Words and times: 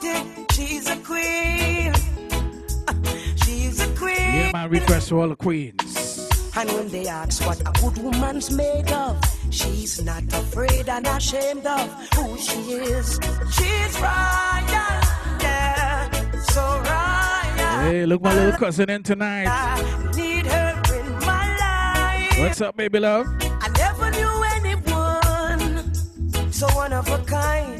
She's 0.00 0.88
a 0.88 0.96
queen. 0.96 1.92
She's 3.44 3.80
a 3.80 3.88
queen. 3.96 4.16
Yeah, 4.16 4.50
man, 4.52 4.70
request 4.70 5.08
to 5.08 5.20
all 5.20 5.28
the 5.28 5.36
queens. 5.36 6.28
And 6.56 6.70
when 6.72 6.88
they 6.88 7.06
ask 7.06 7.44
what 7.46 7.60
a 7.60 7.72
good 7.80 7.98
woman's 7.98 8.50
made 8.50 8.90
of, 8.90 9.20
she's 9.50 10.02
not 10.02 10.24
afraid 10.32 10.88
and 10.88 11.06
ashamed 11.06 11.66
of 11.66 11.88
who 12.14 12.36
she 12.36 12.60
is. 12.72 13.20
She's 13.52 13.94
royal, 14.00 14.98
yeah, 15.40 16.10
so 16.40 16.62
royal. 16.62 17.90
Hey, 17.90 18.06
look 18.06 18.22
my 18.22 18.34
little 18.34 18.58
cousin 18.58 18.90
in 18.90 19.04
tonight. 19.04 19.46
I 19.46 20.10
need 20.16 20.46
her 20.46 20.82
in 20.98 21.12
my 21.26 21.46
life. 21.58 22.40
What's 22.40 22.60
up, 22.60 22.76
baby 22.76 22.98
love? 22.98 23.26
I 23.60 23.68
never 23.76 24.10
knew 24.10 24.42
anyone 24.56 25.94
so 26.52 26.66
one 26.74 26.92
of 26.92 27.08
a 27.08 27.18
kind 27.18 27.77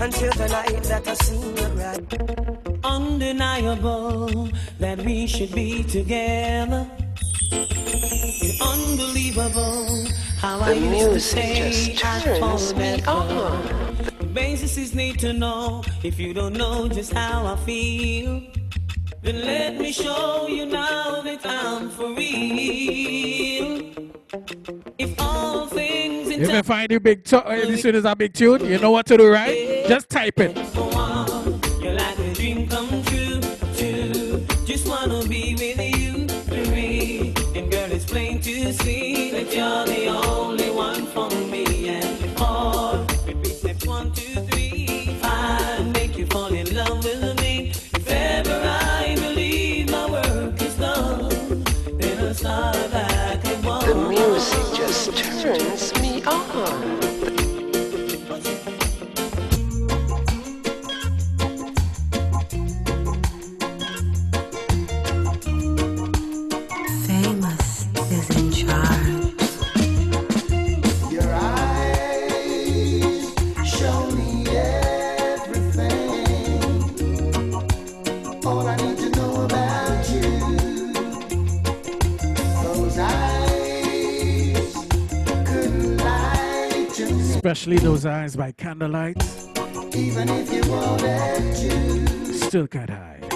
until 0.00 0.32
the 0.32 0.48
night 0.48 0.82
that 0.84 1.06
I 1.08 1.14
seen 1.14 1.56
you 1.56 1.66
right. 1.80 2.84
Undeniable 2.84 4.48
that 4.78 4.98
we 5.02 5.26
should 5.26 5.52
be 5.54 5.82
together. 5.84 6.86
It's 7.50 8.60
unbelievable 8.60 10.06
how 10.38 10.60
I 10.60 10.74
The 10.74 10.80
used 10.80 11.12
to 11.12 11.20
say 11.20 11.94
just 11.94 12.04
I 12.04 12.76
me 12.78 13.00
forever. 13.00 13.10
on. 13.10 14.34
Basis 14.34 14.94
need 14.94 15.18
to 15.20 15.32
know 15.32 15.82
if 16.04 16.18
you 16.18 16.32
don't 16.32 16.52
know 16.54 16.88
just 16.88 17.12
how 17.12 17.46
I 17.46 17.56
feel. 17.66 18.42
Then 19.22 19.40
let 19.44 19.78
me 19.78 19.92
show 19.92 20.46
you 20.48 20.66
now 20.66 21.20
that 21.22 21.40
I'm 21.44 21.90
for 21.90 22.14
real. 22.14 23.92
If 24.98 25.20
all 25.20 25.66
things 25.66 26.28
in 26.28 26.34
If 26.34 26.48
you 26.48 26.54
time 26.54 26.64
find 26.64 26.90
you 26.90 27.00
big 27.00 27.24
tu- 27.24 27.36
uh, 27.36 27.50
as 27.50 27.82
soon 27.82 27.94
as 27.96 28.04
a 28.04 28.14
big 28.14 28.32
tune, 28.32 28.64
you 28.64 28.78
know 28.78 28.90
what 28.90 29.06
to 29.06 29.16
do, 29.16 29.28
right? 29.28 29.86
Just 29.88 30.08
type 30.08 30.38
it. 30.38 30.87
Especially 87.58 87.84
those 87.84 88.06
eyes 88.06 88.36
by 88.36 88.52
candlelight. 88.52 89.16
even 89.92 90.28
if 90.28 90.52
you 90.52 90.62
wanted 90.70 91.56
to. 91.56 92.32
Still 92.34 92.68
can't 92.68 92.88
hide. 92.88 93.26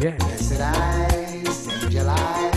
Yeah. 0.00 0.16
Blessed 0.16 0.60
eyes, 0.62 1.84
angel 1.84 2.08
eyes. 2.08 2.55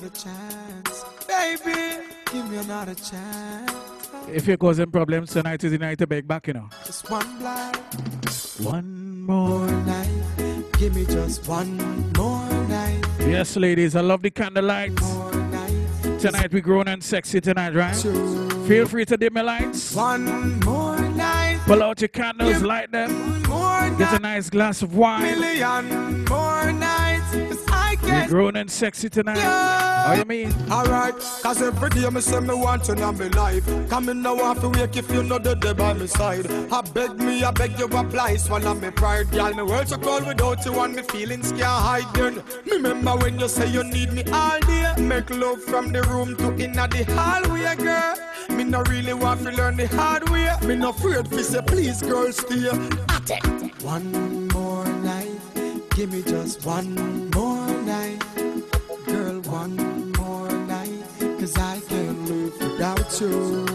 Another 0.00 0.16
chance, 0.16 1.04
baby. 1.26 2.04
Give 2.32 2.50
me 2.50 2.56
another 2.58 2.94
chance. 2.94 3.72
If 4.28 4.46
you're 4.46 4.56
causing 4.56 4.90
problems 4.90 5.32
tonight 5.32 5.62
is 5.64 5.72
the 5.72 5.78
night 5.78 5.98
to 5.98 6.06
beg 6.06 6.26
back, 6.26 6.46
you 6.46 6.54
know. 6.54 6.68
Just 6.84 7.10
one 7.10 7.38
blind 7.38 7.76
One 8.60 9.22
more. 9.22 9.66
night. 9.66 10.08
Give 10.78 10.94
me 10.94 11.04
just 11.04 11.46
one 11.48 11.76
more 12.12 12.48
night. 12.68 13.04
Yes, 13.20 13.56
ladies, 13.56 13.96
I 13.96 14.00
love 14.00 14.22
the 14.22 14.30
candlelight. 14.30 14.96
Tonight 16.18 16.52
we 16.52 16.60
grown 16.60 16.88
and 16.88 17.02
sexy 17.02 17.40
tonight, 17.40 17.74
right? 17.74 17.96
Two. 17.96 18.48
Feel 18.66 18.86
free 18.86 19.04
to 19.06 19.16
dim 19.16 19.34
the 19.34 19.42
lights. 19.42 19.94
One 19.94 20.60
more 20.60 20.98
night. 20.98 21.60
Pull 21.66 21.82
out 21.82 22.00
your 22.00 22.08
candles, 22.08 22.62
light 22.62 22.90
them. 22.92 23.42
Get 23.98 24.12
a 24.12 24.18
nice 24.18 24.48
glass 24.48 24.82
of 24.82 24.94
wine. 24.96 25.22
Million 25.22 26.24
more 26.26 26.72
nights. 26.72 26.89
Grown 28.30 28.54
and 28.54 28.70
sexy 28.70 29.10
tonight. 29.10 29.38
How 29.40 30.14
you 30.14 30.24
mean? 30.24 30.54
Alright, 30.70 31.18
cause 31.42 31.60
every 31.60 31.90
day 31.90 32.08
me 32.10 32.20
say 32.20 32.38
me 32.38 32.54
want 32.54 32.86
you 32.86 32.94
in 32.94 33.00
my 33.00 33.26
life. 33.26 33.66
Come 33.90 34.08
in 34.08 34.22
now 34.22 34.36
have 34.36 34.60
to 34.60 34.68
wake 34.68 34.96
if 34.96 35.10
you 35.10 35.24
know 35.24 35.38
the 35.38 35.56
day 35.56 35.72
by 35.72 35.94
my 35.94 36.06
side. 36.06 36.46
I 36.70 36.80
beg 36.82 37.18
me, 37.18 37.42
I 37.42 37.50
beg 37.50 37.76
you 37.76 37.86
apply, 37.86 38.36
swallow 38.36 38.74
me 38.74 38.90
pride, 38.92 39.32
girl. 39.32 39.52
Me 39.52 39.64
world 39.64 39.88
so 39.88 39.98
cold 39.98 40.28
without 40.28 40.64
you 40.64 40.78
and 40.78 40.94
me 40.94 41.02
feelings 41.02 41.50
can't 41.50 41.64
hide. 41.64 42.14
Then 42.14 42.40
remember 42.70 43.16
when 43.16 43.40
you 43.40 43.48
say 43.48 43.68
you 43.68 43.82
need 43.82 44.12
me 44.12 44.22
all 44.32 44.60
day. 44.60 44.94
Make 44.98 45.28
love 45.30 45.60
from 45.64 45.90
the 45.90 46.02
room 46.02 46.36
to 46.36 46.56
inna 46.64 46.86
the 46.86 47.02
hallway, 47.16 47.74
girl. 47.74 48.14
Me 48.56 48.62
no 48.62 48.82
really 48.82 49.12
want 49.12 49.42
to 49.42 49.50
learn 49.50 49.76
the 49.76 49.88
hard 49.88 50.28
way. 50.28 50.54
Me 50.64 50.76
no 50.76 50.90
afraid 50.90 51.26
fi 51.26 51.42
say 51.42 51.62
please, 51.62 52.00
girl, 52.00 52.30
stay. 52.30 52.68
At 53.08 53.28
it. 53.28 53.82
One 53.82 54.46
more 54.48 54.86
night, 54.86 55.40
give 55.96 56.12
me 56.12 56.22
just 56.22 56.64
one 56.64 57.29
you. 63.20 63.66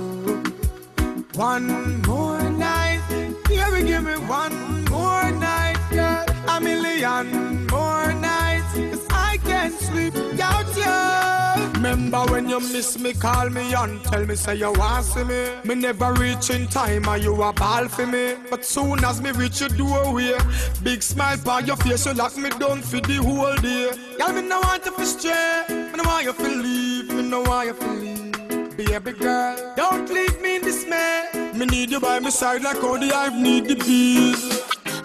One 1.36 2.02
more 2.04 2.50
night, 2.50 3.02
baby, 3.48 3.88
give 3.88 4.04
me 4.04 4.14
one 4.28 4.86
more 4.86 5.32
night, 5.32 5.78
girl. 5.92 6.26
A 6.48 6.60
million 6.60 7.68
more 7.68 8.14
nights, 8.14 8.74
cause 8.74 9.06
I 9.10 9.38
can't 9.44 9.74
sleep 9.74 10.14
without 10.14 10.66
you. 10.76 11.74
Remember 11.74 12.26
when 12.32 12.50
you 12.50 12.60
miss 12.60 12.98
me, 12.98 13.14
call 13.14 13.50
me 13.50 13.74
and 13.74 14.04
tell 14.06 14.26
me, 14.26 14.36
say 14.36 14.56
you 14.56 14.72
want 14.72 15.06
see 15.06 15.24
me. 15.24 15.50
Me 15.64 15.76
never 15.76 16.14
reach 16.14 16.50
in 16.50 16.68
time, 16.68 17.08
and 17.08 17.24
you 17.24 17.34
a 17.42 17.54
ball 17.54 17.88
for 17.88 18.08
me. 18.08 18.36
But 18.50 18.66
soon 18.66 19.04
as 19.04 19.22
me 19.22 19.32
reach 19.32 19.60
your 19.60 19.70
doorway, 19.70 20.38
big 20.84 21.04
smile 21.04 21.38
on 21.50 21.66
your 21.66 21.78
face, 21.78 22.06
you 22.06 22.14
lock 22.14 22.38
me 22.38 22.50
down 22.52 22.82
for 22.82 23.02
the 23.02 23.18
whole 23.18 23.56
day. 23.58 23.92
Girl, 24.18 24.34
me 24.34 24.42
no 24.42 24.62
want 24.62 24.86
you 24.86 24.96
to 24.96 25.06
stray, 25.06 25.66
me 25.70 25.98
no 25.98 26.04
want 26.04 26.26
you 26.26 26.34
to 26.34 26.48
leave, 26.48 27.14
me 27.14 27.30
no 27.30 27.42
want 27.42 27.68
you 27.68 27.74
to 27.74 27.88
leave. 27.92 28.35
Baby 28.78 29.14
girl, 29.14 29.74
don't 29.78 30.10
leave 30.10 30.42
me 30.42 30.58
in 30.58 30.62
dismay. 30.62 31.52
Me 31.56 31.66
need 31.66 31.92
you 31.92 32.00
by 32.02 32.20
my 32.20 32.30
side 32.30 32.62
like 32.62 32.84
all 32.84 33.00
the 33.00 33.08
hive 33.08 33.34
need 33.34 33.70
the 33.70 33.76
bees. 33.76 34.44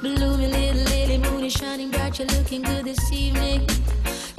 Blooming 0.00 0.50
little 0.50 0.82
lily, 0.90 1.18
moon 1.18 1.44
is 1.44 1.52
shining 1.52 1.88
bright. 1.90 2.18
You're 2.18 2.26
looking 2.28 2.62
good 2.62 2.84
this 2.84 3.12
evening. 3.12 3.68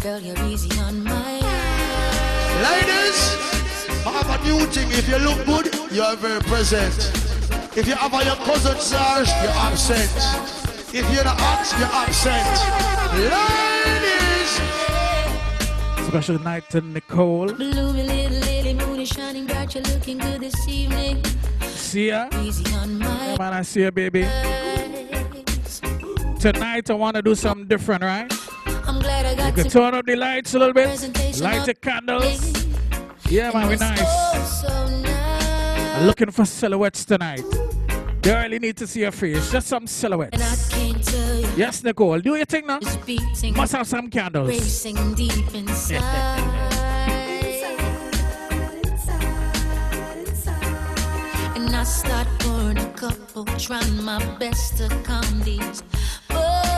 Girl, 0.02 0.20
you're 0.20 0.38
easy 0.48 0.78
on 0.82 1.06
my 1.06 1.40
eyes. 1.44 2.62
Ladies, 2.68 3.20
I 4.06 4.12
have 4.20 4.30
a 4.36 4.44
new 4.44 4.66
thing. 4.66 4.90
If 4.92 5.08
you 5.08 5.18
look 5.20 5.46
good, 5.46 5.74
you 5.94 6.02
are 6.02 6.18
very 6.18 6.42
present. 6.42 6.94
If 7.78 7.88
you 7.88 7.96
have 7.96 8.12
your 8.12 8.36
cousin 8.36 8.78
Sarge, 8.80 9.30
you're 9.42 9.58
absent. 9.64 10.12
If 10.94 11.10
you're 11.14 11.24
not 11.24 11.40
hot, 11.40 11.64
you're 11.80 11.88
absent. 12.04 12.52
Ladies, 13.16 14.52
Special 16.10 16.40
night 16.40 16.70
to 16.72 16.82
Nicole. 16.82 17.48
Is 19.02 19.10
shining 19.10 19.46
bright. 19.48 19.74
You're 19.74 19.84
looking 19.84 20.18
good 20.20 20.42
this 20.42 20.68
evening. 20.68 21.24
See 21.62 22.08
ya. 22.10 22.30
Easy 22.42 22.74
on 22.76 23.00
my 23.00 23.06
Yeah, 23.06 23.36
man, 23.40 23.54
I 23.54 23.62
see 23.64 23.82
ya, 23.84 23.92
baby. 23.92 24.26
tonight 26.40 26.90
I 26.90 26.94
want 26.94 27.16
to 27.16 27.22
do 27.22 27.36
something 27.36 27.68
different, 27.68 28.04
right? 28.04 28.32
I'm 28.88 29.00
glad 29.00 29.26
I 29.40 29.48
You 29.48 29.54
can 29.54 29.70
turn 29.70 29.94
up 29.96 30.06
the 30.06 30.16
lights 30.16 30.54
a 30.54 30.60
little 30.60 30.74
bit, 30.74 30.88
light 31.42 31.66
the 31.66 31.74
candles. 31.74 32.54
Yeah, 33.30 33.52
man, 33.54 33.68
we 33.70 33.76
nice. 33.78 34.00
Oh, 34.04 34.62
so 34.62 35.02
nice. 35.02 35.96
I'm 35.98 36.06
looking 36.08 36.32
for 36.32 36.46
silhouettes 36.46 37.06
tonight. 37.06 37.44
They 38.22 38.36
really 38.36 38.60
need 38.60 38.78
to 38.78 38.86
see 38.88 39.02
your 39.02 39.12
face, 39.12 39.52
just 39.52 39.68
some 39.68 39.84
And 39.84 39.90
I 39.90 39.92
silhouettes. 39.92 40.70
can't 40.70 41.04
tell 41.04 41.40
you 41.40 41.48
Yes, 41.58 41.84
Nicole, 41.84 42.20
do 42.20 42.36
your 42.36 42.46
thing 42.46 42.68
now. 42.68 42.80
Must 43.56 43.72
have 43.74 43.88
some 43.88 44.10
candles. 44.10 44.50
racing 44.50 45.16
deep 45.16 45.54
inside. 45.56 46.88
I 51.82 51.84
start 51.84 52.28
pouring 52.38 52.78
a 52.78 52.86
couple, 52.94 53.44
trying 53.58 54.04
my 54.04 54.24
best 54.38 54.78
to 54.78 54.88
calm 55.04 55.42
these 55.42 55.82
butterflies. 56.28 56.78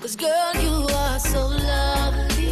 Cause 0.00 0.16
girl, 0.16 0.52
you 0.60 0.88
are 0.96 1.20
so 1.20 1.46
lovely. 1.46 2.48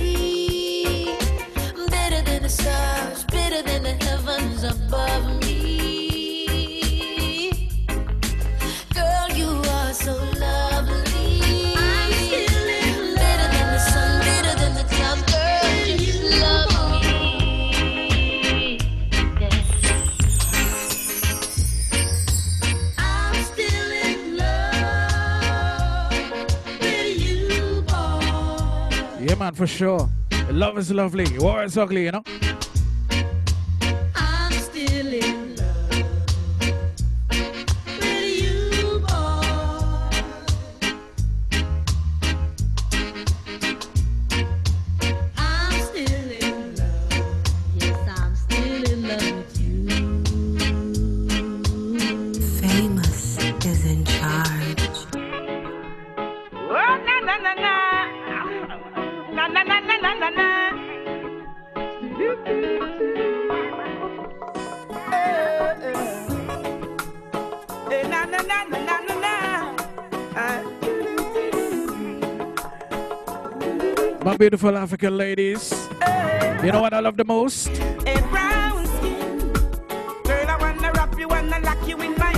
Better 1.88 2.22
than 2.22 2.44
the 2.44 2.48
stars, 2.48 3.24
better 3.24 3.60
than 3.60 3.82
the 3.82 3.94
heavens 4.04 4.62
above 4.62 5.26
me. 5.26 5.39
Man, 29.40 29.54
for 29.54 29.66
sure. 29.66 30.08
Love 30.50 30.76
is 30.78 30.92
lovely. 30.92 31.26
War 31.38 31.64
is 31.64 31.76
ugly, 31.78 32.04
you 32.04 32.12
know? 32.12 32.49
Beautiful 74.40 74.74
African 74.74 75.18
ladies. 75.18 75.70
You 76.64 76.72
know 76.72 76.80
what 76.80 76.94
I 76.94 77.00
love 77.00 77.18
the 77.18 77.26
most? 77.26 77.68
A 78.06 78.16
brown 78.30 78.86
skin. 78.86 79.52
Girl, 80.24 80.48
I 80.48 80.56
wanna 80.58 80.92
wrap 80.92 81.18
you, 81.18 81.28
wanna 81.28 81.60
lock 81.60 81.86
you 81.86 82.00
in 82.00 82.16
my 82.16 82.30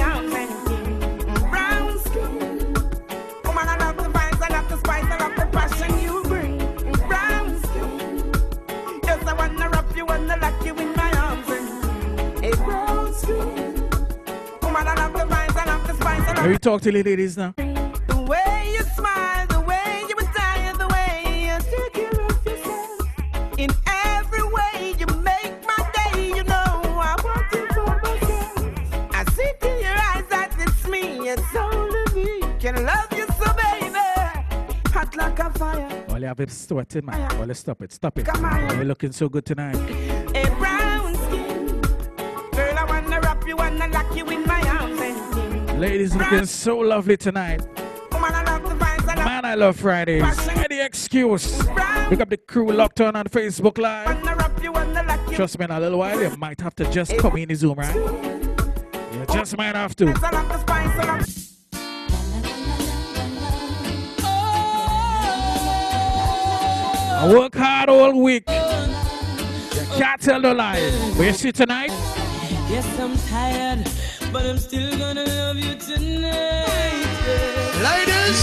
it 36.42 36.50
sweating, 36.50 37.06
man. 37.06 37.38
Well, 37.38 37.54
stop 37.54 37.80
it, 37.82 37.92
stop 37.92 38.18
it. 38.18 38.26
Come 38.26 38.44
on. 38.44 38.76
You're 38.76 38.84
looking 38.84 39.12
so 39.12 39.28
good 39.28 39.46
tonight. 39.46 39.76
a 39.76 40.50
brown 40.56 41.14
skin. 41.14 41.80
Girl, 42.52 42.78
I 42.78 42.84
wanna 42.86 43.20
wrap 43.20 43.46
you, 43.46 43.56
wanna 43.56 43.88
lock 43.88 44.14
you 44.16 44.28
in 44.28 44.44
my 44.46 44.60
arms. 44.68 45.78
Ladies 45.78 46.14
looking 46.14 46.46
so 46.46 46.78
lovely 46.78 47.16
tonight. 47.16 47.60
Woman, 48.12 48.34
I 48.34 48.44
love 48.44 48.62
the 48.62 48.84
vibes, 48.84 49.08
I 49.08 49.14
love 49.14 49.24
Man, 49.24 49.44
I 49.44 49.54
love 49.54 49.76
Fridays. 49.76 50.48
Any 50.48 50.80
excuse. 50.80 51.58
Pick 52.08 52.20
up 52.20 52.28
the 52.28 52.36
crew 52.36 52.70
locked 52.72 53.00
on 53.00 53.16
on 53.16 53.24
Facebook 53.26 53.78
Live. 53.78 54.62
you, 54.62 54.72
wanna 54.72 55.02
lock 55.02 55.30
you. 55.30 55.36
Trust 55.36 55.58
me, 55.58 55.64
in 55.64 55.70
a 55.70 55.80
little 55.80 55.98
while, 55.98 56.20
you 56.20 56.36
might 56.36 56.60
have 56.60 56.74
to 56.76 56.90
just 56.90 57.16
come 57.18 57.36
in 57.36 57.48
the 57.48 57.54
Zoom, 57.54 57.78
right? 57.78 57.94
You 57.94 59.26
just 59.32 59.56
might 59.56 59.74
have 59.74 59.96
to. 59.96 61.41
I 67.22 67.32
work 67.32 67.54
hard 67.54 67.88
all 67.88 68.20
week. 68.20 68.42
You 68.48 69.86
can't 69.96 70.20
tell 70.20 70.40
no 70.40 70.52
lies. 70.52 70.92
Where 71.16 71.28
you 71.28 71.34
see 71.34 71.52
tonight? 71.52 71.90
Yes, 72.68 72.86
I'm 72.98 73.16
tired, 73.30 73.86
but 74.32 74.44
I'm 74.44 74.58
still 74.58 74.90
gonna 74.98 75.24
love 75.24 75.56
you 75.56 75.74
tonight. 75.76 77.06
yeah. 77.22 77.86
Ladies, 77.88 78.40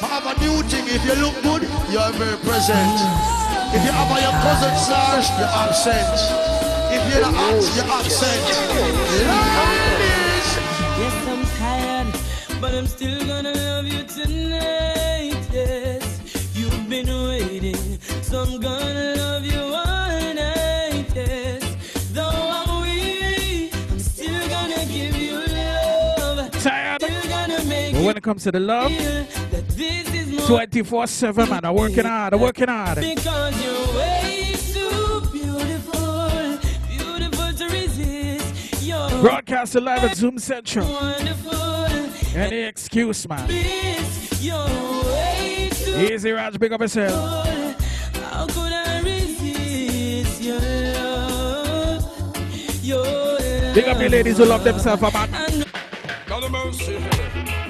I 0.00 0.06
have 0.14 0.26
a 0.30 0.34
new 0.40 0.62
thing. 0.70 0.84
If 0.86 1.04
you 1.06 1.14
look 1.24 1.42
good, 1.42 1.62
you 1.90 1.98
are 1.98 2.12
very 2.12 2.36
present. 2.46 2.94
If 3.74 3.82
you 3.84 3.90
have 3.90 4.10
your 4.22 4.36
cousin 4.46 4.74
Sarge, 4.86 5.28
you're 5.38 5.54
absent. 5.62 6.18
If 6.94 7.02
you're 7.10 7.24
the 7.26 7.32
act, 7.34 7.66
you're 7.74 7.90
absent. 7.98 8.42
Ladies, 9.26 10.48
Yes, 11.02 11.16
I'm 11.32 11.42
tired, 11.58 12.60
but 12.60 12.74
I'm 12.74 12.86
still 12.86 13.18
gonna 13.26 13.52
love 13.54 13.86
you 13.86 14.04
tonight. 14.04 15.17
I'm 18.30 18.60
gonna 18.60 19.14
love 19.16 19.44
you 19.46 19.58
all 19.58 20.34
night. 20.34 21.06
Yes, 21.14 22.10
though 22.12 22.28
I'm 22.28 22.82
weary, 22.82 23.70
I'm 23.90 23.98
still 23.98 24.48
gonna 24.48 24.84
give 24.86 25.16
you 25.16 25.36
love. 25.54 26.50
Tired? 26.62 27.02
Still 27.02 27.28
gonna 27.30 27.64
make 27.64 27.94
But 27.94 28.02
when 28.04 28.16
it 28.18 28.22
comes 28.22 28.42
to 28.44 28.52
the 28.52 28.60
love, 28.60 28.90
this 28.90 30.12
is 30.14 30.46
24 30.46 31.06
7, 31.06 31.48
man. 31.48 31.64
I'm 31.64 31.74
working 31.74 32.04
hard. 32.04 32.34
I'm 32.34 32.40
working 32.40 32.68
hard. 32.68 33.00
because 33.00 33.64
you're 33.64 33.96
way 33.96 34.54
too 34.74 35.20
beautiful, 35.32 36.58
beautiful 36.86 37.52
to 37.54 37.64
resist. 37.72 38.82
You're 38.84 39.08
Broadcasting 39.22 39.84
live 39.84 40.04
at 40.04 40.16
Zoom 40.16 40.38
Central. 40.38 40.86
wonderful. 40.86 41.54
Any 42.36 42.58
excuse, 42.64 43.26
man. 43.26 43.48
This, 43.48 44.42
way 44.44 45.70
too 45.72 46.14
Easy, 46.14 46.30
Raj. 46.30 46.58
Big 46.58 46.72
up 46.72 46.80
yourself. 46.82 47.67
Good. 48.46 48.54
How 48.54 48.62
could 48.62 48.72
I 48.72 49.00
resist 49.02 50.42
your 50.42 50.60
love? 50.60 52.02
Your 52.82 53.04
love. 53.04 53.74
Big 53.74 53.88
up 53.88 53.98
the 53.98 54.08
ladies 54.08 54.38
who 54.38 54.44
love 54.44 54.64
themselves. 54.64 55.02
And 55.02 55.64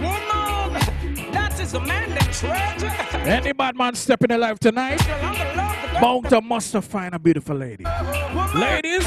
Woman, 0.00 1.32
that 1.32 1.58
is 1.60 1.74
a 1.74 1.80
man 1.80 2.10
that 2.10 2.32
treasure. 2.32 2.92
Any 3.28 3.52
bad 3.52 3.76
man 3.76 3.94
stepping 3.94 4.30
alive 4.32 4.58
tonight, 4.60 5.00
Mountain 6.00 6.46
must 6.46 6.76
find 6.84 7.14
a 7.14 7.18
beautiful 7.18 7.56
lady. 7.56 7.84
Ladies, 8.54 9.04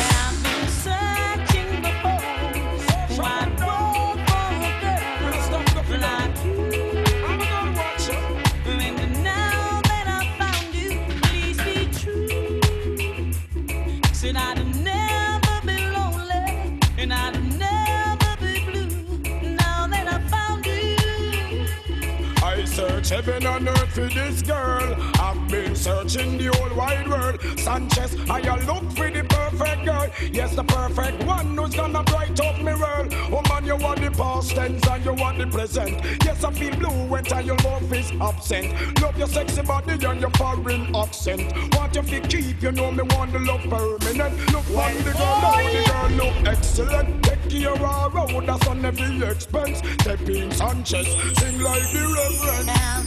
heaven 23.11 23.45
and 23.45 23.67
earth 23.67 23.91
for 23.91 24.07
this 24.07 24.41
girl. 24.41 24.95
I've 25.19 25.49
been 25.49 25.75
searching 25.75 26.37
the 26.37 26.47
whole 26.55 26.73
wide 26.77 27.09
world. 27.09 27.41
Sanchez, 27.59 28.15
I 28.29 28.39
a 28.39 28.55
look 28.65 28.89
for 28.93 29.11
the 29.11 29.25
perfect 29.27 29.83
girl. 29.83 30.07
Yes, 30.31 30.55
the 30.55 30.63
perfect 30.63 31.21
one 31.25 31.57
who's 31.57 31.75
gonna 31.75 32.03
bright 32.03 32.39
up 32.39 32.57
me 32.59 32.73
world. 32.73 33.13
Oh 33.35 33.41
man, 33.49 33.65
you 33.65 33.75
are 33.75 33.97
the 33.97 34.11
past 34.11 34.51
tense 34.51 34.87
and 34.87 35.03
you 35.03 35.13
want 35.13 35.39
the 35.39 35.47
present. 35.47 35.99
Yes, 36.23 36.41
I 36.45 36.53
feel 36.53 36.73
blue 36.77 37.07
when 37.09 37.25
time 37.25 37.47
your 37.47 37.57
love 37.57 37.91
is 37.91 38.13
absent. 38.21 39.01
Love 39.01 39.17
your 39.17 39.27
sexy 39.27 39.61
body 39.61 40.05
and 40.05 40.21
your 40.21 40.31
foreign 40.31 40.95
accent. 40.95 41.51
Want 41.75 41.93
you 41.93 42.03
to 42.03 42.21
keep, 42.29 42.61
you 42.61 42.71
know 42.71 42.91
me 42.91 43.03
want 43.11 43.33
the 43.33 43.39
love 43.39 43.63
permanent. 43.63 44.37
Look 44.53 44.67
on 44.71 44.95
the 45.03 45.11
girl, 45.11 45.41
now 45.41 45.57
the 45.75 45.83
girl 45.91 46.09
look 46.25 46.47
excellent. 46.47 47.23
Take 47.23 47.49
care 47.49 47.73
of 47.73 47.79
her 47.79 48.09
road, 48.09 48.47
that's 48.47 48.67
on 48.67 48.85
every 48.85 49.21
expense. 49.27 49.79
Step 49.99 50.21
in 50.29 50.49
Sanchez, 50.51 51.07
sing 51.39 51.59
like 51.59 51.83
the 51.91 52.03
reverend. 52.15 53.00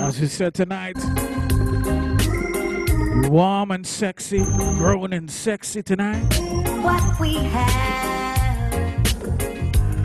As 0.00 0.20
we 0.20 0.26
said 0.28 0.54
tonight, 0.54 0.96
warm 3.28 3.70
and 3.70 3.86
sexy, 3.86 4.44
growing 4.78 5.12
and 5.12 5.30
sexy 5.30 5.82
tonight. 5.82 6.22
What 6.82 7.18
we 7.20 7.34
have 7.34 8.76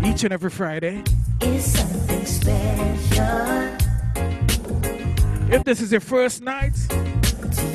Each 0.04 0.24
and 0.24 0.34
every 0.34 0.50
Friday. 0.50 1.04
is 1.42 1.64
something 1.78 2.26
special. 2.26 3.78
If 5.52 5.64
this 5.64 5.82
is 5.82 5.92
your 5.92 6.02
first 6.02 6.42
night, 6.42 6.76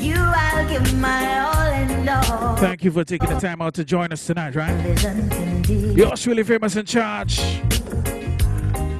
you, 0.06 0.14
I'll 0.16 0.68
give 0.68 0.98
my 0.98 1.40
all 1.40 1.54
and 1.54 2.08
all. 2.08 2.56
thank 2.56 2.84
you 2.84 2.90
for 2.90 3.04
taking 3.04 3.28
the 3.28 3.38
time 3.38 3.60
out 3.60 3.74
to 3.74 3.84
join 3.84 4.12
us 4.12 4.26
tonight, 4.26 4.54
right? 4.54 4.76
Yours 5.68 6.26
really 6.26 6.44
famous 6.44 6.76
in 6.76 6.86
charge. 6.86 7.40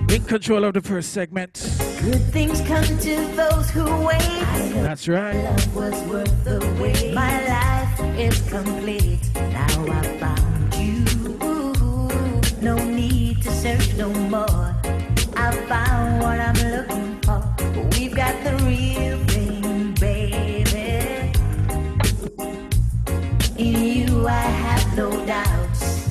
In 0.08 0.22
control 0.24 0.64
of 0.64 0.74
the 0.74 0.80
first 0.80 1.12
segment. 1.12 1.54
Good 2.02 2.22
things 2.32 2.60
come 2.62 2.84
to 2.84 3.16
those 3.34 3.70
who 3.70 3.84
wait. 4.04 4.20
That's 4.82 5.08
right. 5.08 5.34
Love 5.34 5.76
was 5.76 6.02
worth 6.04 6.44
the 6.44 6.58
wait. 6.80 7.12
My 7.12 7.46
life 7.48 8.00
is 8.18 8.40
complete. 8.48 9.28
Now 9.34 9.84
I 9.86 10.18
found 10.18 10.74
you. 10.74 11.04
No 12.62 12.76
need 12.84 13.42
to 13.42 13.50
search 13.50 13.94
no 13.96 14.08
more. 14.10 14.74
I 15.36 15.52
found 15.68 16.22
what 16.22 16.40
I'm 16.40 16.65
In 23.58 23.82
you, 23.82 24.26
I 24.28 24.32
have 24.32 24.96
no 24.96 25.10
doubts. 25.24 26.04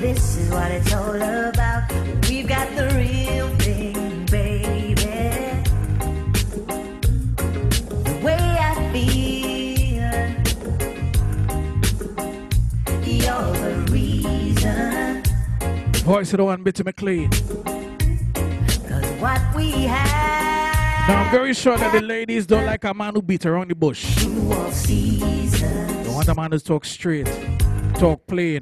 This 0.00 0.36
is 0.38 0.50
what 0.50 0.70
it's 0.72 0.92
all 0.92 1.14
about. 1.14 1.90
We've 2.28 2.48
got 2.48 2.68
the 2.74 2.88
real 2.96 3.48
thing, 3.58 4.26
baby. 4.26 5.04
The 8.04 8.20
way 8.24 8.34
I 8.34 8.74
feel, 8.92 10.16
you're 13.06 13.52
the 13.52 13.92
reason. 13.92 15.22
Voice 16.04 16.32
of 16.32 16.38
the 16.38 16.44
one, 16.44 16.62
Bitty 16.64 16.82
McLean. 16.82 17.30
Cause 17.30 19.06
what 19.20 19.40
we 19.54 19.70
have, 19.82 21.08
Now, 21.08 21.22
I'm 21.24 21.30
very 21.30 21.54
sure 21.54 21.78
that 21.78 21.92
the 21.92 22.00
ladies 22.02 22.46
don't 22.46 22.66
like 22.66 22.82
a 22.84 22.92
man 22.92 23.14
who 23.14 23.22
beat 23.22 23.46
around 23.46 23.68
the 23.70 23.76
bush. 23.76 24.26
all 24.26 24.70
seasons. 24.72 25.49
They 25.49 25.49
want 26.20 26.28
a 26.28 26.34
man 26.34 26.52
who 26.52 26.58
talk 26.58 26.84
straight, 26.84 27.26
talk 27.94 28.26
plain. 28.26 28.60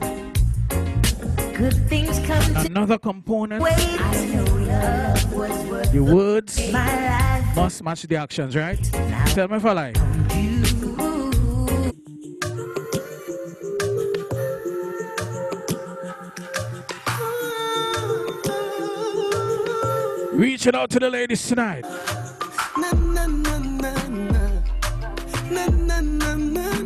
Good 1.54 1.74
things 1.88 2.20
come 2.24 2.54
to 2.54 2.60
Another 2.60 2.98
component, 2.98 3.60
wait. 3.60 3.74
I 3.76 4.26
know 4.26 4.44
love 4.44 5.34
was 5.34 5.66
worth 5.66 5.92
the 5.92 6.00
words 6.00 6.72
my 6.72 7.08
life. 7.08 7.56
must 7.56 7.82
match 7.82 8.02
the 8.02 8.14
actions, 8.16 8.54
right? 8.54 8.80
Tell 9.34 9.48
me 9.48 9.56
if 9.56 9.64
I 9.64 9.72
lie. 9.72 9.92
You. 10.36 10.62
Reaching 20.32 20.76
out 20.76 20.90
to 20.90 21.00
the 21.00 21.10
ladies 21.10 21.44
tonight. 21.48 21.84
Na 22.78 22.92
na 22.92 23.26
na 23.26 23.58
na 23.58 24.08
na. 24.08 24.62
Na 25.50 25.66
na 25.66 26.00
na 26.00 26.00
na 26.00 26.34
na. 26.36 26.77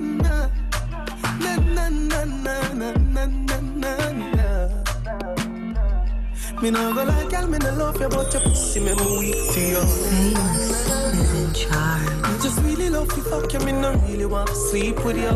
Me 6.63 6.71
no 6.71 6.95
go 6.95 7.03
like 7.03 7.29
girl, 7.29 7.49
me 7.49 7.59
no 7.59 7.75
love 7.75 8.01
you, 8.01 8.09
but 8.09 8.33
your 8.33 8.43
pussy 8.43 8.79
me 8.81 8.95
me 8.95 9.19
weak 9.19 9.53
to 9.53 9.61
you. 9.61 9.81
Famous 9.83 11.35
in 11.35 11.53
charge. 11.53 12.41
Just 12.43 12.61
really 12.63 12.89
love 12.89 13.11
you, 13.17 13.23
fuck 13.25 13.53
you, 13.53 13.59
me 13.61 13.73
no 13.73 13.93
really 14.07 14.27
want 14.27 14.49
to 14.49 14.55
sleep 14.55 15.05
with 15.05 15.17
you. 15.17 15.29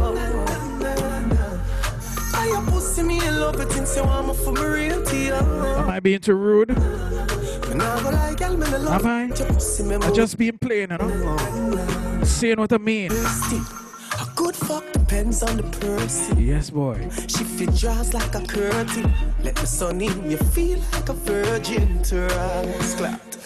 I 2.32 2.46
your 2.46 2.62
pussy 2.70 3.02
me 3.02 3.26
in 3.26 3.40
love 3.40 3.56
with 3.58 3.72
things 3.72 3.96
you 3.96 4.04
want 4.04 4.28
me 4.28 4.34
for 4.34 4.52
me 4.52 4.60
real 4.60 5.02
to 5.04 5.16
you. 5.16 5.34
Am 5.34 5.90
I 5.90 5.98
being 5.98 6.20
too 6.20 6.34
rude? 6.34 6.68
Me 6.68 7.74
no 7.74 8.00
go 8.02 8.10
like 8.10 8.38
girl, 8.38 8.56
me 8.56 8.70
no 8.70 8.78
love 8.78 9.04
Am 9.04 9.06
I? 9.06 9.22
you, 9.24 9.28
but 9.30 9.38
your 9.40 9.48
pussy 9.48 9.82
me 9.82 9.96
me 9.98 10.06
I 10.06 10.10
just 10.12 10.38
being 10.38 10.58
plain, 10.58 10.90
you 10.92 10.98
know? 10.98 12.20
Saying 12.22 12.58
what 12.58 12.72
I 12.72 12.78
mean. 12.78 13.10
Good 14.46 14.54
fuck 14.56 14.92
depends 14.92 15.42
on 15.42 15.56
the 15.56 15.64
person. 15.80 16.38
Yes, 16.38 16.70
boy. 16.70 17.08
She 17.26 17.42
fit 17.42 17.74
draws 17.74 18.14
like 18.14 18.32
a 18.36 18.40
curtain. 18.46 19.12
Let 19.42 19.56
the 19.56 19.66
sun 19.66 20.00
in, 20.00 20.30
you 20.30 20.36
feel 20.36 20.78
like 20.92 21.08
a 21.08 21.14
virgin 21.14 22.00
to 22.04 22.26
us. 22.26 22.94
Clapped. 22.94 23.38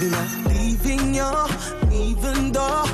Me 0.00 0.10
not 0.16 0.30
leaving 0.50 1.14
you, 1.14 1.30
even 1.92 2.50
though 2.50 2.84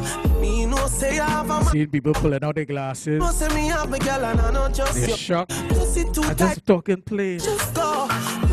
me 0.40 0.67
no 0.67 0.87
say 0.88 1.19
I 1.19 1.31
have 1.31 1.47
a 1.47 1.61
man. 1.61 1.73
Seeing 1.73 1.88
people 1.88 2.12
pulling 2.12 2.45
out 2.45 2.55
their 2.55 2.67
glasses. 2.67 3.19
No 3.19 3.31
say 3.31 3.49
me 3.55 3.69
have 3.69 3.90
a 3.93 3.99
girl 3.99 4.25
and 4.26 4.40
I 4.40 4.50
know 4.50 4.69
just 4.69 4.95
They're 4.95 5.09
you. 5.09 5.17
shocked. 5.17 5.52
Pussy 5.71 6.05
too 6.12 6.23
I 6.25 6.35
tight, 6.35 6.38
just 6.38 6.67
talking 6.67 7.00
plain. 7.00 7.38
just 7.38 7.75
go. 7.75 8.08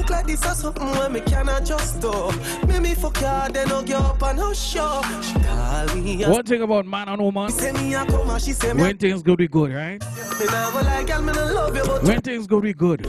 Look 0.05 0.11
like 0.11 0.27
this 0.27 0.45
or 0.45 0.53
something 0.53 0.91
where 0.91 1.09
me 1.09 1.19
cannot 1.21 1.65
just 1.65 1.99
do. 1.99 2.29
Make 2.67 2.83
me 2.83 2.93
fuck 2.93 3.17
her, 3.17 3.49
then 3.51 3.71
I'll 3.71 3.81
get 3.81 3.99
up 3.99 4.21
and 4.21 4.37
no 4.37 4.53
show. 4.53 5.01
She 5.23 5.33
call 5.39 5.95
me 5.95 6.21
and 6.21 6.31
One 6.31 6.43
thing 6.43 6.61
about 6.61 6.85
man 6.85 7.09
and 7.09 7.19
woman, 7.19 7.49
say 7.49 7.71
me 7.71 7.95
a 7.95 8.05
come 8.05 8.29
and 8.29 8.39
she 8.39 8.53
say 8.53 8.71
me 8.73 8.81
a 8.81 8.85
when 8.85 8.97
things 8.99 9.23
go 9.23 9.35
be 9.35 9.47
good, 9.47 9.73
right? 9.73 9.99
me 10.39 10.45
nah 10.45 10.69
go 10.69 10.81
like 10.81 11.07
girl, 11.07 11.23
me 11.23 11.33
no 11.33 11.53
love 11.53 11.75
you, 11.75 11.83
but 11.83 12.03
When 12.03 12.21
things 12.21 12.45
go 12.45 12.61
be 12.61 12.71
good, 12.71 13.03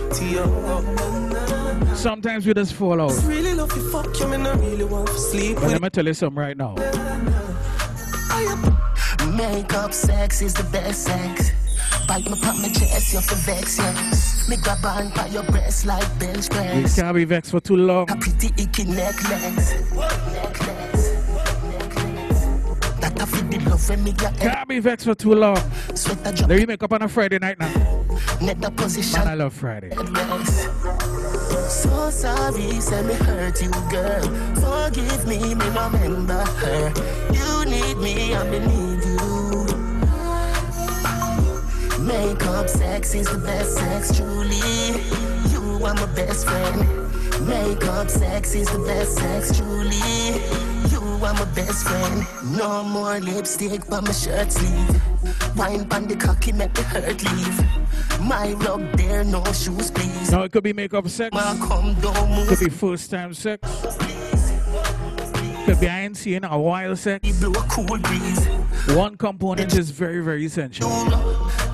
sometimes 1.95 2.47
we 2.47 2.55
just 2.55 2.73
fall 2.73 2.99
out. 2.99 3.12
Really 3.25 3.53
love 3.53 3.76
you, 3.76 3.91
fuck 3.91 4.19
you, 4.19 4.29
me 4.29 4.38
no 4.38 4.55
really 4.55 4.85
want 4.85 5.09
to 5.09 5.19
sleep 5.19 5.57
But 5.57 5.65
with 5.65 5.73
let 5.73 5.83
me 5.83 5.91
tell 5.91 6.07
you 6.07 6.15
something 6.15 6.41
right 6.41 6.57
now. 6.57 6.76
Makeup 9.37 9.93
sex 9.93 10.41
is 10.41 10.55
the 10.55 10.65
best 10.73 11.05
sex. 11.05 11.50
Bite 12.06 12.30
me 12.30 12.40
pop 12.40 12.56
my 12.59 12.68
chest, 12.68 13.12
you 13.12 13.21
for 13.21 13.35
vex, 13.37 13.78
yes. 13.78 14.49
Me 14.49 14.56
grab 14.56 14.85
on 14.85 15.11
by 15.11 15.26
your 15.26 15.42
breast 15.45 15.87
like 15.87 16.18
bench 16.18 16.49
press. 16.49 16.97
can't 16.97 17.14
be 17.14 17.25
vexed 17.25 17.50
for 17.50 17.61
too 17.61 17.76
long. 17.76 18.11
A 18.11 18.16
pretty 18.16 18.49
icky 18.62 18.85
necklace. 18.85 19.75
Necklace. 19.92 21.11
Necklace. 21.64 22.47
That 23.00 23.21
a 23.21 23.26
fit 23.26 23.50
the 23.50 23.59
love 23.68 23.88
when 23.88 24.04
me 24.04 24.12
get 24.12 24.37
Can't 24.38 24.68
be 24.68 24.78
vexed 24.78 25.06
for 25.06 25.14
too 25.14 25.35
long. 25.35 25.59
sweater 25.95 26.33
drop 26.33 26.49
Let 26.49 26.59
me 26.59 26.66
make 26.66 26.83
up 26.83 26.92
on 26.92 27.02
a 27.02 27.09
Friday 27.09 27.38
night 27.38 27.59
now. 27.59 27.68
net 28.40 28.61
the 28.61 28.71
Man, 29.16 29.28
I 29.28 29.35
love 29.35 29.52
Friday. 29.52 29.90
So 31.68 32.11
sorry, 32.11 32.80
say 32.80 33.02
me 33.02 33.14
hurt 33.14 33.61
you, 33.62 33.71
girl. 33.90 34.23
Forgive 34.54 35.26
me, 35.26 35.54
me 35.54 35.66
remember 35.66 36.45
her. 36.45 36.92
You 37.33 37.64
need 37.71 37.97
me, 37.99 38.35
I 38.35 38.49
believe 38.49 39.04
you. 39.04 39.15
Makeup 42.06 42.68
sex 42.68 43.14
is 43.14 43.26
the 43.26 43.38
best 43.38 43.75
sex, 43.75 44.16
truly. 44.16 44.56
You 45.50 45.84
are 45.84 45.94
my 45.94 46.06
best 46.14 46.46
friend. 46.46 46.78
Makeup 47.46 48.08
sex 48.08 48.54
is 48.54 48.70
the 48.70 48.78
best 48.78 49.16
sex, 49.18 49.58
truly. 49.58 50.40
You 50.92 51.00
are 51.25 51.34
my 51.34 51.44
best 51.54 51.86
friend. 51.86 52.25
No 52.56 52.84
more 52.84 53.18
lipstick 53.18 53.88
by 53.88 54.00
my 54.00 54.12
shirt 54.12 54.52
sleeve. 54.52 55.02
Wine 55.56 55.84
pan 55.88 56.06
the 56.06 56.16
cocky, 56.16 56.52
make 56.52 56.72
the 56.75 56.82
hurt 56.82 57.22
leave. 57.25 58.20
My 58.20 58.52
rug 58.52 58.82
there, 58.96 59.25
no 59.25 59.42
shoes, 59.52 59.90
please. 59.90 60.30
Now 60.30 60.44
it 60.44 60.52
could 60.52 60.62
be 60.62 60.72
makeup 60.72 61.08
sex, 61.08 61.34
Ma 61.34 61.54
come 61.66 61.94
don't 62.00 62.30
move. 62.30 62.48
could 62.48 62.60
be 62.60 62.70
first 62.70 63.10
time 63.10 63.34
sex, 63.34 63.60
could 65.66 65.80
be 65.80 65.88
I 65.88 66.02
ain't 66.02 66.16
seen 66.16 66.44
a 66.44 66.58
while 66.58 66.94
sex. 66.94 67.28
Blow 67.40 67.50
a 67.50 67.66
cool 67.68 67.99
breeze. 67.99 68.46
One 68.96 69.16
component 69.16 69.75
is 69.75 69.90
very, 69.90 70.20
very 70.20 70.46
essential. 70.46 70.88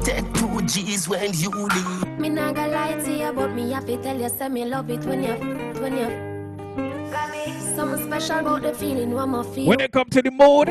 Take 0.03 0.33
two 0.33 0.63
G's 0.63 1.09
when 1.09 1.33
you 1.35 1.51
leave. 1.51 2.19
Me 2.19 2.31
not 2.31 2.55
gonna 2.55 2.73
lie 2.73 2.95
to 2.95 3.13
you, 3.13 3.33
but 3.33 3.53
me 3.53 3.71
have 3.73 3.85
to 3.85 4.03
tell 4.03 4.19
you, 4.19 4.31
say 4.31 4.49
me 4.49 4.65
love 4.65 4.89
it 4.89 5.05
when 5.05 5.23
you, 5.23 5.35
when 5.83 5.93
you. 5.99 6.33
Something 7.77 8.07
special 8.07 8.39
about 8.39 8.63
the 8.63 8.73
feeling 8.73 9.13
when 9.13 9.35
I 9.35 9.43
feel. 9.43 9.67
When 9.67 9.81
it 9.81 9.93
come 9.93 10.09
to 10.09 10.23
the 10.23 10.31
mood, 10.31 10.69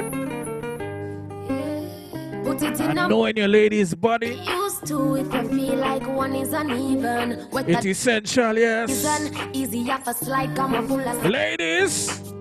Put 2.43 2.63
it 2.63 2.79
in 2.79 2.89
and 2.89 2.99
a 2.99 3.07
knowing 3.07 3.37
your 3.37 3.47
lady's 3.47 3.93
body, 3.93 4.41
used 4.47 4.87
to 4.87 5.15
if 5.15 5.31
you 5.31 5.47
feel 5.49 5.75
like 5.75 6.07
one 6.07 6.33
is 6.33 6.53
uneven. 6.53 7.47
What 7.51 7.69
it 7.69 7.85
essential, 7.85 8.57
yes. 8.57 9.05
an 9.05 9.55
easy 9.55 9.89
off 9.91 10.07
a 10.07 10.13
slide, 10.15 10.55
come 10.55 10.73
a 10.73 10.81
full 10.81 10.99
of 10.99 11.23
Ladies, 11.23 12.33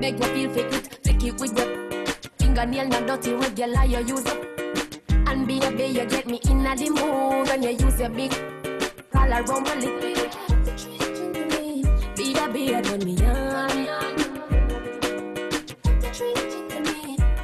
Make 0.00 0.18
you 0.18 0.24
feel 0.24 0.50
fit 0.54 0.72
it, 0.72 1.02
take 1.02 1.24
it 1.24 1.38
with 1.38 1.58
your 1.58 1.68
fingernail 2.38 2.88
not 2.88 3.06
dirty 3.06 3.34
regular 3.34 3.84
you 3.84 3.98
use 3.98 4.24
up. 4.24 4.38
And 5.10 5.46
baby, 5.46 5.84
you 5.92 6.06
get 6.06 6.26
me 6.26 6.40
in 6.48 6.62
the 6.64 6.90
mood. 6.90 7.48
when 7.48 7.62
you 7.62 7.70
use 7.70 8.00
your 8.00 8.08
big 8.08 8.32
collar 9.12 9.42
around 9.42 9.64
my 9.64 9.74
lip. 9.74 10.00
Be 12.16 12.34
a 12.34 12.48
beer 12.48 12.80
than 12.80 13.04
me 13.04 13.26
on. 13.26 13.70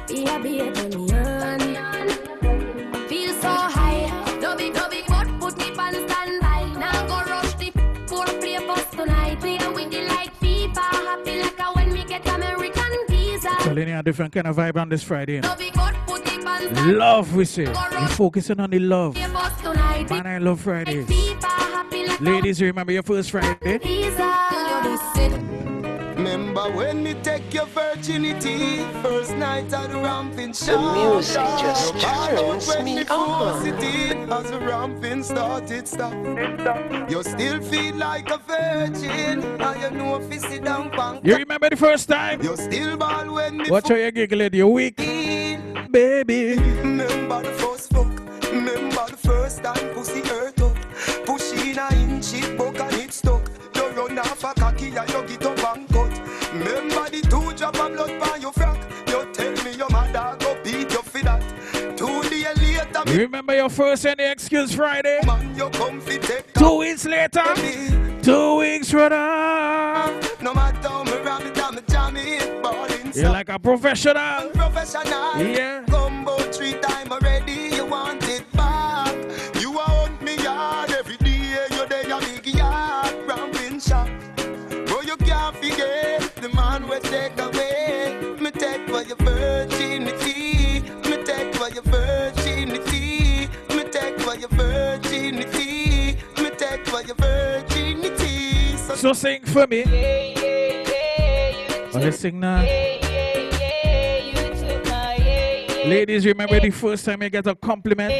Be 0.07 0.25
a 0.25 0.39
beer 0.39 0.71
than 0.71 0.89
me 0.97 1.06
Telling 13.77 13.93
you 13.93 13.99
a 13.99 14.01
different 14.01 14.33
kind 14.33 14.47
of 14.47 14.55
vibe 14.55 14.75
on 14.81 14.89
this 14.89 15.03
Friday. 15.03 15.33
you 15.35 15.41
know. 15.41 15.49
Don't 15.49 15.59
be, 15.59 15.69
but 15.75 15.93
put 16.07 16.25
me 16.25 16.43
on 16.43 16.61
standby. 16.73 16.91
Love, 16.93 17.35
we 17.35 17.45
say. 17.45 17.65
You 17.65 18.07
focusing 18.07 18.59
on 18.59 18.71
the 18.71 18.79
love. 18.79 19.13
Man, 19.13 20.25
I 20.25 20.39
love 20.39 20.61
Fridays. 20.61 21.05
FIFA. 21.05 21.43
Happy 21.43 22.07
like 22.07 22.19
a 22.19 22.23
Ladies, 22.23 22.59
remember 22.59 22.93
your 22.93 23.03
first 23.03 23.29
Friday? 23.29 23.77
Visa. 26.67 26.77
When 26.77 27.03
me 27.03 27.13
take 27.15 27.53
your 27.53 27.65
virginity 27.65 28.79
First 29.01 29.35
night 29.35 29.73
at 29.73 29.89
the 29.89 29.97
ramping 29.97 30.51
The 30.51 30.77
music 30.93 31.41
just 31.59 31.99
turns 31.99 32.83
me 32.83 33.05
on. 33.07 34.31
As 34.31 34.51
the 34.51 34.59
ramping 34.59 35.23
started 35.23 35.87
stop 35.87 36.13
You 37.09 37.23
still 37.23 37.61
feel 37.61 37.95
like 37.95 38.29
a 38.29 38.37
virgin 38.37 39.43
And 39.43 39.81
you 39.81 39.91
know 39.91 40.15
if 40.17 40.33
you 40.33 40.39
sit 40.39 40.63
down 40.63 40.89
punk 40.91 41.25
You 41.25 41.35
remember 41.35 41.69
the 41.69 41.77
first 41.77 42.09
time? 42.09 42.41
You 42.41 42.55
still 42.55 42.97
ball 42.97 43.33
when 43.33 43.57
me 43.57 43.69
Watch 43.69 43.89
how 43.89 43.95
you 43.95 44.11
giggling. 44.11 44.53
You 44.53 44.67
weak. 44.67 44.97
Baby. 44.97 46.55
Remember 46.57 47.43
the 47.43 47.51
first 47.51 47.91
fuck 47.91 48.07
Remember 48.51 49.05
the 49.09 49.17
first 49.17 49.63
time 49.63 49.93
pussy 49.93 50.21
hurt 50.21 50.59
up 50.61 50.75
Push 51.25 51.51
in 51.53 51.77
a 51.77 51.93
inch 51.95 52.33
it 52.33 52.57
buck 52.57 52.79
and 52.79 52.93
it 52.93 53.13
stuck 53.13 53.49
You 53.75 53.87
run 53.89 54.19
off 54.19 54.43
a 54.43 54.53
cocky 54.53 54.95
and 54.95 55.09
you 55.09 55.23
get 55.27 55.45
up 55.45 55.56
You 63.17 63.23
remember 63.23 63.55
your 63.55 63.69
first 63.69 64.05
any 64.05 64.25
excuse 64.25 64.75
Friday? 64.75 65.19
man 65.25 65.55
you 65.55 65.67
come 65.71 65.99
fi 65.99 66.17
take 66.19 66.53
Two 66.53 66.77
weeks 66.77 67.03
later. 67.03 67.43
Two 68.21 68.57
weeks 68.57 68.93
later. 68.93 70.19
No 70.39 70.53
matter 70.53 70.87
how 70.87 71.03
me 71.03 71.17
ram 71.25 71.41
it 71.41 71.57
and 71.57 71.75
me 71.77 71.81
jam 71.89 72.15
it 72.15 72.61
Ballin' 72.61 73.11
You're 73.15 73.31
like 73.31 73.49
a 73.49 73.57
professional. 73.57 74.51
professional 74.51 75.41
Yeah. 75.41 75.83
Combo 75.89 76.37
three 76.51 76.73
time 76.73 77.11
already 77.11 77.75
You 77.75 77.87
want 77.87 78.23
it 78.29 78.45
back 78.51 79.15
You 79.59 79.73
hunt 79.73 80.21
me 80.21 80.35
yard 80.43 80.91
every 80.91 81.17
day 81.17 81.65
You 81.71 81.87
there 81.87 82.19
big 82.19 82.45
yard 82.53 83.15
Ramping 83.27 83.79
shop 83.79 84.07
But 84.85 85.07
you 85.07 85.17
can't 85.17 85.55
forget 85.55 86.35
The 86.35 86.49
man 86.49 86.83
take 87.01 87.39
away 87.39 88.37
Me 88.39 88.51
take 88.51 88.87
for 88.87 89.01
your 89.01 89.17
virginity 89.17 90.81
Me 91.09 91.23
take 91.23 91.55
for 91.55 91.69
your 91.71 91.81
virginity 91.81 92.36
So 99.07 99.13
So 99.13 99.21
sing 99.21 99.45
for 99.45 99.65
me. 99.67 99.85
Oh, 99.87 101.89
let's 101.93 102.19
sing 102.19 102.41
now. 102.41 102.61
Ladies, 105.85 106.25
remember 106.25 106.59
the 106.59 106.71
first 106.71 107.05
time 107.05 107.23
you 107.23 107.29
get 107.29 107.47
a 107.47 107.55
compliment? 107.55 108.11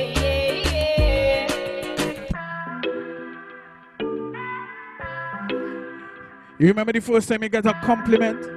You 6.58 6.68
remember 6.70 6.94
the 6.94 7.02
first 7.02 7.28
time 7.28 7.44
you 7.44 7.50
get 7.50 7.66
a 7.66 7.74
compliment? 7.84 8.48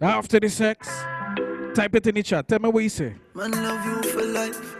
After 0.00 0.38
the 0.38 0.48
sex? 0.48 0.88
Type 1.74 1.96
it 1.96 2.06
in 2.06 2.14
the 2.14 2.22
chat. 2.22 2.46
Tell 2.46 2.60
me 2.60 2.68
what 2.68 2.84
you 2.84 2.88
say. 2.88 3.14
Man, 3.34 3.50
love 3.50 3.84
you 3.84 4.00
for 4.12 4.22
life. 4.22 4.76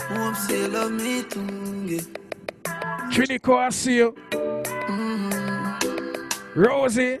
Hope 0.00 0.34
say 0.34 0.66
love 0.66 0.90
me 0.90 1.22
too. 1.22 2.21
Yeah. 2.64 3.10
Trinico, 3.10 3.56
I 3.58 3.70
see 3.70 3.96
you. 3.96 4.14
Rosie. 6.54 7.18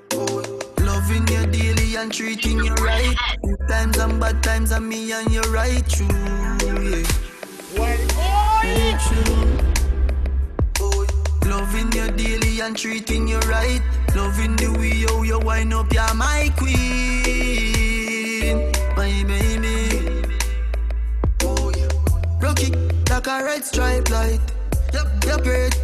Loving 0.80 1.26
you 1.28 1.46
daily 1.46 1.96
and 1.96 2.12
treating 2.12 2.58
you 2.58 2.74
right. 2.74 3.16
Good 3.42 3.68
times 3.68 3.96
and 3.98 4.20
bad 4.20 4.42
times 4.42 4.72
and 4.72 4.88
me 4.88 5.12
and 5.12 5.30
you 5.30 5.40
right 5.42 5.88
true. 5.88 6.06
Yeah. 6.64 7.02
Yeah, 8.62 8.98
true. 8.98 9.48
Loving 11.48 11.92
you 11.92 12.10
daily 12.12 12.60
and 12.60 12.76
treating 12.76 13.26
you 13.26 13.38
right. 13.40 13.80
Loving 14.14 14.56
the 14.56 14.68
way 14.78 15.04
how 15.08 15.22
you 15.22 15.38
wind 15.38 15.72
up, 15.72 15.92
you're 15.92 16.14
my 16.14 16.50
queen, 16.56 16.72
my 18.96 19.24
baby. 19.26 20.22
Oh, 21.42 21.72
yeah. 21.76 21.88
Rocky, 22.40 22.72
like 23.10 23.26
a 23.26 23.42
red 23.44 23.64
stripe 23.64 24.10
light. 24.10 24.40
Yep, 24.92 25.24
you're 25.26 25.38
great, 25.38 25.74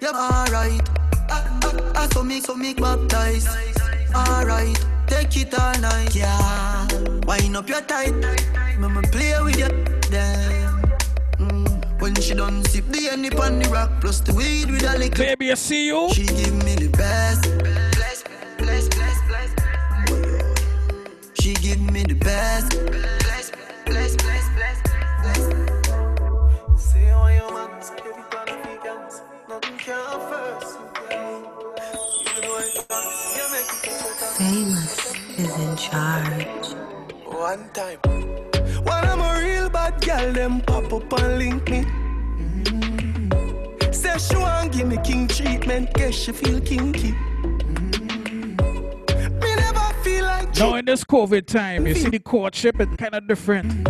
yep, 0.00 0.14
alright. 0.14 0.88
I, 1.30 1.60
I, 1.62 2.02
I 2.02 2.08
so 2.12 2.22
make, 2.22 2.44
so 2.44 2.54
make 2.54 2.78
baptize. 2.80 3.46
Alright, 4.14 4.78
take 5.06 5.36
it 5.36 5.58
all 5.58 5.78
night, 5.80 6.14
yeah. 6.14 6.86
Wind 7.26 7.56
up 7.56 7.68
your 7.68 7.82
tight, 7.82 8.14
mama 8.78 9.02
play 9.02 9.34
with 9.42 9.58
you, 9.58 9.68
damn. 10.10 10.82
Mm. 11.38 12.00
When 12.00 12.14
she 12.16 12.34
done 12.34 12.64
sip 12.64 12.86
the 12.86 13.08
honey 13.10 13.30
on 13.30 13.58
the 13.58 13.68
rock, 13.70 13.90
plus 14.00 14.20
the 14.20 14.32
weed 14.34 14.70
with 14.70 14.84
a 14.84 14.96
liquor. 14.98 15.24
Baby, 15.24 15.50
I 15.50 15.54
see 15.54 15.86
you. 15.86 16.08
She 16.12 16.24
give 16.26 16.54
me 16.64 16.74
the 16.76 16.88
best. 16.88 17.42
Bless, 17.58 18.24
bless, 18.58 18.88
bless, 18.88 19.18
bless. 19.28 19.50
She 21.40 21.54
give 21.54 21.80
me 21.80 22.02
the 22.04 22.14
best. 22.14 22.70
Bless, 22.70 23.50
bless, 23.86 24.16
bless, 24.16 24.48
bless, 24.54 24.78
bless. 25.22 25.42
Say 26.80 27.10
all 27.10 27.30
your 27.30 27.52
man, 27.52 27.82
Famous 34.36 35.14
is 35.38 35.58
in 35.58 35.76
charge. 35.76 36.74
One 37.24 37.70
time. 37.72 37.98
When 38.84 39.04
I'm 39.04 39.20
a 39.22 39.40
real 39.42 39.70
bad 39.70 39.98
girl, 40.04 40.32
them 40.34 40.60
pop 40.60 40.92
up 40.92 41.12
and 41.20 41.38
link 41.38 41.70
me. 41.70 41.84
Mm. 42.64 43.94
Say 43.94 44.18
she 44.18 44.36
want 44.36 44.72
give 44.72 44.88
me 44.88 44.98
king 45.02 45.26
treatment, 45.26 45.94
guess 45.94 46.14
she 46.14 46.32
feel 46.32 46.60
kinky. 46.60 47.12
Mm. 47.12 48.60
Me 49.42 49.54
never 49.56 49.94
feel 50.02 50.24
like 50.24 50.54
Now 50.58 50.74
in 50.74 50.84
this 50.84 51.02
COVID 51.02 51.46
time, 51.46 51.86
you 51.86 51.94
see 51.94 52.10
the 52.10 52.18
courtship 52.18 52.78
is 52.78 52.88
kind 52.98 53.14
of 53.14 53.26
different. 53.26 53.88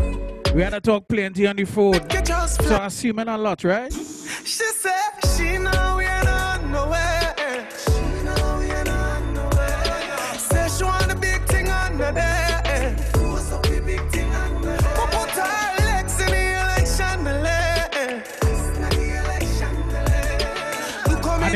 We 0.54 0.62
had 0.62 0.70
to 0.70 0.80
talk 0.80 1.08
plenty 1.08 1.48
on 1.48 1.56
the 1.56 1.64
phone. 1.64 2.08
So 2.46 2.78
I 2.80 2.86
see 2.88 3.10
men 3.10 3.28
a 3.28 3.36
lot, 3.36 3.64
right? 3.64 3.92
She 3.92 4.64
said 4.64 5.10
she 5.36 5.58
know 5.58 5.87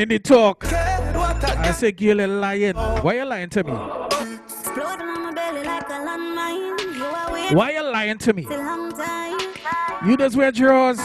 in 0.02 0.08
the 0.08 0.18
talk, 0.18 0.64
I 0.64 0.98
a 1.54 1.58
I 1.60 1.70
say, 1.72 1.92
girl, 1.92 2.20
you 2.20 2.26
lying. 2.26 2.74
Why 2.74 3.14
you 3.14 3.24
lying 3.24 3.48
to 3.50 3.62
me? 3.62 3.72
Exploding 3.72 5.06
on 5.06 5.22
my 5.22 5.32
belly 5.32 5.62
like 5.62 5.88
a 5.88 5.92
landmine. 5.92 6.96
You 6.96 7.04
are 7.04 7.54
Why 7.54 7.70
you 7.72 7.82
lying 7.84 8.18
to 8.18 8.32
me? 8.32 8.42
till 8.44 8.58
long 8.58 8.90
time. 8.92 9.38
You 10.04 10.16
just 10.16 10.36
wear 10.36 10.50
drawers. 10.50 10.98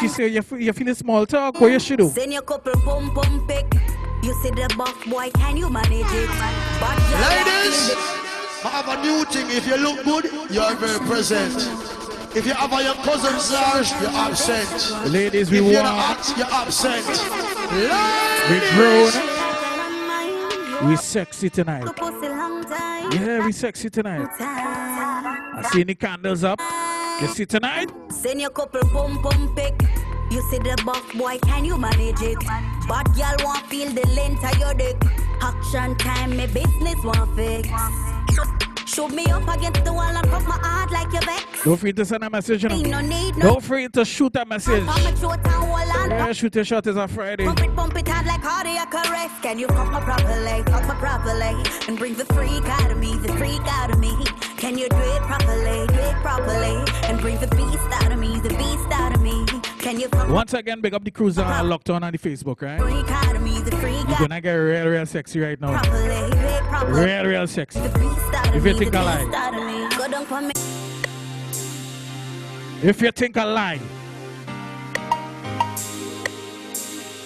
She 0.00 0.08
say 0.08 0.28
you 0.28 0.42
feel, 0.42 0.60
you 0.60 0.72
feeling 0.72 0.94
small 0.94 1.26
talk. 1.26 1.60
What 1.60 1.72
you 1.72 1.80
should 1.80 1.98
do? 1.98 2.08
Send 2.10 2.32
your 2.32 2.42
couple 2.42 2.72
pum 2.82 3.12
pum 3.12 3.44
pick. 3.48 3.66
You 4.22 4.32
see 4.42 4.50
the 4.50 4.72
buff 4.78 5.04
boy, 5.06 5.30
can 5.34 5.56
you 5.56 5.68
manage 5.68 5.90
it? 5.92 6.28
But 6.78 6.98
Ladies, 7.26 7.90
I 8.64 8.70
have 8.70 8.88
a 8.88 9.02
new 9.02 9.24
thing. 9.24 9.46
If 9.50 9.66
you 9.66 9.76
look 9.76 10.04
good, 10.04 10.52
you 10.52 10.60
are 10.60 10.74
very 10.76 10.98
present. 11.06 11.54
If 12.36 12.46
you 12.46 12.52
have 12.52 12.70
your 12.82 12.94
cousin 12.96 13.40
Sarge, 13.40 13.90
you're 14.02 14.10
absent. 14.10 15.10
Ladies, 15.10 15.50
we 15.50 15.58
if 15.58 15.64
you're 15.72 15.82
want. 15.82 15.96
not 15.96 16.36
you're 16.36 16.46
absent. 16.52 17.06
We 17.70 18.58
grown. 18.74 19.12
We 20.88 20.96
sexy 20.96 21.50
tonight. 21.50 21.84
Yeah, 23.12 23.44
we 23.44 23.52
sexy 23.52 23.90
tonight. 23.90 24.28
I 24.40 25.68
see 25.72 25.82
the 25.82 25.94
candles 25.94 26.44
up. 26.44 26.60
You 27.20 27.28
see 27.28 27.46
tonight? 27.46 27.90
Send 28.10 28.40
your 28.40 28.50
couple 28.50 28.82
pum 28.90 29.20
pum 29.22 29.54
pick. 29.56 29.74
You 30.30 30.42
see 30.50 30.58
the 30.58 30.80
buff 30.84 31.12
boy, 31.14 31.38
can 31.38 31.64
you 31.64 31.76
manage 31.78 32.20
it? 32.20 32.38
But 32.88 33.16
y'all 33.16 33.36
want 33.42 33.66
feel 33.66 33.90
the 33.90 34.06
length 34.08 34.44
of 34.44 34.58
your 34.58 34.74
dick. 34.74 34.96
Action 35.40 35.96
time, 35.96 36.36
me 36.36 36.46
business 36.46 37.02
want 37.04 37.34
fix. 37.36 37.68
Shoot 38.86 39.12
me 39.12 39.24
up 39.26 39.42
against 39.48 39.84
the 39.84 39.92
wall 39.92 40.02
and 40.02 40.26
cross 40.28 40.44
my 40.46 40.58
heart 40.62 40.92
like 40.92 41.12
you 41.12 41.20
vex. 41.20 41.64
Don't 41.64 41.76
forget 41.76 41.96
to 41.96 42.04
send 42.04 42.22
a 42.22 42.30
message, 42.30 42.62
you 42.62 42.68
know. 42.68 42.80
No 42.80 43.00
need, 43.00 43.36
no. 43.36 43.54
Don't 43.54 43.64
forget 43.64 43.92
to 43.94 44.04
shoot 44.04 44.34
a 44.36 44.44
message. 44.44 44.86
Pump 44.86 45.02
my 45.04 45.10
throat 45.12 45.40
and 45.42 45.52
hold 45.52 45.96
on. 45.96 46.10
Yeah, 46.10 46.32
shoot 46.32 46.54
your 46.54 46.64
shot 46.64 46.86
is 46.86 46.96
a 46.96 47.08
Friday. 47.08 47.44
Pump 47.44 47.60
it, 47.62 47.74
pump 47.74 47.96
it 47.96 48.06
hard 48.06 48.26
like 48.26 48.42
cardiac 48.42 48.94
arrest. 48.94 49.42
Can 49.42 49.58
you 49.58 49.66
fuck 49.66 49.90
my 49.90 50.00
properly, 50.00 50.62
fuck 50.70 50.86
my 50.86 50.94
properly, 50.94 51.64
and 51.88 51.98
bring 51.98 52.14
the 52.14 52.24
freak 52.26 52.64
out 52.64 52.90
of 52.92 52.98
me, 52.98 53.16
the 53.16 53.32
freak 53.34 53.60
out 53.66 53.90
of 53.90 53.98
me? 53.98 54.12
Can 54.56 54.78
you 54.78 54.88
do 54.88 54.96
it 54.96 55.22
properly, 55.22 55.86
do 55.88 55.94
it 55.94 56.16
properly, 56.22 56.84
and 57.08 57.20
bring 57.20 57.38
the 57.38 57.48
beast 57.48 57.88
out 57.90 58.12
of 58.12 58.18
me, 58.18 58.38
the 58.38 58.50
beast 58.50 58.88
out 58.92 59.14
of 59.14 59.20
me? 59.20 59.44
Can 59.86 60.00
you 60.00 60.08
fuck 60.08 60.28
Once 60.28 60.52
again, 60.52 60.80
big 60.80 60.94
up 60.94 61.04
the 61.04 61.12
cruiser 61.12 61.42
uh-huh. 61.42 61.62
locked 61.62 61.90
on 61.90 62.02
on 62.02 62.10
the 62.10 62.18
Facebook, 62.18 62.60
right? 62.60 62.80
freak 62.80 63.08
out 63.08 63.36
of 63.36 63.40
me, 63.40 63.60
the 63.60 63.70
freak 63.76 63.92
You're 63.92 64.14
out 64.14 64.18
gonna 64.18 64.40
get 64.40 64.54
real, 64.54 64.88
real 64.88 65.06
sexy 65.06 65.38
right 65.38 65.60
now. 65.60 65.80
properly, 65.80 66.08
do 66.08 66.38
it 66.38 66.62
properly? 66.64 67.04
Real, 67.04 67.24
real 67.26 67.46
sexy. 67.46 67.78
The 67.78 67.88
beast 67.90 68.34
out 68.34 68.48
of 68.48 68.56
If 68.56 68.66
you 68.66 68.78
think 68.80 68.90
the 68.90 68.98
I 68.98 69.02
lie. 69.04 69.30
out 69.32 69.54
of 69.54 69.64
me. 69.64 69.96
Go 69.96 70.08
down 70.08 70.26
for 70.26 70.40
me. 70.40 70.50
If 72.82 73.00
you 73.00 73.12
think 73.12 73.36
I 73.36 73.44
lie. 73.44 73.80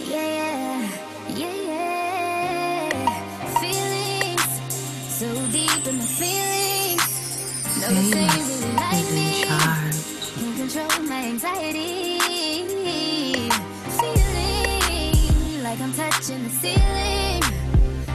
Yeah, 0.05 0.87
yeah, 1.31 1.55
yeah. 1.65 2.91
Feelings 3.59 4.61
so 5.09 5.35
deep 5.51 5.87
in 5.87 5.97
my 5.97 6.05
feelings. 6.05 7.09
No, 7.81 7.89
this 7.89 8.15
ain't 8.15 8.35
really 8.37 8.73
like 8.77 9.09
me. 9.17 9.49
Can 10.35 10.57
control 10.59 11.09
my 11.09 11.25
anxiety. 11.25 12.00
Like 15.81 15.89
I'm 15.89 15.95
touching 15.95 16.45
the 16.45 16.51
ceiling. 16.51 17.43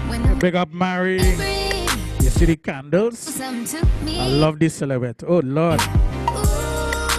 When 0.07 0.39
Big 0.39 0.55
up 0.55 0.71
Mary. 0.71 1.21
You 1.21 2.29
see 2.29 2.45
the 2.45 2.55
candles? 2.55 3.39
I 3.41 4.27
love 4.29 4.59
this 4.59 4.75
silhouette. 4.75 5.23
Oh 5.27 5.39
Lord. 5.39 5.79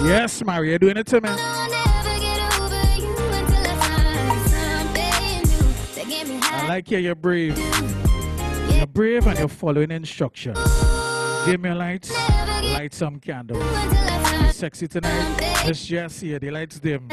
Yes, 0.02 0.44
Mary, 0.44 0.70
you're 0.70 0.78
doing 0.78 0.96
it 0.96 1.06
to 1.08 1.20
me. 1.20 1.28
I 6.48 6.66
like 6.68 6.90
you, 6.90 6.98
you're 6.98 7.14
brave. 7.14 7.56
You're 8.76 8.86
brave 8.86 9.26
and 9.26 9.38
you're 9.38 9.48
following 9.48 9.90
instructions. 9.90 10.58
Give 11.46 11.60
me 11.60 11.70
a 11.70 11.74
light, 11.74 12.10
light 12.72 12.92
some 12.92 13.18
candles. 13.20 13.64
Sexy 14.54 14.88
tonight. 14.88 15.40
Let's 15.64 15.84
just 15.84 16.18
see 16.18 16.32
it. 16.32 16.40
The 16.40 16.50
lights 16.50 16.78
dim. 16.78 17.08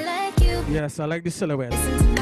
Yes, 0.69 0.99
I 0.99 1.05
like 1.05 1.23
the 1.23 1.31
silhouette. 1.31 2.12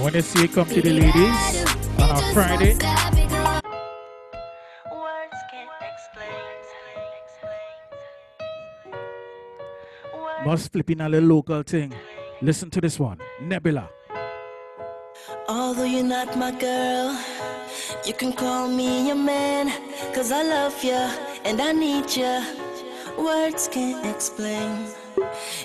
Boot 0.00 0.04
up. 0.04 0.04
And 0.04 0.04
when 0.04 0.14
you 0.14 0.22
see 0.22 0.44
it 0.44 0.52
come 0.52 0.68
to 0.68 0.80
the 0.80 0.90
ladies 0.90 1.64
on 1.98 2.10
a 2.10 2.32
Friday, 2.32 2.76
must 10.44 10.72
flip 10.72 10.90
in 10.90 11.00
a 11.00 11.08
little 11.08 11.28
local 11.28 11.62
thing. 11.62 11.92
Listen 12.40 12.70
to 12.70 12.80
this 12.80 12.98
one. 12.98 13.18
Nebula. 13.40 13.90
Although 15.48 15.84
you're 15.84 16.04
not 16.04 16.36
my 16.38 16.50
girl, 16.52 17.18
you 18.06 18.14
can 18.14 18.32
call 18.32 18.68
me 18.68 19.08
your 19.08 19.16
man. 19.16 19.70
Cause 20.14 20.32
I 20.32 20.42
love 20.42 20.82
you 20.82 21.10
and 21.44 21.60
I 21.60 21.72
need 21.72 22.16
you. 22.16 22.42
Words 23.18 23.68
can't 23.68 24.06
explain. 24.06 24.99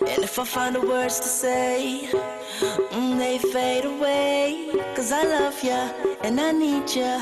And 0.02 0.24
if 0.24 0.38
I 0.40 0.46
find 0.46 0.76
the 0.76 0.82
words 0.82 1.20
to 1.20 1.28
say, 1.28 2.10
mm, 2.12 3.18
they 3.18 3.38
fade 3.38 3.86
away. 3.86 4.70
Cause 4.96 5.12
I 5.12 5.24
love 5.24 5.62
you 5.64 5.82
and 6.24 6.40
I 6.40 6.52
need 6.52 6.90
you. 6.90 7.20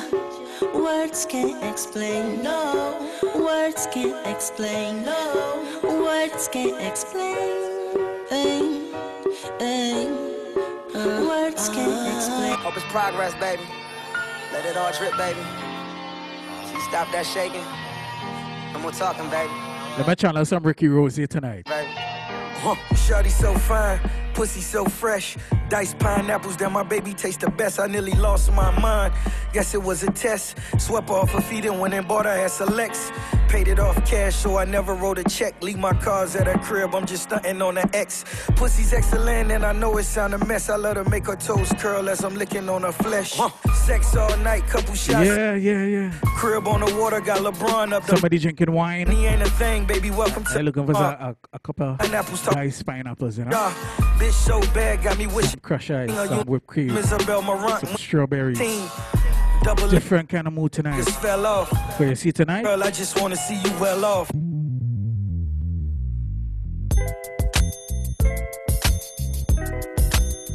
Words 0.74 1.26
can't 1.26 1.64
explain, 1.64 2.44
no. 2.44 3.10
Words 3.36 3.88
can't 3.92 4.26
explain, 4.28 5.04
no. 5.04 5.82
Words 5.84 6.48
can't 6.48 6.80
explain. 6.82 7.74
Hey, 8.30 8.92
hey. 9.60 10.08
Uh, 10.96 11.26
words 11.28 11.70
can't 11.70 12.16
explain. 12.16 12.54
Hope 12.60 12.78
it's 12.78 12.86
progress, 12.86 13.34
baby. 13.36 13.64
Let 14.52 14.66
it 14.66 14.78
all 14.78 14.92
drip, 14.94 15.18
baby. 15.18 15.40
Stop 16.90 17.12
that 17.12 17.26
shaking. 17.26 17.66
No 18.74 18.80
more 18.80 18.92
talking, 18.92 19.30
baby. 19.30 19.52
Let 19.98 20.08
me 20.08 20.16
channel 20.16 20.46
some 20.46 20.64
Ricky 20.64 20.88
Rose 20.88 21.16
here 21.16 21.28
tonight. 21.28 21.66
Baby. 21.66 22.13
Shawty 22.64 23.30
so 23.30 23.54
fine, 23.56 24.00
pussy 24.34 24.62
so 24.62 24.86
fresh. 24.86 25.38
Diced 25.70 25.98
pineapples 26.00 26.58
that 26.58 26.72
my 26.72 26.84
baby 26.84 27.14
taste 27.14 27.42
the 27.42 27.50
best. 27.50 27.80
I 27.80 27.88
nearly 27.88 28.14
lost 28.14 28.52
my 28.52 28.78
mind. 28.80 29.14
Guess 29.54 29.74
it 29.74 29.82
was 29.82 30.04
a 30.04 30.12
test. 30.12 30.58
Swept 30.78 31.10
off 31.10 31.32
her 31.32 31.42
feet 31.42 31.66
and 31.66 31.80
went 31.80 31.94
and 31.94 32.08
bought 32.08 32.26
her 32.26 32.32
at 32.32 32.52
Selects. 32.52 33.12
Paid 33.48 33.68
it 33.68 33.80
off 33.80 33.96
cash, 34.06 34.36
so 34.36 34.58
I 34.58 34.66
never 34.66 34.94
wrote 34.96 35.20
a 35.20 35.24
check. 35.24 35.62
Leave 35.62 35.78
my 35.78 35.94
cars 35.94 36.36
at 36.36 36.48
her 36.48 36.58
crib, 36.60 36.96
I'm 36.96 37.06
just 37.06 37.24
stunting 37.24 37.62
on 37.62 37.76
the 37.76 37.88
X. 37.96 38.26
Pussy's 38.56 38.94
excellent, 38.94 39.52
and 39.52 39.64
I 39.66 39.74
know 39.74 39.98
it 39.98 40.06
sound 40.06 40.34
a 40.34 40.44
mess. 40.46 40.70
I 40.70 40.76
let 40.76 40.98
her 40.98 41.04
make 41.06 41.28
her 41.28 41.36
toes 41.36 41.72
curl 41.78 42.10
as 42.10 42.24
I'm 42.24 42.36
licking 42.36 42.68
on 42.70 42.82
her 42.82 42.92
flesh. 42.92 43.40
Sex 43.86 44.16
all 44.16 44.36
night, 44.38 44.66
couple 44.68 44.96
shots. 44.96 45.28
Yeah, 45.28 45.54
yeah, 45.54 45.86
yeah. 45.86 46.12
Crib 46.38 46.68
on 46.68 46.80
the 46.80 46.96
water, 46.96 47.22
got 47.22 47.40
LeBron 47.40 47.94
up 47.94 48.06
the 48.06 48.14
Somebody 48.16 48.40
drinking 48.40 48.72
wine. 48.72 49.08
He 49.08 49.26
ain't 49.28 49.42
a 49.42 49.50
thing, 49.52 49.86
baby. 49.86 50.10
Welcome 50.10 50.46
to 50.46 50.54
They're 50.54 50.64
looking 50.64 50.86
for 50.88 50.96
uh, 50.96 51.18
a, 51.20 51.30
a, 51.30 51.36
a 51.54 51.60
couple 51.60 51.96
Pineapples 52.00 52.44
nice 52.56 52.84
pineapples, 52.84 53.38
you 53.38 53.46
know? 53.46 53.52
Yeah, 53.52 53.74
bitch 54.24 54.32
so 54.34 54.60
bad, 54.74 55.04
got 55.04 55.18
me 55.18 55.28
wishing. 55.28 55.60
Crush 55.60 55.92
ice, 55.92 56.10
some 56.30 56.46
whipped 56.46 56.68
cream, 56.68 56.90
some 57.04 57.96
strawberries. 57.98 58.60
Double 59.64 59.88
Different 59.88 60.28
kind 60.30 60.48
of 60.48 60.54
mood 60.54 60.72
tonight. 60.72 60.98
just 60.98 61.22
fell 61.22 61.46
off. 61.46 61.72
Where 62.00 62.10
you 62.10 62.16
see 62.16 62.32
tonight? 62.32 62.64
Girl, 62.64 62.84
I 62.84 62.92
just 62.92 63.20
wanna 63.20 63.36
see 63.36 63.56
you 63.56 63.72
well 63.80 64.04
off. 64.04 64.32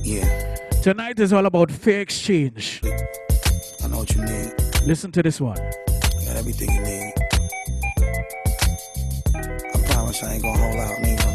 Yeah, 0.05 0.57
Tonight 0.83 1.19
is 1.21 1.33
all 1.33 1.45
about 1.45 1.71
fair 1.71 2.01
exchange. 2.01 2.81
I 2.85 3.89
know 3.89 3.99
what 3.99 4.15
you 4.15 4.25
need. 4.25 4.53
Listen 4.87 5.13
to 5.13 5.23
this 5.23 5.41
one. 5.41 5.57
You 5.59 6.27
got 6.27 6.37
everything 6.37 6.71
you 6.71 6.81
need. 6.81 7.13
I 9.35 9.93
promise 9.93 10.23
I 10.23 10.35
ain't 10.35 10.43
gonna 10.43 10.59
hold 10.59 10.77
out 10.77 11.01
neither. 11.01 11.35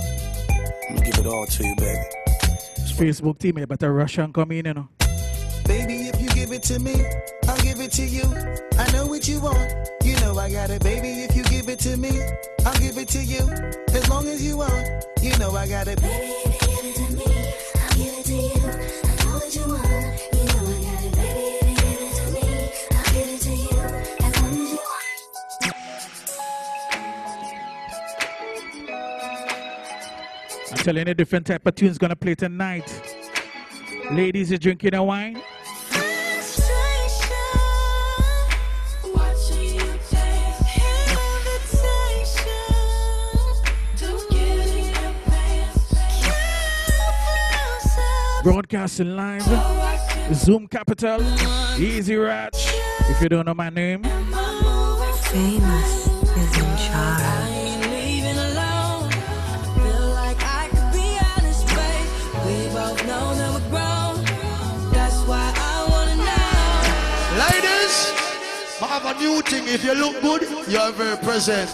I'm 0.90 0.96
gonna 0.96 1.06
give 1.06 1.20
it 1.20 1.26
all 1.28 1.46
to 1.46 1.68
you, 1.68 1.76
baby. 1.76 2.23
Facebook 2.94 3.40
team, 3.40 3.58
eh, 3.58 3.62
you 3.62 3.68
better 3.68 3.94
rush 3.94 4.18
and 4.18 4.34
come 4.34 4.52
in, 4.52 4.66
you 4.66 4.74
know. 4.74 4.88
Baby, 5.66 6.10
if 6.10 6.22
you 6.22 6.30
give 6.30 6.52
it 6.52 6.64
to 6.64 6.80
me, 6.80 6.94
I'll 7.48 7.62
give 7.62 7.80
it 7.80 7.92
to 7.94 8.04
you. 8.04 8.24
I 8.78 8.92
know 8.92 9.08
what 9.08 9.28
you 9.28 9.40
want. 9.40 9.60
You 10.04 10.16
know 10.20 10.38
I 10.38 10.52
got 10.52 10.70
it, 10.70 10.84
baby. 10.84 11.24
If 11.24 11.36
you 11.36 11.44
give 11.44 11.70
it 11.70 11.80
to 11.80 11.98
me, 11.98 12.12
I'll 12.66 12.80
give 12.80 12.98
it 12.98 13.08
to 13.10 13.24
you. 13.24 13.50
As 13.94 14.10
long 14.10 14.28
as 14.28 14.46
you 14.46 14.58
want, 14.58 15.06
you 15.22 15.38
know 15.38 15.52
I 15.56 15.68
got 15.68 15.88
it. 15.88 16.00
I'm 16.04 16.63
telling 30.84 31.08
you, 31.08 31.14
different 31.14 31.48
type 31.48 31.66
of 31.66 31.74
tunes 31.76 31.98
gonna 31.98 32.14
play 32.14 32.36
tonight. 32.36 32.84
Ladies, 34.12 34.52
you 34.52 34.58
drinking 34.58 34.94
a 34.96 35.02
wine? 35.02 35.42
Broadcasting 48.44 49.16
live, 49.16 49.42
Zoom 50.34 50.68
Capital, 50.68 51.22
Easy 51.80 52.18
Ratch. 52.18 52.74
If 53.10 53.22
you 53.22 53.30
don't 53.30 53.46
know 53.46 53.54
my 53.54 53.70
name, 53.70 54.04
Famous 55.32 56.13
have 68.88 69.06
a 69.06 69.20
new 69.20 69.42
thing. 69.42 69.64
If 69.68 69.84
you 69.84 69.94
look 69.94 70.22
good, 70.22 70.42
you 70.68 70.80
are 70.80 70.92
very 70.92 71.18
present. 71.18 71.70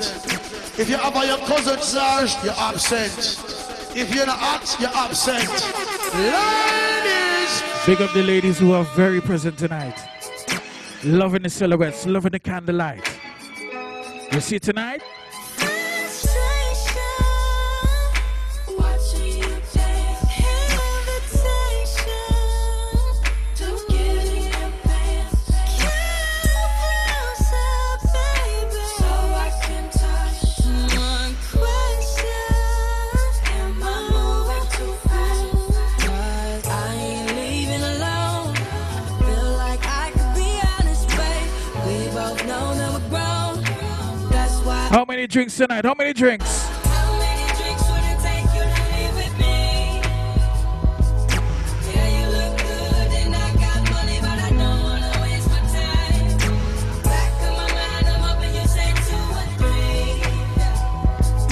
If 0.80 0.90
you 0.90 0.98
have 0.98 1.16
your 1.26 1.38
cousin 1.40 1.80
Sarge, 1.80 2.34
you're 2.44 2.54
absent. 2.58 3.40
If 3.96 4.14
you're 4.14 4.26
not 4.26 4.38
hot, 4.40 4.78
you're 4.80 4.90
absent. 4.94 5.50
Ladies, 6.14 7.64
big 7.86 8.02
up 8.02 8.14
the 8.14 8.24
ladies 8.24 8.60
who 8.60 8.72
are 8.74 8.84
very 8.96 9.22
present 9.22 9.58
tonight. 9.58 9.98
Loving 11.04 11.44
the 11.44 11.50
silhouettes, 11.50 12.06
loving 12.06 12.32
the 12.32 12.40
candlelight. 12.40 13.20
You 14.32 14.42
see 14.42 14.60
tonight? 14.60 15.02
Drinks 45.30 45.56
tonight? 45.56 45.86
How 45.86 45.94
many 45.94 46.12
drinks? 46.12 46.68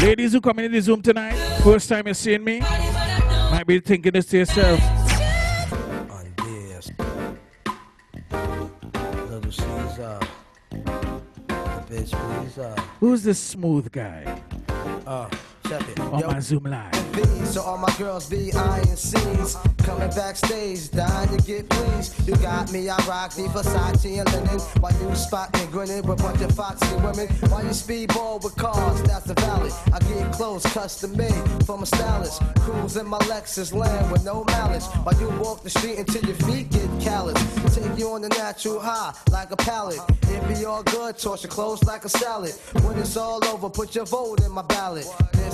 Ladies 0.01 0.31
who 0.31 0.41
come 0.41 0.59
in 0.59 0.71
this 0.71 0.87
room 0.87 1.01
tonight, 1.01 1.35
first 1.63 1.89
time 1.89 2.05
you're 2.05 2.13
seeing 2.13 2.43
me, 2.43 2.59
might 2.59 3.65
be 3.65 3.79
thinking 3.79 4.11
this 4.11 4.25
to 4.27 4.37
yourself. 4.37 4.96
Who's 12.99 13.21
this 13.21 13.37
smooth 13.37 13.91
guy? 13.91 14.41
Uh, 15.05 15.29
check 15.67 15.89
it. 15.89 15.99
on 15.99 16.19
Yo, 16.19 16.27
my 16.27 16.39
Zoom 16.39 16.63
live? 16.63 17.07
So 17.47 17.61
all 17.61 17.77
my 17.77 17.93
girls 17.97 18.29
be 18.29 18.53
I 18.53 18.79
and 18.79 18.97
C's. 18.97 19.57
Coming 19.83 20.09
backstage, 20.09 20.91
dying 20.91 21.29
to 21.35 21.43
get 21.43 21.69
pleased. 21.69 22.27
You 22.27 22.35
got 22.37 22.71
me, 22.71 22.89
I 22.89 22.97
rock 23.07 23.33
the 23.33 23.43
Versace 23.43 24.19
and 24.19 24.31
linen. 24.33 24.59
While 24.81 24.93
you 25.01 25.15
spot 25.15 25.53
me 25.53 25.65
grinning 25.71 26.03
with 26.03 26.19
a 26.19 26.23
bunch 26.23 26.41
of 26.41 26.53
foxy 26.53 26.93
women. 26.95 27.27
While 27.49 27.63
you 27.63 27.71
speedball 27.71 28.43
with 28.43 28.55
cars, 28.55 29.01
that's 29.03 29.25
the 29.25 29.33
valley. 29.35 29.71
I 29.93 29.99
get 29.99 30.31
clothes 30.33 30.65
custom 30.73 31.15
made 31.15 31.65
from 31.65 31.83
a 31.83 31.85
stylist. 31.85 32.41
Cruise 32.59 32.97
in 32.97 33.07
my 33.07 33.19
Lexus 33.19 33.73
land 33.73 34.11
with 34.11 34.23
no 34.23 34.43
malice. 34.45 34.87
While 35.03 35.19
you 35.19 35.29
walk 35.39 35.63
the 35.63 35.69
street 35.69 35.97
until 35.99 36.23
your 36.23 36.35
feet 36.35 36.69
get 36.69 36.89
callous. 37.01 37.37
Take 37.73 37.97
you 37.97 38.09
on 38.09 38.21
the 38.21 38.29
natural 38.29 38.79
high 38.79 39.13
like 39.31 39.51
a 39.51 39.57
pallet. 39.57 39.99
It 40.23 40.47
be 40.47 40.65
all 40.65 40.83
good, 40.83 41.17
toss 41.17 41.43
your 41.43 41.51
clothes 41.51 41.83
like 41.85 42.05
a 42.05 42.09
salad. 42.09 42.53
When 42.83 42.97
it's 42.99 43.17
all 43.17 43.43
over, 43.45 43.69
put 43.69 43.95
your 43.95 44.05
vote 44.05 44.41
in 44.43 44.51
my 44.51 44.63
ballot. 44.63 45.07
My 45.19 45.46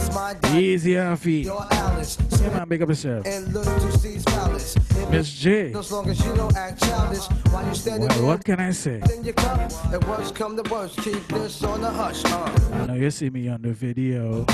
Easy 0.54 0.98
on 0.98 1.18
feet. 1.18 1.46
your 1.46 1.66
Alice. 1.72 2.18
Yeah, 2.42 2.50
man, 2.50 2.68
big 2.68 2.82
up 2.82 2.90
yourself. 2.90 3.26
And 3.26 3.54
look 3.54 3.64
to 3.66 3.98
C's 4.00 4.24
palace. 4.24 4.76
Miss 5.10 5.32
J. 5.34 5.74
As 5.74 5.92
long 5.92 6.10
as 6.10 6.24
you 6.26 6.34
don't 6.36 6.56
act 6.56 6.84
childish, 6.84 7.26
while 7.52 7.66
you 7.68 7.74
standing 7.76 8.08
Well, 8.10 8.18
there 8.18 8.28
what 8.28 8.44
can 8.44 8.60
I 8.60 8.72
say? 8.72 9.02
in 9.16 9.24
your 9.24 9.34
cup, 9.34 9.60
and 9.92 10.04
worst 10.06 10.36
come 10.36 10.56
to 10.62 10.70
worst, 10.72 10.98
keep 10.98 11.28
this 11.30 11.64
on 11.64 11.82
the 11.82 11.90
hush. 11.90 12.24
Uh. 12.26 12.52
I 12.74 12.86
know 12.88 12.94
you 12.96 13.12
see 13.12 13.30
me 13.30 13.48
on 13.50 13.62
the 13.62 13.74
video. 13.74 14.46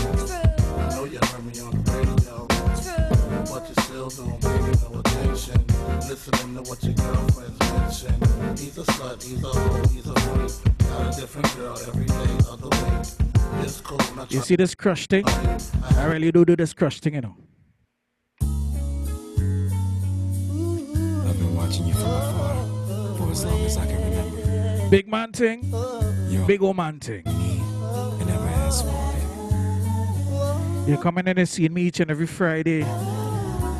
Still 3.90 4.10
don't 4.10 4.40
pay 4.42 4.60
me 4.62 4.72
no 4.84 5.00
attention. 5.00 5.66
Listening 6.08 6.56
to 6.56 6.62
what 6.70 6.84
your 6.84 6.94
girlfriends 6.94 7.60
mention. 7.60 8.14
He's 8.56 8.78
a 8.78 8.84
slut, 8.84 9.24
he's 9.24 9.44
a 9.44 9.48
hoe, 9.48 9.88
he's 9.94 10.06
a 10.06 10.14
freak. 10.14 10.52
Got 10.78 11.18
a 11.18 11.20
different 11.20 11.58
girl 11.58 11.76
every 11.88 12.06
day 12.06 12.32
of 12.52 12.62
the 12.62 12.70
week. 12.70 13.08
It's 13.64 13.82
cool, 13.82 13.98
not 14.16 14.32
You 14.32 14.42
see 14.42 14.56
this 14.56 14.76
crush 14.76 15.08
thing? 15.08 15.24
I 15.28 16.06
really 16.06 16.32
do 16.32 16.46
do 16.46 16.56
this 16.56 16.74
crush 16.74 17.00
thing, 17.00 17.16
you 17.16 17.22
know. 17.22 17.36
I've 21.28 21.40
been 21.40 21.56
watching 21.56 21.88
you 21.88 21.94
from 21.96 22.12
afar 22.12 22.56
for 23.18 23.32
as 23.32 23.44
long 23.46 23.62
as 23.66 23.78
I 23.78 23.86
can 23.88 24.02
remember. 24.04 24.90
Big 24.90 25.08
man 25.08 25.32
thing, 25.32 25.74
big 26.46 26.62
old 26.62 26.78
man 26.78 27.00
thing. 27.00 27.24
I 27.26 28.24
never 28.24 28.50
asked 28.66 28.86
for 28.86 28.92
it. 28.92 30.88
You're 30.88 31.02
coming 31.02 31.28
in 31.28 31.40
and 31.40 31.50
seeing 31.50 31.74
me 31.74 31.84
each 31.84 32.00
and 32.00 32.12
every 32.12 32.28
Friday 32.28 32.86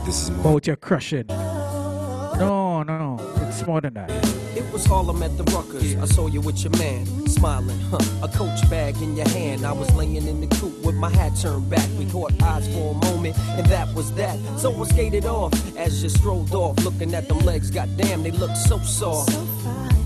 This 0.10 0.24
is 0.24 0.32
more. 0.32 0.54
about 0.54 0.66
your 0.66 0.76
crushing. 0.76 1.28
No, 1.28 2.82
no, 2.82 3.20
it's 3.42 3.64
more 3.68 3.80
than 3.80 3.94
that. 3.94 4.10
It 4.58 4.66
was 4.74 4.84
Harlem 4.84 5.22
at 5.22 5.38
the 5.38 5.44
Ruckers. 5.44 6.02
I 6.02 6.06
saw 6.08 6.26
you 6.26 6.42
with 6.42 6.64
your 6.64 6.72
man, 6.80 7.06
smiling, 7.28 7.80
huh? 7.92 8.00
A 8.24 8.28
coach 8.28 8.68
bag 8.72 9.00
in 9.04 9.16
your 9.16 9.30
hand. 9.30 9.68
I 9.68 9.72
was 9.72 9.88
laying 9.94 10.16
in 10.16 10.42
the 10.42 10.48
coop 10.56 10.84
with 10.84 10.96
my 10.96 11.12
hat 11.12 11.34
turned 11.40 11.70
back. 11.70 11.88
We 11.96 12.10
caught 12.10 12.34
eyes 12.42 12.68
for 12.74 12.96
a 12.96 13.06
moment, 13.06 13.38
and 13.38 13.68
that 13.68 13.94
was 13.94 14.12
that. 14.14 14.40
So 14.58 14.74
I 14.82 14.88
skated 14.88 15.28
off 15.28 15.54
as 15.78 16.02
you 16.02 16.10
strolled 16.10 16.56
off, 16.56 16.84
looking 16.84 17.14
at 17.14 17.28
them 17.28 17.38
legs. 17.42 17.70
Goddamn, 17.70 18.24
they 18.24 18.32
look 18.32 18.56
so 18.56 18.80
soft. 18.80 19.30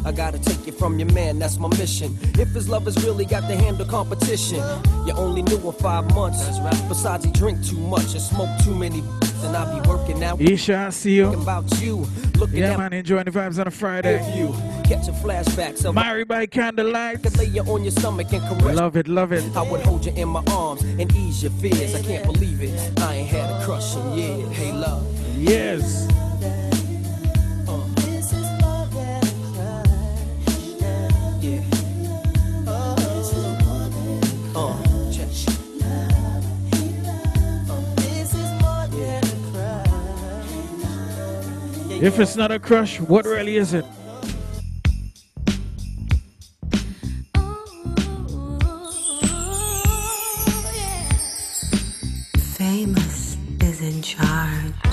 I 0.05 0.11
gotta 0.11 0.39
take 0.39 0.67
it 0.67 0.73
from 0.75 0.99
your 0.99 1.11
man, 1.13 1.39
that's 1.39 1.57
my 1.57 1.69
mission. 1.77 2.17
If 2.37 2.49
his 2.49 2.67
love 2.67 2.85
has 2.85 3.01
really 3.05 3.25
got 3.25 3.41
to 3.49 3.55
handle 3.55 3.85
competition, 3.85 4.57
you 5.05 5.13
only 5.13 5.41
knew 5.43 5.57
him 5.57 5.73
five 5.73 6.13
months. 6.13 6.43
Besides, 6.87 7.25
he 7.25 7.31
drink 7.31 7.65
too 7.65 7.77
much 7.77 8.11
and 8.13 8.21
smoke 8.21 8.49
too 8.63 8.75
many. 8.75 9.01
And 9.43 9.57
I'll 9.57 9.81
be 9.81 9.87
working 9.89 10.23
out. 10.23 10.39
Isha, 10.39 10.75
I 10.87 10.89
see 10.89 11.15
you. 11.15 11.33
About 11.33 11.65
you, 11.81 12.05
looking 12.37 12.59
Yeah, 12.59 12.73
at 12.73 12.79
man, 12.79 12.93
enjoying 12.93 13.25
the 13.25 13.31
vibes 13.31 13.59
on 13.59 13.67
a 13.67 13.71
Friday. 13.71 14.15
If 14.25 14.35
you, 14.37 14.53
catching 14.85 15.13
flashbacks 15.15 15.83
of 15.83 15.95
Married 15.95 16.27
by 16.29 16.45
candlelight. 16.45 17.23
could 17.23 17.37
lay 17.37 17.45
you 17.45 17.61
on 17.63 17.83
your 17.83 17.91
stomach 17.91 18.31
and 18.31 18.41
caress. 18.59 18.75
Love 18.75 18.95
it, 18.95 19.07
love 19.09 19.33
it. 19.33 19.43
I 19.55 19.61
would 19.69 19.81
hold 19.81 20.05
you 20.05 20.13
in 20.13 20.29
my 20.29 20.43
arms 20.47 20.81
and 20.83 21.13
ease 21.15 21.43
your 21.43 21.51
fears. 21.53 21.93
I 21.95 22.01
can't 22.01 22.25
believe 22.25 22.61
it. 22.61 22.99
I 23.01 23.15
ain't 23.15 23.29
had 23.29 23.49
a 23.61 23.65
crush 23.65 23.95
in 23.97 24.13
years. 24.13 24.49
Hey, 24.55 24.71
love. 24.71 25.05
Yes. 25.37 26.07
If 42.03 42.19
it's 42.19 42.35
not 42.35 42.51
a 42.51 42.59
crush, 42.59 42.99
what 42.99 43.23
really 43.23 43.55
is 43.55 43.73
it? 43.73 43.85
Famous 52.57 53.37
is 53.61 53.79
in 53.79 54.01
charge. 54.01 54.92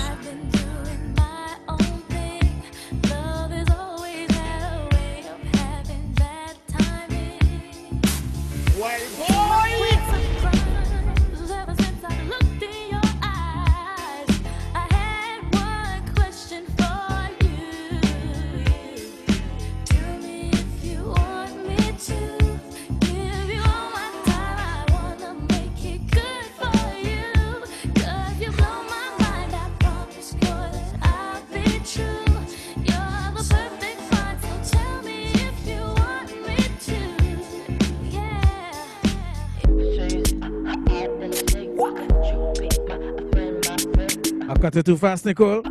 Cut 44.70 44.78
it 44.78 44.86
too 44.86 44.96
fast, 44.96 45.24
Nicole. 45.24 45.62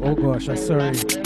Oh 0.00 0.14
gosh, 0.14 0.48
I'm 0.48 0.56
sorry. 0.56 1.23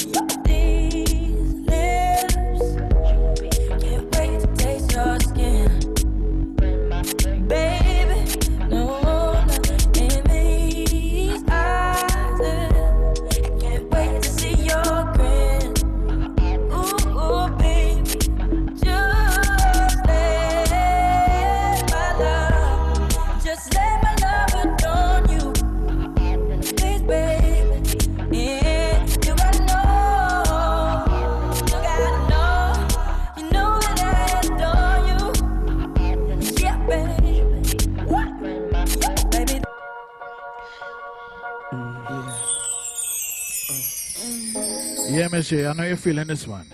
Yeah, 45.50 45.56
Miss 45.56 45.64
J, 45.64 45.66
I 45.66 45.72
know 45.72 45.84
you're 45.84 45.96
feeling 45.96 46.26
this 46.26 46.46
one. 46.46 46.66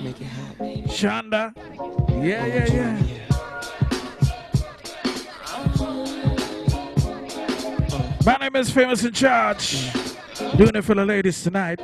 Make 0.00 0.20
it 0.20 0.26
hot, 0.26 0.58
baby. 0.58 0.82
Shonda. 0.82 1.52
Yeah, 2.22 2.46
yeah, 2.46 2.66
yeah. 2.72 3.02
My 8.24 8.36
name 8.40 8.56
is 8.56 8.70
Famous 8.70 9.04
in 9.04 9.12
Charge. 9.12 9.92
Doing 10.56 10.76
it 10.76 10.84
for 10.84 10.94
the 10.94 11.04
ladies 11.04 11.42
tonight. 11.42 11.80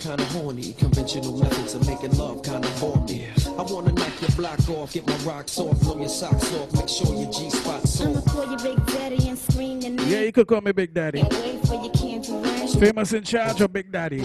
Kinda 0.00 0.24
horny. 0.26 0.72
Conventional 0.78 1.36
methods 1.38 1.74
of 1.74 1.86
making 1.86 2.16
love 2.16 2.42
kinda 2.42 2.68
bore 2.80 2.96
me. 3.04 3.26
I 3.46 3.62
wanna 3.62 3.92
knock 3.92 4.20
your 4.20 4.30
block 4.30 4.68
off, 4.70 4.92
get 4.92 5.06
my 5.06 5.16
rocks 5.18 5.58
off, 5.58 5.78
blow 5.80 5.98
your 5.98 6.08
socks 6.08 6.52
off, 6.54 6.72
make 6.72 6.88
sure 6.88 7.14
your 7.14 7.30
G-spot's 7.30 8.00
I'ma 8.00 8.20
call 8.22 8.50
you 8.50 8.56
Big 8.58 8.86
Daddy 8.86 9.28
and 9.28 9.38
scream 9.38 9.80
your 9.80 9.92
name. 9.92 10.08
Yeah, 10.08 10.20
you 10.20 10.32
could 10.32 10.46
call 10.46 10.62
me 10.62 10.72
Big 10.72 10.94
Daddy. 10.94 11.20
And 11.20 11.32
wait 11.32 11.66
for 11.66 11.74
your 11.74 11.92
candy 11.92 12.32
rain. 12.32 12.68
Famous 12.68 13.12
in 13.12 13.22
Charge 13.22 13.60
of 13.60 13.72
Big 13.72 13.92
Daddy. 13.92 14.20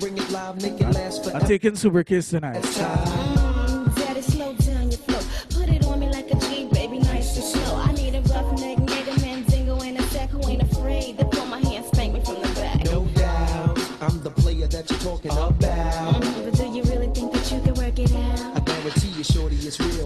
Bring 0.00 0.18
it 0.18 0.30
live, 0.30 0.60
make 0.60 0.80
it 0.80 0.90
last 0.90 1.26
I'm 1.34 1.46
taking 1.46 1.76
Super 1.76 2.02
Kiss 2.02 2.30
tonight. 2.30 3.29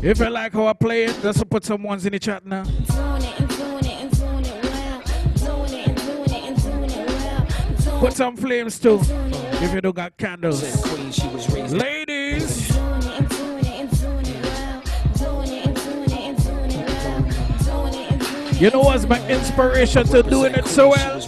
If 0.04 0.18
you 0.18 0.28
like 0.28 0.52
how 0.52 0.66
I 0.66 0.74
play 0.74 1.04
it, 1.04 1.18
just 1.22 1.48
put 1.48 1.64
some 1.64 1.82
ones 1.82 2.04
in 2.04 2.12
the 2.12 2.18
chat 2.18 2.44
now. 2.44 2.64
Doing 2.64 3.22
it 3.22 3.40
and 3.40 3.48
doing 3.48 3.84
it 3.86 4.02
and 4.02 4.10
doing 4.10 4.44
it 4.44 4.64
well. 4.64 5.02
Doing 5.34 5.80
it 5.80 5.88
and 5.88 5.96
doing 5.96 6.20
it 6.24 6.44
and 6.44 6.62
doing 6.62 6.90
it 6.90 7.08
well. 7.08 7.46
Doing 7.82 8.00
Put 8.00 8.12
some 8.12 8.36
flames 8.36 8.78
too. 8.78 9.00
If 9.00 9.72
you 9.72 9.80
don't 9.80 9.96
got 9.96 10.14
candles. 10.18 10.60
Queen, 10.84 11.10
she 11.10 11.26
was 11.28 11.50
raised. 11.50 11.74
Ladies. 11.74 12.68
doing 12.68 13.02
it 13.02 13.18
and 13.18 13.28
doing 13.30 13.64
it 13.64 13.66
and 13.66 13.90
doing 13.98 14.26
it 14.26 14.44
well. 14.44 14.82
Doing 15.16 15.52
it 15.54 15.66
and 15.68 15.74
doing 15.74 16.02
it 16.02 16.12
and 16.12 16.44
doing 16.44 16.70
it 16.70 16.86
well. 16.86 17.88
Doing 17.88 18.02
it 18.02 18.12
and 18.12 18.20
doing 18.20 18.46
it. 18.48 18.60
You 18.60 18.70
know 18.72 18.80
what's 18.80 19.08
my 19.08 19.26
inspiration 19.30 20.04
to 20.08 20.22
doing 20.22 20.54
it 20.54 20.66
so 20.66 20.90
well? 20.90 21.24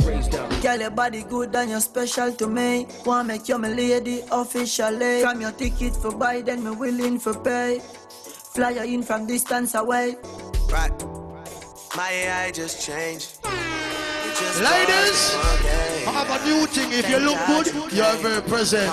Girl, 0.61 0.81
your 0.81 0.91
body 0.91 1.23
good 1.23 1.57
and 1.57 1.71
you're 1.71 1.81
special 1.81 2.31
to 2.31 2.47
me. 2.47 2.87
Wanna 3.07 3.25
make 3.25 3.49
you 3.49 3.57
my 3.57 3.69
lady 3.69 4.21
officially. 4.31 5.23
From 5.23 5.41
your 5.41 5.53
ticket 5.53 5.97
for 5.97 6.13
buy, 6.13 6.43
then 6.43 6.63
me 6.63 6.73
willing 6.73 7.19
for 7.19 7.33
pay. 7.33 7.81
Fly 8.57 8.71
in 8.71 9.03
from 9.03 9.27
distance 9.27 9.75
away. 9.75 10.17
Right. 10.73 10.91
My 11.95 12.11
AI 12.11 12.51
just 12.53 12.81
changed. 12.83 13.37
It 13.45 14.35
just 14.35 14.63
Ladies, 14.63 15.13
was 15.13 15.45
one 15.45 15.63
day. 15.63 16.05
I 16.07 16.13
have 16.13 16.31
a 16.41 16.45
new 16.47 16.67
thing. 16.67 16.91
If 16.91 17.11
you 17.11 17.19
look 17.19 17.37
good, 17.49 17.93
you're 17.93 18.17
very 18.17 18.41
present. 18.41 18.91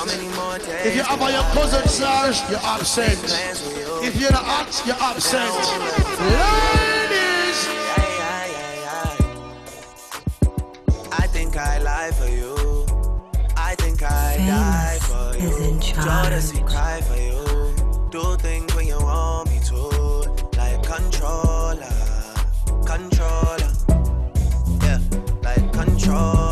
If 0.83 0.97
you 0.97 1.03
have 1.03 1.21
a 1.21 1.31
your 1.31 1.43
cousin 1.55 1.87
Sarge, 1.87 2.41
you're 2.49 2.59
absent. 2.59 3.23
If 4.03 4.19
you're 4.19 4.33
not 4.33 4.43
hot, 4.43 4.83
you're 4.85 4.99
absent. 4.99 5.55
Ladies, 6.43 7.59
I 11.09 11.27
think 11.27 11.55
I 11.55 11.77
lie 11.77 12.11
for 12.11 12.27
you. 12.27 12.85
I 13.55 13.75
think 13.75 14.03
I 14.03 14.35
die 14.45 14.97
for 14.99 15.37
you. 15.37 15.47
is 15.47 15.59
in 15.61 15.79
Jodeci 15.79 16.67
cry 16.67 16.99
for 16.99 17.15
you. 17.15 17.52
Like 26.05 26.42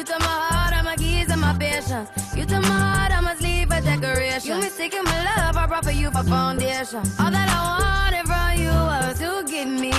You 0.00 0.06
took 0.06 0.20
my 0.20 0.26
heart, 0.28 0.72
all 0.74 0.82
my 0.82 0.96
keys, 0.96 1.28
and 1.30 1.42
my 1.42 1.52
patience. 1.58 2.08
You 2.34 2.46
took 2.46 2.62
my 2.62 2.68
heart, 2.68 3.12
I 3.12 3.20
must 3.20 3.42
leave 3.42 3.70
a 3.70 3.82
decoration. 3.82 4.56
You 4.56 4.62
mistaken 4.62 5.04
my 5.04 5.24
love, 5.36 5.54
I 5.58 5.66
brought 5.66 5.84
for 5.84 5.90
you 5.90 6.10
for 6.10 6.22
foundation. 6.24 7.00
All 7.20 7.30
that 7.30 7.48
I 7.50 7.60
wanted 7.68 8.26
from 8.26 8.52
you 8.64 8.70
was 8.70 9.18
to 9.18 9.44
give 9.46 9.68
me 9.68 9.92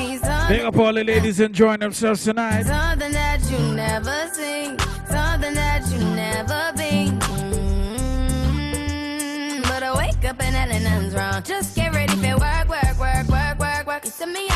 Big 0.49 0.61
up 0.61 0.75
all 0.79 0.91
the 0.91 1.03
ladies 1.03 1.39
enjoying 1.39 1.81
themselves 1.81 2.23
tonight. 2.23 2.63
something 2.63 3.11
that 3.11 3.41
you 3.51 3.59
never 3.75 4.27
seen, 4.33 4.79
something 5.07 5.53
that 5.53 5.83
you 5.91 5.99
never 5.99 6.73
been. 6.75 7.19
Mm, 9.51 9.61
But 9.69 9.83
I 9.83 9.95
wake 9.95 10.25
up 10.25 10.41
and 10.41 10.55
nothing's 10.71 11.13
wrong. 11.13 11.43
Just 11.43 11.75
get 11.75 11.93
ready 11.93 12.15
for 12.15 12.37
work, 12.39 12.67
work, 12.67 12.97
work, 12.99 13.27
work, 13.29 13.59
work, 13.59 13.85
work. 13.85 14.05
You 14.05 14.09
see 14.09 14.25
me 14.25 14.47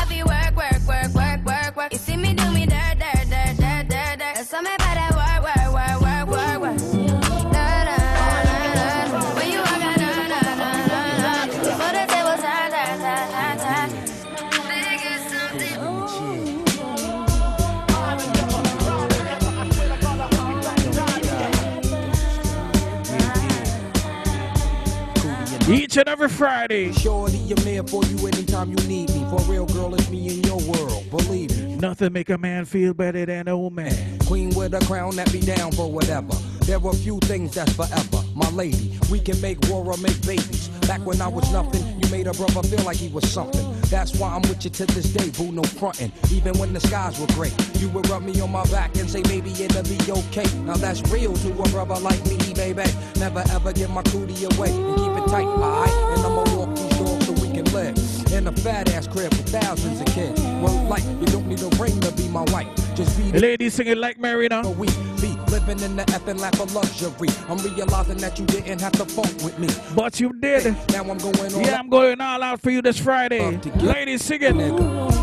Each 25.68 25.96
and 25.96 26.08
every 26.08 26.28
Friday. 26.28 26.92
Shorty, 26.92 27.52
I'm 27.52 27.56
here 27.64 27.82
for 27.82 28.04
you 28.04 28.28
anytime 28.28 28.70
you 28.70 28.76
need 28.86 29.10
me. 29.10 29.26
For 29.28 29.40
real, 29.50 29.66
girl, 29.66 29.92
it's 29.96 30.08
me 30.10 30.28
in 30.28 30.44
your 30.44 30.58
world. 30.58 31.10
Believe 31.10 31.60
me. 31.60 31.74
Nothing 31.74 32.12
make 32.12 32.30
a 32.30 32.38
man 32.38 32.64
feel 32.64 32.94
better 32.94 33.26
than 33.26 33.40
an 33.40 33.48
old 33.48 33.72
man. 33.72 34.20
Queen 34.20 34.50
with 34.50 34.74
a 34.74 34.86
crown 34.86 35.16
that 35.16 35.32
be 35.32 35.40
down 35.40 35.72
for 35.72 35.90
whatever. 35.90 36.34
There 36.66 36.78
were 36.78 36.92
few 36.92 37.18
things 37.20 37.54
that's 37.54 37.72
forever. 37.72 38.24
My 38.36 38.48
lady, 38.50 38.96
we 39.10 39.18
can 39.18 39.40
make 39.40 39.58
war 39.68 39.84
or 39.84 39.96
make 39.96 40.24
babies. 40.24 40.68
Back 40.86 41.04
when 41.04 41.20
I 41.20 41.26
was 41.26 41.50
nothing, 41.52 41.82
you 42.00 42.08
made 42.10 42.28
a 42.28 42.32
brother 42.32 42.62
feel 42.62 42.84
like 42.84 42.96
he 42.96 43.08
was 43.08 43.28
something. 43.28 43.75
That's 43.88 44.18
why 44.18 44.34
I'm 44.34 44.42
with 44.42 44.64
you 44.64 44.70
to 44.70 44.86
this 44.86 45.12
day, 45.12 45.30
boo, 45.30 45.52
no 45.52 45.62
frontin'. 45.62 46.12
Even 46.32 46.58
when 46.58 46.72
the 46.72 46.80
skies 46.80 47.18
were 47.20 47.26
gray, 47.28 47.52
you 47.78 47.88
would 47.90 48.08
rub 48.08 48.22
me 48.22 48.40
on 48.40 48.50
my 48.50 48.64
back 48.66 48.96
and 48.96 49.08
say, 49.08 49.22
maybe 49.28 49.50
it'll 49.50 49.82
be 49.84 49.98
okay. 50.10 50.46
Now 50.60 50.76
that's 50.76 51.02
real 51.10 51.34
to 51.34 51.50
a 51.50 51.68
brother 51.68 51.98
like 52.00 52.24
me, 52.26 52.38
baby. 52.54 52.84
Never 53.18 53.44
ever 53.50 53.72
give 53.72 53.90
my 53.90 54.02
cootie 54.02 54.44
away 54.44 54.70
and 54.70 54.96
keep 54.96 55.12
it 55.12 55.30
tight, 55.30 55.46
alright? 55.46 56.18
And 56.18 56.26
I'ma 56.26 56.44
walk 56.56 56.76
these 56.76 56.98
doors 56.98 57.26
so 57.26 57.32
we 57.32 57.52
can 57.52 57.64
live 57.72 58.15
in 58.32 58.46
a 58.46 58.52
fat 58.52 58.90
ass 58.92 59.06
crib 59.06 59.32
with 59.32 59.48
thousands 59.48 60.00
of 60.00 60.06
kids. 60.08 60.40
Well, 60.40 60.82
like, 60.88 61.04
you 61.04 61.26
don't 61.26 61.46
need 61.46 61.60
a 61.62 61.68
ring 61.76 61.98
to 62.00 62.10
be 62.12 62.28
my 62.28 62.42
wife. 62.52 62.68
Just 62.94 63.16
be 63.18 63.30
The 63.30 63.40
ladies 63.40 63.74
singing 63.74 63.98
like 63.98 64.18
Marina. 64.18 64.68
we 64.70 64.86
be 65.20 65.36
living 65.48 65.80
in 65.80 65.96
the 65.96 66.04
effing 66.06 66.38
lap 66.40 66.58
of 66.60 66.74
luxury. 66.74 67.28
I'm 67.48 67.58
realizing 67.58 68.18
that 68.18 68.38
you 68.38 68.46
didn't 68.46 68.80
have 68.80 68.92
to 68.92 69.04
fuck 69.04 69.32
with 69.44 69.58
me. 69.58 69.68
But 69.94 70.18
you 70.20 70.32
did. 70.40 70.76
Now 70.90 71.02
I'm 71.02 71.18
going 71.18 71.54
on. 71.54 71.60
Yeah, 71.64 71.78
I'm 71.78 71.88
going 71.88 72.20
all 72.20 72.42
out 72.42 72.60
for 72.60 72.70
you 72.70 72.82
this 72.82 72.98
Friday. 72.98 73.58
Ladies 73.76 74.22
singing. 74.22 74.58
Ladies, 74.58 75.15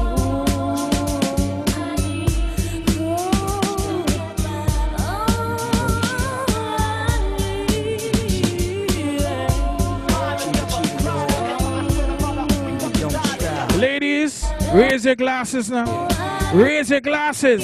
raise 14.73 15.05
your 15.05 15.15
glasses 15.15 15.69
now. 15.69 16.07
Raise 16.53 16.89
your 16.89 17.01
glasses. 17.01 17.61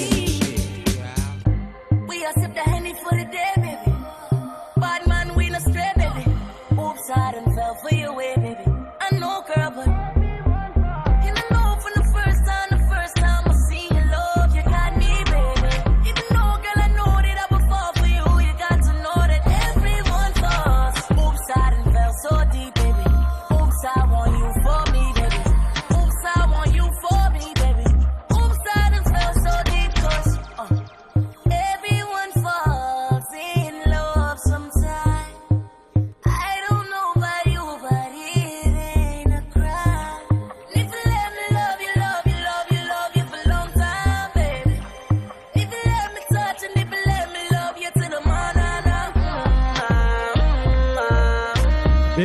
We 2.07 2.26
are 2.26 2.34
sip 2.34 2.53
the 2.53 2.93
for 3.03 3.18
the 3.18 3.28
day, 3.32 3.53
baby. 3.57 3.95
Bad 4.78 5.07
man, 5.07 5.36
we 5.36 5.49
no 5.49 5.60
stray, 5.60 5.91
baby. 5.95 6.32
Oops, 6.80 7.10
I 7.10 7.32
done 7.32 7.55
fell 7.55 7.76
for. 7.76 8.39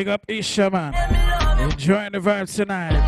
Up 0.09 0.25
Isha, 0.29 0.71
man. 0.71 0.95
Enjoying 1.61 2.13
the 2.13 2.19
vibes 2.19 2.57
tonight. 2.57 3.01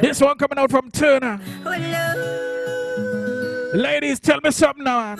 This 0.00 0.20
one 0.20 0.38
coming 0.38 0.58
out 0.58 0.70
from 0.70 0.90
Turner. 0.90 1.40
Ladies, 3.74 4.20
tell 4.20 4.40
me 4.42 4.50
something 4.50 4.84
now. 4.84 5.16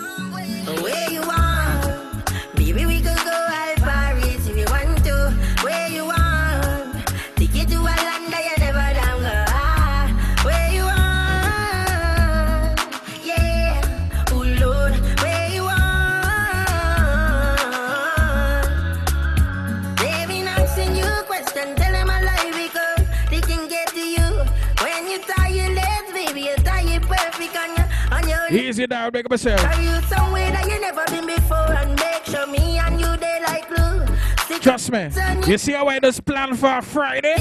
Easy 28.51 28.87
now, 28.87 29.09
make 29.13 29.25
up 29.25 29.31
yourself. 29.31 29.63
Are 29.63 29.81
you 29.81 30.01
somewhere 30.07 30.51
that 30.51 30.65
you 30.67 30.79
never 30.81 31.05
been 31.05 31.27
before 31.27 31.71
and 31.71 31.89
make 31.99 32.25
sure 32.25 32.47
me 32.47 32.79
and 32.79 32.99
you 32.99 33.15
they 33.17 33.39
like 33.45 33.67
glue? 33.67 34.05
Stick 34.45 34.61
Trust 34.61 34.91
me. 34.91 35.09
You 35.45 35.57
see 35.59 35.73
how 35.73 35.87
I 35.87 35.99
just 35.99 36.25
plan 36.25 36.55
for 36.55 36.81
Friday? 36.81 37.35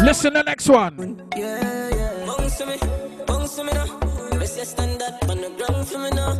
Listen 0.00 0.32
to 0.32 0.38
the 0.38 0.42
next 0.44 0.68
one. 0.68 0.96
Bounce 2.26 2.58
to 2.58 2.66
me, 2.66 2.78
bounce 3.26 3.56
to 3.56 3.64
me 3.64 3.72
now. 3.72 3.98
Let's 4.32 4.56
just 4.56 4.70
stand 4.70 5.02
up 5.02 5.28
on 5.28 5.42
the 5.42 5.50
ground 5.50 5.86
for 5.86 5.98
me 5.98 6.10
now. 6.10 6.38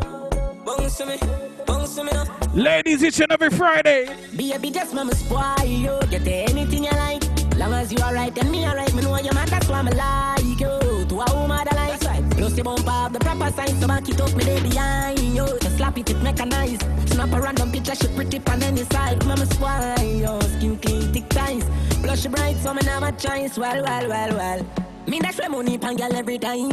Bounce 0.65 0.97
to 0.99 1.07
me, 1.07 1.19
bounce 1.67 1.95
to 1.97 2.05
me 2.05 2.13
now. 2.13 2.25
Ladies, 2.55 3.05
each 3.05 3.21
and 3.21 3.31
every 3.31 3.51
Friday. 3.51 4.09
Baby, 4.35 4.71
just 4.71 4.95
mama 4.95 5.15
spoil 5.15 5.67
you. 5.67 5.99
Get 6.09 6.27
anything 6.27 6.85
you 6.85 6.91
like. 6.91 7.23
Long 7.59 7.75
as 7.75 7.93
you 7.93 7.99
alright 7.99 8.37
and 8.39 8.51
me 8.51 8.67
alright, 8.67 8.93
me 8.95 9.03
know 9.03 9.19
you 9.19 9.33
man. 9.33 9.49
That's 9.49 9.69
why 9.69 9.83
me 9.83 9.93
like 9.93 10.61
you. 10.61 11.05
To 11.09 11.21
a 11.21 11.35
woman 11.35 11.65
that 11.65 11.75
like. 11.77 12.04
Plus 12.37 12.57
you 12.57 12.65
bump 12.65 12.87
up 12.89 13.13
the 13.13 13.21
proper 13.21 13.51
sign, 13.53 13.81
so 13.81 13.87
back 13.87 14.09
it 14.09 14.21
up 14.21 14.35
me 14.35 14.45
there 14.45 14.61
behind 14.61 15.19
you. 15.21 15.47
Just 15.61 15.77
slap 15.77 15.99
it, 15.99 16.11
it 16.11 16.23
mechanized. 16.23 16.83
Snap 17.09 17.33
a 17.33 17.41
random 17.41 17.71
picture, 17.71 17.95
she 17.95 18.09
pretty 18.09 18.41
on 18.47 18.63
any 18.63 18.85
side. 18.85 19.25
Mama 19.27 19.47
spoil 19.47 20.03
you. 20.03 20.41
Skin 20.49 20.77
clean, 20.79 21.13
thick 21.13 21.29
ties. 21.29 21.65
Blush 22.03 22.27
bright, 22.27 22.57
so 22.59 22.75
me 22.75 22.83
never 22.85 23.13
choice. 23.13 23.57
Well, 23.57 23.83
well, 23.83 24.09
well, 24.09 24.37
well. 24.37 24.67
Me 25.07 25.21
dash 25.21 25.39
my 25.39 25.49
money 25.49 25.79
pan 25.79 25.97
girl 25.97 26.15
every 26.15 26.39
time. 26.39 26.71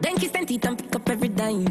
Then 0.00 0.16
kiss 0.16 0.32
and 0.34 0.48
teeth 0.48 0.64
and 0.64 0.78
pick 0.78 0.94
up 0.96 1.08
every 1.08 1.28
dime. 1.28 1.68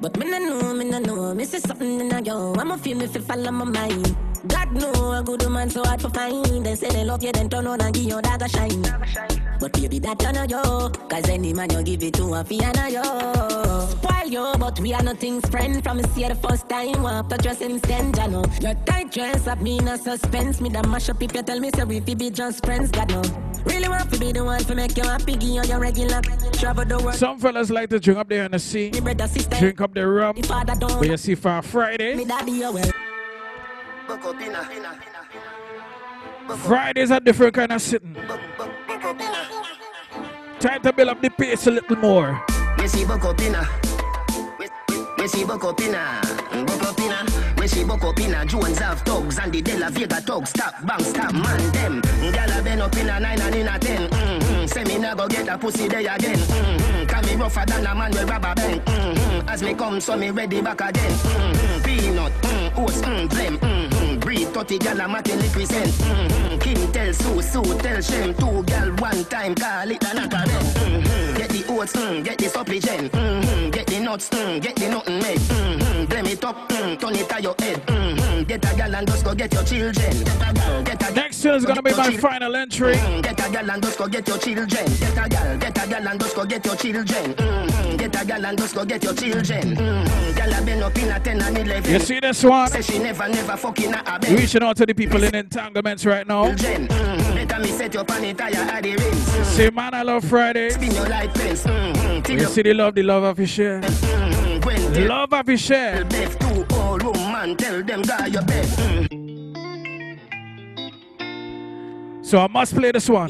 But 0.00 0.16
me 0.16 0.30
no 0.30 0.38
know, 0.38 0.74
me 0.74 0.84
no 0.84 0.98
know. 1.00 1.34
Me 1.34 1.44
see 1.44 1.58
something 1.58 2.00
in 2.00 2.12
a 2.12 2.20
yo. 2.20 2.54
I'ma 2.54 2.76
feel 2.76 2.96
me 2.96 3.06
fi 3.08 3.18
follow 3.18 3.50
my 3.50 3.64
mind. 3.64 4.16
God 4.46 4.72
know 4.72 5.12
a 5.12 5.22
good 5.24 5.42
woman 5.42 5.68
so 5.68 5.82
hard 5.82 5.98
to 6.00 6.10
find. 6.10 6.64
They 6.64 6.76
say 6.76 6.88
they 6.88 7.04
love 7.04 7.22
you, 7.24 7.32
then 7.32 7.48
turn 7.48 7.66
on 7.66 7.80
and 7.80 7.92
give 7.92 8.04
your 8.04 8.20
a 8.20 8.48
shine. 8.48 8.82
But 9.58 9.72
baby, 9.72 9.98
that 9.98 10.20
turn 10.20 10.36
on 10.36 10.48
yo. 10.48 10.90
Cause 10.90 11.28
any 11.28 11.52
man 11.52 11.70
you 11.70 11.82
give 11.82 12.02
it 12.04 12.14
to 12.14 12.22
a 12.34 12.44
fiana 12.44 12.88
yo. 12.90 13.88
Spoil 13.88 14.28
yo, 14.28 14.54
but 14.56 14.78
we 14.78 14.94
are 14.94 15.02
nothing's 15.02 15.48
friend. 15.48 15.82
From 15.82 16.00
see 16.14 16.28
the 16.28 16.36
first 16.36 16.68
time, 16.68 17.02
walk 17.02 17.28
touch 17.28 17.46
us 17.46 17.60
instant, 17.60 18.20
I 18.20 18.28
know. 18.28 18.44
Your 18.60 18.74
tight 18.86 19.10
dress 19.10 19.46
have 19.46 19.60
me 19.60 19.78
in 19.78 19.88
a 19.88 19.98
suspense. 19.98 20.60
Me 20.60 20.68
that 20.70 20.88
mash 20.88 21.08
up 21.08 21.20
if 21.20 21.34
you 21.34 21.42
tell 21.42 21.58
me 21.58 21.70
so 21.74 21.84
we 21.84 21.98
be 21.98 22.30
just 22.30 22.64
friends, 22.64 22.92
God 22.92 23.10
know. 23.10 23.22
Really 23.64 23.88
want 23.88 24.10
to 24.12 24.18
be 24.20 24.30
the 24.30 24.44
one 24.44 24.60
to 24.60 24.74
make 24.74 24.96
you 24.96 25.02
happy, 25.02 25.32
give 25.32 25.42
you 25.42 25.62
your 25.64 25.80
regular. 25.80 26.20
Travel 26.52 26.84
the 26.84 26.98
world. 26.98 27.16
Some 27.16 27.38
fellas 27.38 27.70
like 27.70 27.90
to 27.90 27.98
drink 27.98 28.18
up 28.18 28.28
there 28.28 28.44
in 28.44 28.52
the 28.52 28.58
sea, 28.58 28.90
drink 28.90 29.80
up 29.80 29.87
the 29.92 30.06
rum. 30.06 30.34
But 30.48 31.06
you 31.08 31.16
see, 31.16 31.34
for 31.34 31.62
Friday, 31.62 32.14
Me 32.16 32.24
daddy, 32.24 32.52
you 32.52 32.72
well. 32.72 32.90
Friday's 36.58 37.10
a 37.10 37.20
different 37.20 37.54
kind 37.54 37.72
of 37.72 37.82
sitting. 37.82 38.14
Time 40.60 40.82
to 40.82 40.92
build 40.92 41.08
up 41.10 41.20
the 41.20 41.30
pace 41.30 41.66
a 41.66 41.70
little 41.70 41.96
more. 41.96 42.42
We 42.78 42.88
see 42.88 43.04
buck 43.04 43.24
up 43.24 43.40
inna. 43.40 43.66
We- 44.58 44.66
we- 44.88 45.04
We 45.18 45.28
see 45.28 45.44
buck 45.44 45.64
up 45.64 45.80
inna. 45.80 46.20
Mm, 46.50 46.66
Buck 46.66 46.82
up 46.84 47.00
inna. 47.00 47.26
We 47.58 47.66
see 47.68 47.84
buck 47.84 48.02
up. 48.04 48.16
Jones 48.48 48.78
have 48.78 49.00
thugs 49.02 49.38
and 49.38 49.52
the 49.52 49.60
De 49.60 49.76
La 49.78 49.90
Vega 49.90 50.20
thugs. 50.20 50.50
Stop, 50.50 50.74
bang, 50.86 51.00
stop, 51.04 51.32
man, 51.34 51.72
them. 51.72 52.00
Gyal 52.02 52.58
a 52.58 52.62
been 52.62 52.80
up 52.80 52.96
inna 52.96 53.20
nine 53.20 53.40
and 53.40 53.54
inna 53.54 53.78
ten. 53.78 54.08
Mm-hmm. 54.08 54.66
Say 54.66 54.84
me 54.84 54.98
nah 54.98 55.14
go 55.14 55.28
get 55.28 55.48
a 55.48 55.58
pussy 55.58 55.86
there 55.88 56.00
again. 56.00 56.38
Mm-hmm. 56.38 56.97
Me 57.28 57.36
rougher 57.36 57.64
than 57.66 57.86
a 57.86 57.94
man 57.94 58.10
with 58.10 58.28
rubber 58.28 58.54
band. 58.54 58.80
Mm-hmm. 58.86 59.48
As 59.48 59.62
me 59.62 59.74
come, 59.74 60.00
so 60.00 60.16
me 60.16 60.30
ready 60.30 60.62
back 60.62 60.80
again. 60.80 61.12
Mm-hmm. 61.12 61.82
Peanut, 61.84 62.32
mm, 62.40 62.78
oats, 62.78 63.02
mm, 63.02 63.28
blem. 63.28 63.58
Mm-hmm. 63.58 64.18
Breed 64.20 64.48
30 64.48 64.78
gyal 64.78 65.04
a 65.04 65.08
matin 65.08 65.38
represent. 65.38 65.92
Mm-hmm. 65.92 66.58
Kim 66.58 66.92
tell 66.92 67.12
Sue, 67.12 67.42
Sue 67.42 67.78
tell 67.80 68.00
Shem. 68.00 68.34
Two 68.34 68.62
gyal 68.64 68.98
one 69.00 69.24
time, 69.26 69.54
call 69.54 69.90
it 69.90 70.02
a 70.04 70.14
knock 70.14 70.30
mm-hmm. 70.30 71.37
Oats, 71.68 71.92
mm, 71.92 72.24
get 72.24 72.38
the 72.38 72.48
supplement. 72.48 73.12
Mm-hmm. 73.12 73.70
Get 73.70 73.86
the 73.86 74.00
nuts, 74.00 74.28
mm, 74.30 74.60
get 74.60 74.76
the 74.76 74.88
nothing 74.88 75.18
made. 75.18 75.38
Mm-hmm. 75.38 76.04
Blame 76.06 76.26
it 76.26 76.44
up, 76.44 76.68
mm, 76.68 76.98
turn 76.98 77.14
it 77.14 77.28
to 77.28 77.42
your 77.42 77.54
head. 77.58 77.86
Mm-hmm. 77.86 78.42
Get 78.44 78.72
a 78.72 78.76
gal 78.76 78.94
and 78.94 79.06
just 79.06 79.24
go 79.24 79.34
get 79.34 79.52
your 79.52 79.62
children. 79.64 80.24
Get 80.24 80.48
a 80.48 80.52
gal, 80.54 80.82
get 80.82 81.10
a 81.10 81.14
Next 81.14 81.44
is 81.44 81.64
gonna 81.64 81.82
be 81.82 81.94
my 81.94 82.16
final 82.16 82.56
entry. 82.56 82.94
Mm, 82.94 83.22
Get 83.22 83.46
a 83.46 83.52
gal 83.52 83.70
and 83.70 83.82
just 83.82 83.98
go 83.98 84.08
get 84.08 84.26
your 84.26 84.38
children. 84.38 84.68
Get 84.68 85.26
a 85.26 85.28
gal, 85.28 85.58
get 85.58 85.84
a 85.84 85.88
gal 85.88 86.08
and 86.08 86.20
just 86.20 86.36
go 86.36 86.44
get 86.44 86.64
your 86.64 86.76
children. 86.76 87.34
Mm-hmm. 87.34 87.96
Get 87.96 88.22
a 88.22 88.24
gal 88.24 88.46
and 88.46 88.58
just 88.58 88.74
go 88.74 88.84
get 88.84 89.02
your 89.04 89.14
children. 89.14 89.76
Mm-hmm. 89.76 90.36
Gal 90.36 90.62
a 90.62 90.64
been 90.64 90.82
up 90.82 90.98
in 90.98 91.10
a 91.10 91.20
10 91.20 91.42
and 91.42 91.58
11. 91.58 91.92
You 91.92 92.00
see 92.00 92.20
this 92.20 92.44
one? 92.44 92.68
Say 92.68 92.82
she 92.82 92.98
never, 92.98 93.28
never 93.28 93.56
fucking 93.56 93.92
a 93.94 94.18
bed. 94.18 94.38
Reaching 94.38 94.62
out 94.62 94.76
to 94.76 94.86
the 94.86 94.94
people 94.94 95.22
in 95.22 95.34
entanglements 95.34 96.06
right 96.06 96.26
now. 96.26 96.46
Children. 96.54 96.88
Mm-hmm. 96.88 97.17
Better 97.58 97.72
me 97.72 97.78
set 97.78 97.94
your 97.94 98.04
panty 98.04 98.36
tire 98.36 98.54
at 98.54 98.82
the 98.84 98.94
rings. 98.96 99.46
Say, 99.48 99.70
man, 99.70 99.92
I 99.94 100.02
love 100.02 100.24
Friday. 100.24 100.70
Spin 100.70 100.92
your 100.94 101.08
life 101.08 101.34
fence. 101.34 101.64
Mm-hmm. 101.64 102.30
You 102.32 102.38
you 102.38 102.46
see 102.46 102.62
the 102.62 102.72
love, 102.74 102.94
the 102.94 103.02
love 103.02 103.24
of 103.24 103.36
his 103.36 103.50
share. 103.50 103.80
mm-hmm. 103.80 104.60
Gwen 104.60 104.92
The 104.92 105.08
love 105.08 105.32
of 105.32 105.46
his 105.46 105.60
share. 105.60 106.04
Death 106.04 106.38
to 106.38 106.66
all 106.76 106.98
woman, 106.98 107.56
tell 107.56 107.82
them 107.82 108.02
guy 108.02 108.26
your 108.26 108.42
bed. 108.42 108.64
Mm. 108.66 110.18
So 112.24 112.38
I 112.38 112.46
must 112.46 112.76
play 112.76 112.92
this 112.92 113.08
one. 113.08 113.28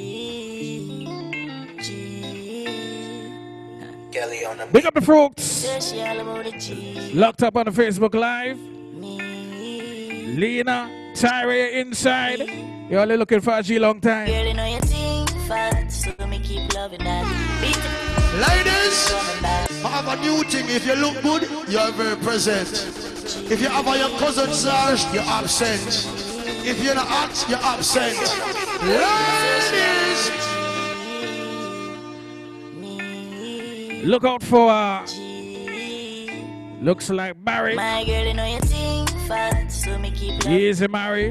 Kelly 4.11 4.45
on 4.45 4.59
the 4.59 4.67
Big 4.71 4.85
up 4.85 4.93
the 4.95 5.01
fruits. 5.01 5.43
Say 5.43 5.81
she 5.81 6.03
all 6.03 6.21
about 6.21 6.45
the 6.45 6.53
G. 6.59 7.13
Locked 7.15 7.43
up 7.43 7.57
on 7.57 7.65
the 7.65 7.71
Facebook 7.71 8.15
Live. 8.15 8.59
Lena, 10.39 10.91
Tyra 11.15 11.73
inside. 11.73 12.78
You 12.89 12.99
only 12.99 13.17
looking 13.19 13.41
for 13.41 13.53
a 13.53 13.63
G 13.63 13.79
long 13.79 14.01
time. 14.01 14.27
Girl, 14.29 14.47
you 14.47 14.55
know 14.55 14.65
you 14.65 14.81
think 14.81 15.31
fast, 15.47 16.05
so 16.05 16.27
me 16.27 16.39
keep 16.41 16.73
loving 16.75 17.05
that. 17.05 17.25
Beat. 17.61 17.77
Ladies, 18.41 19.13
I 19.85 19.89
have 19.89 20.09
a 20.09 20.17
new 20.23 20.43
thing. 20.45 20.65
If 20.69 20.87
you 20.87 20.95
look 20.95 21.21
good, 21.23 21.49
you 21.71 21.79
are 21.79 21.93
very 21.93 22.17
present. 22.17 22.69
If 23.53 23.61
you 23.61 23.69
have 23.69 23.87
a 23.87 23.99
your 23.99 24.19
cousin 24.19 24.53
Sarge, 24.55 25.05
you're 25.13 25.23
absent. 25.23 26.07
If 26.67 26.83
you're 26.83 26.95
not 26.95 27.07
hot, 27.09 27.47
you're 27.49 27.59
absent. 27.63 28.17
Ladies, 28.83 30.31
Look 34.05 34.25
out 34.25 34.43
for 34.43 34.71
uh, 34.71 35.05
looks 36.81 37.11
like 37.11 37.35
Barry. 37.45 37.75
My 37.75 38.05
girl, 38.05 38.25
you 38.25 38.33
know 38.33 38.47
you 38.47 38.61
think 38.61 39.11
fast, 39.27 39.83
so 39.85 39.99
me 39.99 40.11
keep 40.13 40.43
loving 40.45 40.59
Easy 40.59 40.87
Mary. 40.89 41.31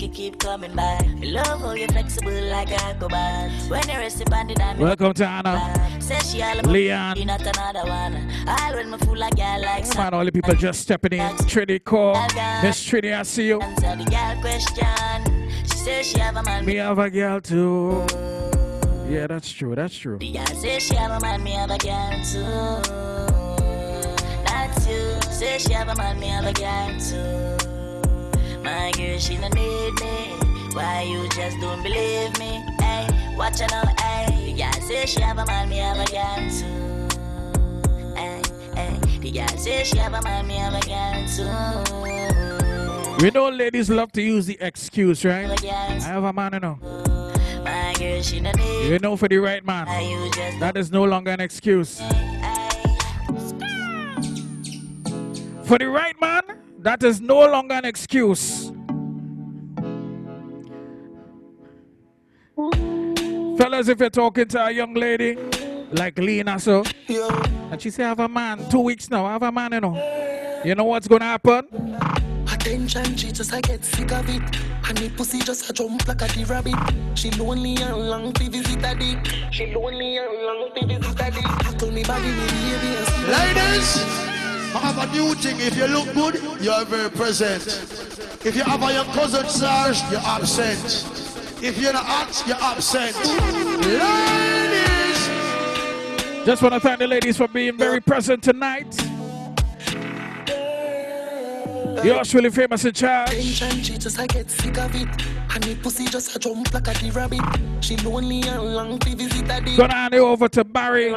Beat 0.00 0.08
make 0.08 0.18
it 0.18 0.22
keep 0.22 0.38
coming. 0.38 0.74
Me 0.74 1.30
love 1.30 1.60
how 1.60 1.72
you 1.72 1.86
flexible 1.88 2.32
like 2.32 2.68
Aquabat. 2.68 3.68
When 3.68 3.86
you 3.86 3.98
rest 3.98 4.22
upon 4.22 4.46
the 4.46 4.54
diamond. 4.54 4.80
Welcome 4.80 5.12
to 5.12 5.26
Anna. 5.26 6.00
Say 6.00 6.18
she 6.20 6.42
all 6.42 6.58
about 6.58 6.72
Leon. 6.72 7.26
not 7.26 7.40
another 7.42 7.86
one. 7.86 8.30
I 8.46 8.72
when 8.74 8.90
me 8.90 8.96
fool 8.98 9.18
like 9.18 9.36
girl 9.36 9.60
like 9.60 9.90
Come 9.90 10.06
on, 10.06 10.14
all 10.14 10.24
the 10.24 10.32
people 10.32 10.54
just 10.54 10.80
stepping 10.80 11.12
in. 11.12 11.36
Trinity 11.46 11.80
Core. 11.80 12.14
Miss 12.62 12.82
Trinity, 12.82 13.12
I 13.12 13.22
see 13.24 13.48
you. 13.48 13.60
Answer 13.60 13.96
the 13.96 14.04
girl 14.10 14.40
question. 14.40 15.50
She 15.64 15.76
says 15.76 16.06
she 16.06 16.18
have 16.18 16.36
a 16.36 16.42
man. 16.42 16.64
Me 16.64 16.76
have 16.76 16.98
a 16.98 17.10
girl 17.10 17.40
too. 17.42 18.06
Yeah, 19.06 19.26
that's 19.26 19.50
true. 19.50 19.74
That's 19.74 19.94
true. 19.94 20.16
The 20.16 20.32
girl 20.32 20.46
say 20.46 20.78
she 20.78 20.94
have 20.94 21.10
a 21.10 21.20
man, 21.20 21.42
me 21.42 21.52
have 21.52 21.70
a 21.70 21.76
girl 21.76 22.24
too. 22.24 22.80
That's 24.46 24.86
you. 24.86 25.20
Say 25.30 25.58
she 25.58 25.74
have 25.74 25.88
a 25.88 25.94
man, 25.94 26.18
me 26.18 26.28
have 26.28 26.46
a 26.46 26.52
girl 26.54 26.98
too. 26.98 27.79
My 28.70 28.92
girl, 28.92 29.18
she 29.18 29.36
no 29.36 29.48
need 29.48 29.94
me. 30.00 30.30
Why 30.74 31.02
you 31.02 31.28
just 31.30 31.58
don't 31.58 31.82
believe 31.82 32.38
me? 32.38 32.64
Hey, 32.78 33.08
watch 33.36 33.58
her 33.58 33.66
now, 33.66 33.82
hey. 33.98 34.52
The 34.52 34.62
girl 34.62 34.72
say 34.86 35.06
she 35.06 35.20
have 35.20 35.38
a 35.38 35.44
man, 35.44 35.68
me 35.68 35.78
have 35.78 35.98
a 35.98 36.04
girl 36.06 36.36
too. 36.48 37.08
Hey, 38.14 38.40
hey. 38.76 39.00
The 39.18 39.30
girl 39.32 39.48
say 39.58 39.82
she 39.82 39.98
have 39.98 40.14
a 40.14 40.22
man, 40.22 40.46
me 40.46 40.54
have 40.54 40.74
a 40.74 40.80
girl 40.86 41.26
too. 41.26 43.24
We 43.24 43.32
know 43.32 43.48
ladies 43.48 43.90
love 43.90 44.12
to 44.12 44.22
use 44.22 44.46
the 44.46 44.56
excuse, 44.60 45.24
right? 45.24 45.50
I 45.50 45.98
have 46.02 46.22
a 46.22 46.32
man, 46.32 46.52
you 46.52 46.60
know. 46.60 46.78
My 47.64 47.92
girl, 47.98 48.22
she 48.22 48.38
no 48.38 48.52
need 48.52 48.88
You 48.88 49.00
know 49.00 49.16
for 49.16 49.26
the 49.26 49.38
right 49.38 49.66
man. 49.66 49.86
Why 49.88 50.02
you 50.02 50.30
just 50.30 50.60
That 50.60 50.76
is 50.76 50.92
no 50.92 51.02
longer 51.02 51.32
an 51.32 51.40
excuse. 51.40 52.00
For 55.64 55.76
the 55.76 55.88
right 55.88 56.14
man, 56.20 56.42
that 56.82 57.02
is 57.02 57.20
no 57.20 57.40
longer 57.40 57.74
an 57.74 57.84
excuse. 57.84 58.72
Fellas, 63.56 63.88
if 63.88 64.00
you're 64.00 64.10
talking 64.10 64.48
to 64.48 64.66
a 64.66 64.70
young 64.70 64.94
lady 64.94 65.36
like 65.92 66.18
Lena, 66.18 66.58
so, 66.58 66.82
and 67.08 67.80
she 67.80 67.90
say, 67.90 68.04
I 68.04 68.08
have 68.08 68.20
a 68.20 68.28
man, 68.28 68.68
two 68.70 68.80
weeks 68.80 69.10
now, 69.10 69.26
I 69.26 69.32
have 69.32 69.42
a 69.42 69.52
man, 69.52 69.72
you 69.72 69.80
know. 69.80 70.60
You 70.64 70.74
know 70.74 70.84
what's 70.84 71.08
gonna 71.08 71.24
happen? 71.24 71.66
Attention, 72.52 73.16
she 73.16 73.32
just 73.32 73.52
I 73.52 73.60
get 73.60 73.84
sick 73.84 74.12
of 74.12 74.28
it. 74.28 74.42
And 74.88 74.98
the 74.98 75.08
pussy 75.16 75.38
just 75.38 75.70
a 75.70 75.72
jump 75.72 76.06
like 76.08 76.20
a 76.20 76.26
the 76.26 76.44
rabbit. 76.44 76.74
She 77.14 77.30
lonely 77.30 77.76
and 77.76 77.96
long 78.08 78.32
to 78.32 78.50
visit 78.50 78.84
a 78.84 78.94
dick. 78.94 79.52
She 79.52 79.72
lonely 79.74 80.18
and 80.18 80.32
long 80.42 80.70
to 80.74 80.86
visit 80.86 81.20
a 81.20 81.30
dick. 81.30 81.46
I 81.46 81.74
told 81.78 81.94
me 81.94 82.02
body 82.02 82.30
behavior. 82.32 83.04
Ladies, 83.30 84.39
I 84.72 84.78
have 84.78 84.98
a 84.98 85.06
new 85.12 85.34
thing. 85.34 85.56
If 85.60 85.76
you 85.76 85.86
look 85.86 86.12
good, 86.14 86.62
you 86.62 86.70
are 86.70 86.84
very 86.84 87.10
present. 87.10 87.66
If 88.44 88.54
you 88.56 88.62
have 88.62 88.82
a 88.82 88.92
your 88.92 89.04
cousin 89.04 89.48
Sarge, 89.48 90.00
you're 90.10 90.20
absent. 90.20 91.06
If 91.62 91.78
you're 91.78 91.92
not 91.92 92.04
hot, 92.06 92.42
you're 92.46 92.56
absent. 92.56 93.16
Ladies, 93.84 95.28
Just 96.46 96.62
want 96.62 96.74
to 96.74 96.80
thank 96.80 97.00
the 97.00 97.06
ladies 97.06 97.36
for 97.36 97.48
being 97.48 97.76
very 97.76 98.00
present 98.00 98.42
tonight. 98.42 99.09
Yours 102.04 102.34
really 102.34 102.50
famous 102.50 102.84
in 102.84 102.92
charge. 102.92 103.30
Attention, 103.30 103.82
she 103.82 103.98
just 103.98 104.18
I 104.18 104.26
get 104.26 104.50
sick 104.50 104.78
of 104.78 104.94
it. 104.94 105.08
And 105.54 105.64
the 105.64 105.74
pussy 105.82 106.06
just 106.06 106.34
a 106.36 106.38
jump 106.38 106.72
like 106.72 106.88
a 106.88 106.92
the 107.04 107.10
rabbit. 107.12 107.40
She 107.84 107.96
lonely 107.98 108.42
and 108.42 108.74
long 108.74 108.98
to 108.98 109.16
visit 109.16 109.50
a 109.50 109.60
dick. 109.60 109.76
Gonna 109.76 109.94
hand 109.94 110.14
it 110.14 110.20
over 110.20 110.48
to 110.48 110.64
Barry. 110.64 111.14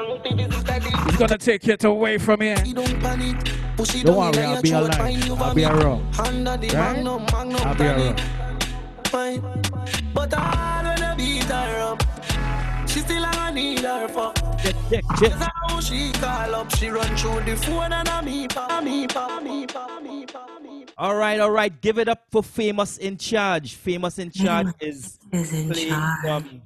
He's 1.06 1.18
gonna 1.18 1.38
take 1.38 1.68
it 1.68 1.84
away 1.84 2.18
from 2.18 2.42
here. 2.42 2.56
Don't 2.56 3.00
panic. 3.00 3.38
Push 3.78 3.96
it 3.96 4.06
Don't 4.06 4.18
worry, 4.18 4.44
I'll 4.44 4.62
be 4.62 4.70
throat, 4.70 4.96
alive. 4.96 5.00
I'll 5.42 5.56
be 5.56 5.64
vomit. 5.64 5.84
around. 5.86 6.20
Under 6.20 6.58
the 6.58 6.68
Right? 6.70 6.96
magnum, 6.96 7.26
magnum 7.32 7.62
I'll 7.68 7.76
be 7.76 7.84
tonic. 7.84 8.20
around. 8.20 8.22
Fine. 9.08 9.42
But 10.14 10.34
I 10.34 10.82
wanna 10.84 11.16
beat 11.18 11.44
her 11.46 11.80
up. 11.92 12.04
She 12.90 13.00
still 13.00 13.26
I 13.26 13.52
need 13.52 13.80
her 13.82 14.08
for. 14.10 14.34
Check, 14.64 14.76
check. 14.92 15.04
That's 15.40 15.52
how 15.70 15.80
she 15.80 16.12
call 16.14 16.56
up. 16.56 16.76
She 16.78 16.90
run 16.90 17.16
through 17.18 17.42
the 17.42 17.56
phone 17.58 17.94
and 17.94 18.08
I 18.10 18.22
me 18.22 18.48
pa 18.48 18.82
me 18.82 19.08
pa 19.08 19.40
me 19.40 19.66
pa 19.68 20.00
me 20.00 20.26
pa 20.26 20.46
me. 20.48 20.53
All 20.98 21.16
right, 21.16 21.40
all 21.40 21.50
right. 21.50 21.82
Give 21.82 21.98
it 21.98 22.08
up 22.08 22.26
for 22.30 22.44
Famous 22.44 23.00
in 23.00 23.18
Charge. 23.18 23.74
Famous 23.74 24.20
in 24.20 24.30
Charge 24.30 24.68
is, 24.80 25.18
is 25.32 25.52
in 25.52 25.72
playing 25.72 25.90
charge. 25.90 26.22
from 26.22 26.62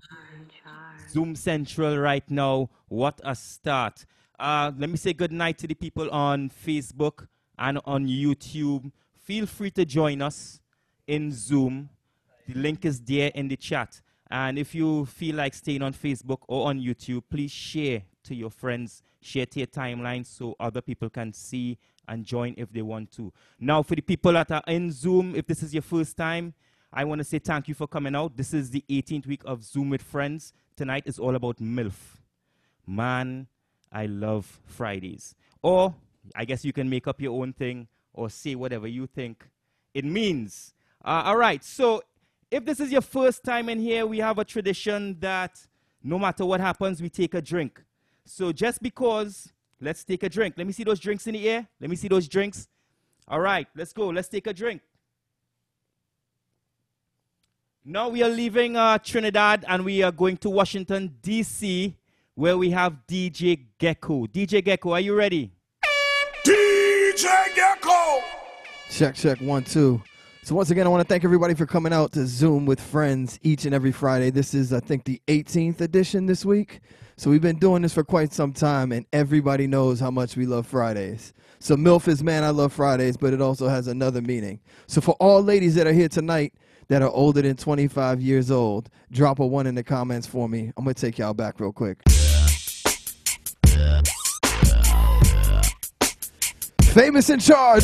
Zoom 1.09 1.35
Central 1.35 1.97
right 1.97 2.29
now. 2.29 2.69
What 2.89 3.21
a 3.23 3.33
start. 3.35 4.05
Uh, 4.37 4.71
let 4.77 4.89
me 4.89 4.97
say 4.97 5.13
good 5.13 5.31
night 5.31 5.57
to 5.59 5.67
the 5.67 5.75
people 5.75 6.11
on 6.11 6.49
Facebook 6.49 7.27
and 7.57 7.79
on 7.85 8.05
YouTube. 8.05 8.91
Feel 9.23 9.45
free 9.45 9.71
to 9.71 9.85
join 9.85 10.21
us 10.21 10.59
in 11.07 11.31
Zoom. 11.31 11.89
The 12.47 12.55
link 12.55 12.83
is 12.83 12.99
there 12.99 13.31
in 13.33 13.47
the 13.47 13.55
chat. 13.55 14.01
And 14.29 14.59
if 14.59 14.75
you 14.75 15.05
feel 15.05 15.37
like 15.37 15.53
staying 15.53 15.81
on 15.81 15.93
Facebook 15.93 16.39
or 16.49 16.67
on 16.67 16.79
YouTube, 16.79 17.23
please 17.29 17.51
share 17.51 18.03
to 18.25 18.35
your 18.35 18.49
friends, 18.49 19.01
share 19.21 19.45
to 19.45 19.59
your 19.59 19.67
timeline 19.67 20.25
so 20.25 20.53
other 20.59 20.81
people 20.81 21.09
can 21.09 21.31
see 21.31 21.77
and 22.07 22.25
join 22.25 22.53
if 22.57 22.71
they 22.71 22.81
want 22.81 23.11
to. 23.13 23.31
Now, 23.59 23.83
for 23.83 23.95
the 23.95 24.01
people 24.01 24.33
that 24.33 24.51
are 24.51 24.63
in 24.67 24.91
Zoom, 24.91 25.35
if 25.35 25.47
this 25.47 25.63
is 25.63 25.73
your 25.73 25.83
first 25.83 26.17
time, 26.17 26.53
I 26.91 27.03
want 27.03 27.19
to 27.19 27.25
say 27.25 27.39
thank 27.39 27.67
you 27.67 27.73
for 27.73 27.87
coming 27.87 28.15
out. 28.15 28.37
This 28.37 28.53
is 28.53 28.69
the 28.69 28.83
18th 28.89 29.27
week 29.27 29.41
of 29.45 29.63
Zoom 29.63 29.89
with 29.89 30.01
Friends. 30.01 30.53
Tonight 30.75 31.03
is 31.05 31.19
all 31.19 31.35
about 31.35 31.57
MILF. 31.57 31.93
Man, 32.85 33.47
I 33.91 34.05
love 34.05 34.59
Fridays. 34.65 35.35
Or 35.61 35.93
I 36.35 36.45
guess 36.45 36.63
you 36.63 36.73
can 36.73 36.89
make 36.89 37.07
up 37.07 37.21
your 37.21 37.41
own 37.41 37.53
thing 37.53 37.87
or 38.13 38.29
say 38.29 38.55
whatever 38.55 38.87
you 38.87 39.07
think 39.07 39.45
it 39.93 40.05
means. 40.05 40.73
Uh, 41.03 41.23
all 41.25 41.37
right, 41.37 41.63
so 41.63 42.01
if 42.49 42.65
this 42.65 42.79
is 42.79 42.91
your 42.91 43.01
first 43.01 43.43
time 43.43 43.69
in 43.69 43.79
here, 43.79 44.05
we 44.05 44.19
have 44.19 44.39
a 44.39 44.45
tradition 44.45 45.17
that 45.19 45.59
no 46.03 46.17
matter 46.17 46.45
what 46.45 46.59
happens, 46.59 47.01
we 47.01 47.09
take 47.09 47.33
a 47.33 47.41
drink. 47.41 47.83
So 48.25 48.51
just 48.51 48.81
because, 48.81 49.51
let's 49.81 50.03
take 50.03 50.23
a 50.23 50.29
drink. 50.29 50.55
Let 50.57 50.67
me 50.67 50.73
see 50.73 50.83
those 50.83 50.99
drinks 50.99 51.27
in 51.27 51.33
the 51.33 51.49
air. 51.49 51.67
Let 51.79 51.89
me 51.89 51.95
see 51.95 52.07
those 52.07 52.27
drinks. 52.27 52.67
All 53.27 53.39
right, 53.39 53.67
let's 53.75 53.93
go. 53.93 54.07
Let's 54.07 54.29
take 54.29 54.47
a 54.47 54.53
drink. 54.53 54.81
Now 57.83 58.09
we 58.09 58.21
are 58.21 58.29
leaving 58.29 58.75
uh, 58.75 58.97
Trinidad 58.97 59.63
and 59.67 59.85
we 59.85 60.03
are 60.03 60.11
going 60.11 60.37
to 60.37 60.49
Washington, 60.49 61.15
D.C., 61.21 61.95
where 62.35 62.57
we 62.57 62.69
have 62.71 62.97
DJ 63.07 63.59
Gecko. 63.79 64.27
DJ 64.27 64.63
Gecko, 64.63 64.91
are 64.91 64.99
you 64.99 65.15
ready? 65.15 65.51
DJ 66.43 67.55
Gecko! 67.55 68.19
Check, 68.89 69.15
check, 69.15 69.39
one, 69.39 69.63
two. 69.63 70.01
So 70.47 70.55
once 70.55 70.69
again, 70.69 70.87
I 70.87 70.89
want 70.89 71.05
to 71.05 71.13
thank 71.13 71.25
everybody 71.25 71.55
for 71.55 71.65
coming 71.65 71.91
out 71.91 72.13
to 72.13 72.25
Zoom 72.25 72.65
with 72.65 72.79
friends 72.79 73.37
each 73.43 73.65
and 73.65 73.75
every 73.75 73.91
Friday. 73.91 74.29
This 74.29 74.53
is, 74.53 74.71
I 74.71 74.79
think, 74.79 75.03
the 75.03 75.21
18th 75.27 75.81
edition 75.81 76.25
this 76.25 76.45
week. 76.45 76.79
So 77.17 77.29
we've 77.29 77.41
been 77.41 77.59
doing 77.59 77.81
this 77.81 77.93
for 77.93 78.05
quite 78.05 78.31
some 78.31 78.53
time, 78.53 78.93
and 78.93 79.05
everybody 79.11 79.67
knows 79.67 79.99
how 79.99 80.09
much 80.09 80.37
we 80.37 80.45
love 80.45 80.65
Fridays. 80.65 81.33
So 81.59 81.75
MILF 81.75 82.07
is 82.07 82.23
man, 82.23 82.45
I 82.45 82.51
love 82.51 82.71
Fridays, 82.71 83.17
but 83.17 83.33
it 83.33 83.41
also 83.41 83.67
has 83.67 83.87
another 83.87 84.21
meaning. 84.21 84.61
So 84.87 85.01
for 85.01 85.17
all 85.19 85.43
ladies 85.43 85.75
that 85.75 85.85
are 85.85 85.91
here 85.91 86.07
tonight 86.07 86.53
that 86.87 87.01
are 87.01 87.11
older 87.11 87.41
than 87.41 87.57
25 87.57 88.21
years 88.21 88.49
old, 88.49 88.89
drop 89.11 89.39
a 89.39 89.45
one 89.45 89.67
in 89.67 89.75
the 89.75 89.83
comments 89.83 90.27
for 90.27 90.47
me. 90.47 90.71
I'm 90.77 90.85
gonna 90.85 90.93
take 90.93 91.17
y'all 91.17 91.33
back 91.33 91.59
real 91.59 91.73
quick. 91.73 91.97
Famous 96.93 97.29
in 97.29 97.39
charge. 97.39 97.83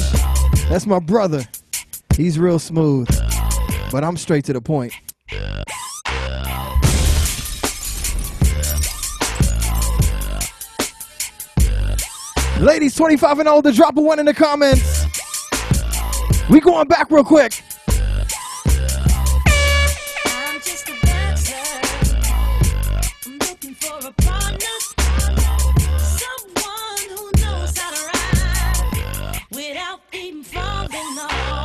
That's 0.70 0.86
my 0.86 0.99
brother. 0.99 1.43
He's 2.16 2.38
real 2.38 2.59
smooth, 2.59 3.07
but 3.91 4.03
I'm 4.03 4.18
straight 4.18 4.45
to 4.45 4.53
the 4.53 4.61
point. 4.61 4.93
Ladies 12.59 12.95
25 12.95 13.39
and 13.39 13.49
older, 13.49 13.72
drop 13.72 13.97
a 13.97 14.01
one 14.01 14.20
in 14.20 14.26
the 14.26 14.34
comments. 14.34 15.05
We 16.49 16.59
going 16.59 16.88
back 16.88 17.09
real 17.09 17.24
quick. 17.24 17.64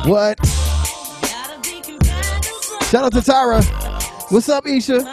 What? 0.09 0.43
Shout 2.87 3.05
out 3.05 3.13
to 3.13 3.21
Tyra. 3.21 3.63
What's 4.31 4.49
up, 4.49 4.65
Isha? 4.65 5.03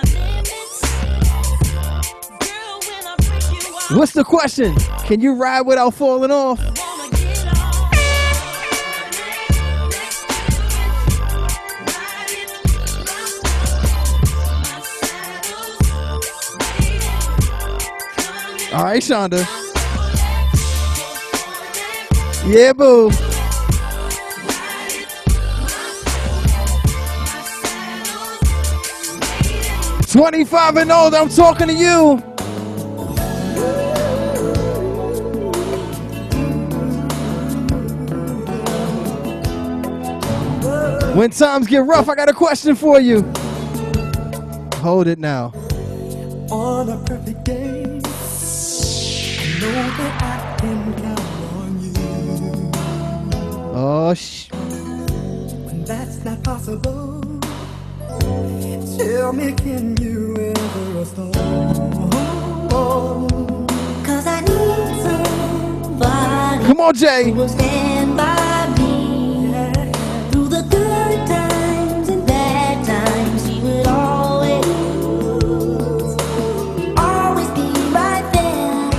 What's 3.94 4.12
the 4.14 4.24
question? 4.24 4.74
Can 5.05 5.20
you 5.20 5.34
ride 5.34 5.61
without 5.66 5.92
falling 5.92 6.30
off? 6.30 6.61
All 18.72 18.82
right, 18.82 19.03
Shonda. 19.03 19.44
Yeah, 22.47 22.72
boo. 22.72 23.11
Twenty-five 30.17 30.77
and 30.79 30.91
old. 30.91 31.14
I'm 31.14 31.29
talking 31.29 31.67
to 31.69 31.75
you. 31.75 32.17
When 41.14 41.29
times 41.29 41.67
get 41.67 41.85
rough, 41.85 42.09
I 42.09 42.14
got 42.14 42.31
a 42.31 42.33
question 42.33 42.75
for 42.75 42.99
you. 42.99 43.31
Hold 44.77 45.07
it 45.07 45.19
now. 45.19 45.53
On 46.51 46.89
a 46.89 46.97
perfect 47.05 47.45
day, 47.45 47.83
know 47.83 48.01
that 49.99 50.23
I 50.23 50.57
can 50.59 50.95
count 50.95 51.21
on 51.53 51.79
you. 51.83 51.93
Oh, 53.75 54.14
sh. 54.14 54.49
When 54.51 55.85
that's 55.85 56.25
not 56.25 56.43
possible, 56.43 57.26
tell 58.99 59.32
me, 59.32 59.53
can 59.53 59.97
you 60.03 60.37
ever 60.37 60.99
restore? 60.99 61.32
Cause 64.05 64.26
I 64.26 64.41
need 64.41 65.03
somebody 65.03 66.64
Come 66.66 66.80
on, 66.80 66.95
Jay. 66.95 67.24
who 67.30 67.34
will 67.34 67.49
stand 67.49 68.16
by 68.16 68.68
me 68.78 69.51
through 70.32 70.49
the 70.49 70.62
good 70.70 71.26
times 71.28 72.09
and 72.09 72.26
bad 72.26 72.84
times. 72.87 73.47
He 73.47 73.61
would 73.61 73.87
always, 73.87 74.66
always 76.99 77.49
be 77.51 77.68
right 77.93 78.26
there. 78.32 78.93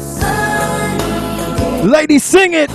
Sunny 0.00 1.88
Ladies, 1.88 2.24
sing 2.24 2.54
it. 2.54 2.70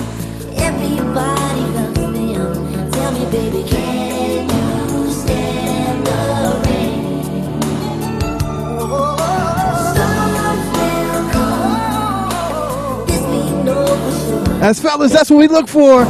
As 14.64 14.80
fellas, 14.80 15.12
that's 15.12 15.30
what 15.30 15.40
we 15.40 15.48
look 15.50 15.68
for. 15.68 16.06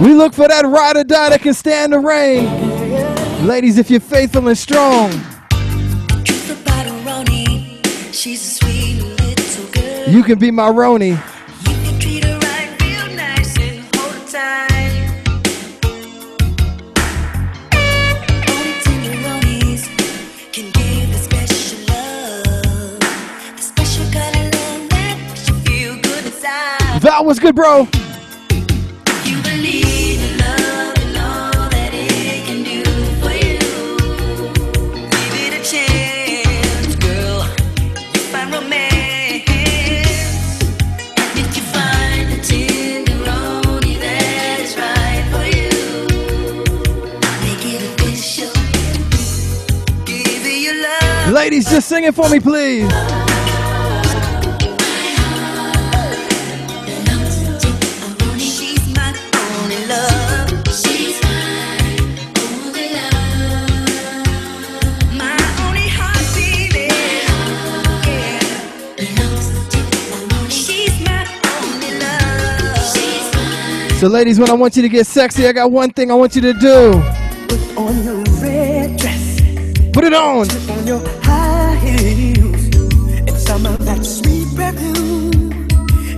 We 0.00 0.14
look 0.14 0.32
for 0.32 0.48
that 0.48 0.64
ride 0.64 0.96
or 0.96 1.04
die 1.04 1.28
that 1.28 1.42
can 1.42 1.52
stand 1.52 1.92
the 1.92 1.98
rain. 1.98 3.46
Ladies, 3.46 3.76
if 3.76 3.90
you're 3.90 4.00
faithful 4.00 4.48
and 4.48 4.56
strong, 4.56 5.10
About 5.10 6.86
a 6.86 6.94
Roni, 7.04 7.84
she's 8.14 8.40
a 8.40 8.64
sweet 8.64 9.02
little 9.02 9.70
girl. 9.70 10.08
you 10.08 10.22
can 10.22 10.38
be 10.38 10.50
my 10.50 10.70
Roni. 10.70 11.22
Give 27.18 27.24
it 27.24 27.40
good, 27.40 27.56
bro? 27.56 27.88
Ladies, 51.32 51.68
just 51.68 51.88
sing 51.88 52.04
it 52.04 52.14
for 52.14 52.28
me, 52.28 52.40
please. 52.40 53.07
So, 73.98 74.06
ladies, 74.06 74.38
when 74.38 74.48
I 74.48 74.52
want 74.52 74.76
you 74.76 74.82
to 74.82 74.88
get 74.88 75.08
sexy, 75.08 75.48
I 75.48 75.52
got 75.52 75.72
one 75.72 75.90
thing 75.90 76.12
I 76.12 76.14
want 76.14 76.36
you 76.36 76.42
to 76.42 76.52
do. 76.52 76.92
Put 77.48 77.76
on 77.76 78.04
your 78.04 78.22
red 78.40 78.96
dress, 78.96 79.40
Put 79.92 80.04
it 80.04 80.14
on. 80.14 80.48
on 80.70 80.86
your 80.86 81.00
high 81.22 81.74
heels, 81.82 82.66
and 83.26 83.36
some 83.36 83.66
of 83.66 83.84
that 83.84 84.06
sweet 84.06 84.46
perfume. 84.54 85.66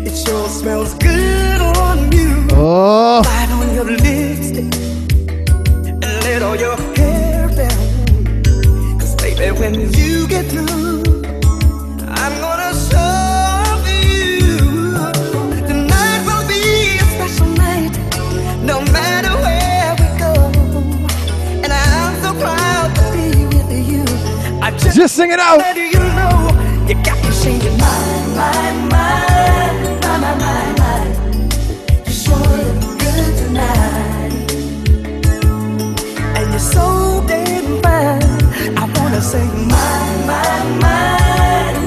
It 0.06 0.14
sure 0.14 0.46
smells 0.50 0.92
good 0.94 1.60
on 1.62 2.12
you. 2.12 2.48
Oh. 2.52 3.22
Light 3.24 3.50
on 3.50 3.74
your 3.74 3.84
lipstick, 3.86 4.74
and 5.86 6.04
let 6.04 6.42
all 6.42 6.56
your 6.56 6.76
hair 6.96 7.48
down. 7.48 8.98
Cause 8.98 9.14
baby, 9.16 9.58
when 9.58 9.72
you 9.74 9.86
just, 25.00 25.16
sing 25.16 25.30
it 25.32 25.40
out. 25.40 25.58
You 25.76 25.92
know 25.92 26.50
you 26.86 26.94
got 27.02 27.16
me 27.24 27.30
singing 27.30 27.78
my, 27.78 27.86
my, 28.36 28.70
my, 28.90 29.16
my, 30.02 30.16
my, 30.20 30.34
my, 30.36 30.60
my. 30.80 31.00
You 32.04 32.12
sure 32.12 32.36
look 32.36 32.98
good 33.00 33.32
tonight, 33.38 34.52
and 36.36 36.50
you're 36.50 36.58
so 36.58 37.24
damn 37.26 37.82
fine. 37.82 38.22
I 38.76 38.80
wanna 38.98 39.22
say 39.22 39.46
my, 39.46 40.26
my, 40.26 40.42
my, 40.84 40.98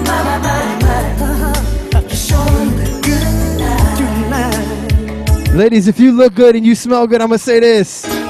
my, 0.08 0.20
my, 0.24 0.38
my, 0.46 0.62
my. 0.82 1.00
Uh-huh. 1.24 2.02
You 2.10 2.16
sure 2.16 2.66
look 2.66 3.04
good 3.04 3.58
tonight. 3.98 5.54
Ladies, 5.54 5.88
if 5.88 6.00
you 6.00 6.14
look 6.14 6.34
good 6.34 6.56
and 6.56 6.66
you 6.66 6.74
smell 6.74 7.06
good, 7.06 7.22
I'm 7.22 7.30
to 7.30 7.38
say 7.38 7.60
this. 7.60 8.23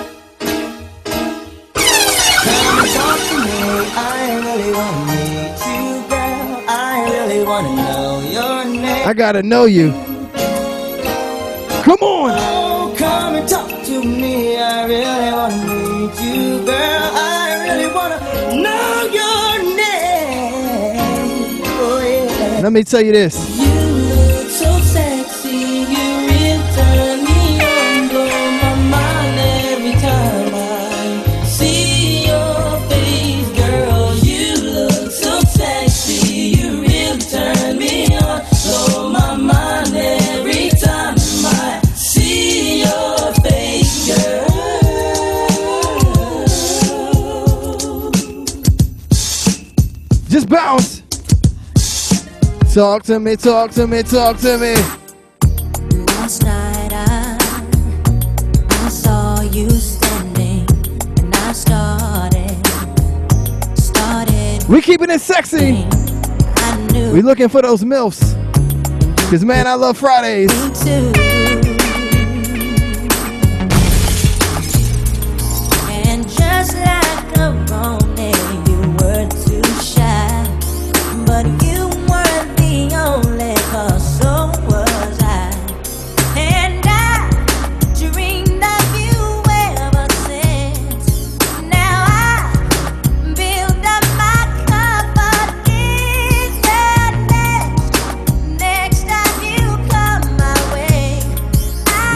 I 9.13 9.15
got 9.15 9.33
to 9.33 9.43
know 9.43 9.65
you. 9.65 9.91
Come 11.83 11.99
on. 12.01 12.31
Oh, 12.33 12.95
come 12.97 13.35
and 13.35 13.47
talk 13.47 13.69
to 13.85 14.03
me. 14.03 14.57
I 14.57 14.85
really 14.87 15.31
wanna 15.31 15.55
meet 15.67 16.19
you, 16.19 16.65
girl. 16.65 17.11
I 17.13 17.63
really 17.63 17.93
wanna 17.93 18.17
know 18.59 19.03
your 19.13 19.75
name. 19.77 21.61
Oh 21.63 22.01
yeah. 22.03 22.61
Let 22.63 22.73
me 22.73 22.83
tell 22.83 23.05
you 23.05 23.11
this. 23.11 23.35
You 23.59 23.82
Talk 52.73 53.03
to 53.03 53.19
me, 53.19 53.35
talk 53.35 53.69
to 53.73 53.85
me, 53.85 54.01
talk 54.01 54.37
to 54.37 54.57
me. 54.57 54.73
Last 56.07 56.41
night 56.41 56.91
I, 56.91 57.37
I 58.67 58.89
saw 58.89 59.41
you 59.41 59.69
standing, 59.69 60.65
and 61.19 61.35
I 61.35 61.51
started, 61.51 62.67
started. 63.77 64.67
We 64.67 64.81
keeping 64.81 65.11
it 65.11 65.21
sexy. 65.21 65.85
We 67.13 67.21
looking 67.21 67.47
for 67.47 67.61
those 67.61 67.83
MILFs. 67.83 68.33
Cause 69.29 69.45
man, 69.45 69.67
I 69.67 69.75
love 69.75 69.99
Fridays. 69.99 70.51
And 75.91 76.27
just 76.27 76.75
like 76.77 77.37
a 77.37 78.02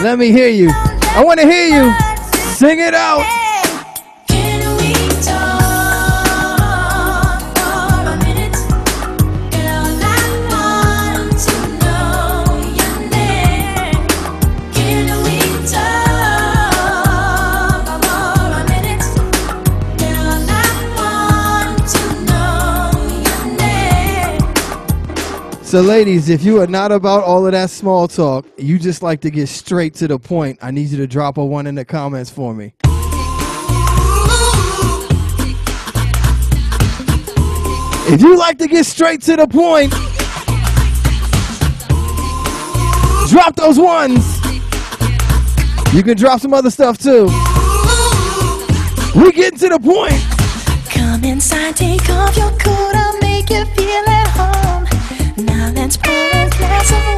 Let 0.08 0.18
me 0.18 0.32
hear 0.32 0.48
you. 0.48 0.70
I 0.70 1.22
want 1.22 1.38
to 1.38 1.44
hear 1.44 1.66
you. 1.68 1.94
Sing 2.54 2.80
it 2.80 2.94
out. 2.94 3.37
So, 25.68 25.82
ladies, 25.82 26.30
if 26.30 26.44
you 26.44 26.62
are 26.62 26.66
not 26.66 26.92
about 26.92 27.24
all 27.24 27.44
of 27.44 27.52
that 27.52 27.68
small 27.68 28.08
talk, 28.08 28.46
you 28.56 28.78
just 28.78 29.02
like 29.02 29.20
to 29.20 29.28
get 29.28 29.50
straight 29.50 29.92
to 29.96 30.08
the 30.08 30.18
point, 30.18 30.58
I 30.62 30.70
need 30.70 30.88
you 30.88 30.96
to 30.96 31.06
drop 31.06 31.36
a 31.36 31.44
one 31.44 31.66
in 31.66 31.74
the 31.74 31.84
comments 31.84 32.30
for 32.30 32.54
me. 32.54 32.72
If 38.10 38.22
you 38.22 38.38
like 38.38 38.56
to 38.60 38.66
get 38.66 38.86
straight 38.86 39.20
to 39.24 39.36
the 39.36 39.46
point, 39.46 39.92
drop 43.28 43.54
those 43.56 43.78
ones. 43.78 44.24
You 45.94 46.02
can 46.02 46.16
drop 46.16 46.40
some 46.40 46.54
other 46.54 46.70
stuff 46.70 46.96
too. 46.96 47.26
We 49.14 49.32
getting 49.32 49.58
to 49.58 49.68
the 49.68 49.78
point. 49.78 50.18
Come 50.90 51.24
inside, 51.24 51.76
take 51.76 52.08
off 52.08 52.34
your 52.38 52.52
coat, 52.52 52.94
I'll 52.94 53.20
make 53.20 53.50
you 53.50 53.66
feel 53.74 53.87
a 55.96 56.48
glass 56.50 56.92
of 56.92 57.17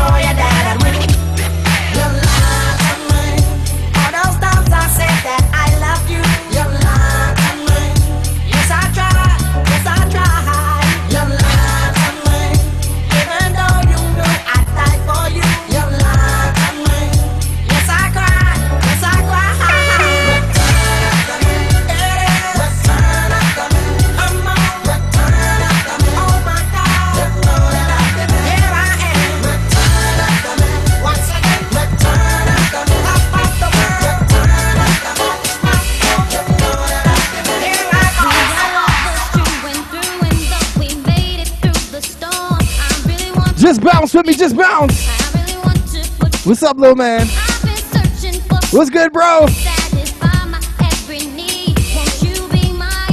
Oh 0.00 0.16
yeah. 0.16 0.47
bounce 43.90 44.14
with 44.14 44.26
me, 44.26 44.34
just 44.34 44.56
bounce. 44.56 45.08
What's 46.44 46.62
up, 46.62 46.76
little 46.76 46.96
man? 46.96 47.26
What's 48.70 48.90
good, 48.90 49.12
bro? 49.12 49.46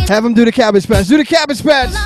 Have 0.07 0.23
him 0.23 0.34
do 0.34 0.45
the 0.45 0.51
cabbage 0.51 0.88
patch. 0.88 1.07
Do 1.07 1.17
the 1.17 1.26
cabbage 1.26 1.63
patch. 1.63 2.05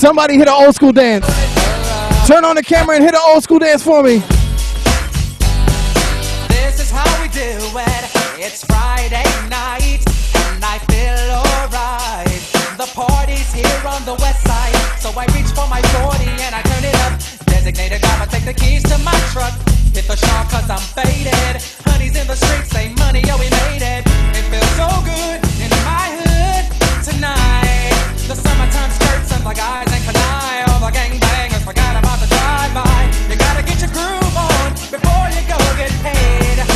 Somebody 0.00 0.38
hit 0.38 0.48
an 0.48 0.54
old 0.54 0.74
school 0.74 0.92
dance. 0.92 1.26
Turn 2.26 2.42
on 2.46 2.56
the 2.56 2.62
camera 2.64 2.96
and 2.96 3.04
hit 3.04 3.12
an 3.12 3.20
old 3.22 3.42
school 3.42 3.58
dance 3.58 3.82
for 3.82 4.02
me. 4.02 4.24
This 6.48 6.80
is 6.80 6.90
how 6.90 7.04
we 7.20 7.28
do 7.28 7.52
it. 7.76 8.04
It's 8.40 8.64
Friday 8.64 9.28
night 9.52 10.00
and 10.56 10.64
I 10.64 10.80
feel 10.88 11.20
alright. 11.36 12.40
The 12.80 12.88
party's 12.96 13.52
here 13.52 13.82
on 13.84 14.02
the 14.06 14.14
west 14.24 14.40
side, 14.48 14.72
so 14.96 15.10
I 15.20 15.26
reach 15.36 15.52
for 15.52 15.68
my 15.68 15.82
40 16.00 16.24
and 16.48 16.54
I 16.54 16.62
turn 16.62 16.82
it 16.82 16.96
up. 17.04 17.20
Designated 17.44 18.00
driver, 18.00 18.24
take 18.24 18.46
the 18.46 18.54
keys 18.54 18.82
to 18.84 18.96
my 19.04 19.12
truck. 19.36 19.52
Hit 19.92 20.08
the 20.08 20.16
shop 20.16 20.48
cause 20.48 20.70
I'm 20.70 20.80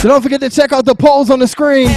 So 0.04 0.10
don't 0.10 0.20
forget 0.20 0.42
to 0.42 0.50
check 0.50 0.70
out 0.70 0.84
the 0.84 0.94
polls 0.94 1.30
on 1.30 1.38
the 1.38 1.48
screen. 1.48 1.88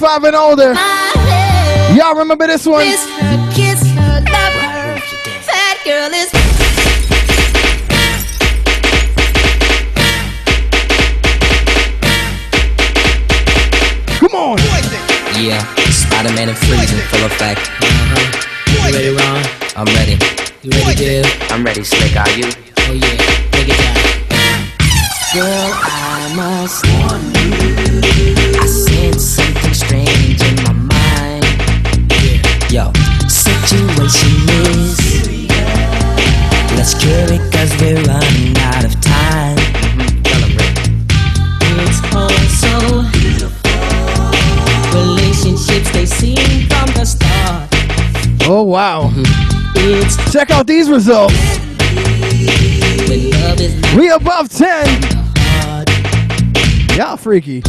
25 0.00 0.24
and 0.24 0.34
older. 0.34 0.72
Y'all 1.94 2.14
remember 2.14 2.46
this 2.46 2.64
one? 2.64 2.86
Come 14.16 14.34
on. 14.34 14.56
Yeah, 15.38 15.62
Spider 15.90 16.32
Man 16.32 16.48
and 16.48 16.56
Freeze 16.56 16.92
in 16.94 16.98
full 17.08 17.26
effect. 17.26 17.60
Uh-huh. 17.60 18.88
You 18.88 18.96
ready, 18.96 19.10
Ron? 19.14 19.44
I'm 19.76 19.94
ready. 19.94 20.16
You 20.62 20.70
ready, 20.70 20.96
dude? 20.96 21.26
I'm 21.50 21.62
ready, 21.62 21.84
Slick. 21.84 22.16
Are 22.16 22.30
you? 22.30 22.69
results. 50.90 51.34
We 53.96 54.10
above 54.10 54.48
10. 54.48 55.02
Y'all 56.96 57.16
freaky. 57.16 57.62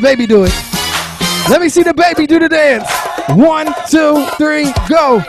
The 0.00 0.08
baby 0.08 0.26
do 0.26 0.44
it. 0.44 0.52
Let 1.48 1.60
me 1.60 1.68
see 1.68 1.82
the 1.82 1.94
baby 1.94 2.26
do 2.26 2.38
the 2.38 2.48
dance. 2.48 2.90
One, 3.30 3.74
two, 3.90 4.26
three, 4.38 4.72
go. 4.88 5.22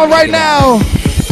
On 0.00 0.10
right 0.10 0.30
now? 0.30 0.76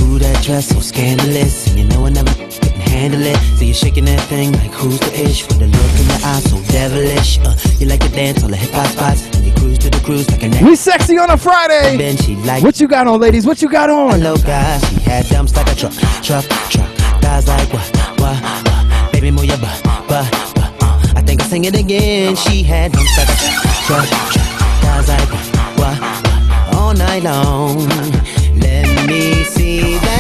Ooh, 0.00 0.18
that 0.18 0.42
dress 0.44 0.68
so 0.68 0.80
scandalous, 0.80 1.68
and 1.68 1.78
you 1.78 1.86
know 1.86 2.04
I 2.04 2.10
never 2.10 2.32
can 2.34 2.50
handle 2.80 3.22
it. 3.22 3.36
So 3.56 3.64
you're 3.64 3.74
shaking 3.74 4.04
that 4.04 4.20
thing 4.28 4.52
like 4.52 4.72
who's 4.72 5.00
the 5.00 5.12
ish? 5.24 5.46
With 5.48 5.58
the 5.58 5.66
look 5.66 5.92
in 6.00 6.06
your 6.06 6.20
eyes 6.24 6.44
so 6.50 6.60
devilish. 6.72 7.38
Uh, 7.38 7.56
you 7.78 7.86
like 7.86 8.00
to 8.00 8.08
dance 8.10 8.42
all 8.42 8.50
the 8.50 8.56
hip 8.56 8.70
hop 8.70 8.86
spots, 8.88 9.24
and 9.36 9.46
you 9.46 9.52
cruise 9.54 9.78
to 9.78 9.90
the 9.90 10.00
cruise 10.04 10.30
like 10.30 10.42
an 10.42 10.52
We 10.64 10.76
sexy 10.76 11.18
on 11.18 11.30
a 11.30 11.36
Friday. 11.36 11.96
Ben, 11.96 12.16
she 12.16 12.36
like 12.36 12.62
What 12.62 12.78
you 12.80 12.88
got 12.88 13.06
on, 13.06 13.20
ladies? 13.20 13.46
What 13.46 13.62
you 13.62 13.70
got 13.70 13.88
on? 13.88 14.20
Hello, 14.20 14.36
guys. 14.36 14.86
She 14.88 15.00
had 15.00 15.26
dumps 15.28 15.56
like 15.56 15.70
a 15.72 15.74
truck, 15.74 15.94
truck, 16.22 16.44
truck. 16.68 16.90
Guys 17.22 17.48
like 17.48 17.72
what, 17.72 17.88
what, 18.20 18.36
what? 18.44 19.12
Baby, 19.12 19.30
move 19.30 19.46
your 19.46 19.58
butt, 19.58 19.82
butt, 19.84 20.08
butt. 20.08 21.16
I 21.16 21.22
think 21.22 21.40
I'll 21.40 21.48
sing 21.48 21.64
it 21.64 21.74
again. 21.74 22.36
She 22.36 22.62
had 22.62 22.92
dumps 22.92 23.16
like 23.16 23.28
a 23.28 23.36
truck, 23.86 24.08
truck, 24.08 24.32
truck. 24.32 24.82
Guys 24.82 25.08
like 25.08 25.28
what, 25.32 25.78
what, 25.78 26.00
what? 26.02 26.74
All 26.74 26.94
night 26.94 27.22
long. 27.22 28.27
Me 29.08 29.42
see 29.42 29.96
that. 29.96 30.18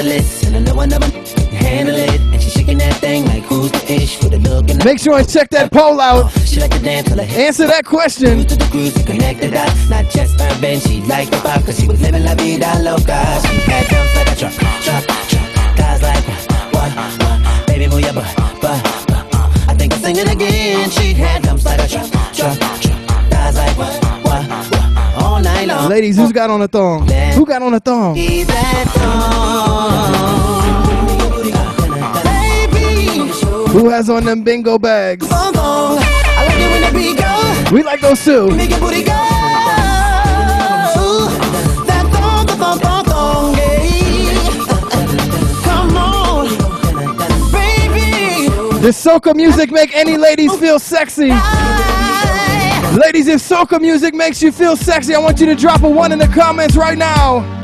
I 0.00 0.02
make 0.02 0.52
and 0.56 0.68
I 0.68 0.72
I 3.28 4.84
Make 4.84 4.98
sure 4.98 5.18
and 5.18 5.24
check 5.24 5.50
that 5.50 5.70
poll 5.70 6.00
out. 6.00 6.39
She 6.60 6.68
like 6.68 6.76
to 6.76 6.84
dance 6.84 7.08
till 7.08 7.16
her 7.16 7.40
Answer 7.40 7.66
that 7.68 7.86
question. 7.86 8.44
to 8.44 8.54
the 8.54 8.66
cruise 8.66 8.94
and 8.94 9.06
connect 9.06 9.40
the 9.40 9.48
dots. 9.48 9.88
Not 9.88 10.10
just 10.10 10.38
urban, 10.38 10.78
she 10.80 11.00
like 11.08 11.30
the 11.30 11.38
pop, 11.38 11.64
cause 11.64 11.80
she 11.80 11.88
was 11.88 12.02
living 12.02 12.22
la 12.22 12.34
vida 12.34 12.68
loca. 12.82 13.16
She 13.48 13.56
had 13.64 13.88
dumps 13.88 14.14
like 14.14 14.28
a 14.28 14.36
truck, 14.36 14.52
truck, 14.84 15.04
truck. 15.32 15.76
Guys 15.78 16.02
like 16.02 16.22
what, 16.76 16.92
what? 16.92 17.66
Baby, 17.66 17.88
move 17.88 18.00
your 18.02 18.12
butt, 18.12 18.36
butt, 18.60 18.76
butt. 19.08 19.32
I 19.70 19.74
think 19.74 19.94
I'll 19.94 20.00
sing 20.00 20.16
it 20.16 20.30
again. 20.30 20.90
She 20.90 21.14
had 21.14 21.42
dumps 21.44 21.64
like 21.64 21.80
a 21.80 21.88
truck, 21.88 22.10
truck, 22.34 22.58
truck. 22.58 23.30
Guys 23.30 23.56
like 23.56 23.78
what, 23.78 24.04
what, 24.22 24.44
what? 24.46 25.24
All 25.24 25.40
night 25.40 25.66
long. 25.66 25.88
Ladies, 25.88 26.18
who's 26.18 26.30
got 26.32 26.50
on 26.50 26.60
a 26.60 26.68
thong? 26.68 27.08
Who 27.08 27.46
got 27.46 27.62
on 27.62 27.72
a 27.72 27.80
thong? 27.80 28.16
See 28.16 28.42
that 28.44 28.86
Who 33.72 33.88
has 33.88 34.10
on 34.10 34.24
them 34.26 34.42
bingo 34.42 34.78
bags? 34.78 35.26
thong, 35.26 35.54
thong. 35.54 36.09
We 37.72 37.82
like 37.82 38.00
those 38.00 38.24
too. 38.24 38.48
Make 38.48 38.70
your 38.70 38.80
booty 38.80 39.02
go. 39.04 39.12
Does 48.82 48.96
soca 48.96 49.36
music 49.36 49.70
make 49.70 49.94
any 49.94 50.16
ladies 50.16 50.56
feel 50.56 50.78
sexy? 50.78 51.28
Ladies, 52.98 53.28
if 53.28 53.40
soca 53.40 53.80
music 53.80 54.14
makes 54.14 54.42
you 54.42 54.50
feel 54.50 54.74
sexy, 54.74 55.14
I 55.14 55.18
want 55.18 55.38
you 55.38 55.46
to 55.46 55.54
drop 55.54 55.82
a 55.82 55.88
one 55.88 56.12
in 56.12 56.18
the 56.18 56.28
comments 56.28 56.76
right 56.76 56.98
now. 56.98 57.59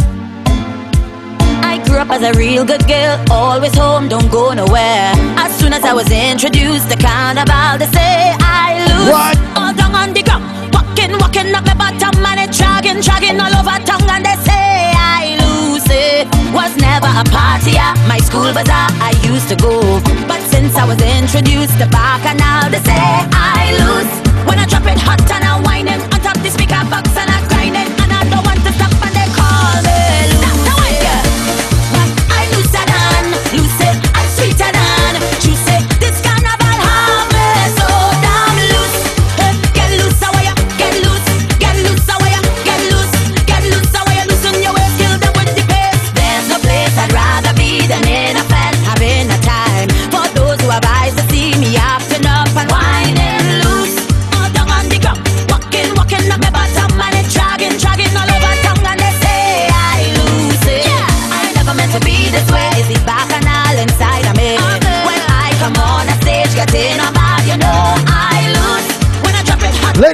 I 1.87 1.89
grew 1.89 1.99
up 2.03 2.11
as 2.11 2.23
a 2.27 2.33
real 2.37 2.65
good 2.65 2.83
girl, 2.89 3.15
always 3.31 3.73
home, 3.79 4.09
don't 4.09 4.27
go 4.27 4.51
nowhere. 4.53 5.15
As 5.39 5.55
soon 5.55 5.73
as 5.73 5.85
I 5.85 5.95
was 5.95 6.11
introduced 6.11 6.91
to 6.91 6.97
carnival, 6.99 7.79
they 7.79 7.87
say 7.95 8.35
I 8.43 8.83
lose. 8.91 9.07
What? 9.07 9.39
All 9.55 9.71
down 9.71 9.95
on 9.95 10.11
the 10.11 10.27
ground, 10.27 10.43
walking, 10.75 11.15
walking 11.23 11.55
up 11.55 11.63
my 11.63 11.79
bottom, 11.79 12.27
and 12.27 12.43
it 12.43 12.51
dragging, 12.51 12.99
dragging 13.07 13.39
all 13.39 13.55
over 13.55 13.79
tongue, 13.87 14.03
and 14.11 14.27
they 14.27 14.35
say 14.43 14.99
I 14.99 15.39
lose. 15.39 15.87
It 15.87 16.27
was 16.51 16.75
never 16.75 17.07
a 17.07 17.23
party 17.31 17.79
at 17.79 17.95
my 18.11 18.19
school 18.19 18.51
bazaar. 18.51 18.91
I 18.99 19.15
used 19.23 19.47
to 19.55 19.57
go, 19.57 19.79
but 20.27 20.43
since 20.51 20.75
I 20.75 20.91
was 20.91 20.99
introduced 20.99 21.79
to 21.79 21.87
Bacchanal, 21.87 22.67
they 22.75 22.83
say 22.83 22.99
I 23.31 23.79
lose. 23.79 24.11
When 24.43 24.59
I 24.59 24.67
drop 24.67 24.91
it 24.91 24.99
hot 24.99 25.23
and 25.31 25.45
I 25.47 25.63
whine 25.63 25.87
it 25.87 26.03
on 26.03 26.19
top 26.19 26.35
the 26.43 26.51
speaker 26.51 26.83
box 26.91 27.15
and 27.15 27.31
I 27.31 27.46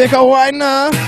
Take 0.00 0.12
a 0.12 0.24
a 0.24 0.54
now. 0.54 0.99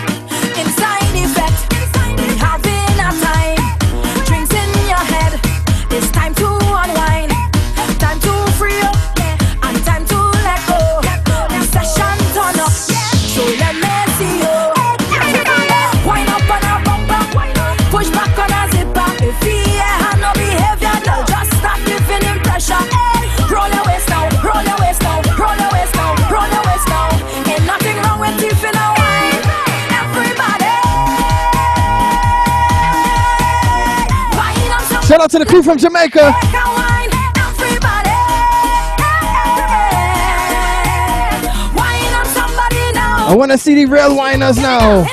Shout 35.13 35.21
out 35.21 35.31
to 35.33 35.39
the 35.41 35.45
crew 35.45 35.63
from 35.63 35.77
Jamaica. 35.77 36.33
I 43.21 43.35
want 43.37 43.51
to 43.51 43.59
see 43.59 43.75
the 43.75 43.85
real 43.85 44.17
whiners 44.17 44.57
now. 44.57 45.05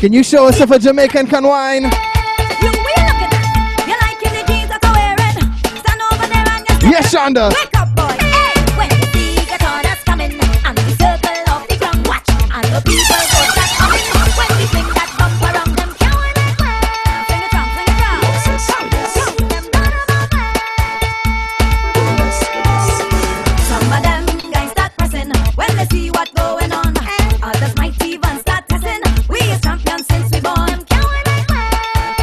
Can 0.00 0.12
you 0.12 0.24
show 0.24 0.48
us 0.48 0.60
if 0.60 0.72
a 0.72 0.80
Jamaican 0.80 1.28
can 1.28 1.44
whine? 1.46 1.84
Yes, 6.82 7.14
Shonda. 7.14 7.71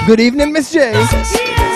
Good 0.09 0.21
evening, 0.21 0.51
Miss 0.53 0.71
J. 0.71 1.68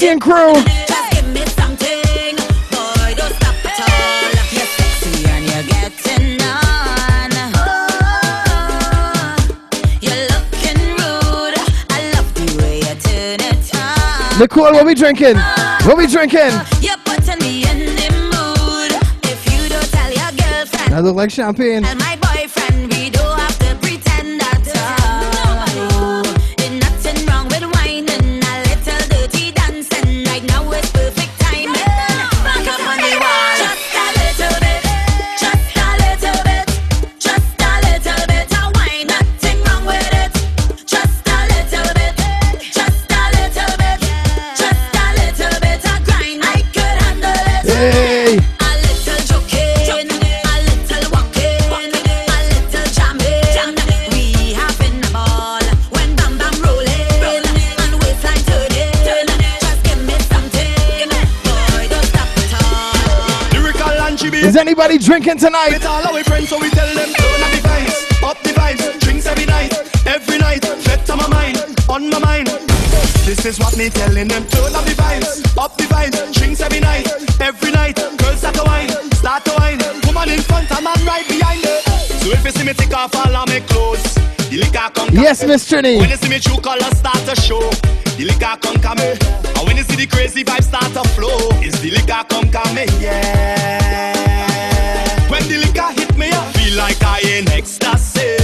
Shout 0.00 0.08
out 0.08 0.08
to 0.08 0.08
Nisi 0.08 0.12
and 0.12 0.20
crew. 0.20 0.32
Oh, 0.32 0.64
Nicole, 14.38 14.72
what 14.72 14.86
we 14.86 14.94
drinking? 14.94 15.36
What 15.84 15.98
we 15.98 16.06
drinking? 16.06 16.52
You're 16.80 16.96
putting 17.04 17.38
me 17.40 17.62
in 17.68 17.94
the 17.94 18.08
mood. 18.32 18.92
If 19.24 19.44
you 19.52 19.68
don't 19.68 19.84
tell 19.90 20.10
your 20.10 20.32
girlfriend, 20.32 20.92
That 20.94 21.02
look 21.04 21.16
like 21.16 21.30
champagne. 21.30 21.84
Drinking 65.20 65.38
tonight? 65.38 65.72
It's 65.72 65.84
all 65.84 66.02
our 66.02 66.24
friends, 66.24 66.48
so 66.48 66.58
we 66.58 66.70
tell 66.70 66.88
them 66.94 67.12
turn 67.12 67.42
up 67.42 67.52
the 67.52 67.60
vibes, 67.60 68.22
up 68.22 68.42
the 68.42 68.50
vibes, 68.50 69.00
drinks 69.00 69.26
every 69.26 69.44
night, 69.44 69.72
every 70.06 70.38
night, 70.38 70.64
fet 70.64 71.08
on 71.10 71.18
my 71.18 71.28
mind, 71.28 71.58
on 71.88 72.08
my 72.08 72.18
mind. 72.18 72.48
This 73.28 73.44
is 73.44 73.58
what 73.58 73.76
me 73.76 73.90
telling 73.90 74.28
them, 74.28 74.46
turn 74.46 74.74
up 74.74 74.84
the 74.84 74.96
vibes, 74.96 75.44
up 75.58 75.76
the 75.76 75.84
vibes, 75.84 76.32
drinks 76.32 76.60
every 76.60 76.80
night, 76.80 77.06
every 77.40 77.70
night. 77.70 77.96
Girls 77.96 78.38
start 78.38 78.54
to 78.56 78.64
wine, 78.64 78.88
start 79.12 79.44
to 79.44 79.52
wine. 79.58 79.78
Woman 80.06 80.30
in 80.30 80.40
front, 80.40 80.70
a 80.70 80.80
man 80.80 80.98
right 81.04 81.26
behind 81.28 81.64
her. 81.64 81.80
So 82.24 82.32
if 82.32 82.44
you 82.44 82.50
see 82.50 82.64
me 82.64 82.72
take 82.72 82.94
off 82.96 83.14
all 83.14 83.36
of 83.36 83.48
my 83.48 83.60
clothes, 83.60 84.02
the 84.48 84.56
liquor 84.56 84.88
come. 84.94 85.10
Yes, 85.12 85.44
Miss 85.44 85.68
Trini. 85.70 85.98
When 86.00 86.08
you 86.08 86.16
see 86.16 86.30
me 86.30 86.38
true 86.38 86.58
colors 86.58 86.96
start 86.96 87.20
to 87.28 87.36
show, 87.36 87.60
the 88.16 88.24
liquor 88.24 88.56
come 88.60 88.80
come 88.80 88.98
me. 88.98 89.12
And 89.56 89.66
when 89.66 89.76
you 89.76 89.84
see 89.84 89.96
the 89.96 90.06
crazy 90.06 90.44
vibes 90.44 90.64
start 90.64 90.92
to 90.94 91.06
flow, 91.10 91.36
it's 91.60 91.78
the 91.80 91.90
liquor 91.90 92.24
come 92.28 92.50
come 92.50 92.74
me. 92.74 92.86
Yeah. 92.98 94.29
The 95.50 95.58
liquor 95.58 95.90
hit 95.98 96.16
me, 96.16 96.28
I 96.30 96.52
feel 96.52 96.76
like 96.78 97.02
I 97.02 97.18
in 97.22 97.48
ecstasy. 97.48 98.38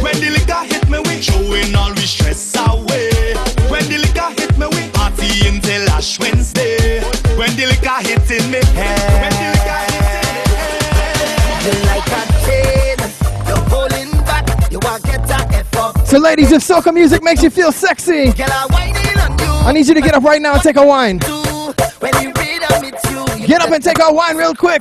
When 0.00 0.18
the 0.20 0.30
liquor 0.30 0.64
hit 0.64 0.88
me, 0.88 1.00
we 1.00 1.20
throwing 1.20 1.74
all 1.74 1.92
we 1.92 2.06
stress 2.06 2.56
away. 2.56 3.34
When 3.68 3.84
the 3.90 3.98
liquor 3.98 4.32
hit 4.40 4.56
me, 4.56 4.66
we 4.68 4.88
party 4.88 5.46
until 5.46 5.86
Ash 5.90 6.18
Wednesday. 6.18 7.02
When 7.36 7.54
the 7.56 7.66
liquor 7.66 8.00
hitting 8.00 8.50
me 8.50 8.64
head. 8.72 9.05
So, 16.16 16.22
ladies, 16.22 16.50
if 16.50 16.62
soca 16.62 16.94
music 16.94 17.22
makes 17.22 17.42
you 17.42 17.50
feel 17.50 17.70
sexy, 17.70 18.32
I 18.38 19.70
need 19.74 19.86
you 19.86 19.92
to 19.92 20.00
get 20.00 20.14
up 20.14 20.22
right 20.22 20.40
now 20.40 20.54
and 20.54 20.62
take 20.62 20.76
a 20.76 20.82
wine. 20.82 21.18
When 21.18 22.14
you 22.22 22.32
read 22.32 22.62
on 22.72 22.84
you 23.38 23.46
Get 23.46 23.60
up 23.60 23.70
and 23.70 23.84
take 23.84 23.98
a 23.98 24.10
wine 24.10 24.38
real 24.38 24.54
quick. 24.54 24.80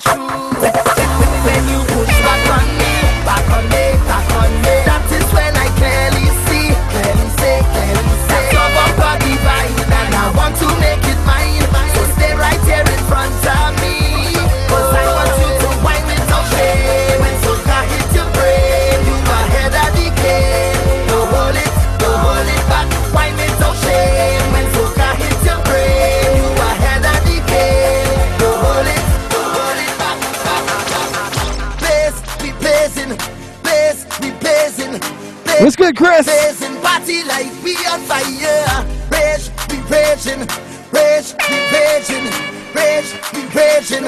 What's 35.65 35.75
good, 35.75 35.97
Chris? 35.97 36.27
Blazing, 36.27 36.79
party 36.79 37.23
like 37.23 37.51
we 37.63 37.75
on 37.87 37.99
fire. 38.01 38.85
Rage, 39.09 39.49
raging, 39.89 40.45
rage, 40.93 41.33
raging, 41.73 42.29
rage, 42.75 43.09
raging. 43.49 44.05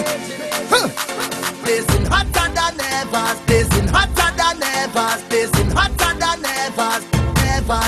Blazing 1.64 2.06
hotter 2.06 2.54
than 2.54 2.80
ever, 2.80 3.36
blazing 3.48 3.88
hotter 3.88 4.32
than 4.38 4.62
ever, 4.62 5.18
blazing 5.30 5.72
hotter 5.72 6.14
than 6.20 6.46
ever, 6.46 7.02
ever, 7.50 7.82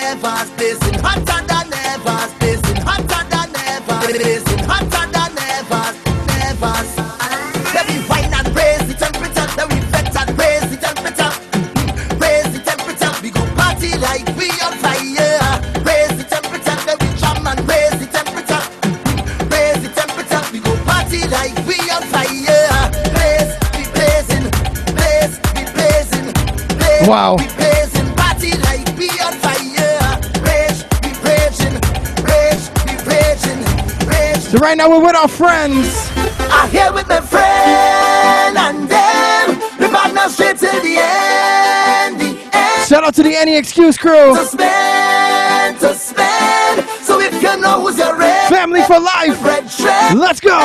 ever, 0.00 0.56
blazing 0.56 0.98
hotter 1.04 1.46
than 1.46 1.69
rage. 34.06 34.40
So, 34.50 34.58
right 34.58 34.76
now, 34.76 34.88
we're 34.88 35.00
with 35.00 35.16
our 35.16 35.28
friends. 35.28 36.10
I 36.52 36.68
here 36.72 36.92
with 36.92 37.08
my 37.08 37.20
friend 37.20 38.58
and 38.58 38.88
them. 38.88 39.60
The 39.78 39.88
now 39.88 40.28
straight 40.28 40.56
to 40.58 40.66
the 40.66 40.96
end. 40.98 42.20
The 42.20 42.38
end 42.52 42.88
Shout 42.88 43.04
out 43.04 43.14
to 43.14 43.22
the 43.22 43.36
Any 43.36 43.56
Excuse 43.56 43.96
crew. 43.96 44.34
to 44.34 44.44
spend, 44.44 45.78
to 45.80 45.94
spend. 45.94 46.88
So 47.02 47.20
if 47.20 47.40
you 47.42 47.60
know 47.60 47.80
who's 47.82 47.98
your 47.98 48.16
red, 48.16 48.48
Family 48.48 48.82
for 48.82 48.98
life. 48.98 49.42
red 49.44 49.64
Let's 50.18 50.40
go. 50.40 50.58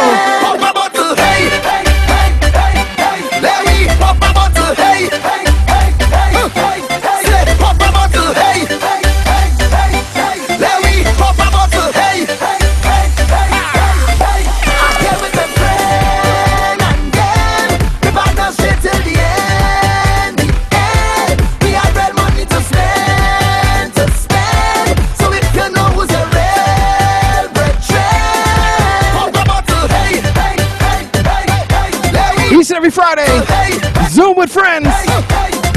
With 34.45 34.53
friends. 34.53 34.87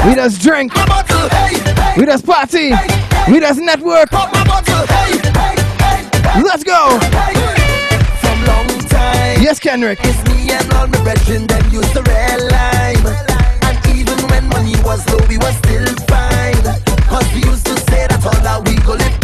We 0.04 0.14
just 0.14 0.40
drink. 0.42 0.72
We 1.96 2.04
just 2.04 2.26
party. 2.26 2.70
We 3.30 3.40
just 3.40 3.60
network. 3.60 4.12
Let's 6.42 6.64
go. 6.64 6.98
From 8.20 8.44
long 8.44 8.68
time. 8.88 9.42
Yes, 9.42 9.58
Kendrick. 9.58 9.98
It's 10.02 10.22
me 10.28 10.52
and 10.52 10.72
all 10.74 10.86
my 10.86 11.02
brethren 11.02 11.46
them 11.46 11.70
used 11.70 11.92
to 11.94 12.02
red 12.02 12.40
lime. 12.40 13.06
And 13.62 13.96
even 13.96 14.18
when 14.28 14.48
money 14.48 14.74
was 14.82 15.06
low, 15.10 15.24
we 15.28 15.38
was 15.38 15.56
still 15.58 15.86
fine. 16.06 16.62
Cause 17.08 17.32
we 17.34 17.42
used 17.48 17.66
to 17.66 17.76
say 17.90 18.06
that 18.06 18.20
all 18.24 18.42
that 18.42 18.68
we 18.68 18.76
go 18.84 18.92
live 18.92 19.17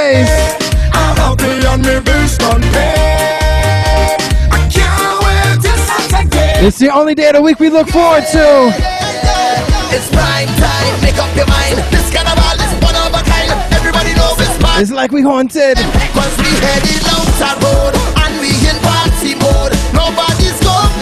Fridays. 0.00 0.30
I'm 0.92 1.16
happy 1.16 1.66
on 1.66 1.82
me 1.82 2.00
done 2.38 2.62
pay. 2.72 4.16
I 4.48 4.58
can't 4.72 5.20
wait 5.20 5.60
till 5.60 5.76
Saturday. 5.76 6.66
It's 6.66 6.78
the 6.78 6.88
only 6.88 7.14
day 7.14 7.28
of 7.28 7.34
the 7.34 7.42
week 7.42 7.60
we 7.60 7.68
look 7.68 7.88
forward 7.88 8.24
to. 8.32 8.72
It's 9.92 10.08
prime 10.08 10.48
time, 10.56 10.92
make 11.02 11.18
up 11.18 11.28
your 11.36 11.46
mind. 11.46 11.76
This 11.92 12.08
carnival 12.08 12.56
is 12.64 12.72
one 12.80 12.96
of 12.96 13.12
a 13.12 13.22
kind. 13.28 13.52
Everybody 13.76 14.14
knows 14.16 14.40
it's 14.40 14.56
mine. 14.62 14.80
It's 14.80 14.90
like 14.90 15.12
we 15.12 15.22
haunted. 15.22 15.76
Cause 16.16 16.34
we 16.38 16.50
headed 16.64 17.04
out 17.12 17.28
the 17.36 17.50
road 17.60 17.94
and 18.24 18.32
we 18.40 18.56
in 18.64 18.78
party 18.80 19.36
mode. 19.36 19.76
Nobody's 19.92 20.56
home. 20.64 20.96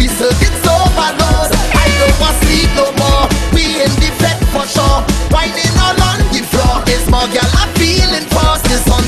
We 0.00 0.08
still 0.08 0.32
get 0.40 0.54
so 0.64 0.72
load. 0.72 1.50
I 1.76 1.86
don't 2.00 2.16
want 2.22 2.36
sleep 2.40 2.70
no 2.72 2.88
more. 2.96 3.24
We 3.52 3.84
in 3.84 3.92
the 4.00 4.10
for 4.48 4.64
sure. 4.64 5.04
Whining 5.28 5.76
all 5.76 5.98
on 6.08 6.24
the 6.32 6.40
floor. 6.48 6.80
It's 6.88 7.04
more 7.10 7.28
girl 7.28 7.44
I'm 7.44 7.52
feeling 7.52 7.72
fast. 7.72 7.73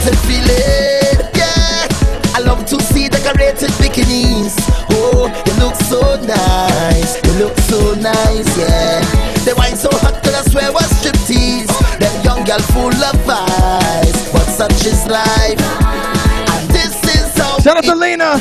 Haunted 0.07 0.23
feeling. 0.23 1.19
Yeah. 1.35 2.37
I 2.37 2.41
love 2.41 2.65
to 2.67 2.81
see 2.81 3.09
decorated 3.09 3.71
bikinis. 3.83 4.55
Oh, 4.91 5.27
it 5.27 5.59
looks 5.59 5.81
so 5.89 6.01
nice. 6.23 7.17
It 7.17 7.39
looks 7.41 7.65
so 7.65 7.95
nice, 7.95 8.47
yeah. 8.57 9.01
They 9.45 9.53
wine 9.55 9.75
so 9.75 9.89
hot 9.99 10.23
that 10.23 10.35
I 10.35 10.43
swear 10.51 10.71
was 10.71 10.87
striptease. 11.01 11.75
Them 11.99 12.23
young 12.23 12.45
girl 12.45 12.61
full 12.71 12.95
of 12.95 13.17
vibes, 13.27 14.33
but 14.33 14.47
such 14.47 14.87
is 14.87 15.07
life. 15.07 15.61
And 15.83 16.71
this 16.71 16.95
is 17.03 17.37
how 17.37 17.59
Shout 17.59 17.79
out 17.79 17.85
to 17.85 17.97
Lena. 17.97 18.39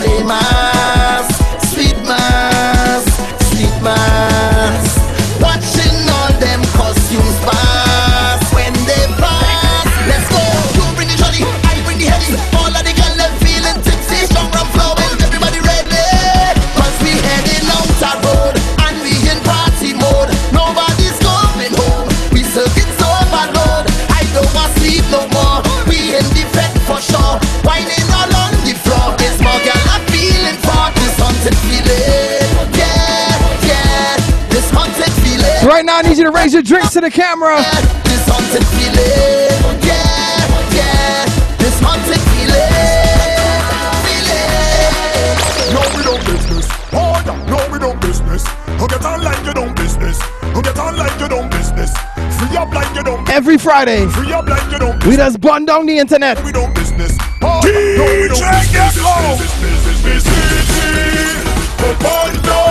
You 36.25 36.31
to 36.31 36.37
raise 36.37 36.53
your 36.53 36.63
drinks 36.63 36.93
to 36.93 37.01
the 37.01 37.11
camera. 37.11 37.57
This 38.03 38.25
haunted 38.27 38.65
feeling. 38.73 39.77
Yeah, 39.85 40.73
yeah. 40.73 41.25
This 41.61 41.77
haunted 41.79 42.21
feeling. 42.33 42.73
Feeling. 44.09 44.49
No, 45.75 45.81
we 45.95 46.01
don't 46.01 46.25
business. 46.25 46.65
Oh, 46.93 47.21
yeah. 47.25 47.45
No, 47.45 47.59
we 47.71 47.77
don't 47.77 47.99
business. 48.01 48.43
Who 48.79 48.87
get 48.87 49.05
on 49.05 49.21
like 49.23 49.45
you 49.45 49.53
don't 49.53 49.75
business. 49.75 50.19
Who 50.53 50.61
get 50.61 50.77
on 50.79 50.97
like 50.97 51.19
you 51.19 51.27
don't 51.27 51.51
business. 51.51 51.93
Free 52.39 52.57
up 52.57 52.73
like 52.73 52.93
you 52.95 53.03
don't 53.03 53.29
Every 53.29 53.57
Friday, 53.57 54.07
Free 54.07 54.33
up 54.33 54.47
like 54.47 54.69
you 54.71 54.79
don't 54.79 55.01
we 55.05 55.15
just 55.15 55.39
burn 55.39 55.63
down 55.65 55.85
the 55.85 55.97
internet. 55.97 56.43
We 56.43 56.51
don't 56.51 56.73
business. 56.75 57.17
Oh, 57.41 57.61
yeah. 57.63 57.97
no, 57.97 58.05
we 58.21 58.27
don't 58.27 58.41
business. 58.41 58.95
Business, 58.95 59.61
business, 59.61 60.03
business, 60.03 60.45
business. 60.49 61.55
But 61.77 61.99
boy, 61.99 62.64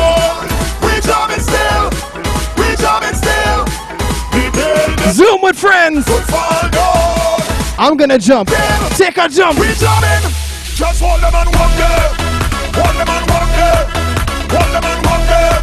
Zoom 5.12 5.40
with 5.42 5.58
friends. 5.58 6.04
Good 6.06 6.24
fall 6.24 6.68
down. 6.70 7.40
I'm 7.78 7.96
gonna 7.96 8.18
jump. 8.18 8.48
Take 8.96 9.16
a 9.18 9.28
jump. 9.28 9.58
We 9.58 9.66
jamming. 9.74 10.30
Just 10.74 11.00
hold 11.00 11.20
them 11.20 11.34
and 11.34 11.50
walk 11.54 11.72
there. 11.76 12.08
Hold 12.74 12.96
them 12.96 13.08
and 13.08 13.30
walk 13.30 13.48
there. 13.58 13.86
Hold 14.54 14.70
them 14.74 14.84
and 14.84 15.06
walk 15.06 15.22
there. 15.28 15.60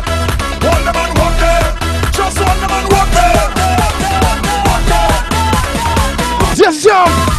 Hold 0.61 0.83
them 0.85 0.95
and 0.95 1.17
walk 1.17 1.35
there. 1.39 1.65
Just 2.11 2.37
hold 2.37 2.59
them 2.61 2.71
and 2.71 2.87
walk 2.91 3.09
there. 3.11 3.31
Just 6.55 6.83
jump. 6.83 7.30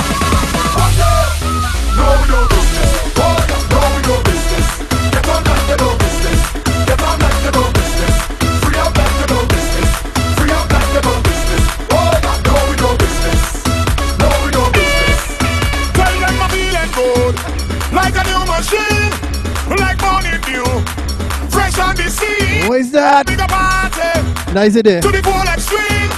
What 22.68 22.80
is 22.80 22.93
that? 22.93 23.26
Big 23.26 23.40
a 23.40 23.47
party 23.51 24.55
Nice 24.55 24.76
idea. 24.76 25.01
to 25.02 25.10
the 25.10 25.18
full 25.18 25.43
extreme. 25.51 26.10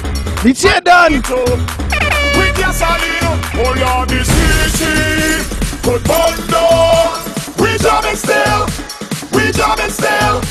The 0.44 0.52
chair 0.52 0.80
done. 0.84 1.14
With 2.36 2.58
your 2.60 2.72
saline, 2.76 3.40
oh 3.64 3.72
Lord, 3.80 4.08
this 4.12 4.28
could 5.80 6.04
burn 6.04 6.36
down. 6.52 7.16
We 7.56 7.78
jamming 7.80 8.20
still, 8.20 8.68
we 9.32 9.52
jamming 9.56 9.88
still. 9.88 10.44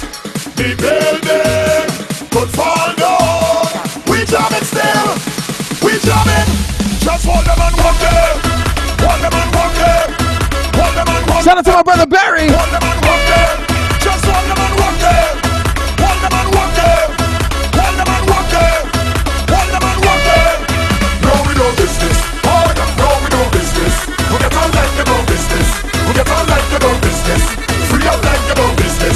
The 0.58 0.74
building 0.82 1.86
could 2.34 2.50
fall 2.58 2.90
down. 2.98 3.70
We 4.10 4.26
jamming 4.26 4.66
still, 4.66 5.14
we 5.86 5.94
jamming. 6.02 6.50
Just 7.06 7.26
hold 7.30 7.46
them 7.46 7.62
and 7.62 7.76
walk 7.78 7.98
there, 8.02 8.34
hold 8.98 9.22
them 9.22 9.34
and 9.38 9.50
walk 9.54 9.74
there, 9.78 10.10
hold 10.74 10.94
them 10.98 11.08
and 11.14 11.24
walk 11.30 11.44
Shout 11.46 11.54
Shout 11.54 11.58
out 11.58 11.66
to 11.66 11.72
my 11.72 11.84
brother 11.84 12.08
Barry. 12.08 12.48
Just 12.50 12.58
one 12.58 12.82
the 12.82 13.63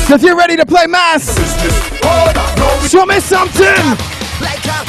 Cause 0.07 0.23
you're 0.23 0.37
ready 0.37 0.55
to 0.55 0.65
play 0.65 0.87
mass. 0.87 1.35
Show 2.89 3.05
me 3.05 3.19
something. 3.19 3.75
Like 4.39 4.63
a 4.63 4.79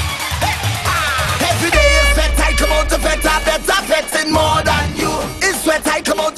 ah, 0.47 1.51
Every 1.51 1.71
day 1.75 1.91
is 2.07 2.39
I 2.39 2.55
come 2.57 2.71
out 2.71 2.89
to 2.91 2.99
vet, 2.99 3.27
I 3.27 3.43
bet 3.43 3.69
I 3.69 3.83
vetting 3.91 4.31
more 4.31 4.63
than 4.63 4.97
you. 4.97 5.11
It's 5.43 5.67
I 5.89 6.03
come 6.03 6.21
out 6.21 6.38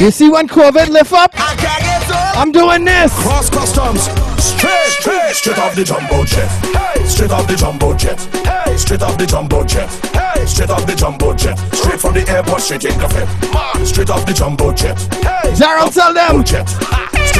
You 0.00 0.12
see 0.12 0.28
when 0.28 0.46
COVID 0.46 0.90
lift 0.90 1.12
up? 1.12 1.32
I 1.34 1.56
can't 1.56 1.82
get 1.82 2.08
over. 2.08 2.38
I'm 2.38 2.52
doing 2.52 2.84
this. 2.84 3.12
Cross 3.18 3.50
customs, 3.50 4.02
straight, 4.40 4.90
straight, 4.90 5.34
straight 5.34 5.58
off 5.58 5.74
the 5.74 5.82
jumbo 5.82 6.24
jet. 6.24 6.48
Hey, 6.94 7.04
straight 7.04 7.32
off 7.32 7.48
the 7.48 7.56
jumbo 7.56 7.96
jet. 7.96 8.20
Hey, 8.46 8.76
straight 8.76 9.02
off 9.02 9.18
the 9.18 9.26
jumbo 9.26 9.64
jet. 9.64 9.90
Hey, 10.14 10.46
straight 10.46 10.70
off 10.70 10.86
the 10.86 10.94
jumbo 10.94 11.34
jet. 11.34 11.58
Straight 11.74 12.00
from 12.00 12.14
the 12.14 12.24
airport, 12.30 12.60
straight 12.60 12.84
in 12.84 12.92
cafe. 12.92 13.26
Straight 13.84 14.10
off 14.10 14.24
the 14.24 14.32
jumbo 14.32 14.72
jet. 14.72 14.96
Hey, 15.14 15.50
Daryl, 15.58 15.92
tell 15.92 16.14
them. 16.14 16.44
jet. 16.44 16.97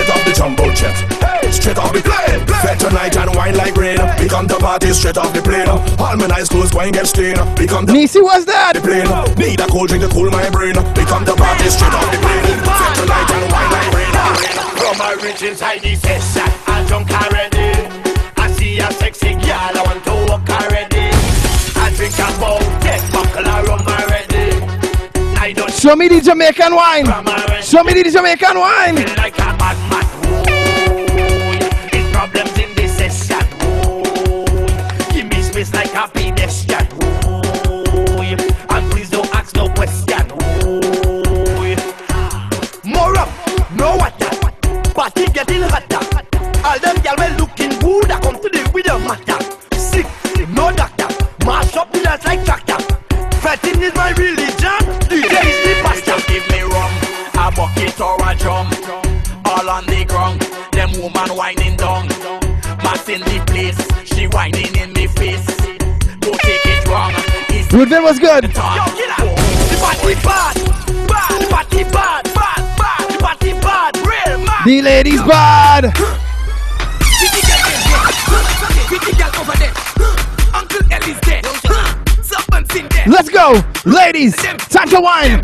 Straight 0.09 0.21
off 0.21 0.25
the 0.25 0.33
jumbo 0.33 0.73
jet. 0.73 0.97
Hey, 1.21 1.53
straight 1.53 1.77
off 1.77 1.93
the 1.93 2.01
plane. 2.01 2.41
Fed 2.65 2.81
tonight 2.81 3.15
and 3.19 3.29
wine 3.37 3.55
like 3.55 3.77
rain. 3.77 4.01
We 4.19 4.27
come 4.27 4.49
to 4.49 4.57
party 4.57 4.95
straight 4.95 5.19
off 5.19 5.35
the 5.35 5.43
plane. 5.43 5.69
All 5.69 6.17
my 6.17 6.27
nice 6.27 6.49
clothes 6.49 6.71
going 6.71 6.93
get 6.93 7.07
stained. 7.07 7.37
We 7.59 7.67
come 7.67 7.85
to 7.85 7.93
Nisi, 7.93 8.23
what's 8.23 8.47
that? 8.47 8.73
the 8.73 8.81
plane. 8.81 9.05
Need 9.37 9.61
a 9.61 9.67
cold 9.67 9.89
drink 9.89 10.05
to 10.05 10.09
cool 10.09 10.31
my 10.31 10.49
brain. 10.49 10.73
We 10.97 11.05
come 11.05 11.27
to 11.27 11.37
party 11.37 11.69
straight 11.69 11.93
off 11.93 12.09
the 12.09 12.17
plane. 12.25 12.41
Fed 12.41 12.95
tonight 12.97 13.29
and 13.37 13.53
wine 13.53 13.69
like 13.69 13.93
rain. 13.93 14.13
From 14.81 14.97
a 14.97 15.13
rich 15.21 15.43
inside 15.43 15.85
the 15.85 15.93
session, 15.95 16.49
I 16.65 16.89
drunk 16.89 17.13
already. 17.13 17.69
I 18.41 18.49
see 18.57 18.81
a 18.81 18.89
sexy 18.93 19.37
girl, 19.37 19.77
I 19.77 19.83
want 19.85 20.01
to 20.09 20.15
walk 20.25 20.49
already. 20.49 21.13
I 21.85 21.93
drink 21.93 22.17
a 22.17 22.33
bowl, 22.41 22.65
get 22.81 23.05
buckle 23.13 23.45
of 23.45 23.78
Show 25.79 25.95
me 25.95 26.09
the 26.09 26.21
Jamaican 26.21 26.75
wine. 26.75 27.07
Show 27.63 27.85
me 27.85 27.93
the 28.03 28.11
Jamaican 28.11 28.59
wine. 28.59 30.08
The 74.69 74.83
ladies 74.83 75.23
bad. 75.23 75.95
Pretty 75.95 77.41
girl 77.49 77.65
in. 77.73 77.81
Pretty 78.87 79.13
girl 79.17 79.33
over 79.41 79.57
there. 79.57 79.73
Uncle 80.53 80.85
Ellie's 80.93 81.19
there. 81.21 81.43
Serpents 82.23 82.77
in 82.77 82.87
there. 82.89 83.07
Let's 83.07 83.31
go, 83.31 83.65
ladies. 83.87 84.37
Time 84.37 84.91
to 84.91 85.01
wine. 85.01 85.41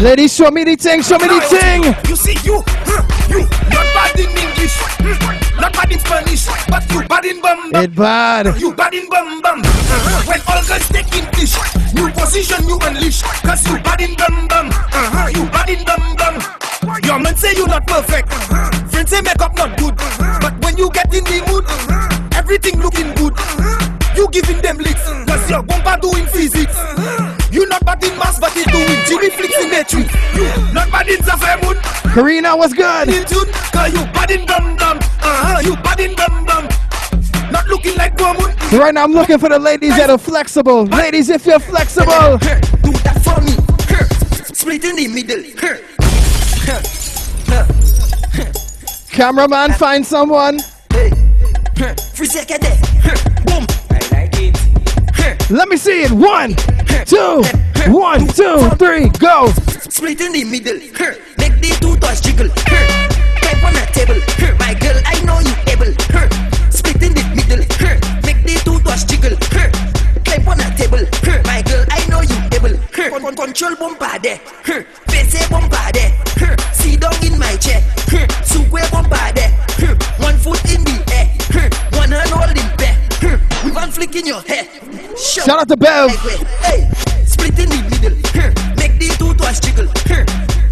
Ladies, 0.00 0.34
show 0.34 0.50
me 0.50 0.64
the 0.64 0.76
thing. 0.76 1.02
Show 1.02 1.18
me 1.18 1.28
the 1.28 1.40
thing. 1.44 1.84
You 2.08 2.16
see, 2.16 2.32
you, 2.40 2.64
you, 3.28 3.44
not 3.68 3.84
bad 3.92 4.16
in 4.16 4.32
English, 4.32 4.72
hmm, 4.96 5.60
not 5.60 5.74
bad 5.76 5.92
in 5.92 5.98
Spanish, 6.00 6.48
but 6.72 6.88
you 6.88 7.04
bad 7.04 7.24
in 7.26 7.42
bum 7.42 7.70
bum. 7.70 7.84
It 7.84 7.94
bad. 7.94 8.58
You 8.58 8.72
bad 8.72 8.94
in 8.94 9.10
bum 9.10 9.42
bum. 9.42 9.60
Uh-huh. 9.60 10.24
When 10.24 10.40
all 10.48 10.64
girls 10.64 10.88
take 10.88 11.12
English, 11.12 11.52
new 11.92 12.08
position 12.16 12.64
you 12.64 12.80
unleash. 12.80 13.20
Cause 13.44 13.60
you 13.68 13.76
bad 13.84 14.00
in 14.00 14.16
bum 14.16 14.48
bum. 14.48 14.72
Uh-huh. 14.72 15.28
You 15.36 15.44
bad 15.52 15.68
in 15.68 15.84
bum 15.84 16.16
bum. 16.16 16.40
Your 17.04 17.18
man 17.20 17.36
say 17.36 17.52
you 17.52 17.66
not 17.66 17.86
perfect. 17.86 18.32
Friends 18.88 19.10
say 19.10 19.20
makeup 19.20 19.54
not 19.54 19.76
good. 19.76 20.00
But 20.40 20.56
when 20.64 20.78
you 20.78 20.88
get 20.96 21.12
in 21.12 21.24
the 21.28 21.44
mood, 21.44 21.68
everything 22.32 22.80
looking 22.80 23.12
good. 23.20 23.36
You 24.16 24.32
giving 24.32 24.62
them 24.62 24.78
licks. 24.78 25.04
Cause 25.28 25.44
your 25.50 25.62
bumper 25.62 26.00
doing 26.00 26.24
physics. 26.24 26.72
You 28.40 28.46
not 28.46 28.48
bad 28.48 28.48
in 28.48 28.48
mass, 28.48 28.48
but 28.48 28.52
he 28.52 28.64
doing 28.64 29.04
Jimmy 29.06 29.30
flicks 29.30 29.64
in 29.64 29.70
matrix. 29.70 30.14
You 30.34 30.72
not 30.72 30.90
bad 30.90 31.08
in 31.08 31.18
Zafemun. 31.18 32.14
Karina, 32.14 32.56
what's 32.56 32.74
good? 32.74 33.08
In 33.08 33.24
tune, 33.26 33.52
cause 33.72 33.92
you 33.92 34.04
bad 34.12 34.30
in 34.30 34.46
dum 34.46 34.76
dum. 34.76 34.98
Uh-huh. 34.98 35.60
You 35.60 35.76
bad 35.76 36.00
in 36.00 36.14
dum 36.14 36.44
dum. 36.44 36.68
Not 37.52 37.66
looking 37.68 37.96
like 37.96 38.18
woman. 38.18 38.54
Right 38.72 38.94
now, 38.94 39.04
I'm 39.04 39.12
looking 39.12 39.38
for 39.38 39.48
the 39.48 39.58
ladies 39.58 39.96
that 39.96 40.10
are 40.10 40.18
flexible. 40.18 40.84
Ladies, 40.84 41.28
if 41.28 41.44
you're 41.46 41.58
flexible. 41.58 42.38
Do 42.38 42.92
that 43.04 43.20
for 43.22 43.40
me. 43.42 43.52
Split 44.54 44.84
in 44.84 44.96
the 44.96 45.08
middle. 45.08 45.42
Cameraman, 49.08 49.72
find 49.72 50.06
someone. 50.06 50.60
Free 52.14 52.26
second 52.26 52.62
there. 52.62 52.80
Boom. 53.44 53.66
I 53.90 53.98
like 54.12 54.34
it. 54.38 55.50
Let 55.50 55.68
me 55.68 55.76
see 55.76 56.02
it. 56.02 56.12
One, 56.12 56.54
two, 57.06 57.42
one, 57.88 58.26
two, 58.28 58.68
three, 58.76 59.08
go. 59.18 59.48
Split 59.88 60.20
in 60.20 60.32
the 60.32 60.44
middle. 60.44 60.76
Make 61.40 61.56
the 61.64 61.72
two 61.80 61.96
toys 61.96 62.20
jiggle. 62.20 62.48
Her. 62.68 62.84
Clap 63.40 63.64
on 63.64 63.72
the 63.72 63.84
table. 63.96 64.20
My 64.60 64.74
girl, 64.76 65.00
I 65.08 65.16
know 65.24 65.40
you 65.40 65.54
able. 65.64 65.88
Split 66.68 67.00
in 67.00 67.16
the 67.16 67.24
middle. 67.32 67.64
Make 68.20 68.44
the 68.44 68.60
two 68.68 68.76
toys 68.84 69.04
jiggle. 69.08 69.32
Her. 69.56 69.72
Clap 70.28 70.46
on 70.46 70.58
the 70.60 70.68
table. 70.76 71.08
My 71.48 71.62
girl, 71.62 71.84
I 71.88 72.04
know 72.12 72.20
you 72.20 72.36
able. 72.52 72.76
Her. 72.92 73.18
Con- 73.18 73.34
control 73.34 73.74
bumper 73.76 74.18
there. 74.20 74.38
Face 75.08 75.48
bumper 75.48 75.88
there. 75.96 76.12
Her. 76.36 76.56
Sit 76.76 77.00
down 77.00 77.16
in 77.24 77.38
my 77.38 77.56
chair. 77.56 77.80
Her. 78.12 78.28
Sukwe 78.44 78.84
bumper 78.92 79.16
One 80.20 80.36
foot 80.36 80.60
in 80.68 80.84
the 80.84 81.00
air. 81.16 81.32
One 81.96 82.12
hand 82.12 82.28
holding 82.28 82.70
back. 82.76 83.00
One 83.74 83.90
flick 83.90 84.14
in 84.16 84.26
your 84.26 84.42
hair. 84.42 84.68
Shout, 85.16 85.48
out 85.48 85.68
to 85.68 85.76
Bell. 85.76 86.10
Hey 86.60 87.19
split 87.40 87.58
in 87.58 87.68
the 87.70 87.80
middle. 87.90 88.18
Huh. 88.34 88.74
Make 88.76 88.98
the 88.98 89.08
two 89.18 89.34
toys 89.34 89.60
jiggle. 89.60 89.88
Huh. 90.06 90.24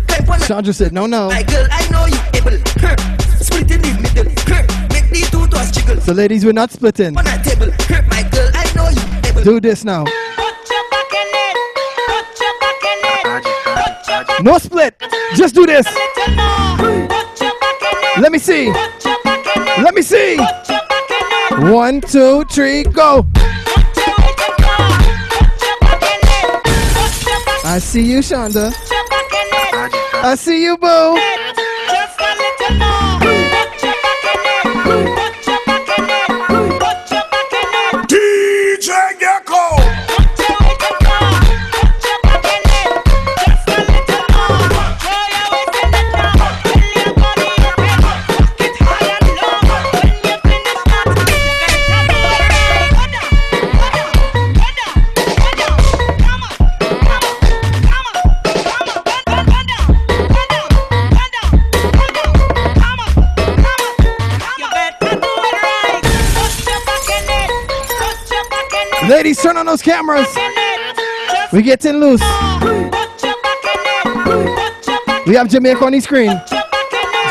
Climb 0.07 0.31
on 0.31 0.47
Chandra 0.47 0.73
said, 0.73 0.93
no, 0.93 1.07
no. 1.07 1.29
my 1.29 1.43
girl, 1.43 1.67
I 1.71 1.89
know 1.91 2.07
you 2.07 2.21
able. 2.35 2.59
Huh. 2.81 2.97
Split 3.41 3.71
in 3.71 3.81
the 3.81 3.93
middle. 4.03 4.33
Huh. 4.47 4.63
Make 4.93 5.09
the 5.11 5.27
two 5.31 5.47
toys 5.49 5.71
jiggle. 5.71 6.01
So, 6.01 6.13
ladies, 6.13 6.45
we're 6.45 6.53
not 6.53 6.71
splitting. 6.71 7.17
On 7.17 7.27
a 7.27 7.43
table. 7.43 7.73
Huh. 7.89 8.03
My 8.11 8.23
girl, 8.31 8.51
I 8.55 8.71
know 8.75 8.89
you 8.89 9.29
able. 9.29 9.43
Do 9.43 9.61
this 9.61 9.85
now. 9.85 10.05
No 14.41 14.59
split. 14.59 14.95
Just 15.35 15.55
do 15.55 15.67
this. 15.67 15.87
Let 18.19 18.31
me 18.31 18.39
see. 18.39 18.71
Let 19.83 19.95
me 19.95 20.03
see. 20.03 20.39
One, 21.73 22.01
two, 22.01 22.45
three, 22.45 22.85
go. 22.85 23.27
I 27.71 27.81
see 27.81 28.01
you, 28.01 28.21
Shonda. 28.21 28.73
I 30.25 30.35
see 30.37 30.63
you, 30.63 30.79
Boo. 30.79 31.68
Ladies, 69.09 69.41
turn 69.41 69.57
on 69.57 69.65
those 69.65 69.81
cameras. 69.81 70.27
We 71.51 71.63
getting 71.63 71.95
loose. 71.95 72.21
We 75.27 75.35
have 75.35 75.49
Jamaica 75.49 75.83
on 75.83 75.93
the 75.93 76.01
screen. 76.01 76.39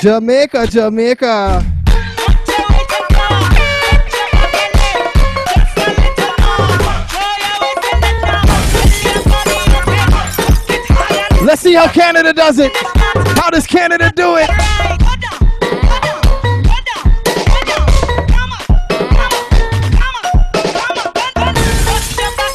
Jamaica, 0.02 0.66
Jamaica. 0.66 1.64
Let's 11.44 11.62
see 11.62 11.76
how 11.76 11.88
Canada 11.90 12.34
does 12.34 12.58
it. 12.58 12.72
How 13.38 13.52
does 13.52 13.68
Canada 13.68 14.12
do 14.16 14.38
it? 14.38 14.97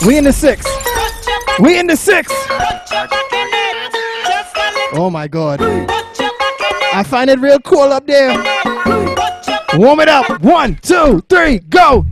We 0.06 0.18
in 0.18 0.24
the 0.24 0.32
six. 0.32 0.66
We 1.60 1.78
in 1.78 1.86
the 1.86 1.96
six. 1.96 2.32
Oh 4.94 5.10
my 5.12 5.28
god. 5.28 5.60
I 5.62 7.04
find 7.06 7.30
it 7.30 7.38
real 7.38 7.60
cool 7.60 7.92
up 7.92 8.06
there. 8.06 8.34
Warm 9.74 10.00
it 10.00 10.08
up. 10.08 10.40
One, 10.40 10.76
two, 10.82 11.22
three, 11.28 11.60
go. 11.60 12.04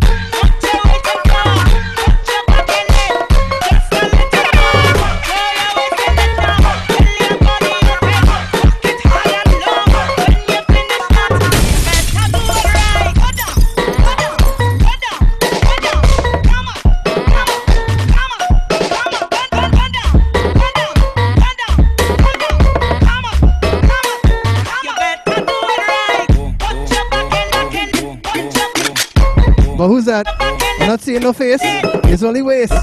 But 29.81 29.89
who's 29.89 30.05
that? 30.05 30.27
I'm 30.39 30.89
not 30.89 31.01
seeing 31.01 31.23
no 31.23 31.33
face. 31.33 31.61
It's 31.63 32.23
only 32.23 32.43
waist. 32.43 32.75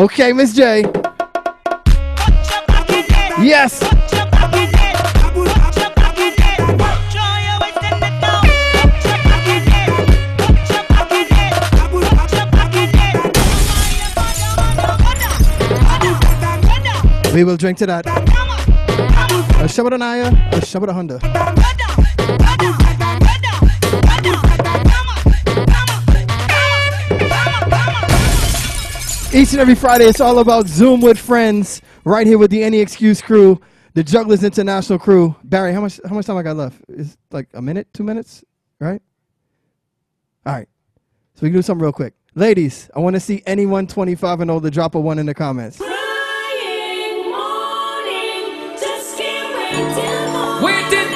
Okay, 0.00 0.32
Miss 0.32 0.54
J. 0.54 0.84
Yes. 3.42 3.78
We 17.34 17.44
will 17.44 17.58
drink 17.58 17.76
to 17.80 17.86
that. 17.86 18.06
A 18.06 19.66
Shabbat 19.66 19.92
Anaya, 19.92 20.28
a 20.52 20.60
Shabbat 20.60 20.90
Honda. 20.94 21.63
Each 29.34 29.50
and 29.50 29.60
every 29.60 29.74
Friday, 29.74 30.04
it's 30.04 30.20
all 30.20 30.38
about 30.38 30.68
Zoom 30.68 31.00
with 31.00 31.18
friends, 31.18 31.82
right 32.04 32.24
here 32.24 32.38
with 32.38 32.52
the 32.52 32.62
Any 32.62 32.78
Excuse 32.78 33.20
crew, 33.20 33.60
the 33.94 34.04
Jugglers 34.04 34.44
International 34.44 34.96
crew. 34.96 35.34
Barry, 35.42 35.72
how 35.72 35.80
much 35.80 35.98
how 36.08 36.14
much 36.14 36.26
time 36.26 36.36
I 36.36 36.44
got 36.44 36.54
left? 36.56 36.80
Is 36.88 37.16
like 37.32 37.48
a 37.52 37.60
minute, 37.60 37.88
two 37.92 38.04
minutes, 38.04 38.44
right? 38.78 39.02
All 40.46 40.52
right. 40.52 40.68
So 41.34 41.40
we 41.42 41.48
can 41.48 41.58
do 41.58 41.62
something 41.62 41.82
real 41.82 41.90
quick. 41.90 42.14
Ladies, 42.36 42.88
I 42.94 43.00
want 43.00 43.14
to 43.14 43.20
see 43.20 43.42
anyone 43.44 43.88
25 43.88 44.40
and 44.42 44.52
older 44.52 44.70
drop 44.70 44.94
a 44.94 45.00
one 45.00 45.18
in 45.18 45.26
the 45.26 45.34
comments. 45.34 45.80
Waiting 45.80 45.96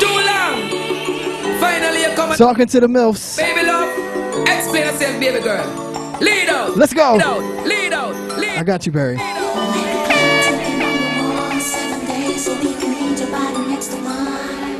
too 0.00 0.06
long. 0.26 1.60
Finally, 1.60 2.02
you 2.02 2.16
come. 2.16 2.36
Talking 2.36 2.66
to 2.66 2.80
the 2.80 2.88
MILFs. 2.88 3.36
Baby 3.38 3.64
love, 3.64 4.48
explain 4.48 4.86
yourself, 4.86 5.20
baby 5.20 5.40
girl. 5.40 5.87
Lead 6.20 6.48
out. 6.48 6.76
Let's 6.76 6.94
go. 6.94 7.14
Lead 7.14 7.22
out. 7.22 8.14
Lead 8.38 8.48
out. 8.50 8.58
I 8.58 8.62
got 8.64 8.86
you, 8.86 8.92
Barry. 8.92 9.16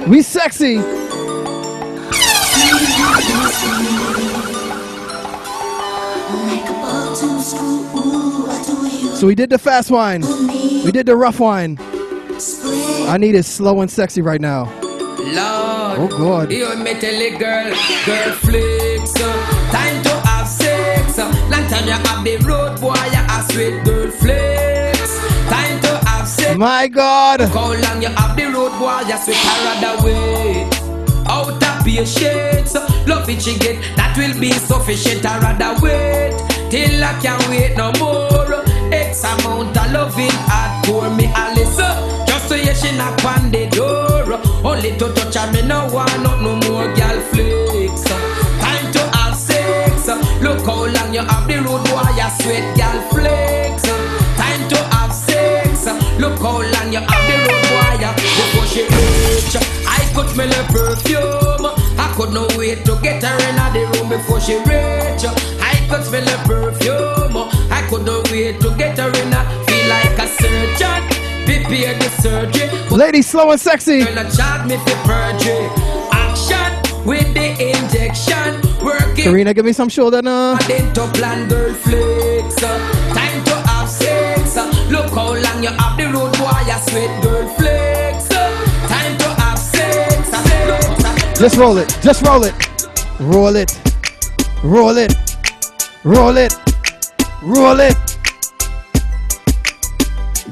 We 0.09 0.23
sexy. 0.23 0.79
So 9.17 9.27
we 9.27 9.35
did 9.35 9.51
the 9.51 9.59
fast 9.59 9.91
wine. 9.91 10.23
We 10.85 10.93
did 10.93 11.07
the 11.07 11.17
rough 11.17 11.41
wine. 11.41 11.77
I 13.09 13.17
need 13.19 13.35
it 13.35 13.45
slow 13.45 13.81
and 13.81 13.91
sexy 13.91 14.23
right 14.23 14.41
now. 14.41 14.65
Lord. 15.35 15.99
Oh, 15.99 16.09
God. 16.09 16.53
You 16.53 16.67
girl, 17.39 17.75
girl 18.07 18.33
flicks. 18.35 19.13
Time 19.13 20.03
to 20.05 20.18
Long 21.51 21.67
time 21.69 21.87
you 21.87 21.93
have 21.93 22.25
the 22.25 22.37
road, 22.47 22.81
boy, 22.81 22.95
you 23.13 23.25
a 23.25 23.39
sweet 23.51 23.85
girl 23.85 24.11
flicks. 24.11 25.19
Time 25.49 25.81
to 25.81 25.93
have 26.07 26.29
sex. 26.29 26.57
My 26.57 26.87
God. 26.89 27.41
How 27.41 27.73
long 27.73 28.03
you 28.03 28.09
have 28.09 28.37
the 28.37 28.45
road, 28.47 28.73
boy, 28.79 29.01
you 29.09 29.17
sweet 29.19 29.37
her 29.37 29.59
rather 29.65 30.05
wait. 30.05 30.69
Out 31.27 31.63
of 31.63 31.85
patience, 31.85 32.75
love 33.07 33.29
it 33.29 33.43
she 33.43 33.59
get, 33.59 33.77
that 33.97 34.17
will 34.17 34.39
be 34.41 34.53
sufficient. 34.53 35.25
I 35.27 35.39
rather 35.41 35.79
wait 35.83 36.33
till 36.71 37.05
I 37.05 37.13
can't 37.21 37.49
wait 37.49 37.77
no 37.77 37.93
more. 37.99 38.65
X 38.93 39.25
amount 39.25 39.77
of 39.77 39.93
loving 39.93 40.31
hard 40.49 40.85
pour 40.87 41.11
me 41.11 41.27
Alice. 41.35 41.77
Just 42.27 42.49
to 42.49 42.57
hear 42.57 42.75
she 42.75 42.97
knock 42.97 43.23
on 43.25 43.51
the 43.51 43.69
door. 43.69 44.41
Only 44.65 44.97
to 44.99 45.13
touch 45.15 45.35
her, 45.37 45.53
me 45.53 45.63
no 45.63 45.89
want 45.93 46.23
not 46.23 46.41
no 46.41 46.57
more 46.69 46.95
girl 46.95 47.21
flicks. 47.31 47.78
Look 50.41 50.61
how 50.67 50.87
long 50.87 51.13
you 51.15 51.21
have 51.21 51.47
the 51.49 51.57
road, 51.67 51.87
you 51.89 52.29
sweat 52.41 52.65
girl 52.77 53.01
flicks. 53.11 53.83
Time 54.39 54.69
to 54.69 54.79
have 54.95 55.13
sex. 55.13 55.87
Look 56.19 56.39
how 56.39 56.63
long 56.63 56.93
you 56.93 57.01
have 57.01 57.25
the 57.29 57.37
road, 57.47 58.01
you- 58.01 58.15
before 58.39 58.67
she 58.67 58.83
reach. 58.83 59.57
I 59.87 60.01
could 60.15 60.29
smell 60.31 60.49
her 60.53 60.65
perfume. 60.73 61.67
I 61.99 62.13
could 62.17 62.33
not 62.33 62.57
wait 62.57 62.85
to 62.85 62.97
get 63.03 63.23
her 63.23 63.37
in 63.49 63.57
the 63.75 63.99
room 63.99 64.09
before 64.09 64.41
she 64.41 64.57
reach. 64.59 65.25
I 65.61 65.75
could 65.91 66.05
smell 66.05 66.27
her 66.27 66.41
perfume. 66.47 67.37
I 67.71 67.83
could 67.91 68.05
not 68.07 68.31
wait 68.31 68.61
to 68.61 68.71
get 68.77 68.99
her 68.99 69.09
in. 69.09 69.33
Feel 69.67 69.89
like 69.89 70.19
a 70.19 70.29
surgeon. 70.41 71.03
Prepare 71.47 71.95
the 71.99 72.11
surgery. 72.23 72.69
Ladies, 72.91 73.27
slow 73.27 73.51
and 73.51 73.61
sexy. 73.61 74.05
Girl, 74.05 74.19
a 74.19 74.31
charge 74.31 74.67
me 74.69 74.77
for 74.77 74.97
perjury. 75.09 75.69
Action 76.13 76.71
with 77.05 77.33
the 77.35 77.47
angel 77.61 78.11
Working 78.83 79.25
Karina, 79.25 79.53
give 79.55 79.65
me 79.65 79.73
some 79.73 79.89
shoulder 79.89 80.23
now. 80.23 80.55
then 80.69 80.93
to 80.95 81.07
plan 81.13 81.49
girl 81.49 81.75
flex. 81.75 82.63
uh, 82.63 82.79
Time 83.15 83.45
to 83.45 83.55
have 83.69 83.89
sex. 83.89 84.57
uh, 84.57 84.71
Look 84.91 85.11
how 85.11 85.33
long 85.35 85.63
you 85.63 85.71
have 85.71 85.97
the 85.99 86.07
road, 86.07 86.33
boy. 86.39 86.61
You 86.67 86.79
sweat, 86.89 87.23
girl 87.23 87.49
flex. 87.57 88.31
uh, 88.31 88.89
Time 88.89 89.19
to 89.19 89.29
have 89.43 89.59
sex. 89.59 90.31
Just 91.41 91.57
roll 91.57 91.79
it. 91.79 91.89
Just 92.03 92.25
roll 92.27 92.45
it. 92.45 92.55
Roll 93.21 93.57
it. 93.57 93.71
Roll 94.65 94.97
it. 94.97 95.15
Roll 96.05 96.37
it. 96.37 96.55
Roll 97.43 97.81
it. 97.81 97.97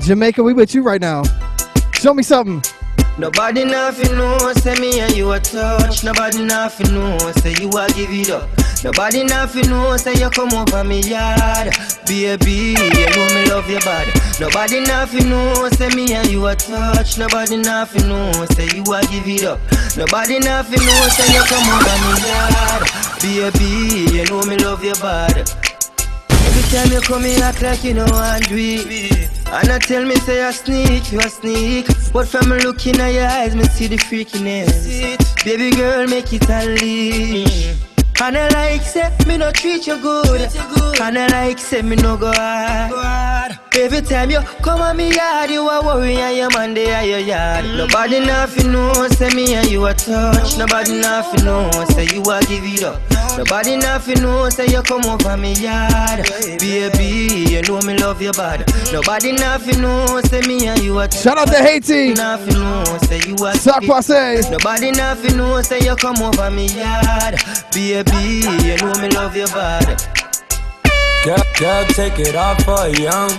Jamaica, 0.01 0.43
we 0.43 0.53
with 0.53 0.74
you 0.74 0.82
right 0.82 1.01
now. 1.01 1.23
Show 1.94 2.15
me 2.15 2.23
something. 2.23 2.62
Nobody 3.19 3.65
nothing 3.65 4.15
know, 4.15 4.53
say 4.53 4.75
me 4.75 5.01
and 5.01 5.17
you 5.17 5.33
a 5.33 5.41
touch. 5.41 6.05
Nobody 6.05 6.45
nothing 6.45 6.93
know, 6.93 7.17
say 7.41 7.55
you 7.59 7.71
a 7.71 7.89
give 7.95 8.11
it 8.11 8.29
up. 8.29 8.47
Nobody 8.85 9.25
nothing 9.25 9.71
know, 9.71 9.97
say 9.97 10.13
you 10.21 10.29
come 10.29 10.53
over 10.53 10.85
me 10.85 11.01
yard. 11.01 11.73
Baby, 12.07 12.77
you 12.77 13.07
know 13.17 13.27
me 13.33 13.47
love 13.49 13.71
you 13.71 13.79
bad. 13.81 14.07
Nobody 14.39 14.81
nothing 14.81 15.31
know, 15.31 15.69
say 15.71 15.89
me 15.97 16.13
and 16.13 16.29
you 16.31 16.47
a 16.47 16.55
touch. 16.55 17.17
Nobody 17.17 17.57
nothing 17.57 18.07
know, 18.07 18.33
say 18.53 18.69
you 18.77 18.85
a 18.93 19.01
give 19.09 19.27
it 19.27 19.45
up. 19.45 19.61
Nobody 19.97 20.39
nothing 20.39 20.85
know, 20.85 21.09
say 21.09 21.33
you 21.33 21.43
come 21.49 21.67
over 21.73 21.97
me 22.05 22.13
yard. 22.29 22.83
Baby, 23.23 24.13
you 24.13 24.25
know 24.27 24.43
me 24.45 24.59
love 24.59 24.85
you 24.85 24.93
bad. 25.01 25.39
Every 26.29 26.63
time 26.71 26.93
you 26.93 27.01
come 27.01 27.25
in, 27.25 27.43
act 27.43 27.63
like 27.63 27.83
you 27.83 27.95
know 27.95 28.05
I 28.05 28.41
do. 28.41 29.36
And 29.48 29.70
I 29.70 29.78
tell 29.78 30.05
me, 30.05 30.16
say 30.16 30.43
I 30.43 30.51
sneak, 30.51 31.12
you 31.12 31.18
a 31.20 31.28
sneak. 31.28 31.86
But 32.12 32.28
from 32.28 32.48
looking 32.48 33.01
at 33.01 33.12
your 33.12 33.27
eyes, 33.27 33.55
me 33.55 33.64
see 33.64 33.86
the 33.86 33.97
freakiness. 33.97 35.44
Baby 35.44 35.70
girl, 35.77 36.06
make 36.06 36.32
it 36.32 36.48
unleash. 36.48 37.95
And 38.19 38.37
I 38.37 38.49
like 38.49 38.83
say 38.83 39.11
me 39.27 39.37
no 39.37 39.53
treat 39.53 39.87
you 39.87 40.01
good. 40.01 40.41
And 41.01 41.19
I 41.19 41.27
like 41.29 41.59
say 41.59 41.83
me 41.83 41.97
no 41.97 42.17
go 42.17 42.33
hard. 42.33 43.59
Every 43.75 44.01
time 44.01 44.31
you 44.31 44.41
come 44.63 44.81
on 44.81 44.97
me 44.97 45.15
yard, 45.15 45.51
you 45.51 45.69
a 45.69 45.85
worry 45.85 46.17
and 46.17 46.37
your 46.37 46.51
man 46.51 46.73
they 46.73 46.91
at 46.93 47.03
your 47.03 47.19
yard. 47.19 47.67
Nobody 47.77 48.21
nothing 48.21 48.73
know, 48.73 48.93
say 49.09 49.29
me 49.35 49.55
and 49.55 49.71
you 49.71 49.85
a 49.85 49.93
touch. 49.93 50.57
Nobody 50.57 50.99
nothing 51.01 51.45
know, 51.45 51.71
say 51.91 52.07
you 52.15 52.23
a 52.23 52.41
give 52.47 52.65
it 52.65 52.83
up. 52.83 53.01
Nobody 53.37 53.77
nothing 53.77 54.23
know, 54.23 54.49
say 54.49 54.67
you 54.69 54.81
come 54.81 55.05
over 55.05 55.37
me 55.37 55.53
yard. 55.53 56.25
Baby, 56.59 57.51
you 57.51 57.61
know 57.63 57.81
me 57.83 57.99
love 57.99 58.23
you 58.23 58.33
bad. 58.33 58.65
Nobody 58.95 59.33
nothing 59.33 59.83
know, 59.83 60.21
say 60.25 60.41
me 60.49 60.67
and 60.67 60.81
you 60.83 60.99
a 60.99 61.07
touch. 61.07 61.21
Shout 61.23 61.37
out 61.37 61.49
to 61.49 61.59
Haiti. 61.59 62.15
Nothing 62.15 62.55
know, 62.55 62.85
say 63.03 63.21
you 63.27 63.35
a 63.45 63.53
Sac. 63.55 63.83
Nobody 64.51 64.91
nothing 64.93 65.37
know, 65.37 65.61
say 65.61 65.81
you 65.81 65.95
come 65.97 66.17
over 66.23 66.51
me 66.51 66.67
yard. 66.69 67.37
Baby, 67.75 68.06
you 68.15 68.77
know 68.78 68.93
me 69.01 69.09
love 69.11 69.37
you 69.37 69.47
bad. 69.47 70.03
Girl, 71.24 71.43
girl, 71.59 71.85
take 71.87 72.19
it 72.19 72.37
off 72.37 72.62
for 72.65 72.87
young. 72.89 73.31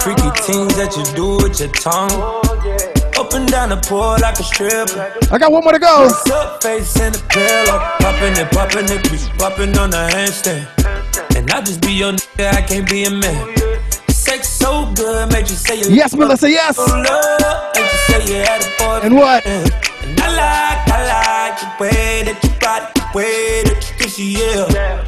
Freaky 0.00 0.30
things 0.42 0.74
that 0.76 0.96
you 0.96 1.04
do 1.14 1.36
with 1.42 1.60
your 1.60 1.68
tongue. 1.72 2.10
Up 3.18 3.32
and 3.34 3.48
down 3.48 3.68
the 3.68 3.76
pool 3.76 4.16
like 4.20 4.38
a 4.38 4.42
stripper. 4.42 5.12
I 5.32 5.38
got 5.38 5.52
one 5.52 5.62
more 5.62 5.72
to 5.72 5.78
go. 5.78 6.06
What's 6.06 6.30
up, 6.30 6.62
face 6.62 6.98
in 7.00 7.12
the 7.12 7.18
pillow. 7.28 7.78
Popping 8.00 8.36
it, 8.38 8.50
popping 8.50 8.88
it, 8.88 9.02
be 9.10 9.18
popping 9.38 9.76
on 9.76 9.90
the 9.90 10.08
handstand. 10.08 10.68
And 11.36 11.50
I 11.50 11.60
just 11.60 11.82
be 11.82 11.92
your 11.92 12.12
nigga, 12.12 12.52
I 12.54 12.62
can't 12.62 12.88
be 12.88 13.04
a 13.04 13.10
man. 13.10 13.56
Sex 14.08 14.48
so 14.48 14.90
good, 14.94 15.30
make 15.32 15.48
you 15.50 15.56
say 15.56 15.80
you 15.80 15.90
Yes, 15.90 16.14
Melissa, 16.14 16.48
yes. 16.50 16.78
Love, 16.78 17.74
make 17.74 17.84
you 17.84 17.98
say 18.08 18.24
you 18.28 18.40
had 18.44 18.62
a 18.62 18.70
boy. 18.78 19.00
And 19.06 19.14
what? 19.16 19.44
And 19.46 20.20
I 20.20 20.28
like, 20.32 20.88
I 20.88 20.98
like 21.12 21.60
the 21.60 21.68
way 21.82 22.22
that 22.24 22.38
you 22.42 22.50
body, 22.60 22.86
the 22.94 22.97
way 23.14 23.62
that 23.64 23.90
you 23.90 23.96
kiss 23.96 24.18
you, 24.18 24.26
yeah. 24.26 25.04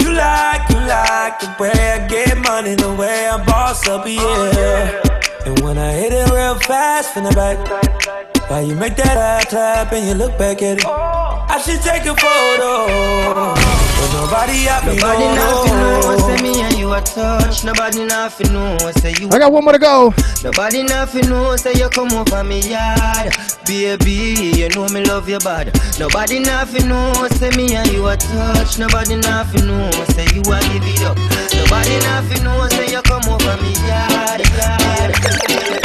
You 0.00 0.12
like, 0.12 0.68
you 0.70 0.80
like 0.86 1.40
the 1.40 1.56
way 1.58 1.70
I 1.70 2.06
get 2.06 2.38
money, 2.38 2.74
the 2.74 2.94
way 2.94 3.28
I 3.28 3.44
boss 3.44 3.86
up, 3.88 4.06
yeah. 4.06 5.02
And 5.46 5.60
when 5.60 5.78
I 5.78 5.92
hit 5.92 6.12
it 6.12 6.30
real 6.30 6.58
fast 6.60 7.14
the 7.24 7.30
back, 7.30 8.33
why 8.48 8.60
you 8.60 8.74
make 8.74 8.96
that 8.96 9.16
eye 9.16 9.44
clap 9.48 9.92
and 9.92 10.06
you 10.06 10.14
look 10.14 10.36
back 10.38 10.62
at 10.62 10.78
it? 10.78 10.84
I 10.86 11.58
should 11.60 11.80
take 11.82 12.02
a 12.04 12.14
photo. 12.14 13.54
But 13.54 14.10
nobody 14.12 14.68
out 14.68 14.84
me, 14.86 14.96
Nobody 14.96 15.24
no, 15.24 15.34
nothing 15.34 15.76
know, 15.78 16.18
say 16.18 16.42
me 16.42 16.60
and 16.62 16.76
you 16.78 16.92
a 16.92 17.00
touch. 17.00 17.64
Nobody 17.64 18.04
nothing 18.04 18.52
know, 18.52 18.76
say 18.98 19.14
you. 19.18 19.28
I 19.30 19.38
got 19.38 19.52
one 19.52 19.64
more 19.64 19.72
to 19.72 19.78
go. 19.78 20.12
Nobody 20.42 20.82
nothing 20.82 21.28
know, 21.28 21.56
say 21.56 21.72
you 21.74 21.88
come 21.88 22.12
over 22.12 22.44
me 22.44 22.60
yard. 22.60 23.32
Baby, 23.66 24.52
you 24.56 24.68
know 24.70 24.86
me 24.88 25.04
love 25.04 25.28
you 25.28 25.38
bad. 25.38 25.72
Nobody 25.98 26.38
nothing 26.40 26.88
know, 26.88 27.12
say 27.32 27.50
me 27.56 27.74
and 27.74 27.88
you 27.92 28.06
a 28.08 28.16
touch. 28.16 28.78
Nobody 28.78 29.16
nothing 29.16 29.66
know, 29.66 29.90
say 30.12 30.26
you 30.34 30.42
a 30.42 30.60
give 30.68 30.84
it 30.84 31.02
up. 31.02 31.16
Nobody 31.54 31.96
nothing 32.04 32.44
know, 32.44 32.68
say 32.68 32.90
you 32.92 33.02
come 33.02 33.24
over 33.24 33.56
me 33.62 33.72
yard. 33.88 34.42
So 34.44 35.30
if 35.40 35.48
you're 35.50 35.70
looking 35.70 35.83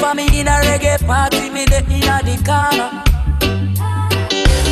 for 0.00 0.14
me 0.14 0.24
in 0.40 0.48
a 0.48 0.56
reggae 0.64 0.98
party, 1.06 1.50
me 1.50 1.62
in 1.62 1.72
a 2.08 2.18
the 2.24 2.36
corner. 2.42 2.88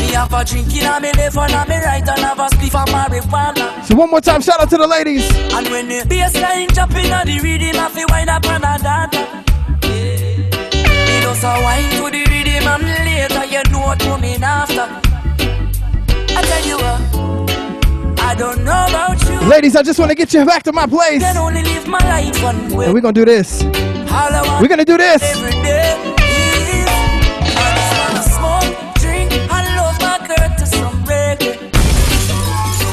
Me 0.00 0.14
have 0.14 0.32
a 0.32 0.44
drink 0.44 0.74
in 0.74 0.86
a 0.86 0.98
me 1.00 1.12
left 1.12 1.36
and 1.36 1.52
a 1.52 1.68
me 1.68 1.76
right 1.84 2.08
and 2.08 2.20
have 2.20 2.38
a 2.38 2.48
spliff 2.48 2.74
of 2.74 2.88
marijuana. 2.88 3.84
So 3.84 3.94
one 3.94 4.10
more 4.10 4.22
time, 4.22 4.40
shout 4.40 4.60
out 4.60 4.70
to 4.70 4.78
the 4.78 4.86
ladies. 4.86 5.28
And 5.52 5.68
when 5.68 5.88
the 5.88 6.00
bassline 6.08 6.70
in 6.70 7.12
a 7.12 7.24
the 7.24 7.40
rhythm, 7.42 7.78
I 7.78 7.88
feel 7.90 8.06
wind 8.08 8.30
up 8.30 8.46
on 8.46 8.64
a 8.64 8.78
data. 8.78 9.44
Me 11.06 11.20
just 11.20 11.44
a 11.44 11.52
wine 11.62 11.90
to 12.00 12.10
the 12.10 12.24
rhythm 12.30 12.66
and 12.66 12.82
later 13.04 13.44
you 13.44 13.62
know 13.70 13.80
what 13.80 14.00
coming 14.00 14.42
after. 14.42 14.88
I 16.30 16.42
tell 16.42 16.64
you 16.66 16.76
what, 16.76 18.20
I 18.20 18.34
don't 18.34 18.64
know 18.64 18.86
about 18.88 19.20
you. 19.28 19.48
Ladies, 19.48 19.76
I 19.76 19.82
just 19.82 19.98
want 19.98 20.10
to 20.10 20.14
get 20.14 20.32
you 20.32 20.44
back 20.46 20.62
to 20.64 20.72
my 20.72 20.86
place. 20.86 21.20
Can 21.20 21.36
only 21.36 21.62
live 21.62 21.86
my 21.86 21.98
life 21.98 22.42
one 22.42 22.70
way. 22.74 22.86
And 22.86 22.94
we're 22.94 23.00
going 23.02 23.14
to 23.14 23.20
do 23.20 23.26
this. 23.26 23.62
All 24.10 24.32
I 24.34 24.42
want 24.46 24.62
We're 24.62 24.76
to 24.76 24.84
do 24.84 24.96
this. 24.96 25.22
every 25.22 25.52
day 25.62 25.92
is 26.18 26.88
I 27.56 27.68
just 27.78 27.92
wanna 28.00 28.24
smoke, 28.36 28.70
drink, 29.02 29.30
and 29.32 29.66
love 29.76 29.96
my 30.00 30.16
girl 30.26 30.48
to 30.58 30.66
some 30.66 30.96
reggae. 31.04 31.54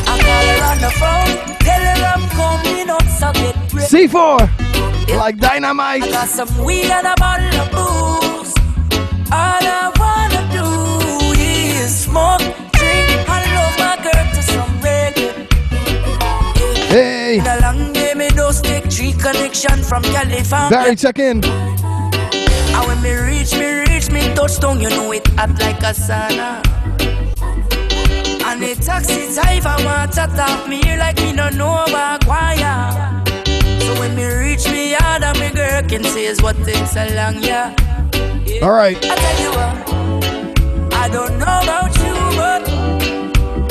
I 0.07 0.13
call 0.27 0.45
her 0.51 0.61
on 0.71 0.77
the 0.85 0.91
phone, 1.01 1.31
tell 1.65 1.81
her 1.89 1.99
I'm 2.13 2.23
coming 2.39 2.89
up, 2.89 3.05
so 3.19 3.31
get 3.33 3.55
ready. 3.73 4.07
C4. 4.07 5.17
Like 5.17 5.37
dynamite. 5.37 6.03
I 6.03 6.11
got 6.11 6.27
some 6.27 6.51
weed 6.65 6.91
and 6.91 7.07
a 7.07 7.15
bottle 7.17 7.59
of 7.61 7.69
booze. 7.71 8.53
All 9.31 9.63
I 9.79 9.91
wanna 9.97 10.41
do 10.51 10.67
is 11.41 11.97
smoke, 12.05 12.41
drink, 12.73 13.07
and 13.33 13.45
love 13.55 13.75
my 13.79 13.95
girl 14.03 14.25
to 14.35 14.41
some 14.43 14.71
reggae. 14.81 15.31
Hey. 16.89 17.41
In 18.45 18.51
a 18.51 18.53
long 18.53 18.61
day, 18.61 18.79
me 18.79 18.91
just 18.91 18.91
take 18.91 18.91
three 18.91 19.13
connection 19.13 19.83
from 19.83 20.03
California. 20.03 20.69
Barry, 20.69 20.95
check 20.95 21.19
in. 21.19 21.43
And 21.43 22.87
when 22.87 23.01
me 23.01 23.13
reach, 23.13 23.53
me 23.53 23.83
reach, 23.89 24.11
me 24.11 24.33
touchdown, 24.35 24.81
you 24.81 24.89
know 24.89 25.11
it 25.11 25.27
hot 25.29 25.59
like 25.59 25.81
a 25.81 25.93
sauna. 25.93 26.61
And 28.45 28.61
the 28.61 28.75
taxi 28.75 29.33
driver 29.33 29.75
want 29.83 30.11
to 30.13 30.27
talk 30.35 30.67
me 30.67 30.81
here 30.81 30.97
like 30.97 31.17
me 31.17 31.33
no 31.33 31.49
know 31.49 31.83
about 31.85 32.25
choir. 32.25 33.23
So 33.81 33.99
when 33.99 34.15
me 34.15 34.25
reach 34.25 34.65
me 34.67 34.91
yard 34.91 35.23
and 35.23 35.39
me 35.39 35.49
girl 35.51 35.81
can 35.83 36.03
say 36.03 36.25
is 36.25 36.41
what 36.41 36.55
takes 36.63 36.95
a 36.95 37.13
long 37.15 37.41
yeah. 37.41 37.75
All 38.61 38.71
right. 38.71 38.97
I 38.97 39.15
tell 39.15 39.41
you 39.41 39.49
what, 39.49 40.93
I 40.93 41.09
don't 41.09 41.37
know 41.39 41.59
about 41.63 41.97
you, 41.97 42.13
but 42.37 42.69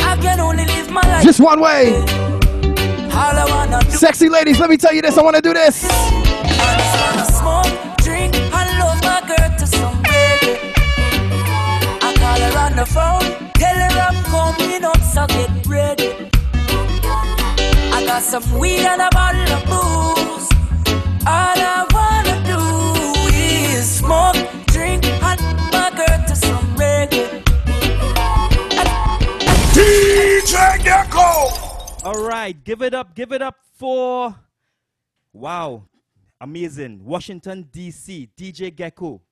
I 0.03 0.17
can 0.21 0.41
only 0.41 0.67
live 0.67 0.91
my 0.91 1.01
life. 1.03 1.25
Just 1.25 1.41
one 1.41 1.61
way. 1.61 1.95
All 1.95 2.03
I 2.03 2.03
wanna 2.03 2.29
do 2.29 2.34
Sexy 3.91 4.29
ladies, 4.29 4.59
let 4.59 4.69
me 4.69 4.77
tell 4.77 4.93
you 4.93 5.03
this. 5.03 5.17
I 5.17 5.23
want 5.23 5.37
to 5.37 5.43
do 5.43 5.55
this. 5.55 5.85
I 5.85 6.77
just 6.79 6.97
wanna 7.01 7.27
smoke, 7.39 7.97
drink, 7.99 8.35
and 8.35 8.79
love 8.79 9.01
my 9.03 9.21
girl 9.27 9.59
to 9.59 9.67
some 9.67 10.03
reggae. 10.03 10.73
I 12.03 12.13
call 12.19 12.41
her 12.41 12.59
on 12.59 12.77
the 12.77 12.85
phone, 12.85 13.53
tell 13.55 13.77
her 13.77 14.01
I'm 14.01 14.23
coming 14.25 14.85
up, 14.85 15.01
so 15.01 15.27
get 15.29 15.51
ready. 15.67 16.31
I 17.93 18.05
got 18.05 18.23
some 18.23 18.59
weed 18.59 18.81
and 18.81 19.01
a 19.01 19.09
bottle 19.13 19.53
of 19.53 19.65
booze. 19.67 20.24
All 32.05 32.23
right, 32.23 32.55
give 32.63 32.83
it 32.83 32.93
up, 32.93 33.15
give 33.15 33.33
it 33.33 33.41
up 33.41 33.57
for 33.79 34.37
wow, 35.33 35.89
amazing. 36.39 37.03
Washington 37.03 37.67
D.C. 37.73 38.29
DJ 38.37 38.77
Gecko. 38.77 39.23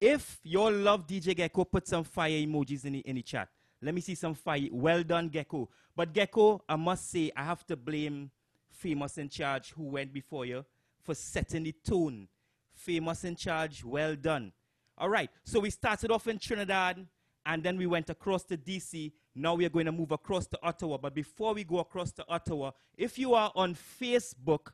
If 0.00 0.38
you 0.44 0.62
all 0.62 0.70
love 0.70 1.08
DJ 1.08 1.34
Gecko, 1.34 1.64
put 1.64 1.88
some 1.88 2.04
fire 2.04 2.30
emojis 2.30 2.84
in 2.84 2.92
the 2.92 2.98
in 3.00 3.16
the 3.16 3.22
chat. 3.22 3.48
Let 3.82 3.96
me 3.96 4.00
see 4.00 4.14
some 4.14 4.34
fire. 4.34 4.68
Well 4.70 5.02
done, 5.02 5.28
Gecko. 5.28 5.70
But 5.96 6.12
Gecko, 6.12 6.62
I 6.68 6.76
must 6.76 7.10
say, 7.10 7.32
I 7.36 7.42
have 7.42 7.66
to 7.66 7.76
blame 7.76 8.30
Famous 8.70 9.18
in 9.18 9.28
Charge, 9.28 9.72
who 9.72 9.82
went 9.82 10.12
before 10.12 10.46
you, 10.46 10.64
for 11.02 11.16
setting 11.16 11.64
the 11.64 11.74
tone. 11.84 12.28
Famous 12.72 13.24
in 13.24 13.34
Charge, 13.34 13.82
well 13.82 14.14
done. 14.14 14.52
All 14.96 15.08
right, 15.08 15.30
so 15.42 15.58
we 15.58 15.70
started 15.70 16.12
off 16.12 16.28
in 16.28 16.38
Trinidad 16.38 17.04
and 17.50 17.64
then 17.64 17.76
we 17.76 17.86
went 17.86 18.08
across 18.10 18.44
to 18.44 18.56
DC. 18.56 19.10
Now 19.34 19.56
we 19.56 19.66
are 19.66 19.70
going 19.70 19.86
to 19.86 19.92
move 19.92 20.12
across 20.12 20.46
to 20.46 20.58
Ottawa. 20.62 20.98
But 20.98 21.16
before 21.16 21.52
we 21.52 21.64
go 21.64 21.80
across 21.80 22.12
to 22.12 22.24
Ottawa, 22.28 22.70
if 22.96 23.18
you 23.18 23.34
are 23.34 23.50
on 23.56 23.74
Facebook, 23.74 24.68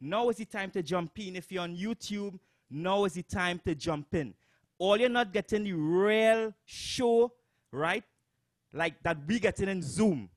now 0.00 0.28
is 0.28 0.36
the 0.36 0.44
time 0.44 0.70
to 0.70 0.82
jump 0.82 1.18
in. 1.18 1.34
If 1.34 1.50
you're 1.50 1.64
on 1.64 1.76
YouTube, 1.76 2.38
now 2.70 3.04
is 3.04 3.14
the 3.14 3.24
time 3.24 3.60
to 3.64 3.74
jump 3.74 4.14
in. 4.14 4.32
All 4.78 4.96
you're 4.96 5.08
not 5.08 5.32
getting 5.32 5.64
the 5.64 5.72
real 5.72 6.54
show, 6.64 7.32
right? 7.72 8.04
Like 8.72 9.02
that 9.02 9.18
we 9.26 9.40
getting 9.40 9.68
in 9.68 9.82
Zoom. 9.82 10.30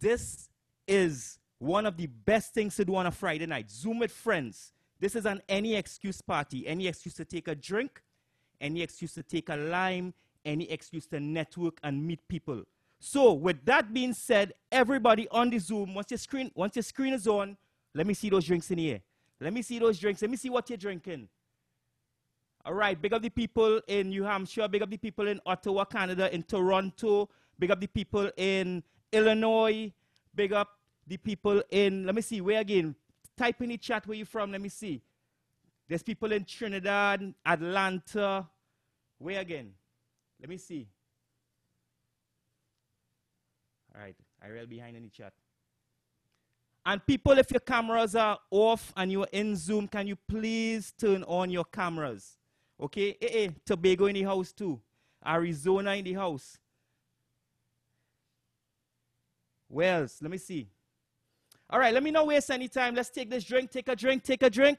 This 0.00 0.48
is 0.86 1.38
one 1.58 1.84
of 1.84 1.98
the 1.98 2.06
best 2.06 2.54
things 2.54 2.74
to 2.76 2.86
do 2.86 2.96
on 2.96 3.04
a 3.04 3.10
Friday 3.10 3.44
night. 3.44 3.70
Zoom 3.70 3.98
with 3.98 4.12
friends. 4.12 4.72
This 4.98 5.14
is 5.14 5.26
an 5.26 5.42
any 5.46 5.76
excuse 5.76 6.22
party. 6.22 6.66
Any 6.66 6.86
excuse 6.86 7.14
to 7.16 7.26
take 7.26 7.48
a 7.48 7.54
drink, 7.54 8.02
any 8.62 8.80
excuse 8.80 9.12
to 9.12 9.22
take 9.22 9.50
a 9.50 9.56
lime, 9.56 10.14
any 10.48 10.70
excuse 10.70 11.06
to 11.06 11.20
network 11.20 11.78
and 11.84 12.04
meet 12.04 12.26
people. 12.26 12.64
So, 12.98 13.32
with 13.32 13.64
that 13.66 13.92
being 13.94 14.14
said, 14.14 14.54
everybody 14.72 15.28
on 15.30 15.50
the 15.50 15.58
Zoom, 15.58 15.94
once 15.94 16.10
your 16.10 16.18
screen, 16.18 16.50
once 16.54 16.74
your 16.74 16.82
screen 16.82 17.12
is 17.12 17.28
on, 17.28 17.56
let 17.94 18.06
me 18.06 18.14
see 18.14 18.28
those 18.28 18.44
drinks 18.46 18.70
in 18.70 18.78
here. 18.78 19.00
Let 19.40 19.52
me 19.52 19.62
see 19.62 19.78
those 19.78 19.98
drinks. 19.98 20.20
Let 20.20 20.30
me 20.30 20.36
see 20.36 20.50
what 20.50 20.68
you're 20.68 20.76
drinking. 20.76 21.28
All 22.64 22.74
right, 22.74 23.00
big 23.00 23.12
up 23.12 23.22
the 23.22 23.30
people 23.30 23.80
in 23.86 24.08
New 24.08 24.24
Hampshire, 24.24 24.66
big 24.68 24.82
up 24.82 24.90
the 24.90 24.96
people 24.96 25.28
in 25.28 25.40
Ottawa, 25.46 25.84
Canada, 25.84 26.32
in 26.34 26.42
Toronto, 26.42 27.28
big 27.58 27.70
up 27.70 27.80
the 27.80 27.86
people 27.86 28.30
in 28.36 28.82
Illinois, 29.12 29.92
big 30.34 30.52
up 30.52 30.68
the 31.06 31.16
people 31.16 31.62
in, 31.70 32.04
let 32.04 32.14
me 32.14 32.20
see, 32.20 32.40
where 32.40 32.60
again? 32.60 32.94
Type 33.36 33.62
in 33.62 33.68
the 33.70 33.78
chat 33.78 34.06
where 34.06 34.16
you're 34.16 34.26
from, 34.26 34.50
let 34.52 34.60
me 34.60 34.68
see. 34.68 35.00
There's 35.88 36.02
people 36.02 36.32
in 36.32 36.44
Trinidad, 36.44 37.32
Atlanta, 37.46 38.46
where 39.18 39.40
again? 39.40 39.72
Let 40.40 40.48
me 40.48 40.56
see. 40.56 40.88
All 43.94 44.00
right, 44.00 44.16
I 44.42 44.48
real 44.48 44.66
behind 44.66 44.96
in 44.96 45.02
the 45.02 45.08
chat. 45.08 45.32
And 46.86 47.04
people, 47.04 47.32
if 47.38 47.50
your 47.50 47.60
cameras 47.60 48.14
are 48.14 48.38
off 48.50 48.92
and 48.96 49.12
you're 49.12 49.28
in 49.32 49.56
Zoom, 49.56 49.88
can 49.88 50.06
you 50.06 50.16
please 50.16 50.92
turn 50.98 51.22
on 51.24 51.50
your 51.50 51.64
cameras? 51.64 52.38
Okay? 52.80 53.16
Eh, 53.20 53.26
eh, 53.30 53.48
Tobago 53.66 54.06
in 54.06 54.14
the 54.14 54.22
house 54.22 54.52
too. 54.52 54.80
Arizona 55.26 55.92
in 55.96 56.04
the 56.04 56.14
house. 56.14 56.56
Wells, 59.68 60.18
let 60.22 60.30
me 60.30 60.38
see. 60.38 60.68
All 61.68 61.78
right, 61.78 61.92
let 61.92 62.02
me 62.02 62.10
not 62.10 62.26
waste 62.26 62.50
any 62.50 62.68
time. 62.68 62.94
Let's 62.94 63.10
take 63.10 63.28
this 63.28 63.44
drink, 63.44 63.70
take 63.70 63.88
a 63.88 63.96
drink, 63.96 64.22
take 64.22 64.42
a 64.42 64.48
drink. 64.48 64.78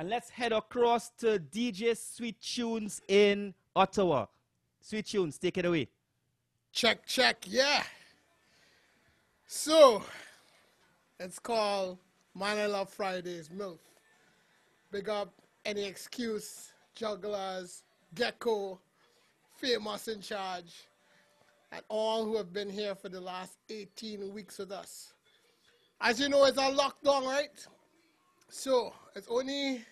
And 0.00 0.08
let's 0.08 0.30
head 0.30 0.52
across 0.52 1.10
to 1.18 1.38
DJ 1.38 1.94
Sweet 1.94 2.40
Tunes 2.40 3.02
in 3.06 3.52
Ottawa. 3.76 4.24
Sweet 4.80 5.04
Tunes, 5.04 5.36
take 5.36 5.58
it 5.58 5.66
away. 5.66 5.88
Check, 6.72 7.04
check, 7.04 7.44
yeah. 7.46 7.82
So, 9.46 10.02
it's 11.18 11.38
called 11.38 11.98
Man 12.34 12.56
I 12.56 12.64
Love 12.64 12.88
Fridays 12.88 13.50
MILF. 13.50 13.76
Big 14.90 15.10
up 15.10 15.34
any 15.66 15.84
excuse, 15.84 16.72
jugglers, 16.94 17.82
gecko, 18.14 18.80
famous 19.58 20.08
in 20.08 20.22
charge, 20.22 20.88
and 21.72 21.82
all 21.90 22.24
who 22.24 22.38
have 22.38 22.54
been 22.54 22.70
here 22.70 22.94
for 22.94 23.10
the 23.10 23.20
last 23.20 23.58
18 23.68 24.32
weeks 24.32 24.56
with 24.56 24.72
us. 24.72 25.12
As 26.00 26.18
you 26.18 26.30
know, 26.30 26.46
it's 26.46 26.56
a 26.56 26.72
lockdown, 26.72 27.26
right? 27.26 27.66
So, 28.48 28.94
it's 29.14 29.28
only 29.28 29.84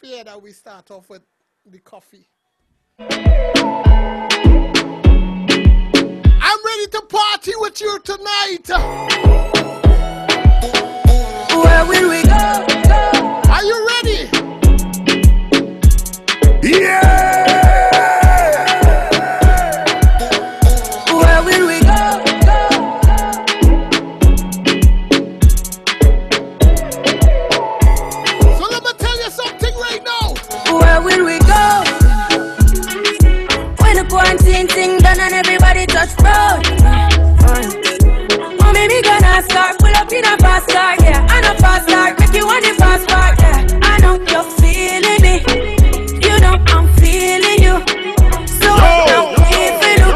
fair 0.00 0.22
that 0.22 0.40
we 0.40 0.52
start 0.52 0.90
off 0.92 1.10
with 1.10 1.22
the 1.66 1.78
coffee. 1.80 2.28
I'm 3.00 3.08
ready 6.64 6.86
to 6.92 7.02
party 7.08 7.52
with 7.56 7.80
you 7.80 7.98
tonight. 8.04 8.68
Where 11.50 11.86
will 11.86 12.10
we 12.10 12.22
go? 12.22 12.66
Are 13.50 13.64
you 13.64 13.88
ready? 13.88 14.28
Where 16.62 17.07
thing 34.78 34.98
done 34.98 35.18
and 35.18 35.34
everybody 35.34 35.86
touch 35.86 36.14
road. 36.22 36.62
Oh, 38.62 38.70
maybe 38.72 39.02
gonna 39.02 39.42
start, 39.42 39.74
pull 39.78 39.94
up 40.00 40.12
in 40.12 40.24
a 40.24 40.34
fast 40.38 40.68
car, 40.70 40.94
yeah. 41.02 41.26
I 41.34 41.40
know 41.42 41.54
fast 41.64 41.88
car, 41.88 42.14
make 42.18 42.34
you 42.38 42.46
want 42.46 42.62
the 42.64 42.74
fast 42.82 43.08
part, 43.08 43.34
yeah. 43.42 43.66
I 43.82 43.94
know 44.02 44.14
you're 44.30 44.48
feeling 44.62 45.20
me. 45.26 45.34
You 46.26 46.34
know 46.44 46.54
I'm 46.74 46.86
feeling 47.02 47.60
you. 47.66 47.76
So 48.46 48.70
if 49.58 49.74
we 49.82 49.90
do, 49.98 50.10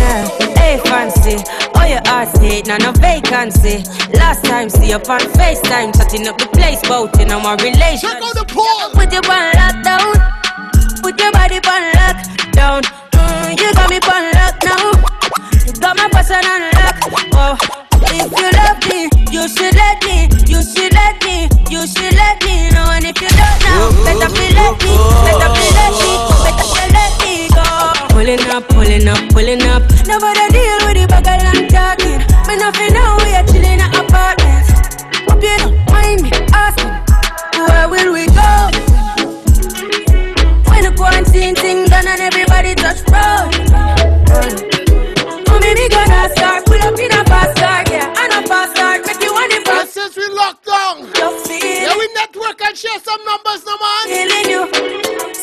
yeah. 0.00 0.22
Hey 0.60 0.80
fancy, 0.88 1.36
oh 1.76 1.84
your 1.84 2.04
heart 2.08 2.28
state, 2.36 2.66
now 2.66 2.78
no 2.78 2.92
vacancy. 2.92 3.84
Last 4.16 4.44
time 4.44 4.70
see 4.70 4.94
up 4.94 5.10
on 5.10 5.20
FaceTime, 5.36 5.92
chatting 5.96 6.26
up 6.26 6.38
the 6.38 6.48
place, 6.56 6.80
bout 6.88 7.20
in 7.20 7.30
our 7.30 7.56
relation. 7.56 8.08
Check 8.08 8.22
out 8.22 8.34
the 8.34 8.46
poll. 8.48 8.90
Put 8.96 9.12
your 9.12 9.24
one 9.28 9.52
lockdown, 9.60 10.08
put 11.02 11.20
your 11.20 11.32
body 11.32 11.56
on 11.56 11.82
lockdown. 12.00 13.05
You 13.54 13.72
got 13.74 13.88
me 13.90 13.98
on 14.10 14.24
lock 14.34 14.56
now. 14.64 14.90
You 15.66 15.72
got 15.78 15.96
my 15.96 16.08
person 16.10 16.42
on 16.42 16.62
lock. 16.74 16.96
Oh, 17.38 17.54
if 18.10 18.30
you 18.32 18.48
love 18.58 18.80
me, 18.90 19.08
you 19.30 19.46
should 19.48 19.74
let 19.74 20.02
me, 20.04 20.26
you 20.50 20.60
should 20.62 20.92
let 20.92 21.14
me, 21.22 21.48
you 21.70 21.86
should 21.86 22.14
let 22.14 22.42
me 22.44 22.70
know. 22.74 22.90
And 22.90 23.04
if 23.04 23.20
you 23.22 23.28
don't 23.30 23.58
know, 23.62 23.92
better 24.04 24.30
be 24.34 24.50
let 24.54 24.74
me, 24.82 24.94
better 25.22 25.50
be 25.54 25.64
let 25.78 25.92
me, 26.02 26.12
better 26.42 26.66
be 26.74 26.84
let 26.96 27.12
me 27.22 27.34
go. 27.54 27.64
Pulling 28.10 28.42
up, 28.50 28.68
pulling 28.68 29.06
up, 29.08 29.22
pulling 29.32 29.62
up. 29.62 29.82
Nobody 30.06 30.46
deal 30.50 30.75
network 52.36 52.60
and 52.62 52.76
share 52.76 53.00
some 53.00 53.24
numbers, 53.24 53.64
no 53.64 53.76
man. 53.76 55.35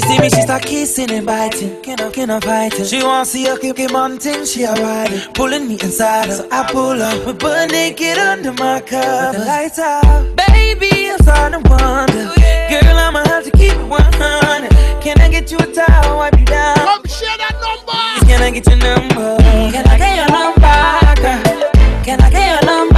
She 0.00 0.08
see 0.08 0.18
me, 0.20 0.30
she 0.30 0.42
start 0.42 0.62
kissing 0.62 1.10
and 1.10 1.26
biting. 1.26 1.82
Can 1.82 2.00
I, 2.00 2.10
can 2.10 2.30
I 2.30 2.40
fight 2.40 2.78
it? 2.78 2.86
She 2.86 3.02
want 3.02 3.26
to 3.26 3.30
see 3.30 3.46
her 3.46 3.58
keep 3.58 3.94
on 3.94 4.18
thing, 4.18 4.44
she 4.44 4.62
a 4.62 4.72
riding, 4.74 5.20
pulling 5.34 5.66
me 5.66 5.74
inside 5.74 6.26
her. 6.26 6.36
So 6.36 6.48
I 6.50 6.70
pull 6.70 7.02
up, 7.02 7.26
we 7.26 7.32
butt 7.32 7.70
naked 7.70 8.18
under 8.18 8.52
my 8.52 8.80
cover. 8.80 9.38
The 9.38 9.44
lights 9.44 9.78
out, 9.78 10.36
baby, 10.36 11.10
I'm 11.10 11.18
starting 11.18 11.62
to 11.62 11.68
wonder. 11.68 12.30
Oh, 12.30 12.70
girl, 12.70 12.96
I'ma 12.96 13.24
have 13.26 13.44
to 13.44 13.50
keep 13.52 13.72
it 13.72 13.88
100. 13.88 15.02
Can 15.02 15.20
I 15.20 15.28
get 15.30 15.50
you 15.50 15.58
a 15.58 15.66
towel, 15.66 16.18
wipe 16.18 16.38
you 16.38 16.44
down? 16.44 16.76
Come 16.76 17.04
share 17.06 17.36
that 17.38 17.54
number. 17.58 18.26
Can 18.26 18.42
I 18.42 18.50
get 18.50 18.66
your 18.66 18.76
number? 18.76 19.42
Can 19.72 19.86
I 19.86 19.98
get 19.98 20.16
your 20.16 20.30
number, 20.30 20.78
girl? 21.22 22.02
Can 22.04 22.20
I 22.20 22.30
get 22.30 22.46
your 22.54 22.64
number, 22.70 22.94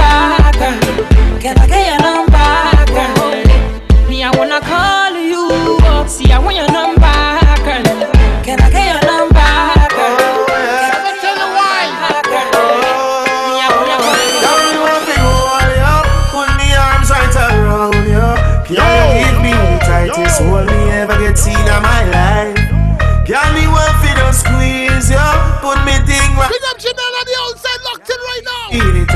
girl? 0.59 1.39
Can 1.41 1.57
I 1.57 1.67
get 1.67 1.87
your 1.87 2.00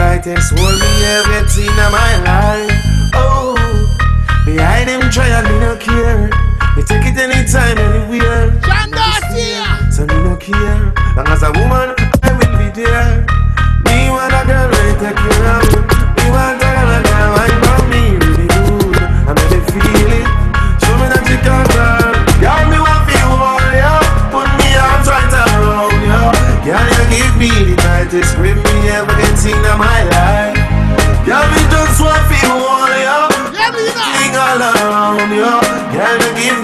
Indictex 0.05 0.53
hold 0.55 0.77
me 1.33 1.49
seen 1.49 1.65
in 1.65 1.91
my 1.91 2.13
life. 2.21 2.71
Oh, 3.15 3.57
behind 4.45 4.87
them 4.87 5.01
trying, 5.09 5.43
me 5.49 5.59
no 5.59 5.75
care. 5.77 6.29
Me 6.77 6.83
take 6.83 7.09
it 7.09 7.17
anytime, 7.17 7.75
anywhere. 7.75 8.51
Jandasia. 8.61 9.91
So 9.91 10.05
me 10.05 10.13
no 10.21 10.37
care. 10.37 10.93
Long 11.17 11.27
as 11.27 11.41
a 11.41 11.49
woman, 11.57 11.97
I 12.21 12.31
will 12.37 12.53
be 12.53 12.69
there. 12.69 13.25
Me 13.85 14.13
want 14.13 14.29
a 14.29 14.45
girl, 14.45 14.69
I 14.69 14.93
take 15.01 15.17
care 15.17 15.45
of 15.57 15.73
me. 15.73 15.81
Me 16.21 16.25
want 16.29 16.53
a 16.53 16.61
girl, 16.61 16.85
that 16.85 17.01
girl, 17.09 17.33
I 17.41 17.49
want 17.65 17.85
me 17.89 18.03
really 18.21 18.45
good. 18.45 19.01
I 19.25 19.33
make 19.33 19.51
me 19.51 19.59
feel 19.73 20.11
it. 20.21 20.27
Show 20.85 20.95
me 21.01 21.05
that 21.09 21.25
you 21.25 21.37
can 21.41 21.65
girl. 21.73 22.13
Girl, 22.45 22.63
me 22.69 22.77
want 22.77 23.09
to 23.09 23.19
hold 23.25 23.73
you. 23.73 23.97
Put 24.29 24.49
me 24.53 24.69
arms 24.77 25.09
right 25.09 25.33
around 25.33 25.97
you. 25.97 26.45
Girl, 26.61 26.87
you 26.93 27.05
give 27.09 27.33
me 27.41 27.49
the 27.73 27.75
tightest 27.81 28.35
grip 28.37 28.57
me 28.57 28.89
ever 28.89 29.17
get 29.17 29.45
in 29.45 29.61
my 29.77 29.94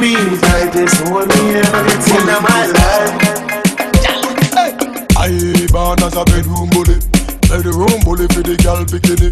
sweet 0.01 0.41
like 0.41 0.73
this, 0.73 0.99
hold 1.01 1.27
me 1.29 1.61
everything 1.61 2.25
in 2.25 2.41
my 2.41 2.65
life. 2.73 3.13
I 5.17 5.29
born 5.71 6.01
as 6.01 6.15
a 6.15 6.25
bedroom 6.25 6.69
bully, 6.73 6.97
bedroom 7.45 7.99
bully 8.01 8.25
for 8.33 8.41
the 8.41 8.57
girl 8.63 8.81
bikini. 8.89 9.29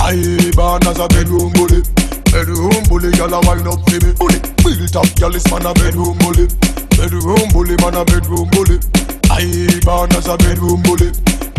I 0.00 0.52
born 0.52 0.84
as 0.86 1.00
a 1.00 1.08
bedroom 1.08 1.52
bully, 1.56 1.80
bedroom 2.28 2.84
bully, 2.88 3.10
girl 3.16 3.32
a 3.32 3.40
wine 3.48 3.66
up 3.66 3.80
for 3.88 3.98
me. 4.04 4.12
Bully, 4.20 4.38
built 4.60 4.96
up 4.96 5.08
girl 5.16 5.34
is 5.34 5.46
man 5.50 5.64
a 5.64 5.72
bedroom 5.72 6.18
bully, 6.20 6.46
bedroom 7.00 7.48
bully, 7.56 7.76
man 7.80 7.96
a 7.96 8.04
bedroom 8.04 8.48
bully. 8.52 8.76
I 9.32 9.48
born 9.84 10.12
as 10.12 10.28
a 10.28 10.36
bedroom 10.36 10.84
bully, 10.84 11.10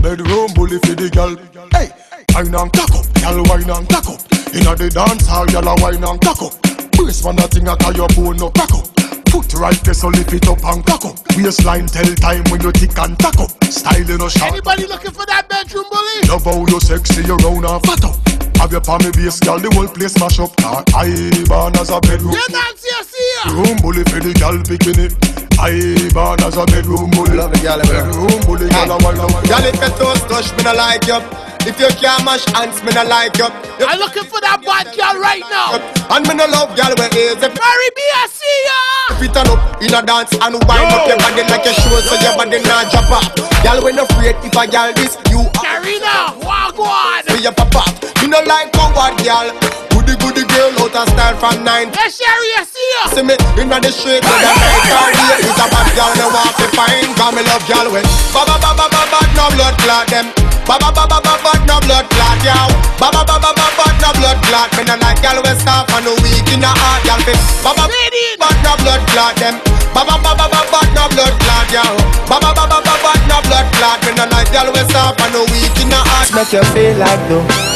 bedroom 0.05 0.53
bully 0.53 0.77
for 0.85 0.93
the 0.93 1.09
girl. 1.09 1.33
Hey, 1.73 1.89
wine 2.37 2.53
and 2.53 2.69
cock 2.71 2.93
up, 2.93 3.05
girl 3.17 3.41
wine 3.49 3.69
and 3.69 3.89
cock 3.89 4.05
up. 4.05 4.21
Inna 4.53 4.75
the 4.77 4.89
dance 4.93 5.25
hall, 5.25 5.47
girl 5.49 5.67
a 5.67 5.73
wine 5.81 6.03
and 6.03 6.21
cock 6.21 6.41
up. 6.45 6.70
Brace 7.01 7.25
man 7.25 7.39
a 7.39 7.47
thing 7.47 7.67
a 7.67 7.75
tie 7.75 7.91
your 7.97 8.07
bone 8.09 8.37
no 8.37 8.49
crack 8.51 8.71
up. 8.73 8.85
Foot 9.33 9.53
right 9.55 9.79
there, 9.83 9.93
so 9.93 10.09
lift 10.09 10.33
it 10.33 10.47
up 10.47 10.63
and 10.63 10.85
cock 10.85 11.05
up. 11.05 11.17
Waistline 11.35 11.87
tell 11.87 12.05
time 12.21 12.43
when 12.51 12.61
you 12.61 12.71
tick 12.71 12.97
and 12.99 13.17
tack 13.17 13.39
up. 13.39 13.49
Style 13.65 14.09
in 14.09 14.21
a 14.21 14.29
shot. 14.29 14.51
Anybody 14.51 14.85
looking 14.85 15.11
for 15.11 15.25
that 15.25 15.49
bedroom 15.49 15.85
bully? 15.89 16.27
Love 16.29 16.43
how 16.45 16.61
you 16.67 16.79
sexy, 16.79 17.23
you 17.23 17.35
round 17.41 17.65
and 17.65 17.81
fat 17.87 18.05
up. 18.05 18.15
Have 18.59 18.71
your 18.71 18.81
palmy 18.81 19.09
base, 19.17 19.39
girl, 19.39 19.57
the 19.57 19.71
whole 19.73 19.87
place 19.87 20.13
mash 20.19 20.37
up. 20.39 20.55
Car 20.57 20.83
I 20.93 21.09
born 21.49 21.73
as 21.81 21.89
a 21.89 21.99
bedroom. 22.01 22.37
Yeah, 22.37 22.53
Nancy, 22.53 22.89
I 22.93 23.01
see 23.01 23.27
ya. 23.33 23.55
Room 23.57 23.77
bully 23.81 24.03
for 24.05 24.21
the 24.21 24.37
girl 24.37 24.61
bikini. 24.61 25.09
I 25.57 26.13
born 26.13 26.43
as 26.45 26.57
a 26.57 26.65
bedroom 26.69 27.09
bully. 27.11 27.33
Love 27.33 27.49
the 27.49 27.59
girl, 27.65 27.81
eh, 27.81 27.89
bedroom 27.89 28.41
bully, 28.45 28.69
girl, 28.69 28.91
a 28.93 28.97
wine, 29.01 29.17
a 29.17 29.25
wine. 29.25 29.45
Girl, 29.49 29.65
if 29.65 29.79
your 29.81 29.93
toes 29.97 30.21
touch, 30.29 30.53
me 30.53 30.63
no 30.67 30.73
like 30.77 31.07
you. 31.09 31.40
If 31.63 31.77
you 31.79 31.87
can't 32.01 32.25
mash 32.25 32.45
hands, 32.57 32.81
me 32.83 32.91
no 32.93 33.03
like 33.05 33.37
you. 33.37 33.45
I'm 33.85 33.99
looking 34.01 34.25
for 34.25 34.41
that 34.41 34.65
bad 34.65 34.89
girl 34.97 35.21
right 35.21 35.45
now. 35.45 35.77
And 36.09 36.25
me 36.25 36.33
no 36.33 36.49
love 36.49 36.73
girl 36.73 36.89
where 36.97 37.13
is 37.13 37.37
it? 37.37 37.53
Mary 37.53 37.89
B, 37.93 37.99
I 38.01 38.25
see 38.29 38.57
ya. 38.65 38.79
If 39.13 39.19
you 39.21 39.29
turn 39.29 39.45
up 39.45 39.61
in 39.77 39.93
a 39.93 40.01
dance 40.01 40.33
and 40.41 40.57
wind 40.65 40.89
up 40.89 41.05
your 41.05 41.21
body 41.21 41.45
like 41.45 41.65
a 41.69 41.73
show, 41.77 42.01
so 42.01 42.17
your 42.17 42.33
body 42.33 42.61
not 42.65 42.89
drop 42.89 43.13
off. 43.13 43.29
Girl, 43.61 43.77
when 43.85 43.99
afraid 44.01 44.35
if 44.41 44.57
a 44.57 44.63
girl 44.65 44.89
this, 44.97 45.13
you 45.29 45.45
Karina, 45.53 46.33
walk 46.41 46.81
on. 46.81 47.21
your 47.41 47.53
pop 47.53 47.75
off. 47.77 47.93
Me 48.21 48.27
no 48.27 48.41
like 48.41 48.73
coward 48.73 49.17
girl. 49.21 49.53
Goody 50.01 50.17
goody 50.17 50.43
girl 50.49 50.73
out 50.81 50.97
of 50.97 51.05
style 51.13 51.37
from 51.37 51.61
nine. 51.61 51.93
Hey, 51.93 52.09
Sherry, 52.09 52.49
I 52.57 52.65
see 52.65 52.89
ya. 52.97 53.01
See 53.13 53.21
me 53.21 53.37
inna 53.61 53.77
the 53.77 53.93
street 53.93 54.25
with 54.25 54.33
a 54.41 54.49
night 54.49 54.81
car 54.89 55.09
here. 55.13 55.45
Is 55.45 55.53
a 55.61 55.65
bad 55.69 55.87
girl, 55.93 56.09
no 56.17 56.25
want 56.33 56.57
to 56.57 56.65
find. 56.73 57.05
Cause 57.13 57.33
me 57.37 57.45
love 57.45 57.61
girl 57.69 57.87
when 57.93 58.05
ba 58.33 58.41
ba 58.49 58.57
ba 58.57 58.73
ba 58.73 58.85
ba 58.89 59.01
ba 59.13 59.19
no 59.37 59.45
blood 59.53 59.77
clot 59.85 60.09
them. 60.09 60.33
Ba 60.65 60.81
ba 60.81 60.89
ba 60.89 61.05
ba 61.05 61.21
ba 61.21 61.33
ba 61.45 61.53
no 61.69 61.77
blood 61.85 62.05
clot 62.09 62.39
yow. 62.41 62.65
Ba 62.97 63.13
ba 63.13 63.21
ba 63.21 63.37
ba 63.37 63.53
ba 63.53 63.67
ba 63.77 63.85
no 64.01 64.09
blood 64.17 64.39
clot. 64.49 64.69
Me 64.73 64.81
no 64.89 64.95
like 64.97 65.21
girl 65.21 65.37
when 65.45 65.53
stop 65.61 65.85
and 65.93 66.01
no 66.09 66.17
weak 66.25 66.49
in 66.49 66.65
the 66.65 66.71
heart, 66.73 67.05
girl 67.05 67.21
fit. 67.21 67.37
Ba 67.61 67.71
ba 67.77 67.85
ba 67.85 68.49
no 68.65 68.73
blood 68.81 69.01
clot 69.13 69.37
them. 69.37 69.61
Ba 69.93 70.01
ba 70.01 70.17
ba 70.17 70.33
ba 70.33 70.49
ba 70.49 70.61
ba 70.65 70.79
no 70.97 71.05
blood 71.13 71.35
clot 71.45 71.67
yow. 71.69 71.93
Ba 72.25 72.41
ba 72.41 72.49
ba 72.57 72.65
ba 72.65 72.81
ba 72.81 72.93
ba 73.05 73.11
no 73.29 73.37
blood 73.45 73.67
clot. 73.77 74.01
Me 74.01 74.17
no 74.17 74.25
like 74.33 74.49
girl 74.49 74.73
when 74.73 74.85
stop 74.89 75.21
and 75.21 75.29
no 75.37 75.45
weak 75.53 75.77
in 75.77 75.93
the 75.93 76.01
heart. 76.01 76.33
Make 76.33 76.57
you 76.57 76.65
feel 76.73 76.97
like 76.97 77.21
though. 77.29 77.70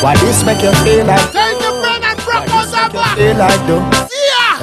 Why 0.00 0.16
this 0.24 0.40
make 0.48 0.64
you 0.64 0.72
feel 0.80 1.04
like? 1.04 1.20
Take 1.28 1.60
the 1.60 1.70
pen 1.84 2.00
and 2.00 2.16
broke 2.24 2.48
us 2.56 2.72
up. 2.72 2.88
Feel 3.20 3.36
like 3.36 3.60
though. 3.68 3.84
See 4.08 4.16
ya. 4.32 4.56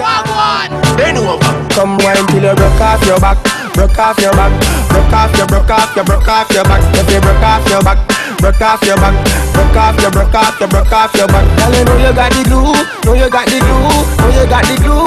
Walk 0.00 0.24
on. 0.32 0.72
Bend 0.96 1.20
over. 1.20 1.52
Come 1.76 2.00
wine 2.00 2.24
till 2.32 2.40
you 2.40 2.56
broke 2.56 2.80
off 2.80 3.04
your 3.04 3.20
back, 3.20 3.36
broke 3.76 3.98
off 4.00 4.16
your 4.18 4.32
back, 4.32 4.50
broke 4.88 5.12
off 5.12 5.30
your, 5.36 5.46
broke 5.46 5.68
off 5.68 5.94
your, 5.94 6.04
broke 6.08 6.26
off 6.26 6.50
your 6.50 6.64
back. 6.64 6.80
If 6.96 7.04
you 7.12 7.20
broke 7.20 7.44
off 7.44 7.68
your 7.68 7.84
back, 7.84 8.00
broke 8.40 8.60
off 8.64 8.80
your 8.82 8.96
back, 8.96 9.14
broke 9.52 9.76
off 9.76 10.00
your, 10.00 10.10
broke 10.10 10.34
off 10.34 10.58
your, 10.58 10.68
broke 10.72 10.90
off 10.90 11.14
your 11.14 11.28
back. 11.28 11.44
Girl, 11.60 11.70
you 11.76 11.84
know 11.84 11.96
you 12.00 12.12
got 12.16 12.32
the 12.32 12.42
glue, 12.48 12.72
know 13.04 13.12
you 13.12 13.28
got 13.28 13.44
the 13.44 13.60
glue, 13.60 13.92
know 13.92 14.30
you 14.32 14.44
got 14.48 14.64
the 14.64 14.74
glue. 14.80 15.04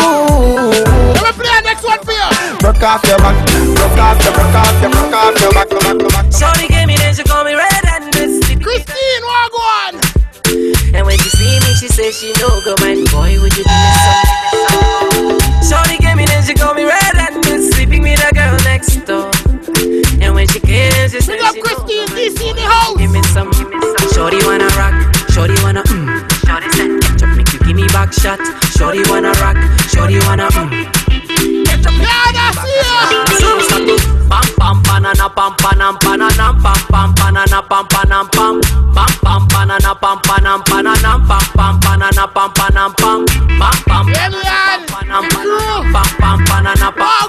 Let 1.18 1.26
me 1.26 1.32
play 1.42 1.58
the 1.58 1.62
next 1.66 1.84
one 1.84 2.00
for 2.06 2.14
you. 2.14 2.30
Broke 2.62 2.86
off 2.86 3.02
your 3.10 3.18
back, 3.18 3.36
broke 3.50 3.98
off 3.98 4.22
your, 4.22 4.34
broke 4.38 4.56
off 4.62 4.78
your, 4.78 4.92
broke 4.94 5.16
off 5.18 5.42
your 5.42 5.52
back, 5.58 5.70
back, 5.74 5.98
back. 5.98 6.26
Shorty 6.30 6.70
gave 6.70 6.86
me 6.86 6.96
then 7.02 7.18
she 7.18 7.26
call 7.26 7.44
me 7.44 7.58
red 7.58 7.81
and 8.72 8.80
misty. 8.80 8.94
Christine, 8.94 9.24
walk 9.24 9.54
on. 9.60 9.94
And 10.96 11.06
when 11.06 11.18
she 11.20 11.30
see 11.30 11.60
me, 11.60 11.72
she 11.76 11.88
say 11.88 12.12
she 12.12 12.34
know 12.40 12.62
go 12.64 12.76
man. 12.82 13.04
Boy, 13.12 13.40
would 13.42 13.56
you 13.56 13.64
give 13.64 13.82
me 13.84 13.92
some? 14.04 15.40
Shorty 15.64 15.98
gave 15.98 16.16
me 16.18 16.26
then 16.26 16.44
she 16.44 16.54
call 16.54 16.74
me 16.74 16.84
red 16.84 17.16
and 17.16 17.36
misty. 17.46 17.72
Sleeping 17.72 18.02
with 18.02 18.20
a 18.24 18.34
girl 18.34 18.58
next 18.64 18.96
door. 19.06 19.32
And 20.22 20.36
when 20.36 20.48
she 20.48 20.60
came, 20.60 20.92
she 21.10 21.22
said 21.22 21.40
up 21.40 21.56
she 21.56 21.62
Christine, 21.62 22.08
DC 22.08 22.50
in 22.50 22.56
the 22.56 22.62
house. 22.62 22.98
Give 22.98 23.12
me 23.12 23.22
some, 23.34 23.50
give 23.52 23.70
me 23.70 23.80
some. 23.80 24.10
Shorty 24.14 24.38
wanna 24.46 24.68
rock, 24.78 24.96
shorty 25.32 25.56
wanna 25.64 25.84
mm. 25.84 26.08
Shorty 26.46 26.70
said, 26.76 27.02
ketchup 27.02 27.38
make 27.38 27.52
you 27.54 27.60
give 27.60 27.76
me 27.76 27.88
back 27.88 28.14
shot. 28.14 28.40
Shorty 28.78 29.02
wanna 29.10 29.32
rock, 29.42 29.58
shorty 29.90 30.20
wanna 30.28 30.48
mm. 30.50 31.01
Pam 34.30 34.46
pam 34.60 34.78
banana 34.84 35.28
pam 35.30 35.52
panam 35.62 35.96
pananam 36.04 36.54
pam 36.64 36.80
pam 36.92 37.14
banana 37.20 37.62
pam 37.70 37.86
panam 37.94 38.26
pam 38.36 38.62
pam 38.96 39.12
pam 39.24 39.42
banana 39.52 39.94
pam 40.02 40.18
panam 40.28 40.60
pananam 40.70 41.20
pam 41.28 41.44
pam 41.56 41.80
banana 41.84 42.26
pam 42.36 42.50
panam 42.58 42.92
pam 43.02 43.26
pam 43.60 43.76
pam 43.90 44.06
panam 44.14 45.24
pam 45.92 46.08
pam 46.22 46.38
banana 46.50 46.90
pam 46.92 47.28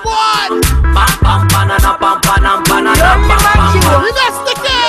pam 1.23 1.41
banana 1.53 1.91
pam 2.03 2.17
panam 2.27 2.59
pananam 2.69 3.19
pam 3.29 3.41
pam 3.85 4.82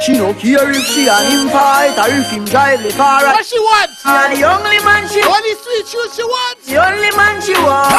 She 0.00 0.12
no 0.14 0.32
care 0.32 0.70
if 0.70 0.86
she 0.86 1.08
and 1.10 1.26
him 1.26 1.48
fight 1.50 1.98
or 1.98 2.06
if 2.06 2.30
him 2.30 2.44
drive 2.44 2.82
the 2.82 2.90
car. 2.94 3.18
What 3.26 3.44
she 3.44 3.58
want? 3.58 3.90
And 4.06 4.38
the 4.38 4.46
only 4.46 4.78
man 4.86 5.08
she 5.10 5.20
What 5.26 5.42
the 5.42 5.58
sweet 5.58 5.86
shoes 5.90 6.14
she 6.14 6.22
want? 6.22 6.62
The 6.62 6.78
only 6.78 7.10
man 7.18 7.42
she 7.42 7.58
wants. 7.58 7.98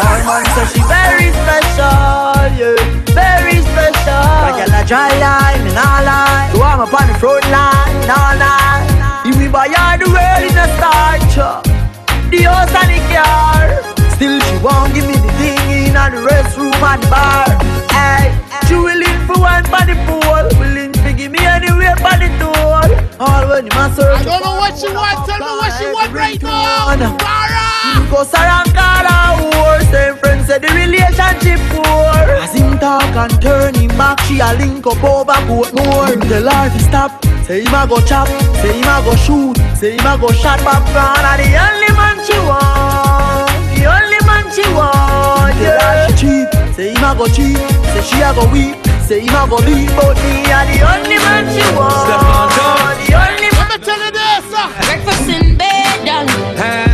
Our 0.00 0.20
man 0.24 0.44
says 0.56 0.72
she 0.72 0.80
very 0.88 1.28
special, 1.36 2.56
yeah, 2.56 2.72
very 3.12 3.60
special. 3.68 4.24
Like 4.48 4.64
a 4.64 4.80
dry 4.88 5.12
line, 5.20 5.60
me 5.60 5.76
nah 5.76 6.00
lie. 6.00 6.48
So 6.54 6.62
I'm 6.62 6.80
up 6.80 6.94
on 6.94 7.04
the 7.04 7.14
front 7.20 7.44
line, 7.52 8.06
nah 8.08 8.40
lie. 8.40 9.22
If 9.28 9.36
we 9.36 9.48
buy 9.48 9.68
her 9.68 9.98
the 10.00 10.08
world 10.08 10.40
in 10.40 10.56
a 10.56 10.66
starch, 10.80 11.36
the 12.32 12.38
house 12.48 12.72
and 12.72 12.90
the 12.96 13.00
car. 13.12 13.76
Still 14.16 14.40
she 14.40 14.56
won't 14.64 14.94
give 14.94 15.04
me 15.04 15.20
the 15.20 15.32
thing 15.36 15.92
in 15.92 15.92
the 15.92 16.24
restroom 16.24 16.72
and 16.72 17.02
the 17.02 17.08
bar. 17.12 17.44
Hey, 17.92 18.32
she 18.66 18.74
willing 18.74 18.95
one 19.34 19.64
by 19.70 19.84
the 19.84 19.96
pool, 20.06 20.46
willing 20.60 20.92
to 20.92 21.12
give 21.12 21.32
me 21.32 21.40
anywhere 21.42 21.96
by 21.96 22.16
the 22.16 22.30
door. 22.38 22.82
All 23.18 23.48
when 23.48 23.66
my 23.74 23.90
search. 23.94 24.20
I 24.20 24.24
don't 24.24 24.42
know 24.44 24.56
what 24.56 24.78
she 24.78 24.88
want. 24.92 25.26
Tell 25.26 25.38
me 25.38 25.52
what 25.58 25.72
she 25.78 25.86
want 25.90 26.12
right 26.12 26.42
now. 26.42 26.94
Tara. 27.18 27.66
Go 28.10 28.22
Sarang 28.24 28.70
Kala 28.70 29.34
war 29.42 29.80
Same 29.90 30.16
friend 30.18 30.46
said 30.46 30.62
the 30.62 30.68
relationship 30.68 31.58
poor 31.74 32.14
As 32.38 32.54
him 32.54 32.78
talk 32.78 33.02
and 33.02 33.42
turn 33.42 33.74
him 33.74 33.88
back 33.98 34.20
She 34.20 34.38
a 34.38 34.52
link 34.54 34.86
up 34.86 35.02
over 35.02 35.32
Portmore 35.48 36.12
Him 36.12 36.20
tell 36.20 36.48
her 36.48 36.70
to 36.70 36.78
stop 36.84 37.24
Say 37.44 37.64
him 37.64 37.74
a 37.74 37.86
go 37.86 38.00
chop 38.00 38.28
Say 38.62 38.78
him 38.78 38.86
a 38.86 39.02
go 39.02 39.16
shoot 39.16 39.56
Say 39.76 39.96
him 39.98 40.06
a 40.06 40.16
go 40.18 40.30
shot 40.30 40.60
back 40.62 40.86
round 40.94 41.18
And 41.18 41.42
the 41.42 41.58
only 41.58 41.90
man 41.98 42.16
she 42.22 42.38
want 42.46 43.50
The 43.74 43.84
only 43.90 44.20
man 44.22 44.44
she 44.54 44.62
want 44.70 45.56
Yeah 45.58 46.06
she 46.06 46.46
cheat 46.46 46.74
Say 46.76 46.94
him 46.94 47.02
a 47.02 47.14
go 47.16 47.26
cheat 47.26 47.58
Say 47.90 48.02
she 48.02 48.22
a 48.22 48.32
go 48.34 48.46
weep 48.52 48.85
Say 49.06 49.20
him 49.20 49.34
a 49.34 49.46
go 49.48 49.56
leave 49.56 49.94
But 49.94 50.16
me 50.16 50.42
a 50.50 50.66
the 50.66 50.82
only 50.82 51.16
man 51.22 51.44
she 51.54 51.62
want 51.76 52.50
The 53.06 53.14
only 53.14 53.48
Let 53.56 53.68
me 53.70 53.78
tell 53.84 54.00
you 54.04 54.10
this. 54.10 54.52
uh, 54.52 54.66
Breakfast 54.84 55.28
in 55.30 55.56
bed, 55.56 56.04
done. 56.04 56.85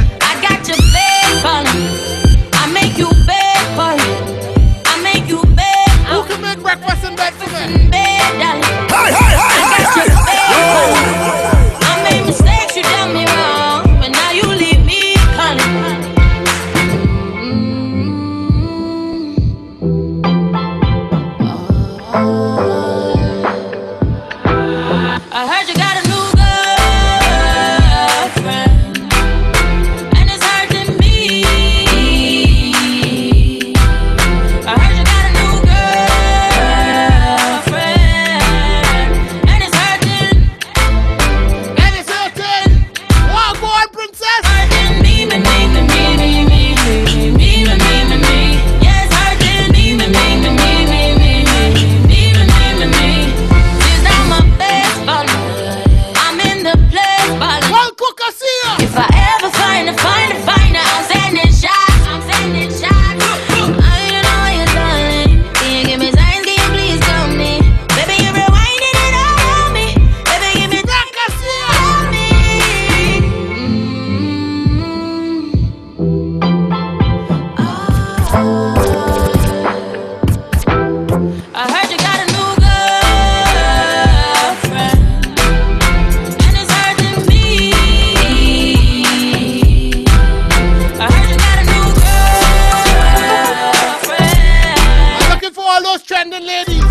trending 96.13 96.45
ladies. 96.45 96.85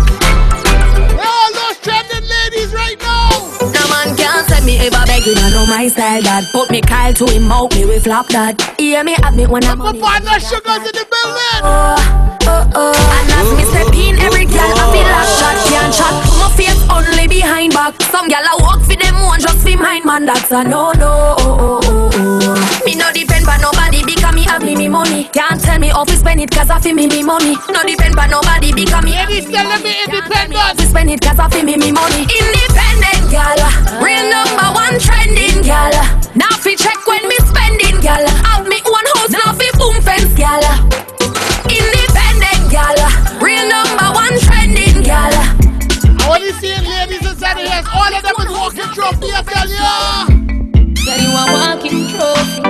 All 1.14 1.48
those 1.54 1.78
trending 1.78 2.26
ladies 2.26 2.74
right 2.74 2.98
now. 2.98 3.30
No 3.70 3.82
man 3.86 4.16
can't 4.16 4.48
send 4.48 4.66
me 4.66 4.78
ever 4.78 5.06
begging. 5.06 5.38
I 5.38 5.50
know 5.54 5.64
my 5.66 5.86
style 5.86 6.22
dad. 6.22 6.44
Put 6.50 6.72
me 6.72 6.80
Kyle 6.80 7.14
to 7.14 7.26
him 7.30 7.52
out, 7.52 7.72
me 7.72 7.84
we 7.84 8.00
flop 8.00 8.26
dad. 8.26 8.60
Hear 8.80 9.04
me 9.04 9.14
have 9.22 9.36
me 9.36 9.46
when 9.46 9.62
I'm. 9.62 9.78
My 9.78 9.92
partner 9.92 10.40
sugars 10.40 10.82
in 10.88 10.94
the 10.98 11.06
building. 11.12 11.62
Oh, 11.62 11.94
oh, 12.50 12.70
oh. 12.74 13.16
And 13.16 13.30
as 13.38 13.48
me 13.54 13.64
step 13.70 13.86
every 14.26 14.46
girl 14.46 14.74
I 14.82 14.90
feel 14.90 15.06
like 15.14 15.30
shot, 15.38 15.56
can't 15.70 15.94
shot. 15.94 16.31
Face 16.56 16.82
only 16.90 17.26
behind 17.28 17.72
back. 17.72 18.00
Some 18.12 18.28
girl 18.28 18.44
I 18.44 18.56
walk 18.60 18.80
for 18.84 18.96
them 18.96 19.14
one 19.22 19.40
just 19.40 19.58
for 19.66 19.76
mine, 19.76 20.04
man. 20.04 20.26
That's 20.26 20.50
a 20.50 20.62
no, 20.64 20.92
no. 20.92 21.36
Oh, 21.38 21.80
oh, 21.82 22.10
oh. 22.12 22.82
Me 22.84 22.94
no 22.94 23.10
depend 23.12 23.46
by 23.46 23.56
nobody 23.58 24.04
because 24.04 24.34
me 24.34 24.42
have 24.44 24.62
me 24.62 24.74
me 24.76 24.88
money. 24.88 25.24
Can't 25.32 25.60
tell 25.60 25.78
me 25.78 25.88
how 25.88 26.04
to 26.04 26.16
spend 26.16 26.40
it 26.40 26.50
cause 26.50 26.70
I 26.70 26.80
feel 26.80 26.94
me 26.94 27.06
me 27.06 27.22
money. 27.22 27.56
No 27.70 27.82
depend 27.84 28.14
by 28.16 28.26
nobody 28.26 28.72
because 28.72 29.04
me. 29.04 29.16
Any 29.16 29.40
still 29.40 29.64
let 29.66 29.82
me 29.82 29.94
independent. 30.04 30.54
How 30.56 30.72
to 30.74 30.82
spend 30.86 31.10
it 31.10 31.20
cause 31.20 31.38
I 31.38 31.48
feel 31.48 31.64
me 31.64 31.76
me 31.76 31.92
money. 31.92 32.22
Independent 32.28 33.22
girl, 33.32 33.60
real 34.02 34.26
number 34.28 34.68
one 34.76 34.98
trending 35.00 35.62
girl. 35.62 35.94
Now 36.34 36.52
fi 36.60 36.74
check 36.76 36.98
when 37.06 37.26
me 37.28 37.36
spending 37.48 38.00
girl. 38.04 38.24
Have 38.44 38.66
me 38.68 38.78
one 38.84 39.06
house 39.16 39.30
now 39.30 39.52
fi 39.56 39.68
boom 39.78 39.96
fence 40.02 40.32
girl. 40.36 41.11
I 46.42 46.44
want 46.44 46.54
to 46.54 46.66
see 46.66 46.74
ladies 46.74 47.30
inside 47.30 47.54
the 47.54 47.70
house. 47.70 47.86
All 47.94 48.10
of 48.10 48.22
them 48.26 48.34
is 48.42 48.50
walking 48.50 48.90
trophy, 48.98 49.30
I 49.30 49.46
tell 49.46 49.70
you. 49.70 49.78
Girl, 51.06 51.20
you 51.22 51.30
a 51.38 51.44
walking 51.54 52.02
trophy. 52.10 52.66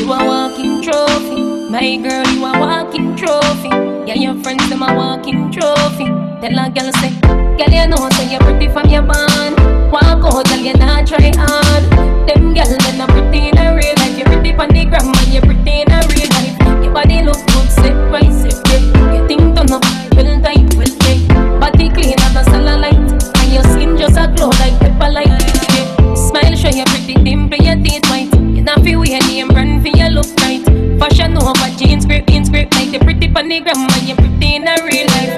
You 0.00 0.08
a 0.08 0.18
walking 0.24 0.80
trophy. 0.80 1.68
My 1.68 1.96
girl, 2.00 2.24
you 2.32 2.40
a 2.40 2.58
walking 2.58 3.16
trophy. 3.16 3.68
Yeah, 4.08 4.14
your 4.14 4.42
friends 4.42 4.66
them 4.70 4.80
a 4.82 4.94
walking 4.96 5.52
trophy. 5.52 6.08
Tell 6.40 6.56
a 6.56 6.70
girl 6.72 6.90
say, 7.04 7.12
girl 7.60 7.68
you 7.68 7.86
know 7.86 8.08
say 8.16 8.32
you're 8.32 8.40
pretty 8.40 8.68
from 8.72 8.88
your 8.88 9.02
band. 9.02 9.60
Walk 9.92 10.24
out, 10.24 10.48
girl 10.48 10.56
you 10.56 10.72
not 10.72 11.06
try 11.06 11.32
hard. 11.36 11.84
Them 12.26 12.54
girl 12.54 12.64
them 12.64 12.96
not 12.96 13.10
pretty 13.10 13.50
in 13.50 13.58
a 13.58 13.76
real 13.76 13.92
life. 14.00 14.16
You 14.16 14.24
pretty 14.24 14.56
from 14.56 14.70
the 14.72 14.86
gram 14.86 15.19
You 29.10 29.18
not 29.18 29.24
feel 29.24 29.48
weird, 29.48 29.48
name 29.48 29.48
brand 29.48 29.82
for 29.82 29.88
your 29.98 30.10
look 30.10 30.26
right. 30.40 30.64
Fashion 31.00 31.36
over 31.36 31.76
jeans, 31.76 32.06
grip, 32.06 32.30
in 32.30 32.44
script 32.44 32.72
like 32.74 32.92
the 32.92 33.00
pretty 33.00 33.26
gram, 33.26 33.90
and 33.90 34.08
you 34.08 34.14
pretty 34.14 34.54
in 34.54 34.68
a 34.68 34.76
real 34.84 35.06
life. 35.08 35.34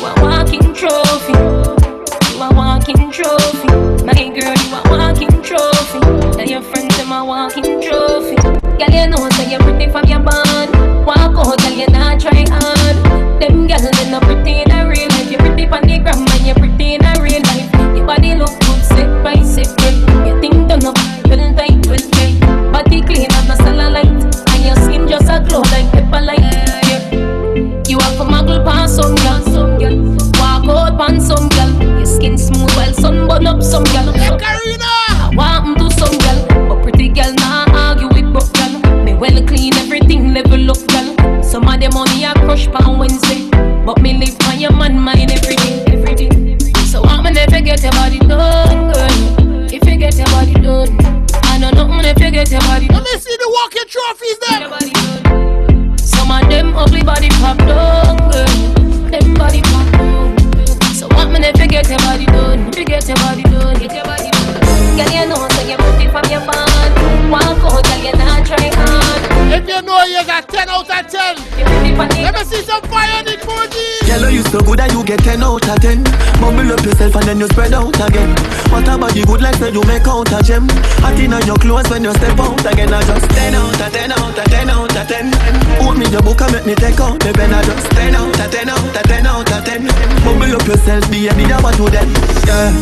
You 0.00 0.06
a 0.06 0.12
walking 0.22 0.72
trophy. 0.72 1.36
You 2.32 2.42
a 2.42 2.48
walking 2.54 3.10
trophy. 3.12 3.68
My 4.06 4.14
girl, 4.14 4.56
you 4.56 4.74
a 4.74 4.82
walking 4.88 5.42
trophy. 5.42 6.00
Tell 6.32 6.48
your 6.48 6.62
friends 6.62 6.96
them 6.96 7.12
a 7.12 7.22
walking 7.22 7.71
get 75.72 75.82
10 75.82 75.96
out 75.96 76.04
of 76.04 76.04
10. 76.04 76.40
Mumble 76.40 76.72
up 76.72 76.84
yourself 76.84 77.14
and 77.16 77.24
then 77.24 77.40
you 77.40 77.46
spread 77.46 77.72
out 77.72 77.94
again. 78.00 78.30
What 78.70 78.88
about 78.88 79.14
you 79.14 79.24
good 79.24 79.40
like 79.40 79.54
say 79.56 79.70
you 79.70 79.82
make 79.84 80.06
out 80.06 80.32
a 80.32 80.42
gem? 80.42 80.68
Hot 81.00 81.18
in 81.18 81.32
on 81.32 81.46
your 81.46 81.56
clothes 81.56 81.88
when 81.90 82.04
you 82.04 82.12
step 82.14 82.38
out 82.38 82.60
again. 82.66 82.92
I 82.92 83.02
just 83.02 83.30
10 83.30 83.54
out 83.54 83.80
of 83.80 83.92
10 83.92 84.12
out 84.12 84.38
of 84.38 84.44
10 84.44 84.70
out 84.70 84.96
of 84.96 85.08
10. 85.08 85.30
Put 85.80 85.96
me 85.98 86.06
your 86.10 86.22
book 86.22 86.40
and 86.40 86.52
make 86.52 86.66
me 86.66 86.74
take 86.74 87.00
out 87.00 87.18
the 87.20 87.32
pen. 87.32 87.54
I 87.54 87.62
just 87.62 87.90
10 87.90 88.14
out 88.14 88.40
of 88.40 88.50
10 88.50 88.68
out 88.68 88.96
of 88.96 89.02
10 89.02 89.26
out 89.26 89.52
of 89.52 89.64
10. 89.64 89.86
Mumble 90.24 90.56
up 90.56 90.66
yourself, 90.66 91.10
baby, 91.10 91.52
I 91.52 91.60
want 91.60 91.76
to 91.76 91.88
them. 91.90 92.08
Yeah. 92.46 92.72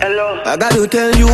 Hello. 0.00 0.42
I 0.44 0.56
gotta 0.56 0.86
tell 0.86 1.14
you, 1.16 1.28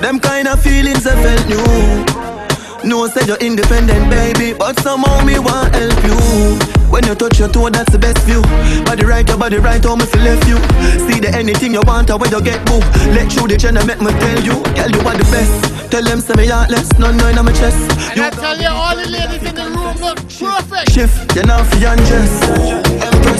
them 0.00 0.18
kind 0.18 0.48
of 0.48 0.60
feelings 0.62 1.06
I 1.06 1.14
felt 1.22 1.46
new. 1.46 2.88
No, 2.88 3.06
say 3.06 3.24
you're 3.26 3.36
independent, 3.38 4.10
baby, 4.10 4.54
but 4.58 4.78
somehow 4.80 5.24
me 5.24 5.38
want 5.38 5.74
help 5.74 6.04
you. 6.04 6.71
When 6.92 7.08
you 7.08 7.14
touch 7.14 7.38
your 7.40 7.48
toe, 7.48 7.70
that's 7.70 7.90
the 7.90 7.98
best 7.98 8.20
view. 8.28 8.44
Body 8.84 9.08
right, 9.08 9.26
your 9.26 9.38
body 9.38 9.56
right, 9.56 9.82
how 9.82 9.96
me 9.96 10.04
feel 10.04 10.28
left 10.28 10.44
you. 10.46 10.60
See 11.08 11.24
the 11.24 11.32
anything 11.32 11.72
you 11.72 11.80
want, 11.88 12.10
or 12.10 12.18
when 12.18 12.30
you 12.30 12.42
get 12.44 12.60
boo. 12.68 12.84
Let 13.16 13.32
you 13.32 13.48
the 13.48 13.56
channel, 13.56 13.80
make 13.88 14.04
me 14.04 14.12
tell 14.20 14.40
you, 14.44 14.60
girl, 14.76 14.92
you 14.92 15.00
are 15.00 15.16
the 15.16 15.24
best. 15.32 15.72
Tell 15.88 16.04
them 16.04 16.20
say 16.20 16.36
me 16.36 16.52
heartless, 16.52 16.92
none 17.00 17.16
no 17.16 17.32
on 17.32 17.44
my 17.48 17.52
chest. 17.52 17.80
And 18.12 18.20
I 18.20 18.28
tell 18.28 18.60
you, 18.60 18.68
all 18.68 18.92
the 18.92 19.08
ladies 19.08 19.40
in 19.40 19.56
the 19.56 19.72
room 19.72 19.96
look 20.04 20.20
perfect. 20.36 20.92
Shift, 20.92 21.32
you're 21.32 21.48
not 21.48 21.64
for 21.64 21.80
undress. 21.80 22.32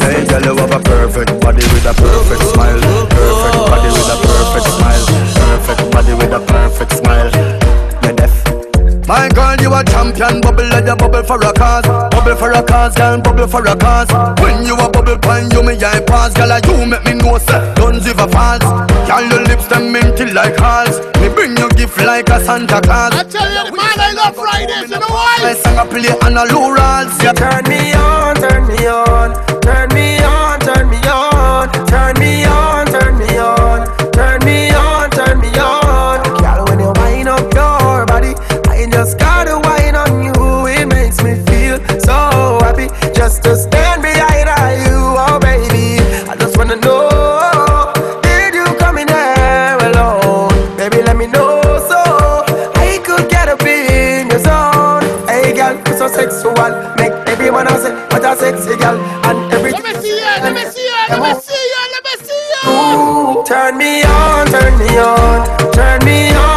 Hey, 0.01 0.25
girl, 0.25 0.41
you 0.49 0.57
have 0.57 0.73
a 0.73 0.81
perfect 0.81 1.37
body 1.45 1.61
with 1.77 1.85
a 1.85 1.93
perfect 1.93 2.43
smile. 2.57 2.81
Perfect 3.13 3.69
body 3.69 3.89
with 3.93 4.09
a 4.09 4.17
perfect 4.17 4.69
smile. 4.81 5.05
Perfect 5.37 5.93
body 5.93 6.15
with 6.17 6.33
a 6.33 6.41
perfect 6.41 6.93
smile. 7.05 7.52
Me 9.13 9.29
deaf. 9.29 9.37
My 9.39 9.57
girl, 9.57 9.61
you 9.61 9.75
a 9.75 9.85
champion, 9.85 10.41
bubble 10.41 10.69
like 10.69 10.87
a 10.87 10.97
bubble 10.97 11.23
for 11.23 11.37
a 11.37 11.53
cause. 11.53 11.87
Bubble 12.11 12.37
for 12.37 12.51
a 12.53 12.63
cause, 12.63 12.95
girl, 12.95 13.21
bubble 13.21 13.47
for 13.47 13.67
a 13.67 13.77
cause. 13.77 14.09
When 14.41 14.65
you 14.65 14.75
a 14.75 14.89
bubble 14.89 15.19
pine, 15.19 15.51
you 15.51 15.63
me 15.63 15.75
eye 15.75 16.01
pass, 16.07 16.33
girl, 16.35 16.59
you 16.67 16.87
make 16.87 17.05
me 17.05 17.15
know 17.15 17.39
say, 17.39 17.75
don't 17.75 18.03
give 18.03 18.19
a 18.19 18.29
false. 18.29 18.65
Girl, 19.09 19.25
your 19.29 19.43
lips 19.45 19.69
them 19.69 19.93
minty 19.93 20.33
like 20.33 20.57
halls. 20.57 20.99
Me 21.21 21.29
bring 21.29 21.57
you 21.57 21.69
gift 21.71 21.99
like 21.99 22.29
a 22.31 22.41
Santa 22.45 22.81
Claus. 22.81 23.13
I 23.15 23.25
tell 23.25 23.49
you, 23.49 23.77
man, 23.77 24.01
I 24.01 24.13
love 24.13 24.35
Fridays, 24.35 24.91
you 24.91 24.99
know 24.99 25.07
why? 25.09 25.37
I 25.41 25.55
sang 25.55 25.79
a 25.79 25.85
play 25.85 26.09
on 26.09 26.37
a 26.37 26.45
low 26.53 26.71
rolls. 26.71 27.23
Yeah. 27.23 27.33
Turn 27.33 27.65
me 27.69 27.93
on, 27.95 28.37
turn 28.37 28.67
me 28.67 28.87
on, 28.87 29.61
turn 29.61 29.89
me 29.95 30.19
on, 30.23 30.61
turn 30.61 30.91
me 30.91 30.99
on, 31.09 31.69
turn 31.87 32.19
me 32.19 32.45
on, 32.45 32.52
girl 58.83 58.99
and 59.29 59.53
every. 59.53 59.71
Let 59.73 59.85
me 59.85 59.93
see 60.03 60.19
ya, 60.21 60.33
let 60.43 60.53
me 60.55 60.65
see 60.75 60.87
ya, 60.91 61.01
let 61.15 61.21
me 61.23 61.33
see 61.47 61.65
ya, 61.73 61.81
let 61.95 62.03
me 62.07 62.15
see 62.27 62.45
ya. 62.53 62.61
Ooh, 62.67 63.45
turn 63.45 63.73
me 63.79 64.03
on, 64.03 64.47
turn 64.51 64.73
me 64.79 64.91
on, 64.99 65.39
turn 65.73 65.99
me 66.05 66.19
on, 66.35 66.52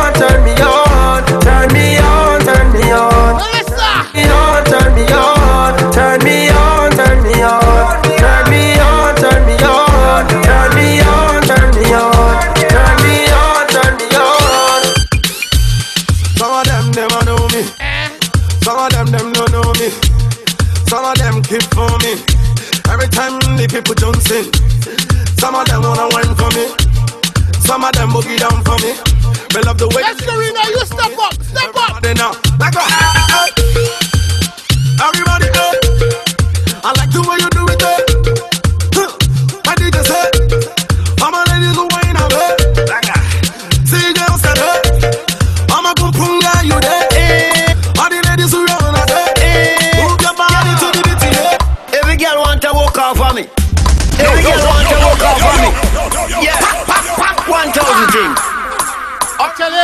love 29.82 29.90
the 29.90 29.98
way. 29.98 30.35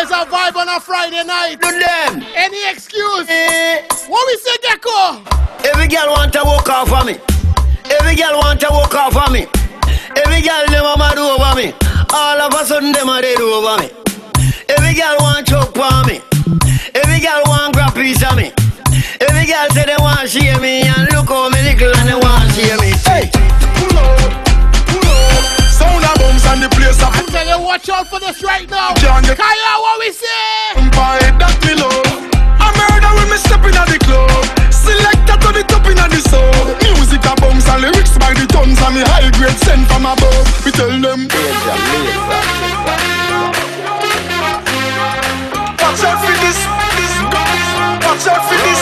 Actually, 0.01 0.17
a 0.17 0.25
vibe 0.25 0.55
on 0.55 0.67
a 0.67 0.79
Friday 0.79 1.23
night. 1.23 1.61
Do 1.61 1.69
them. 1.69 2.25
Any 2.33 2.57
excuse? 2.71 3.29
Eh. 3.29 3.85
What 4.07 4.25
we 4.25 4.35
say, 4.41 4.57
Gecko? 4.63 5.21
Every 5.69 5.87
girl 5.87 6.09
want 6.09 6.33
to 6.33 6.41
walk 6.43 6.67
off 6.69 6.91
on 6.91 7.05
me. 7.05 7.19
Every 7.85 8.15
girl 8.15 8.33
want 8.39 8.59
to 8.61 8.69
walk 8.71 8.95
off 8.95 9.15
on 9.15 9.31
me. 9.31 9.45
Every 10.17 10.41
girl 10.41 10.65
them 10.73 10.85
a 10.85 10.97
mad 10.97 11.19
over 11.21 11.53
me. 11.53 11.73
All 12.09 12.41
of 12.41 12.51
a 12.51 12.65
sudden 12.65 12.91
them 12.93 13.09
a 13.09 13.21
dead 13.21 13.39
over 13.41 13.77
me. 13.77 13.91
Every 14.73 14.97
girl 14.97 15.17
want 15.19 15.45
choke 15.45 15.77
on 15.77 16.07
me. 16.07 16.17
Every 16.97 17.19
girl 17.21 17.43
want 17.45 17.75
grab 17.75 17.93
piece 17.93 18.25
of 18.25 18.35
me. 18.35 18.49
Every 19.21 19.45
girl 19.45 19.69
say 19.69 19.85
they 19.85 20.01
want 20.01 20.27
share 20.27 20.59
me 20.59 20.81
and 20.81 21.13
look 21.13 21.29
how 21.29 21.49
me 21.53 21.61
little 21.61 21.93
and 21.93 22.09
they 22.09 22.17
want 22.17 22.49
share 22.57 22.77
me. 22.81 22.89
Hey, 23.05 23.29
Sound 26.39 26.39
of 26.39 26.43
bombs 26.43 26.45
and 26.45 26.63
the 26.63 26.69
place 26.75 27.01
up. 27.01 27.13
I 27.13 27.23
tell 27.27 27.47
you, 27.47 27.65
watch 27.65 27.89
out 27.89 28.07
for 28.07 28.19
this 28.19 28.43
right 28.43 28.69
now. 28.69 28.93
Can't 28.95 29.25
get- 29.25 29.37
Kaya, 29.37 29.73
what 29.83 29.99
we 29.99 30.11
say? 30.11 30.75
Buy 30.95 31.19
that 31.39 31.57
me 31.65 31.75
love. 31.75 32.07
I 32.59 32.71
murder 32.77 33.11
when 33.15 33.29
me 33.29 33.37
step 33.37 33.63
in 33.65 33.75
at 33.75 33.87
the 33.87 33.99
club. 33.99 34.45
Selector 34.71 35.37
to 35.43 35.49
the 35.51 35.63
top 35.67 35.85
in 35.87 35.97
at 35.99 36.09
the 36.09 36.21
sub. 36.29 36.81
Music 36.83 37.25
a 37.25 37.35
bombs 37.41 37.67
and 37.67 37.81
lyrics 37.81 38.17
by 38.17 38.33
the 38.33 38.45
tons 38.47 38.79
and 38.79 38.95
me 38.95 39.01
high 39.01 39.29
grade 39.37 39.57
sent 39.59 39.87
from 39.87 40.05
above. 40.05 40.47
We 40.65 40.71
tell 40.71 40.89
them. 40.89 41.27
Watch 45.81 46.03
out 46.05 46.19
for 46.23 46.31
this, 46.31 46.55
this, 46.55 46.60
watch 48.11 48.27
out 48.27 48.43
for 48.43 48.59
this. 48.59 48.81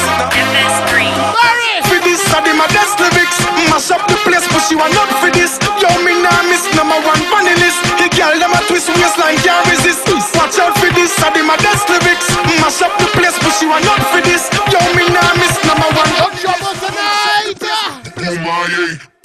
For 1.86 2.00
this, 2.02 2.22
I 2.34 2.42
did 2.42 2.58
my 2.58 2.66
best 2.74 2.98
lyrics. 2.98 3.38
Mash 3.70 3.94
up 3.94 4.02
the 4.10 4.18
place, 4.26 4.46
but 4.50 4.66
she 4.66 4.74
want 4.74 4.94
not 4.98 5.10
for 5.22 5.30
this. 5.30 5.62
Yo, 5.78 5.90
me 6.02 6.18
nah 6.18 6.42
miss 6.50 6.66
number 6.74 6.98
one 7.06 7.22
funny 7.30 7.54
list. 7.62 7.78
The 8.02 8.10
girl 8.10 8.34
them 8.42 8.58
a 8.58 8.62
twist 8.66 8.90
waistline 8.90 9.38
can't 9.46 9.62
resist. 9.70 10.10
Watch 10.34 10.58
out 10.58 10.74
for 10.82 10.90
this, 10.98 11.14
I 11.22 11.30
did 11.30 11.46
my 11.46 11.58
best 11.62 11.86
lyrics. 11.86 12.26
Mash 12.58 12.82
up 12.82 12.94
the 12.98 13.06
place, 13.14 13.38
but 13.38 13.54
she 13.54 13.70
want 13.70 13.86
not 13.86 14.02
for 14.10 14.22
this. 14.26 14.50
Yo, 14.74 14.82
me 14.98 15.06
nah 15.14 15.30
miss 15.38 15.54
number 15.62 15.90
one. 15.94 16.10
No 16.18 16.28
trouble 16.34 16.74
tonight. 16.82 17.62
Oh 17.62 18.36
my, 18.42 19.19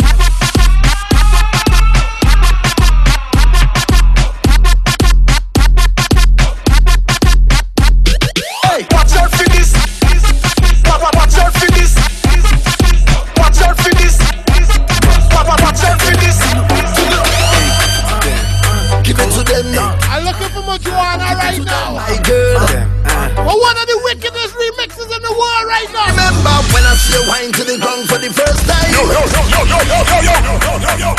right 21.45 21.65
now. 21.65 21.95
My 21.95 22.16
girl. 22.25 22.61
But 23.37 23.57
one 23.61 23.77
of 23.77 23.87
the 23.87 23.99
wickedest 24.05 24.55
remixes 24.55 25.11
in 25.12 25.21
the 25.23 25.33
world 25.33 25.65
right 25.69 25.91
now. 25.93 26.09
Remember 26.09 26.57
when 26.73 26.85
I 26.85 26.95
see 26.97 27.15
you 27.15 27.23
wine 27.29 27.53
to 27.53 27.65
the 27.65 27.77
ground 27.79 28.09
for 28.09 28.19
the 28.19 28.31
first 28.33 28.65
time? 28.65 28.89
Yo, 28.91 29.05
yo, 29.05 29.21
yo, 29.29 29.41
yo, 29.53 29.61
yo, 29.69 29.79
yo, 29.85 29.99
yo, 30.09 30.19
yo, 30.25 30.35
yo, 30.65 30.81
yo, 30.81 30.93
yo. 31.05 31.11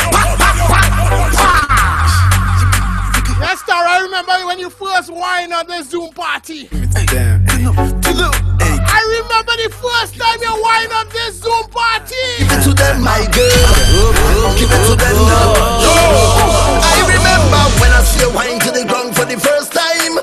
Yes, 3.36 3.60
star, 3.60 3.84
I 3.84 4.00
remember 4.02 4.32
when 4.46 4.58
you 4.58 4.70
first 4.70 5.10
wine 5.12 5.52
on 5.52 5.66
the 5.66 5.82
Zoom 5.82 6.10
party. 6.14 6.68
Damn. 7.06 7.44
I 8.88 9.00
remember 9.20 9.54
the 9.60 9.68
first 9.76 10.16
time 10.16 10.40
you 10.40 10.54
wine 10.62 10.90
on 10.90 11.06
this 11.12 11.40
Zoom 11.40 11.68
party. 11.68 12.16
Give 12.38 12.50
it 12.50 12.62
to 12.64 12.72
them, 12.72 13.02
my 13.02 13.20
girl. 13.30 14.56
Give 14.56 14.72
it 14.72 14.82
to 14.88 14.96
them 14.96 15.16
now. 15.28 15.52
I 16.66 16.75
remember 17.46 17.80
when 17.80 17.92
I 17.92 18.02
see 18.02 18.20
you 18.26 18.30
wine 18.34 18.58
to 18.60 18.70
the 18.74 18.84
ground 18.86 19.14
for 19.14 19.24
the 19.24 19.38
first 19.38 19.72
time. 19.72 20.18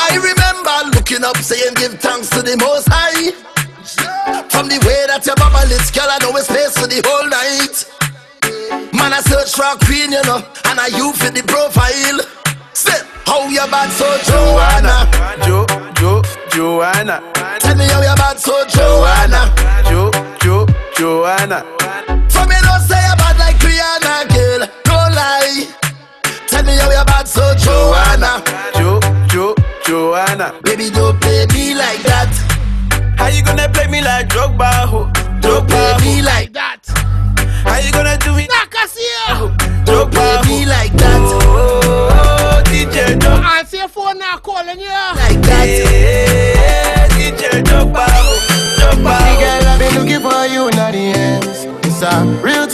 I 0.00 0.16
remember 0.16 0.96
looking 0.96 1.24
up 1.24 1.36
saying 1.36 1.74
give 1.76 2.00
thanks 2.00 2.30
to 2.30 2.42
the 2.42 2.56
most 2.56 2.88
high. 2.90 3.32
From 4.48 4.68
the 4.68 4.80
way 4.84 5.04
that 5.06 5.24
your 5.26 5.36
mama 5.38 5.62
lit, 5.68 5.84
girl, 5.92 6.08
I 6.08 6.18
know 6.24 6.32
it's 6.36 6.48
space 6.48 6.74
for 6.76 6.88
the 6.88 7.00
whole 7.04 7.28
night. 7.28 7.76
Man, 8.92 9.12
I 9.12 9.20
search 9.20 9.52
for 9.52 9.68
a 9.68 9.76
queen, 9.84 10.12
you 10.12 10.22
know, 10.24 10.40
and 10.72 10.80
I 10.80 10.88
you 10.88 11.12
fit 11.12 11.34
the 11.34 11.44
profile. 11.44 12.20
Say, 12.72 12.96
how 13.24 13.46
you 13.48 13.64
bad 13.68 13.92
so 13.92 14.08
Joanna? 14.24 15.04
Jo, 15.44 15.66
Jo, 16.00 16.22
Joanna. 16.50 17.20
Tell 17.60 17.76
me 17.76 17.84
how 17.86 18.00
you 18.00 18.16
bad 18.16 18.38
so 18.40 18.56
Joanna? 18.66 19.52
Jo, 19.88 20.10
Jo, 20.40 20.66
Joanna. 20.96 21.60
For 22.32 22.44
me 22.48 22.56
don't 22.64 22.82
say 22.88 23.00
you 23.04 23.16
bad 23.20 23.36
like 23.38 23.60
Rihanna, 23.60 24.28
girl. 24.32 24.62
Don't 24.84 25.12
lie. 25.14 25.68
Tell 26.66 26.74
me 26.74 26.80
how 26.80 26.90
you 26.90 27.04
bad 27.04 27.28
so 27.28 27.54
Joanna. 27.54 28.42
Jo, 28.74 28.98
Jo, 29.28 29.54
Joanna. 29.84 30.52
Baby, 30.64 30.90
don't 30.90 31.20
play 31.20 31.46
me 31.54 31.76
like 31.76 32.02
that. 32.02 32.26
How 33.16 33.28
you 33.28 33.44
gonna 33.44 33.68
play 33.68 33.86
me 33.86 34.02
like 34.02 34.28
Drogba? 34.28 34.86
ho? 34.90 35.08
Don't 35.40 35.68
play 35.68 35.94
me 36.00 36.22
like 36.22 36.52
that. 36.54 36.82
How 37.62 37.78
you 37.78 37.92
gonna 37.92 38.18
do 38.18 38.36
it? 38.38 38.50
Nakasia. 38.50 39.54
Don't 39.84 40.10
play 40.10 40.40
me 40.48 40.66
like 40.66 40.92
that. 40.94 41.22
Oh, 41.46 41.80
oh 42.10 42.62
DJ 42.66 43.14
Drogba. 43.16 43.58
Answer 43.58 43.76
your 43.76 43.88
phone 43.88 44.18
now, 44.18 44.38
calling 44.38 44.80
you. 44.80 44.88
Like 44.90 45.40
that. 45.46 45.66
Yeah, 45.70 47.06
DJ 47.14 47.62
Drogba. 47.62 48.06
ho, 48.10 48.34
Drogba. 48.80 49.14
ho. 49.14 49.38
Girl, 49.38 49.68
I've 49.68 49.78
been 49.78 49.94
looking 49.94 50.20
for 50.20 50.46
you 50.46 50.66
in 50.66 50.74
the 50.74 51.14
ends. 51.14 51.86
It's 51.86 52.02
a 52.02 52.26
real 52.42 52.65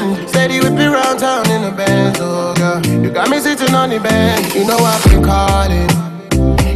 Yes, 0.00 0.16
Chanda. 0.22 0.28
Steady 0.28 0.60
with 0.60 0.72
round 0.78 1.18
town 1.18 1.50
in 1.50 1.62
the 1.62 1.70
Benz, 1.70 2.18
oh 2.20 2.54
girl. 2.54 2.84
You 3.02 3.10
got 3.10 3.30
me 3.30 3.38
sitting 3.38 3.74
on 3.74 3.90
the 3.90 4.00
bench. 4.00 4.54
You 4.54 4.66
know 4.66 4.76
I've 4.76 5.04
been 5.04 5.22
calling. 5.22 5.88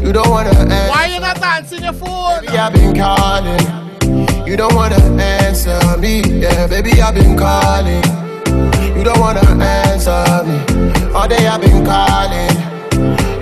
You 0.05 0.13
don't 0.13 0.31
wanna 0.31 0.51
answer. 0.51 0.91
Why 0.91 1.07
you 1.13 1.21
not 1.21 1.43
answering 1.43 1.85
your 1.85 1.93
phone? 1.93 2.41
Baby, 2.41 2.59
I've 2.59 2.73
been 2.73 2.95
calling. 2.95 4.47
You 4.47 4.57
don't 4.57 4.75
wanna 4.75 4.97
answer 5.21 5.79
me. 5.99 6.23
Yeah, 6.23 6.67
baby, 6.67 7.01
I've 7.01 7.15
been 7.15 7.37
calling. 7.37 8.03
You 8.97 9.05
don't 9.05 9.21
wanna 9.21 9.41
answer 9.63 10.45
me. 10.47 11.13
All 11.13 11.29
day 11.29 11.47
I've 11.47 11.61
been 11.61 11.85
calling. 11.85 12.51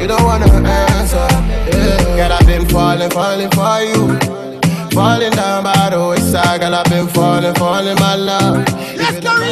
You 0.01 0.07
don't 0.07 0.25
wanna 0.25 0.47
answer. 0.47 1.27
Me 1.67 1.73
Yeah, 2.17 2.29
girl, 2.29 2.33
I've 2.33 2.47
been 2.47 2.67
falling, 2.69 3.11
falling 3.11 3.51
for 3.51 3.81
you. 3.81 4.19
Falling 4.91 5.31
down 5.33 5.65
by 5.65 5.91
the 5.91 6.09
wayside, 6.09 6.61
girl, 6.61 6.75
I've 6.75 6.85
been 6.89 7.07
falling, 7.09 7.55
falling, 7.55 7.97
my 7.97 8.15
love. 8.17 8.65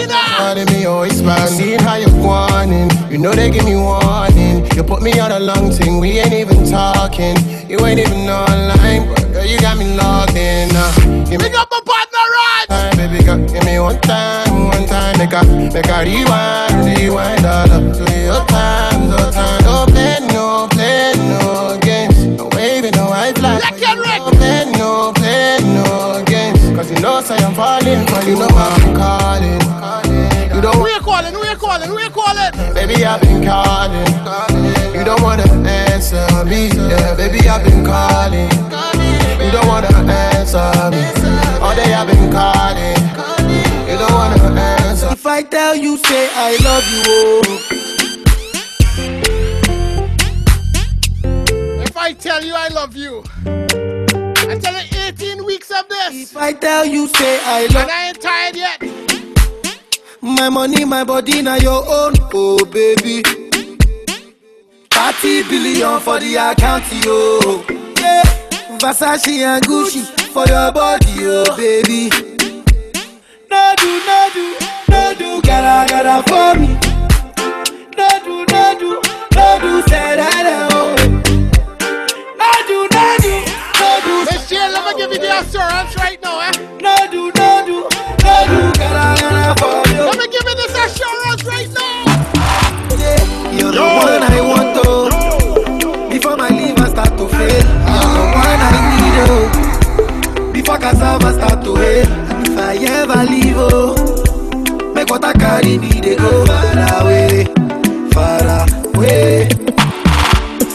Calling 0.03 0.67
me 0.67 0.85
always 0.85 1.23
man, 1.23 1.49
seeing 1.49 1.79
how 1.79 1.95
you're 1.97 2.11
warning. 2.21 2.91
You 3.11 3.19
know 3.19 3.33
they 3.33 3.51
give 3.51 3.65
me 3.65 3.77
warning. 3.77 4.67
You 4.75 4.83
put 4.83 5.03
me 5.03 5.19
on 5.21 5.31
a 5.31 5.39
long 5.39 5.71
thing, 5.71 6.01
we 6.01 6.19
ain't 6.19 6.33
even 6.33 6.69
talking. 6.69 7.37
You 7.69 7.79
ain't 7.87 8.01
even 8.01 8.29
online, 8.29 9.07
but 9.09 9.23
girl, 9.33 9.45
you 9.45 9.59
got 9.61 9.79
me 9.79 9.97
logged 9.97 10.37
in. 10.37 10.71
Uh, 10.75 10.93
give 11.31 11.41
me 11.41 11.49
Big 11.49 11.55
up 11.55 11.69
my 11.71 11.81
partner, 11.87 12.25
Rod. 12.35 12.67
time, 12.69 12.97
baby 12.97 13.25
girl, 13.25 13.39
give 13.47 13.65
me 13.65 13.79
one 13.79 14.01
time, 14.01 14.69
one 14.69 14.87
time. 14.87 15.17
Make 15.19 15.33
a, 15.33 15.45
make 15.45 15.89
a 15.89 15.99
rewind, 16.03 16.99
rewind 16.99 17.47
all 17.47 17.71
up 17.71 17.97
to 17.97 18.05
your 18.19 18.45
time, 18.47 19.09
no 19.09 19.31
time. 19.31 19.63
No 19.63 19.87
play, 19.87 20.19
no 20.35 20.69
play, 20.71 21.13
no 21.17 21.79
games. 21.81 22.19
No 22.27 22.49
waving, 22.53 22.93
no 22.93 23.07
white 23.07 23.39
flag. 23.39 23.63
Red. 23.63 24.19
No 24.19 24.31
play, 24.33 24.65
no 24.73 25.13
play, 25.15 25.59
no 25.63 26.23
games. 26.27 26.59
Cause 26.77 26.91
you 26.91 26.99
know, 27.01 27.21
say 27.21 27.37
I'm 27.37 27.55
falling 27.55 28.05
for 28.09 28.23
you, 28.29 28.37
know 28.37 28.49
I'm 28.49 28.95
calling. 28.97 29.64
You 30.65 30.73
don't 30.73 30.81
Who 30.81 30.89
you 30.89 31.01
calling? 31.01 31.35
Who 31.35 31.45
you 31.45 31.57
calling? 31.57 31.89
Who 31.91 32.01
you 32.01 32.09
calling? 32.09 32.51
Baby, 32.73 33.05
I've 33.05 33.21
been 33.21 33.45
calling. 33.45 34.07
You 34.95 35.05
don't 35.05 35.21
wanna 35.21 35.43
answer 35.69 36.27
me. 36.47 36.69
Yeah, 36.69 37.15
baby, 37.15 37.47
I've 37.47 37.63
been 37.63 37.85
calling. 37.85 38.49
You 39.45 39.51
don't 39.53 39.67
wanna 39.67 39.89
answer 40.11 40.73
me. 40.91 41.05
All 41.61 41.77
day 41.77 41.93
I've 41.93 42.07
been 42.07 42.33
calling. 42.33 42.97
You 43.87 43.99
don't 43.99 44.15
wanna 44.15 44.59
answer. 44.59 45.09
If 45.13 45.27
I 45.27 45.43
tell 45.43 45.77
you, 45.77 45.99
say 45.99 46.31
I 46.33 46.57
love 46.65 46.85
you, 46.95 47.03
oh. 47.09 47.43
If 51.83 51.95
I 51.95 52.15
tell 52.15 52.43
you 52.43 52.55
I 52.55 52.69
love 52.69 52.97
you, 52.97 53.23
I 53.45 54.59
tell 54.59 54.73
you 54.73 54.89
18 55.09 55.45
weeks 55.45 55.71
of 55.71 55.87
this, 55.91 56.31
If 56.33 56.39
I 56.39 56.55
tell 56.55 56.87
you, 56.87 57.07
say 57.09 57.39
I 57.45 57.67
love 57.67 57.71
you. 57.71 57.79
and 57.81 57.91
I 57.91 58.09
ain't 58.09 58.23
tired 58.23 58.57
yet. 58.57 59.14
My 60.25 60.49
money, 60.49 60.85
my 60.85 61.05
body, 61.05 61.43
now 61.43 61.57
your 61.57 61.83
own, 61.87 62.15
oh 62.33 62.65
baby. 62.67 63.23
Thirty 64.91 65.43
billion 65.49 66.01
for 66.01 66.19
the 66.21 66.35
account, 66.37 66.85
yo. 67.05 67.65
Yeah, 68.01 68.23
Versace 68.79 69.29
and 69.45 69.65
Gucci 69.65 70.03
for 70.33 70.47
your 70.47 70.73
body, 70.73 71.13
oh 71.21 71.57
baby. 71.57 72.09
No 73.51 73.75
do, 73.77 73.91
no 74.07 74.31
do, 74.35 74.57
no 74.89 75.15
do, 75.19 75.43
gotta, 75.43 75.93
gotta 75.93 76.23
for 76.29 76.55
me. 76.61 76.69
No 77.97 78.09
do, 78.25 78.35
no 78.53 78.65
do, 78.79 78.91
no 79.35 79.59
do, 79.61 79.83
say 79.89 80.17
that, 80.17 80.47
oh. 80.73 80.95
No 82.39 82.51
do, 82.69 82.79
no 82.93 82.94
do, 84.25 84.31
no 84.31 84.31
do. 84.31 84.31
Miss 84.31 84.49
Jill, 84.49 84.71
let 84.73 84.83
me 84.85 84.93
give 85.01 85.13
you 85.13 85.19
the 85.19 85.39
assurance 85.41 85.97
right 85.97 86.21
now, 86.23 86.41
eh? 86.41 86.53
No 86.81 86.95
do, 87.11 87.31
no 87.37 87.63
do, 87.67 87.77
no 88.25 88.35
do, 88.49 88.59
gotta, 88.79 89.21
gotta 89.21 89.55
for 89.61 89.83
you. 89.93 90.03
Let 90.05 90.19
me 90.19 90.27
give 90.29 90.45
you 90.45 90.57
this 90.57 90.75
assurance 90.85 91.45
right 91.45 91.71
now. 91.75 92.05
You're 93.53 93.73
the 93.73 93.81
one 93.81 94.23
I 94.23 94.41
want, 94.41 94.77
oh. 94.85 96.09
Before 96.11 96.37
my 96.37 96.49
liver 96.49 96.87
start 96.91 97.17
to 97.19 97.29
fail, 97.29 97.65
you're 97.93 98.13
the 98.15 98.25
one 98.35 98.61
I 98.61 98.73
need, 98.91 99.19
oh. 99.29 100.53
Before 100.53 100.79
cassava 100.79 101.33
start 101.35 101.65
to 101.65 101.75
hail, 101.77 102.07
and 102.07 102.49
if 102.49 102.59
I 102.59 102.77
ever 102.77 103.25
leave, 103.31 103.57
oh, 103.57 104.93
make 104.95 105.09
what 105.11 105.25
I 105.25 105.33
carry 105.35 105.79
me, 105.79 106.01
they 106.01 106.17
go 106.17 106.45
far 106.47 107.03
away, 107.03 107.45
far 108.13 108.67
away. 108.95 109.49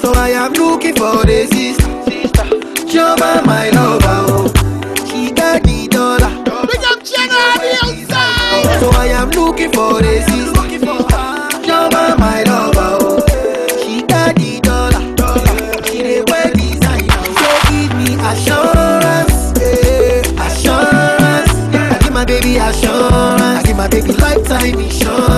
So 0.02 0.14
I 0.14 0.30
am 0.32 0.54
looking 0.54 0.96
for 0.96 1.26
the 1.26 1.48
sister, 1.52 1.88
Joma, 2.90 3.46
my 3.46 3.70
lover, 3.70 4.26
oh. 4.30 4.48
She 5.10 5.32
got 5.32 5.64
the 5.64 5.88
dollar. 5.88 6.30
Big 6.68 6.84
up 6.86 7.04
Jenna 7.04 7.42
the 7.62 7.78
outside. 7.84 8.80
So 8.80 8.90
I 8.92 9.08
am 9.14 9.30
looking 9.32 9.72
for 9.72 10.02
the 10.02 10.22
sister. 10.24 10.60
Joma, 11.66 12.18
my 12.18 12.44
lover, 12.44 12.98
oh. 13.02 13.20
She 13.84 14.02
got 14.04 14.36
the 14.36 14.60
dollar. 14.62 15.02
She 15.86 16.02
dey 16.02 16.22
wear 16.28 16.52
designer. 16.54 17.24
So 17.38 17.50
give 17.70 17.94
me 17.98 18.16
assurance, 18.26 19.54
yeah. 19.60 20.46
assurance. 20.48 21.54
I 21.74 21.98
give 22.02 22.14
my 22.14 22.26
baby 22.26 22.58
assurance. 22.58 23.42
I 23.42 23.64
give 23.66 23.78
my 23.78 23.88
baby 23.88 24.14
lifetime 24.14 24.80
insurance, 24.80 25.29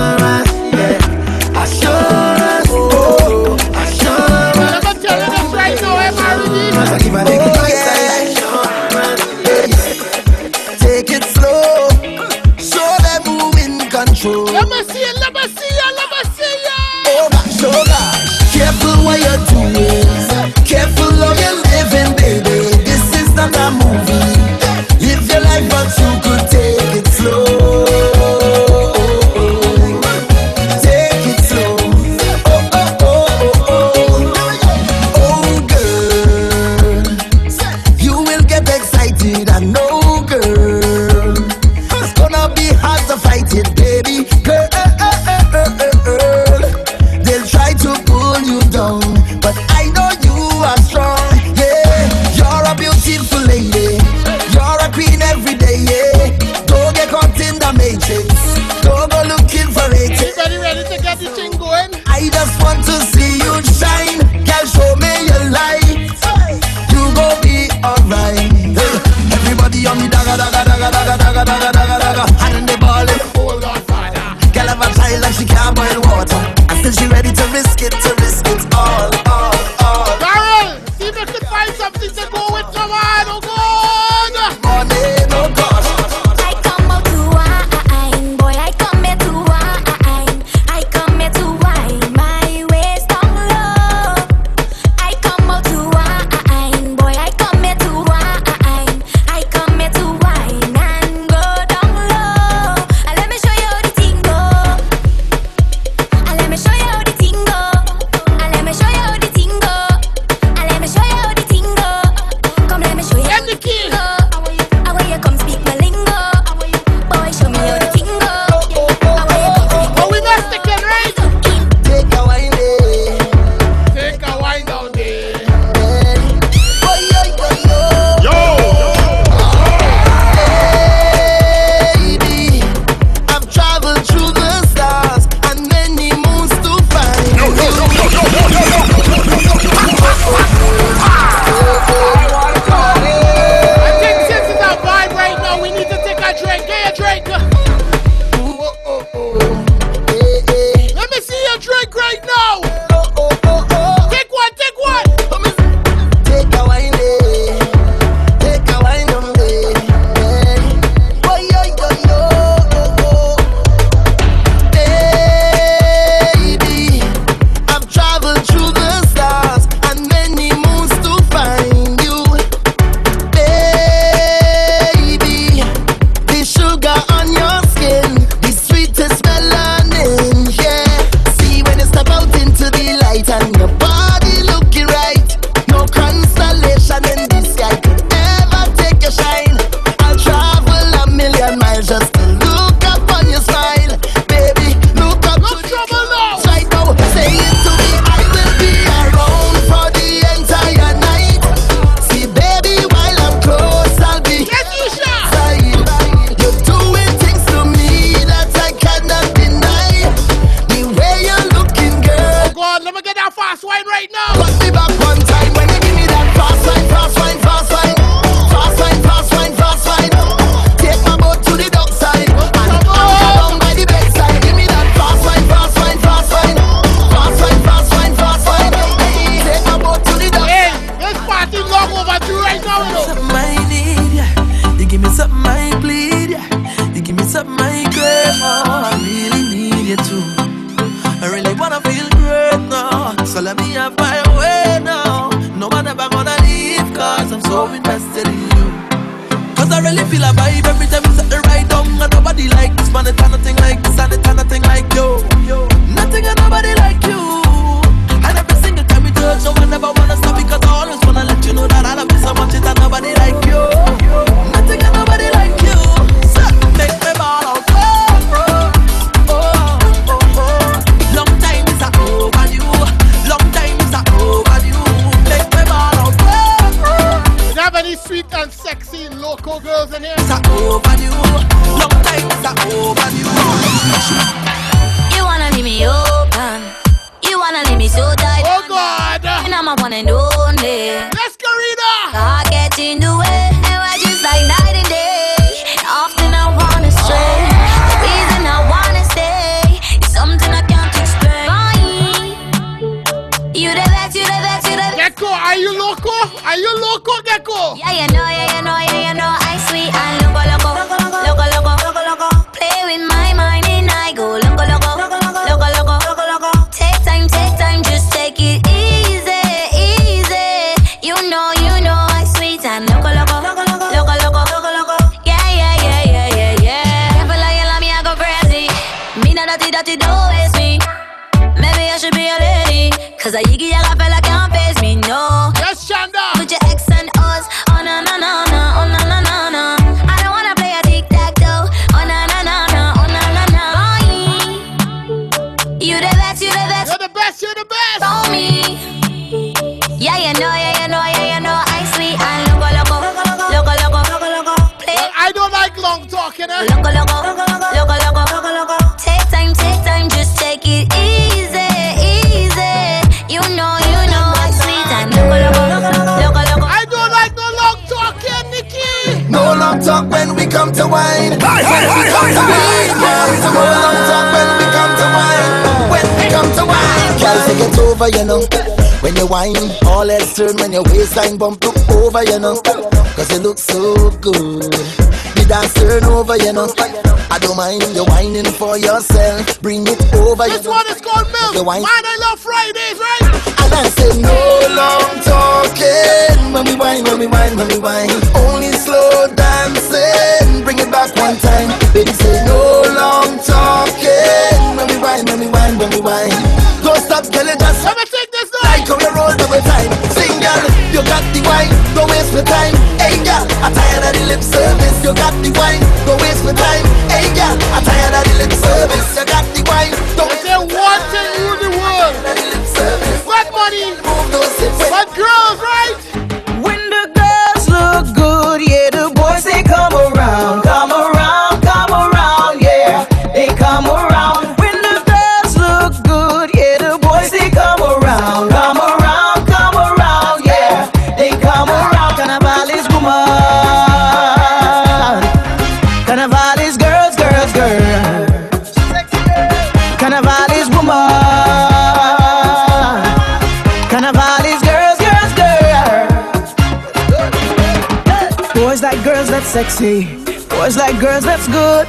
sexy. 459.52 460.04
Boys 460.48 460.78
like 460.78 460.98
girls, 460.98 461.24
that's 461.24 461.46
good. 461.48 461.86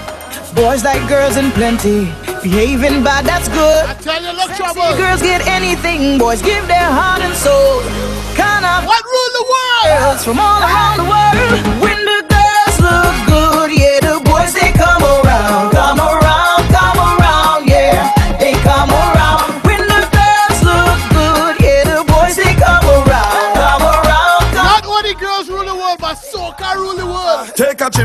Boys 0.54 0.84
like 0.84 1.00
girls 1.08 1.38
in 1.38 1.50
plenty. 1.52 2.12
Behaving 2.44 3.04
bad, 3.08 3.24
that's 3.26 3.48
good. 3.48 3.86
I 3.88 3.94
tell 4.04 4.22
you, 4.22 4.34
look 4.36 4.52
sexy 4.52 4.58
trouble. 4.58 4.98
Girls 4.98 5.22
get 5.22 5.48
anything. 5.48 6.18
Boys 6.18 6.42
give 6.42 6.68
their 6.68 6.92
heart 6.92 7.22
and 7.22 7.34
soul. 7.34 7.80
Kind 8.36 8.66
of. 8.66 8.84
What 8.86 9.04
rule 9.06 9.32
the 9.40 9.46
world? 9.54 9.86
Girls 9.96 10.26
from 10.26 10.40
all 10.40 10.60
around 10.60 10.98
the 10.98 11.08
world. 11.08 11.93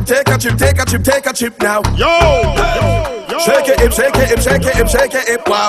take 0.08 0.28
a 0.28 0.38
chip, 0.38 0.56
take 0.56 0.80
a 0.80 0.84
chip, 0.86 1.04
take 1.04 1.26
a 1.26 1.32
chip 1.34 1.60
now. 1.60 1.82
Yo, 1.94 2.08
hey. 2.08 3.26
yo, 3.30 3.38
shake 3.40 3.68
it, 3.68 3.80
hip, 3.80 3.92
shake 3.92 4.16
it, 4.16 4.28
hip, 4.30 4.40
shake 4.40 4.64
it, 4.64 4.74
hip, 4.74 4.88
shake 4.88 5.14
it, 5.14 5.28
hip, 5.28 5.46
wow. 5.46 5.68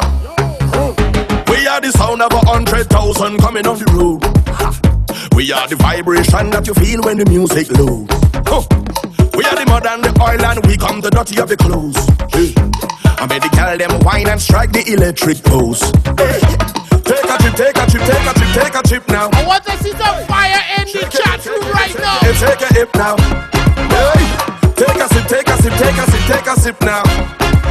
We 1.49 1.67
are 1.67 1.81
the 1.81 1.91
sound 1.91 2.21
of 2.21 2.31
a 2.31 2.39
hundred 2.47 2.87
thousand 2.87 3.39
coming 3.39 3.67
off 3.67 3.79
the 3.79 3.91
road. 3.91 4.23
We 5.35 5.51
are 5.51 5.67
the 5.67 5.75
vibration 5.75 6.51
that 6.51 6.67
you 6.67 6.73
feel 6.73 7.01
when 7.03 7.17
the 7.17 7.25
music 7.25 7.69
loads. 7.75 8.15
We 9.35 9.43
are 9.43 9.55
the 9.55 9.65
mud 9.67 9.85
and 9.85 10.03
the 10.03 10.15
oil 10.23 10.45
and 10.45 10.65
we 10.65 10.77
come 10.77 11.01
the 11.01 11.09
dirty 11.09 11.39
of 11.41 11.49
the 11.49 11.57
clothes. 11.57 11.99
I 13.19 13.27
made 13.27 13.43
the 13.43 13.51
girl 13.51 13.77
them 13.77 13.99
whine 14.05 14.29
and 14.29 14.39
strike 14.39 14.71
the 14.71 14.87
electric 14.87 15.43
pose. 15.43 15.83
Take 17.03 17.27
a 17.27 17.35
chip, 17.43 17.55
take 17.59 17.75
a 17.75 17.85
chip, 17.91 18.01
take 18.07 18.23
a 18.23 18.33
chip, 18.39 18.49
take 18.55 18.75
a 18.75 18.81
chip 18.87 19.07
now. 19.09 19.29
I 19.33 19.45
want 19.45 19.65
to 19.65 19.75
see 19.83 19.91
some 19.91 20.23
fire 20.31 20.63
in 20.79 20.85
the 20.87 21.03
chat 21.11 21.45
room 21.45 21.71
right 21.71 21.95
now. 21.99 22.19
Hey, 22.23 22.33
take 22.39 22.61
a 22.61 22.73
hip 22.73 22.95
now. 22.95 23.58
Take 24.79 24.95
a 24.95 25.07
sip, 25.09 25.27
take 25.27 25.49
a 25.49 25.57
sip, 25.61 25.73
take 25.73 25.97
a 25.97 26.05
sip, 26.09 26.23
take 26.31 26.47
a 26.47 26.55
sip 26.55 26.81
now. 26.81 27.03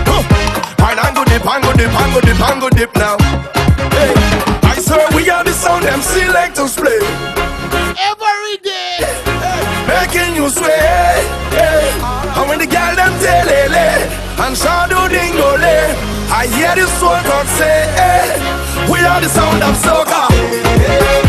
Huh. 0.05 0.20
And 0.85 1.16
dip, 1.24 1.47
I'm 1.47 1.62
dip, 1.76 1.89
I'm 1.97 2.12
dip, 2.20 2.36
I'm 2.36 2.60
dip 2.76 2.94
now. 2.97 3.16
Hey, 3.97 4.12
I 4.68 4.76
swear 4.76 5.09
we 5.16 5.30
are 5.30 5.43
the 5.43 5.52
sound 5.52 5.85
them 5.85 6.02
selectors 6.02 6.76
play. 6.76 7.01
Every 7.97 8.60
day. 8.60 9.01
Making 9.89 10.36
you 10.36 10.51
sway. 10.51 11.24
Hey. 11.56 11.97
And 12.36 12.47
when 12.47 12.59
the 12.59 12.66
girl 12.66 12.93
them 12.93 13.16
telele 13.24 14.05
and 14.44 14.55
shadow 14.55 15.09
dingole, 15.09 15.97
I 16.28 16.44
hear 16.52 16.74
the 16.76 16.86
soul 17.01 17.16
God 17.24 17.47
say, 17.56 17.89
hey. 17.97 18.93
We 18.93 19.01
are 19.01 19.20
the 19.22 19.30
sound 19.30 19.62
of 19.62 19.74
soca. 19.80 20.28
Hey. 20.28 21.27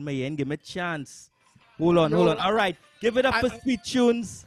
Me 0.00 0.24
in. 0.24 0.36
Give 0.36 0.48
me 0.48 0.54
a 0.54 0.56
chance. 0.56 1.30
Hold 1.78 1.98
on, 1.98 2.12
hold 2.12 2.28
on. 2.28 2.38
All 2.38 2.52
right. 2.52 2.76
Give 3.00 3.16
it 3.16 3.26
up 3.26 3.34
for 3.36 3.50
Sweet 3.60 3.82
Tunes. 3.84 4.46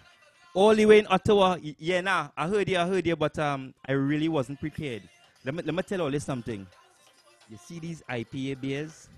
All 0.54 0.74
the 0.74 0.86
way 0.86 1.00
in 1.00 1.08
Ottawa. 1.10 1.58
Yeah, 1.62 2.02
nah. 2.02 2.30
I 2.36 2.48
heard 2.48 2.68
you, 2.70 2.78
I 2.80 2.88
heard 2.88 3.06
you, 3.06 3.16
but 3.16 3.38
um, 3.38 3.74
I 3.88 3.92
really 3.92 4.30
wasn't 4.30 4.60
prepared. 4.60 5.04
Let 5.46 5.54
me, 5.54 5.64
let 5.64 5.76
me 5.76 5.84
tell 5.84 6.02
all 6.02 6.12
you 6.12 6.20
something. 6.20 6.66
You 7.50 7.58
see 7.58 7.80
these 7.80 8.02
IPA 8.10 8.62
beers? 8.62 9.10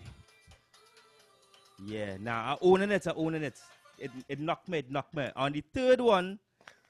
Yeah, 1.85 2.17
nah, 2.19 2.53
I 2.53 2.57
owning 2.61 2.91
it, 2.91 3.07
I 3.07 3.13
owning 3.15 3.43
it. 3.43 3.57
It, 3.97 4.11
it 4.27 4.39
knocked 4.39 4.67
me, 4.67 4.79
it 4.79 4.91
knocked 4.91 5.15
me. 5.15 5.29
On 5.35 5.51
the 5.51 5.63
third 5.73 6.01
one, 6.01 6.39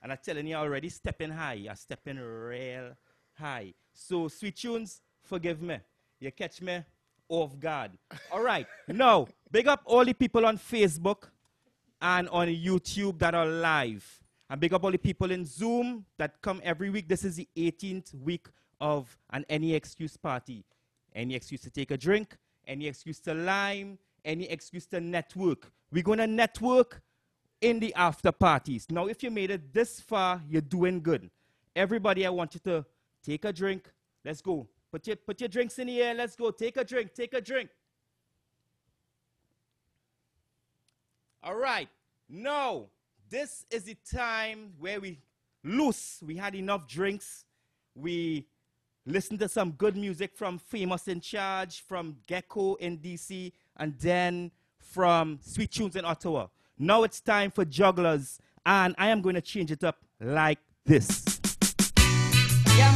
and 0.02 0.12
I'm 0.12 0.18
telling 0.24 0.48
you 0.48 0.56
already, 0.56 0.90
stepping 0.90 1.30
high. 1.30 1.68
I'm 1.70 1.76
stepping 1.76 2.18
real 2.18 2.96
high. 3.38 3.74
So, 3.94 4.28
Sweet 4.28 4.58
Tunes, 4.58 5.02
forgive 5.24 5.62
me. 5.62 5.78
You 6.20 6.32
catch 6.32 6.62
me 6.62 6.84
off 7.30 7.58
God. 7.60 7.98
All 8.32 8.42
right. 8.42 8.68
now, 8.88 9.28
big 9.52 9.68
up 9.68 9.82
all 9.86 10.04
the 10.04 10.14
people 10.14 10.46
on 10.46 10.58
Facebook 10.58 11.30
and 12.02 12.28
on 12.30 12.48
YouTube 12.48 13.20
that 13.20 13.34
are 13.34 13.46
live. 13.46 14.06
And 14.50 14.60
big 14.60 14.74
up 14.74 14.84
all 14.84 14.92
the 14.92 14.98
people 14.98 15.32
in 15.32 15.46
Zoom 15.46 16.06
that 16.18 16.42
come 16.42 16.60
every 16.64 16.90
week. 16.90 17.08
This 17.08 17.24
is 17.24 17.36
the 17.36 17.48
18th 17.56 18.16
week 18.16 18.48
of 18.82 19.16
an 19.32 19.46
Any 19.48 19.76
Excuse 19.76 20.18
party. 20.18 20.66
Any 21.16 21.36
excuse 21.36 21.62
to 21.62 21.70
take 21.70 21.92
a 21.92 21.98
drink, 21.98 22.38
any 22.68 22.88
excuse 22.88 23.20
to 23.22 23.34
lime, 23.34 23.98
any 24.24 24.48
excuse 24.50 24.86
to 24.88 25.02
network. 25.02 25.72
We're 25.92 26.04
going 26.04 26.20
to 26.20 26.28
network 26.28 27.02
in 27.62 27.80
the 27.80 27.94
after 27.96 28.32
parties. 28.32 28.88
Now, 28.90 29.08
if 29.08 29.24
you 29.24 29.32
made 29.32 29.52
it 29.52 29.74
this 29.74 30.00
far, 30.00 30.42
you're 30.48 30.62
doing 30.62 31.02
good. 31.02 31.30
Everybody, 31.76 32.26
I 32.26 32.30
want 32.30 32.54
you 32.54 32.60
to 32.66 32.86
take 33.24 33.46
a 33.46 33.54
drink. 33.54 33.92
Let's 34.24 34.42
go. 34.42 34.68
Put 34.92 35.08
your, 35.08 35.16
put 35.16 35.40
your 35.40 35.50
drinks 35.50 35.78
in 35.80 35.88
the 35.88 36.02
air. 36.02 36.14
Let's 36.14 36.36
go. 36.36 36.52
Take 36.52 36.78
a 36.78 36.84
drink. 36.84 37.14
Take 37.14 37.34
a 37.34 37.42
drink. 37.42 37.70
All 41.44 41.56
right. 41.56 41.88
Now, 42.28 42.86
this 43.30 43.66
is 43.70 43.84
the 43.84 43.96
time 44.12 44.74
where 44.80 45.00
we 45.00 45.20
loose. 45.64 46.22
We 46.26 46.36
had 46.36 46.56
enough 46.56 46.88
drinks. 46.88 47.46
We 47.96 48.48
listened 49.06 49.40
to 49.40 49.50
some 49.50 49.72
good 49.72 49.96
music 49.96 50.36
from 50.36 50.58
Famous 50.58 51.08
in 51.08 51.22
Charge, 51.22 51.82
from 51.82 52.18
Gecko 52.28 52.76
in 52.76 52.98
DC, 52.98 53.52
and 53.78 53.98
then 54.00 54.52
from 54.80 55.40
Sweet 55.42 55.72
Tunes 55.72 55.96
in 55.96 56.06
Ottawa. 56.06 56.48
Now 56.78 57.04
it's 57.04 57.20
time 57.20 57.52
for 57.52 57.66
jugglers, 57.66 58.40
and 58.66 58.96
I 58.98 59.10
am 59.10 59.22
going 59.22 59.36
to 59.36 59.42
change 59.42 59.72
it 59.72 59.84
up 59.84 59.98
like 60.20 60.60
this. 60.86 61.40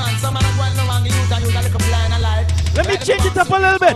Yeah, 0.04 0.12
man, 0.12 0.20
some 0.20 0.34
man 0.34 0.44
going 0.58 0.76
around 0.90 1.04
the 1.04 1.10
youth 1.10 1.32
and 1.32 1.44
youth 1.44 1.56
a 1.56 1.62
little 1.64 1.80
blind 1.80 2.14
alive. 2.14 2.48
Let 2.76 2.88
me 2.88 2.98
change 2.98 3.26
it 3.26 3.38
up 3.38 3.50
a 3.50 3.56
little 3.56 3.80
bit. 3.80 3.96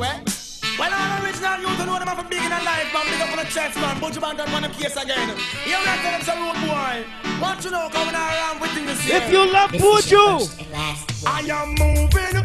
Well, 0.79 0.93
all 0.93 1.23
original 1.23 1.59
youth 1.59 1.85
know 1.85 1.99
them 1.99 2.07
from 2.15 2.27
big 2.29 2.43
in 2.43 2.51
a 2.51 2.63
life, 2.63 2.93
man. 2.93 3.05
Big 3.11 3.21
up 3.21 3.31
on 3.31 3.37
the 3.43 3.49
chest, 3.51 3.75
man. 3.77 3.99
Bunch 3.99 4.15
of 4.15 4.21
man 4.21 4.37
done 4.37 4.51
one 4.51 4.71
case 4.71 4.95
again. 4.95 5.35
You 5.65 5.75
like 5.83 6.01
them 6.03 6.21
some 6.21 6.39
road 6.39 6.55
boy. 6.63 7.03
Want 7.41 7.63
you 7.65 7.71
know 7.71 7.89
coming 7.91 8.15
around 8.15 8.61
with 8.61 8.71
things 8.71 9.05
the 9.05 9.15
If 9.15 9.31
you 9.31 9.51
love 9.51 9.71
Buju, 9.71 10.47
I 11.25 11.41
am 11.49 11.75
moving, 11.75 12.36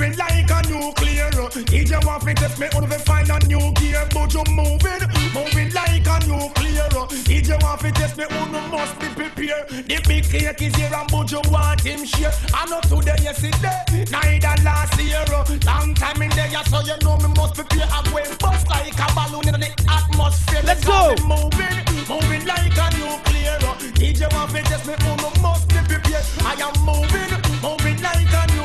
moving 0.00 0.16
like 0.16 0.50
a 0.50 0.68
nuclear. 0.68 1.30
If 1.72 1.90
you 1.90 2.00
want 2.06 2.22
to 2.22 2.34
test 2.34 2.58
me, 2.58 2.68
on 2.74 2.88
to 2.88 2.98
find 3.00 3.28
a 3.28 3.38
new 3.46 3.72
gear. 3.74 4.06
But 4.12 4.32
you 4.32 4.44
moving, 4.48 5.02
moving 5.34 5.72
like 5.74 6.06
a 6.06 6.16
nuclear. 6.26 6.88
If 7.28 7.48
you 7.48 7.56
want 7.60 7.80
to 7.80 7.92
test 7.92 8.16
me, 8.16 8.24
on 8.24 8.70
must 8.70 8.98
be 8.98 9.08
prepared. 9.08 9.68
The 9.68 10.00
big 10.08 10.24
cake 10.24 10.62
is 10.62 10.74
here 10.74 10.90
and 10.94 11.10
but 11.10 11.30
you 11.30 11.40
want 11.50 11.82
him 11.82 12.04
share. 12.04 12.32
I'm 12.54 12.70
not 12.70 12.84
today, 12.84 13.16
yesterday, 13.22 14.06
neither 14.10 14.62
last 14.62 14.98
year. 15.00 15.24
Long 15.66 15.94
time 15.94 16.22
in 16.22 16.30
there, 16.30 16.64
so 16.64 16.80
you 16.80 16.96
know 17.02 17.16
me 17.18 17.28
must 17.36 17.54
prepare. 17.54 17.88
I'm 17.92 18.04
going 18.10 18.24
bust 18.40 18.68
like 18.68 18.98
a 18.98 19.06
balloon 19.14 19.54
in 19.54 19.60
the 19.60 19.70
atmosphere. 19.88 20.62
Let's 20.64 20.84
go. 20.84 21.14
Moving, 21.28 21.76
moving 22.08 22.46
like 22.46 22.72
a 22.72 22.86
nuclear. 22.96 23.58
If 24.00 24.18
you 24.18 24.28
want 24.32 24.50
to 24.52 24.62
test 24.62 24.86
me, 24.86 24.94
on 24.94 25.42
must 25.42 25.68
be 25.68 25.76
prepared. 25.76 26.24
I 26.40 26.54
am 26.56 26.74
moving, 26.84 27.49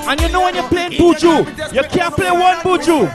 and 0.07 0.21
you 0.21 0.29
know 0.29 0.41
when 0.41 0.55
you're 0.55 0.67
playing 0.67 0.91
Buju, 0.91 1.73
you 1.73 1.83
can't 1.83 2.15
play 2.15 2.31
one 2.31 2.57
Buju. 2.57 3.09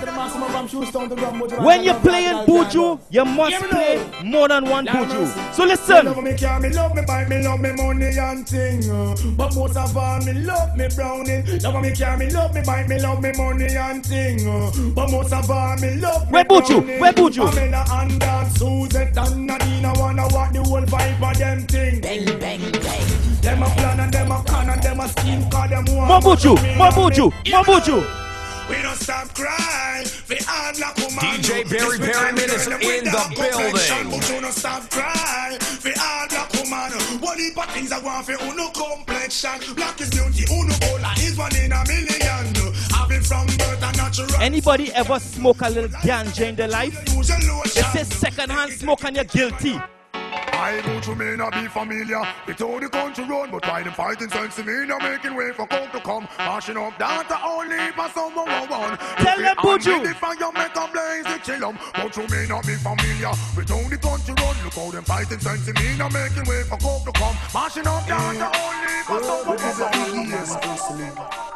from 0.50 0.68
Shoestown 0.68 1.08
to 1.08 1.14
Grand 1.14 1.40
Buju. 1.40 1.62
When 1.64 1.84
you're 1.84 1.94
playing 2.00 2.46
Buju, 2.46 3.00
you 3.10 3.24
must 3.24 3.56
play 3.70 4.04
more 4.24 4.48
than 4.48 4.64
one 4.68 4.84
Lord 4.86 5.08
Buju. 5.08 5.54
So 5.54 5.64
listen. 5.64 6.06
love 6.06 6.22
me 6.22 6.36
car, 6.36 6.60
me 6.60 6.68
love 6.70 6.94
me 6.94 7.02
bike, 7.06 7.28
me 7.28 7.42
love 7.42 7.60
me 7.60 7.72
money 7.72 8.18
and 8.18 8.48
thing. 8.48 8.90
uh, 8.90 9.14
But 9.36 9.54
most 9.54 9.76
of 9.76 9.96
all, 9.96 10.20
me 10.20 10.32
love 10.32 10.76
me 10.76 10.88
brownie. 10.94 11.42
Love 11.62 11.82
me 11.82 11.94
car, 11.94 12.16
me 12.16 12.30
love 12.30 12.54
me 12.54 12.62
bike, 12.66 12.88
me 12.88 13.00
love 13.00 13.20
me 13.22 13.32
money 13.36 13.66
and 13.76 14.04
thing. 14.04 14.48
uh, 14.48 14.70
But 14.94 15.10
most 15.10 15.32
of 15.32 15.50
all, 15.50 15.76
me 15.76 15.94
love 15.96 16.26
me 16.26 16.32
Where 16.32 16.44
Buju? 16.44 17.00
Where 17.00 17.12
Buju? 17.12 17.50
Pamela 17.50 17.84
and 17.90 18.20
Dan, 18.20 18.50
Suzette 18.50 19.16
and 19.16 19.46
Nadine, 19.46 19.92
wanna 19.96 20.26
walk 20.32 20.52
the 20.52 20.62
whole 20.62 20.82
vibe 20.82 21.30
of 21.30 21.38
them 21.38 21.66
thing. 21.66 22.00
Bang, 22.00 22.24
bang, 22.38 22.72
bang. 22.72 23.06
Them 23.40 23.62
a 23.62 23.66
plan 23.70 24.00
and 24.00 24.12
them 24.12 24.30
a 24.32 24.42
con 24.44 24.68
and 24.68 24.82
them 24.82 25.00
a 25.00 25.08
scheme, 25.08 25.48
cause 25.50 25.70
them 25.70 25.84
want. 25.96 26.08
More 26.08 26.20
Buju, 26.36 26.76
me 26.80 26.90
more 26.90 27.04
and 27.04 27.16
me. 27.16 27.16
Buju, 27.16 27.52
more 27.52 27.64
Buju. 27.64 28.20
We 28.68 28.82
don't 28.82 28.96
stop 28.96 29.34
crying. 29.34 30.06
We 30.28 30.36
hard 30.40 30.78
like 30.78 30.96
woman. 30.96 31.18
DJ 31.18 31.68
Barry 31.68 31.98
Yes, 31.98 32.16
Perryman 32.16 32.50
is 32.50 32.66
in 32.66 32.72
the 32.72 32.78
building. 32.78 34.10
But 34.10 34.30
you 34.30 34.40
don't 34.40 34.52
stop 34.52 34.88
crying. 34.90 35.58
We 35.84 35.92
hard 35.96 36.32
like 36.32 36.52
woman. 36.54 37.20
What 37.20 37.38
heap 37.38 37.58
of 37.58 37.66
things 37.72 37.90
I 37.90 37.98
want 37.98 38.26
for 38.26 38.38
uno 38.40 38.70
complexion. 38.70 39.74
Black 39.74 40.00
is 40.00 40.10
beauty, 40.10 40.44
uno 40.52 40.74
cola 40.80 41.12
is 41.18 41.36
one 41.36 41.54
in 41.56 41.72
a 41.72 41.84
million. 41.86 42.54
From 43.24 43.46
birth 43.46 43.82
a 43.82 43.96
natural. 43.96 44.40
Anybody 44.40 44.92
ever 44.92 45.18
smoke 45.18 45.60
a 45.62 45.68
little 45.68 45.90
ganja 45.90 46.48
in 46.48 46.56
their 46.56 46.68
life? 46.68 46.94
They 47.04 47.82
say 47.82 48.04
secondhand 48.04 48.72
smoke 48.72 49.04
and 49.04 49.16
you're 49.16 49.24
guilty. 49.24 49.80
I 50.32 50.80
go 50.84 51.00
to 51.00 51.14
me 51.14 51.36
not 51.36 51.52
be 51.52 51.66
familiar 51.68 52.22
with 52.46 52.60
all 52.62 52.78
the 52.78 52.88
country 52.88 53.24
run, 53.24 53.50
but 53.50 53.66
why 53.66 53.82
them 53.82 53.92
fighting 53.92 54.28
sense 54.28 54.56
to 54.56 54.64
me 54.64 54.86
not 54.86 55.02
making 55.02 55.34
way 55.34 55.52
for 55.52 55.66
coke 55.66 55.90
to 55.92 56.00
come, 56.00 56.28
mashing 56.38 56.76
up 56.76 56.96
data 56.98 57.38
only 57.44 57.90
for 57.92 58.08
someone 58.10 58.48
who 58.48 58.66
one. 58.70 58.98
Tell 58.98 59.38
them, 59.38 59.56
Buju. 59.56 60.04
The 60.04 60.14
fire 60.14 60.52
make 60.52 60.76
a 60.76 60.88
blaze 60.92 61.24
the 61.24 61.38
chill 61.42 61.64
'em. 61.68 61.78
But 61.94 62.16
you 62.16 62.26
may 62.28 62.46
not 62.46 62.66
be 62.66 62.74
familiar 62.74 63.32
with 63.56 63.70
all 63.70 63.88
the 63.88 63.98
country 63.98 64.34
run. 64.34 64.56
Look 64.64 64.74
how 64.74 64.90
them 64.90 65.04
fighting 65.04 65.40
sense 65.40 65.64
to 65.66 65.72
me 65.74 65.96
not 65.96 66.12
making 66.12 66.44
way 66.44 66.62
for 66.64 66.78
coke 66.78 67.04
to 67.04 67.12
come, 67.12 67.36
mashing 67.54 67.86
up 67.86 68.06
data 68.06 68.50
only 68.64 68.96
for 69.08 69.22
someone 69.22 69.58
who 69.58 69.80
one. 71.18 71.50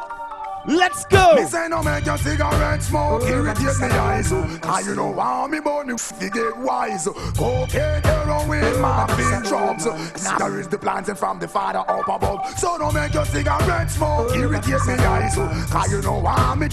Let's 0.67 1.05
go. 1.05 1.35
Me 1.35 1.43
say 1.45 1.67
no 1.69 1.83
make 1.83 2.05
your 2.05 2.17
cigarette 2.17 2.81
smoke 2.81 3.23
irritate 3.23 3.79
me 3.79 3.87
eyes. 3.87 4.29
Cause 4.61 4.87
you 4.87 4.95
know 4.95 5.13
how 5.13 5.47
me 5.47 5.59
burn 5.59 5.87
you 5.87 5.95
f- 5.95 6.19
get 6.19 6.57
wise. 6.57 7.07
Cocaine, 7.37 8.01
heroin, 8.03 8.81
morphine, 8.81 9.43
drugs. 9.43 9.85
Now 10.23 10.47
is 10.47 10.67
the 10.67 10.77
planting 10.77 11.15
from 11.15 11.39
the 11.39 11.47
father 11.47 11.79
up 11.79 12.07
above. 12.07 12.47
So 12.57 12.77
don't 12.77 12.93
make 12.93 13.13
your 13.13 13.25
cigarette 13.25 13.91
smoke 13.91 14.35
irritate 14.35 14.85
me 14.87 14.93
eyes. 14.93 15.35
Cause 15.69 15.91
you 15.91 16.01
know 16.01 16.21
how 16.25 16.55
me 16.55 16.67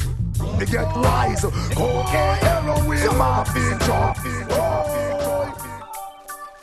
me 0.58 0.66
get 0.66 0.86
wise. 0.96 1.42
Cocaine, 1.42 2.36
heroin, 2.38 3.18
morphine, 3.18 3.78
drugs. 3.78 5.21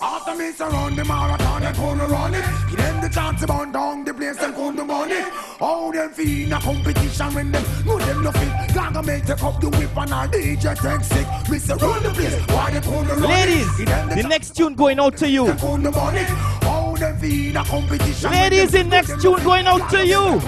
After 0.02 0.34
me 0.34 0.52
surround 0.54 0.96
the 0.96 1.04
marathon, 1.04 1.62
they 1.62 1.74
gonna 1.74 2.08
run 2.08 2.34
it. 2.34 2.46
Give 2.70 2.78
them 2.78 3.02
the 3.02 3.10
chance 3.10 3.42
to 3.42 3.48
burn 3.48 3.72
down 3.74 4.06
the 4.06 4.14
place 4.14 4.38
and 4.42 4.56
count 4.56 4.78
the 4.78 4.86
money. 4.86 5.20
How 5.60 5.92
them 5.92 6.10
feel 6.12 6.48
in 6.48 6.54
a 6.54 6.60
competition 6.60 7.34
when 7.34 7.52
them 7.52 7.64
know 7.86 8.00
them 8.00 8.24
no 8.24 8.32
fit. 8.32 8.74
Gaga 8.74 9.04
make 9.04 9.26
take 9.26 9.44
up 9.44 9.60
the 9.60 9.70
whip 9.70 9.98
and 9.98 10.14
our 10.14 10.28
DJ 10.30 10.74
take 10.82 11.04
sick. 11.04 11.28
Me 11.52 11.60
say 11.60 11.74
run 11.76 12.02
the 12.02 12.12
place, 12.12 12.48
why 12.48 12.72
they 12.72 12.80
gonna 12.80 13.14
run 13.14 13.24
Ladies, 13.24 13.68
it? 13.74 13.78
Give 13.78 13.88
them 13.88 14.10
the 14.10 14.24
next 14.24 14.56
tune 14.56 14.74
going 14.76 15.00
out 15.00 15.18
to 15.18 15.30
you. 15.30 15.48
the 15.48 15.92
money. 15.92 16.24
How 16.64 16.96
them 16.98 17.18
feel 17.20 17.50
in 17.50 17.58
a 17.58 17.64
competition. 17.66 18.32
Ladies, 18.32 18.72
the 18.72 18.84
next 18.86 19.22
tune 19.22 19.44
going 19.44 19.68
out 19.68 19.90
to 19.90 20.08
you. 20.08 20.42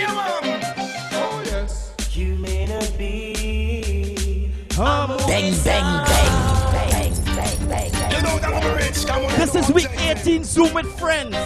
Oh 0.00 1.42
yes. 1.44 1.94
You 2.12 2.34
may 2.36 2.66
not 2.66 2.98
be. 2.98 4.50
Bang, 4.76 5.08
bang, 5.26 5.26
bang, 5.26 6.04
bang, 6.04 6.17
This 8.20 9.54
is 9.54 9.70
week 9.72 9.88
18 10.00 10.42
Zoom 10.42 10.74
with 10.74 10.86
friends. 10.98 11.36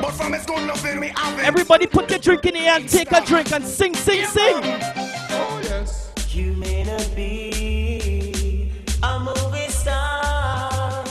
But 0.00 0.12
from 0.12 0.34
it's 0.34 0.46
good 0.46 0.64
nothing 0.66 1.00
we 1.00 1.08
have. 1.08 1.38
Everybody 1.40 1.86
put 1.86 2.08
your 2.10 2.20
drink 2.20 2.46
in 2.46 2.54
the 2.54 2.60
air 2.60 2.76
and 2.76 2.88
take 2.88 3.10
a 3.10 3.20
drink 3.24 3.50
and 3.52 3.64
sing, 3.64 3.94
sing, 3.94 4.24
sing. 4.26 4.60
Oh 4.62 5.60
yes. 5.62 6.12
You 6.30 6.52
may 6.52 6.84
not 6.84 7.10
be 7.16 8.70
a 9.02 9.18
movie 9.18 9.68
star. 9.68 11.04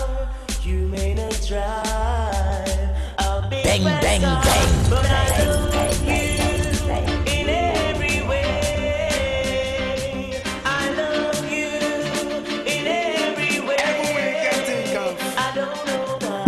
You 0.64 0.88
may 0.88 1.14
not 1.14 1.46
drive 1.46 2.70
a 3.20 3.48
big 3.50 3.66
Bang, 3.66 3.84
bang, 3.84 4.22
car, 4.22 4.44
bang, 4.44 5.25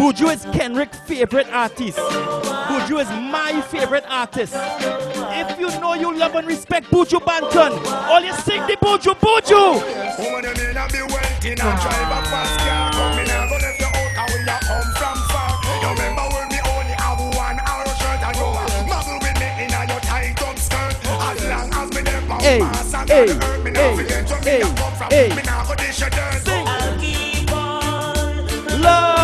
Buju 0.08 0.34
is 0.34 0.46
Kenrick's 0.56 0.98
favorite 1.00 1.52
artist. 1.52 1.98
Buju 1.98 3.02
is 3.02 3.10
my 3.10 3.60
favorite 3.68 4.06
artist. 4.08 4.54
If 4.56 5.60
you 5.60 5.68
know 5.82 5.96
you 5.96 6.18
love 6.18 6.34
and 6.36 6.48
respect 6.48 6.88
Buju 6.88 7.20
Banton, 7.20 7.86
all 8.08 8.22
you 8.24 8.32
sing 8.36 8.62
the 8.68 8.78
Buju 8.78 9.20
Buju. 9.20 9.84
Woman, 9.84 10.46
you 10.46 10.64
may 10.64 10.72
not 10.72 10.94
be 10.94 11.00
wealthy, 11.00 11.56
now 11.56 11.76
drive 11.84 12.08
a 12.08 12.24
fast 12.24 12.58
car. 12.64 12.92
Come 12.94 13.20
in 13.20 13.30
and 13.30 13.50
go 13.52 13.56
left 13.58 13.80
your 13.82 13.90
out, 13.92 14.16
and 14.16 14.32
we 14.32 14.40
a 14.48 14.58
come 14.64 14.92
from 14.96 15.18
far. 15.28 15.52
You 15.84 15.90
remember 15.92 16.24
when 16.32 16.48
me 16.56 16.60
only 16.72 16.96
have 17.04 17.20
one 17.36 17.60
arrow 17.68 17.92
shirt, 18.00 18.24
and 18.24 18.36
you 18.40 18.48
a 18.48 18.64
muggle 18.88 19.20
with 19.20 19.36
me 19.44 19.48
in 19.60 19.76
a 19.76 19.92
your 19.92 20.00
tight 20.08 20.40
up 20.42 20.56
skirt. 20.58 20.96
As 21.04 21.44
long 21.52 21.84
as 21.84 21.90
me 21.92 22.02
there, 22.08 22.22
my 22.22 22.40
Hey, 22.40 22.60
mass 22.60 22.94
and 22.94 23.10
hey, 23.10 23.26
the 23.28 23.44
earth, 23.44 23.60
me 23.62 23.72
hey, 23.76 23.92
not 23.92 23.98
forget 24.00 24.30
where 24.32 24.40
hey, 24.40 24.64
me 24.64 24.72
a 24.72 24.76
come 24.80 24.96
from. 24.96 25.10
hey. 25.12 25.36
Me 25.36 25.42
nah 25.44 25.68
go 25.68 25.76
dish 25.76 26.00
your 26.00 26.10
dirt. 26.12 26.48
I'll 26.48 26.96
keep 26.98 27.52
on 27.52 28.82
Loving 28.82 29.17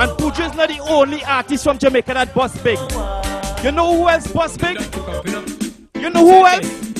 And 0.00 0.10
Buju 0.18 0.50
is 0.50 0.56
not 0.56 0.68
the 0.68 0.80
only 0.80 1.24
artist 1.24 1.64
from 1.64 1.78
Jamaica 1.78 2.14
that 2.14 2.34
bust 2.34 2.62
big. 2.64 2.78
You 3.64 3.72
know 3.72 3.96
who 3.96 4.08
else 4.08 4.26
bust 4.26 4.60
big? 4.60 4.78
You 5.96 6.10
know 6.10 6.24
who 6.24 6.46
else? 6.46 6.94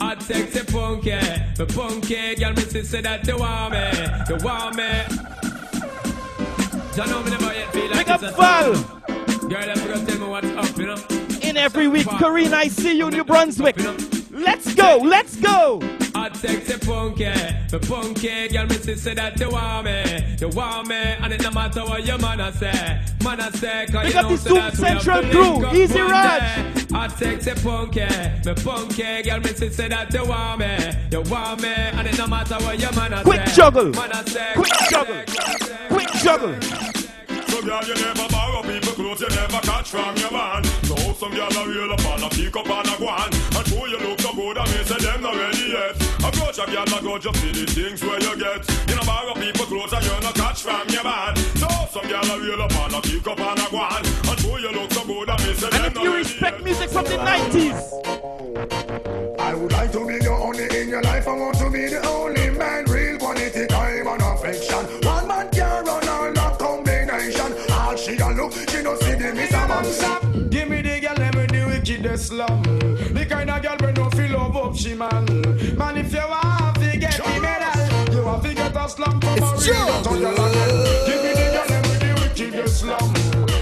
Hot 0.00 0.22
sexy 0.22 0.64
punky, 0.72 1.10
the 1.56 1.66
punky 1.74 2.36
girl, 2.36 2.52
me 2.52 2.62
say 2.62 3.00
that 3.02 3.26
you 3.26 3.36
want 3.36 3.72
me, 3.72 3.90
you 4.28 4.36
want 4.44 4.76
me. 4.76 5.30
You 6.96 7.06
know 7.10 7.22
me 7.22 7.30
never 7.30 7.52
yet 7.52 7.72
feel 7.72 7.90
like 7.90 8.06
Big 8.06 8.08
up 8.08 8.20
Val. 8.36 8.72
Girl, 9.48 9.70
I'm 9.70 9.88
gonna 9.88 10.06
tell 10.06 10.18
me 10.18 10.26
what's 10.26 10.46
up, 10.48 10.78
you 10.78 10.86
know. 10.86 10.96
In 11.42 11.56
every 11.56 11.88
week, 11.88 12.06
Karina, 12.06 12.56
I 12.56 12.68
see 12.68 12.96
you, 12.96 13.10
New 13.10 13.24
Brunswick. 13.24 13.76
Let's 14.32 14.74
go, 14.74 14.98
let's 15.02 15.36
go. 15.36 15.80
Hot 16.14 16.36
sexy 16.36 16.78
punky, 16.86 17.24
the 17.70 17.78
punky 17.88 18.48
girl, 18.48 18.66
me 18.66 18.74
say 18.76 18.94
say 18.94 19.14
that 19.14 19.38
you 19.40 19.50
want 19.50 19.86
me, 19.86 20.36
you 20.40 20.48
want 20.48 20.88
me, 20.88 20.94
and 20.94 21.32
it 21.32 21.42
no 21.42 21.50
matter 21.50 21.80
what 21.82 22.04
your 22.06 22.18
man 22.18 22.40
a 22.40 22.52
say, 22.52 23.00
man 23.24 23.40
a 23.40 23.50
say, 23.56 23.86
'cause 23.90 24.04
Big 24.06 24.14
you 24.14 24.22
know 24.22 24.36
say 24.36 24.54
that 24.54 24.76
Zoom 24.76 24.84
we 24.84 24.88
have 24.90 25.02
Central 25.02 25.22
crew, 25.30 25.82
Easy 25.82 26.00
Raj. 26.00 26.42
Hot 26.92 27.18
sexy 27.18 27.50
punky, 27.62 28.00
the 28.44 28.54
punky 28.64 29.22
girl, 29.22 29.40
me 29.40 29.48
say 29.54 29.68
say 29.68 29.88
that 29.88 30.12
you 30.14 30.24
want 30.24 30.60
me, 30.60 30.76
you 31.10 31.20
want 31.22 31.62
me, 31.62 31.68
and 31.68 32.06
it 32.06 32.18
no 32.18 32.26
matter 32.26 32.54
what 32.56 32.78
your 32.78 32.92
man 32.92 33.22
Quick 33.24 33.46
say, 33.48 33.54
juggle. 33.56 33.90
man 33.90 34.12
a 34.12 34.30
say, 34.30 34.52
Quick 34.54 34.72
juggle. 34.90 35.22
Quick 35.88 36.08
juggle. 36.22 36.99
So 37.60 37.66
girl, 37.66 37.84
you 37.84 37.94
never 37.94 38.26
borrow 38.32 38.62
people 38.62 38.92
clothes, 38.94 39.20
you 39.20 39.28
never 39.28 39.60
catch 39.60 39.90
from 39.90 40.16
your 40.16 40.30
man. 40.30 40.64
So 40.88 40.96
some 41.12 41.30
girl 41.30 41.52
a 41.52 41.68
reel 41.68 41.92
up 41.92 42.00
and 42.06 42.24
a 42.24 42.28
pick 42.30 42.56
up 42.56 42.64
and 42.64 42.88
a 42.88 42.96
go 42.96 43.08
on. 43.08 43.28
And 43.28 43.66
show 43.68 43.84
you 43.84 43.98
look 43.98 44.18
so 44.18 44.32
good 44.32 44.56
and 44.56 44.70
me 44.72 44.82
say 44.82 44.96
them 44.96 45.20
not 45.20 45.36
ready 45.36 45.68
yet. 45.68 45.94
Approach 46.24 46.56
a 46.56 46.64
girl 46.64 46.88
a 46.88 47.02
go 47.04 47.18
just 47.18 47.36
see 47.36 47.52
the 47.52 47.66
things 47.70 48.02
where 48.02 48.18
you 48.18 48.34
get. 48.40 48.64
You 48.88 48.96
know 48.96 49.04
borrow 49.04 49.34
people 49.34 49.66
clothes 49.66 49.92
and 49.92 50.02
you 50.02 50.20
no 50.24 50.32
catch 50.32 50.62
from 50.62 50.88
your 50.88 51.04
man. 51.04 51.36
So 51.60 51.68
some 51.92 52.08
girl 52.08 52.24
a 52.24 52.40
reel 52.40 52.62
up 52.62 52.72
and 52.72 52.94
a 52.94 53.00
pick 53.02 53.26
up 53.28 53.38
and 53.38 53.60
a 53.60 53.68
go 53.68 53.76
on. 53.76 54.06
And 54.08 54.40
show 54.40 54.56
you 54.56 54.72
look 54.72 54.90
so 54.94 55.04
good 55.04 55.28
and 55.28 55.44
me 55.44 55.52
say 55.52 55.68
And 55.68 55.74
them 55.74 55.84
if 55.84 55.94
not 55.96 56.04
you 56.04 56.10
ready 56.14 56.24
respect 56.24 56.64
music 56.64 56.88
from 56.88 57.04
the 57.04 57.18
90s, 57.20 57.76
I 59.38 59.54
would 59.54 59.72
like 59.72 59.92
to 59.92 60.06
be 60.06 60.16
the 60.16 60.30
only 60.30 60.64
in 60.80 60.88
your 60.88 61.02
life. 61.02 61.28
I 61.28 61.36
want 61.36 61.58
to 61.58 61.68
be 61.68 61.88
the 61.88 62.00
only 62.08 62.48
man, 62.56 62.86
look, 68.90 69.02
she 69.02 69.10
see 69.10 69.14
the 69.16 69.34
miss 69.34 69.52
a 69.52 69.68
man. 69.68 69.84
Stop. 69.84 70.22
Give 70.50 70.68
me 70.68 70.82
the 70.82 71.00
girl, 71.00 71.14
let 71.16 71.34
me 71.34 71.46
the 71.46 71.64
wickedest 71.66 72.26
slum. 72.26 72.62
The 72.62 73.26
kind 73.28 73.50
of 73.50 73.62
girl 73.62 73.76
we 73.80 73.92
no 73.92 74.10
feel 74.10 74.32
love 74.32 74.56
up 74.56 74.76
she 74.76 74.94
man. 74.94 75.24
Man, 75.76 75.96
if 75.96 76.12
you 76.12 76.28
want 76.28 76.76
to 76.76 76.96
get 76.98 77.16
the 77.16 77.40
medal, 77.40 78.14
you 78.14 78.24
want 78.24 78.42
to 78.44 78.54
get 78.54 78.76
a 78.76 78.88
slum 78.88 79.20
from 79.20 79.38
a 79.38 79.40
real 79.40 80.02
jungle 80.02 80.46
again. 80.46 80.70
Give 81.06 81.22
me 81.22 81.32
the 81.38 81.46
girl, 81.54 81.66
let 81.68 81.82
me 81.86 81.94
the 82.02 82.10
wickedest 82.20 82.80
slum. 82.80 83.12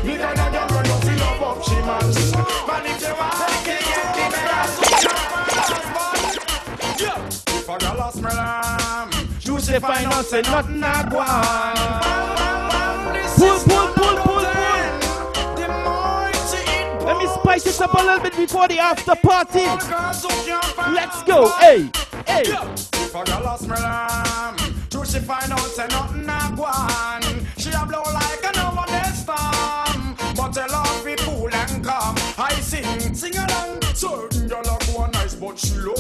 The 0.05 0.15
kind 0.19 0.41
of 0.41 0.49
girl 0.53 0.69
we 0.75 0.81
no 0.89 0.97
feel 1.05 1.19
love 1.19 1.43
up 1.43 1.59
she 1.65 1.79
man. 1.89 2.07
Man, 2.69 2.85
if 2.87 3.01
you 3.03 3.15
want 3.19 3.35
to 3.39 3.57
get 3.67 3.83
the 4.17 4.25
medal, 4.35 4.69
yeah. 7.01 7.19
If 7.59 7.69
a 7.69 7.75
girl 7.79 8.01
a 8.01 8.13
smell 8.13 8.39
am, 8.39 9.09
say 9.61 9.79
fine 9.81 10.07
and 10.07 10.27
say 10.27 10.43
nothing 10.43 10.83
a 10.83 11.09
go 11.11 11.19
on. 11.19 12.28
Spice 17.59 17.75
it 17.75 17.83
up 17.83 17.95
a 17.95 18.03
little 18.03 18.21
bit 18.23 18.37
before 18.37 18.69
the 18.69 18.79
after 18.79 19.15
party. 19.17 19.65
Let's 20.95 21.23
go. 21.25 21.49
Hey, 21.59 21.91
hey. 22.27 22.43
If 22.43 23.15
a 23.15 23.25
girl 23.25 23.47
a 23.47 23.59
smell 23.59 23.79
am, 23.79 24.57
she 25.05 25.19
find 25.21 25.53
out 25.53 25.61
say 25.61 25.87
nothing 25.89 26.29
a 26.29 26.55
go 26.57 26.65
on? 26.65 27.23
She 27.57 27.71
a 27.71 27.87
blow 27.87 28.03
like 28.13 28.45
a 28.45 28.53
nowadays 28.57 29.23
storm, 29.23 30.17
but 30.37 30.57
her 30.57 31.05
be 31.05 31.17
cool 31.23 31.53
and 31.53 31.85
calm. 31.85 32.17
I 32.37 32.55
sing, 32.61 33.15
sing 33.15 33.37
along. 33.37 33.83
Certain 33.95 34.49
girl 34.49 34.61
a 34.61 34.79
go 34.93 35.07
nice, 35.07 35.35
but 35.35 35.59
she 35.59 35.75
low. 35.77 35.95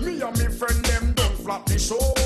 Me 0.00 0.20
and 0.20 0.38
me 0.38 0.46
friend 0.46 0.84
them 0.84 1.12
don't 1.14 1.36
flap 1.38 1.66
the 1.66 1.78
show. 1.78 2.17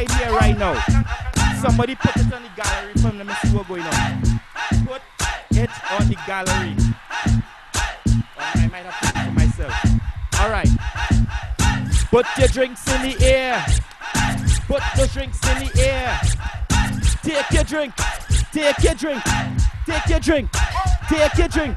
Inside 0.00 0.18
here 0.18 0.32
right 0.32 0.58
now. 0.58 0.74
Somebody 1.60 1.94
put 1.94 2.16
it 2.16 2.32
on 2.32 2.42
the 2.42 2.50
gallery 2.56 2.94
for 2.94 3.12
me. 3.12 3.18
Let 3.18 3.26
me 3.26 3.34
see 3.42 3.56
what's 3.56 3.68
going 3.68 3.82
on. 3.82 4.40
Put 4.86 5.02
it 5.50 5.70
on 5.92 6.08
the 6.08 6.16
gallery. 6.26 6.76
I 8.38 8.68
might 8.68 8.86
have 8.86 9.00
to 9.00 9.12
do 9.12 9.28
it 9.28 9.34
myself. 9.34 9.74
All 10.40 10.50
right. 10.50 10.68
Put 12.10 12.26
your 12.38 12.48
drinks 12.48 12.86
in 12.92 13.02
the 13.10 13.24
air. 13.24 13.64
Put 14.66 14.82
your 14.96 15.06
drinks 15.08 15.38
in 15.48 15.66
the 15.66 15.82
air. 15.86 16.20
Take 17.22 17.50
your 17.50 17.64
drink. 17.64 17.94
Take 18.52 18.82
your 18.82 18.94
drink. 18.94 19.22
Take 19.86 20.08
your 20.08 20.20
drink. 20.20 20.50
Take 21.08 21.38
your 21.38 21.48
drink. 21.48 21.76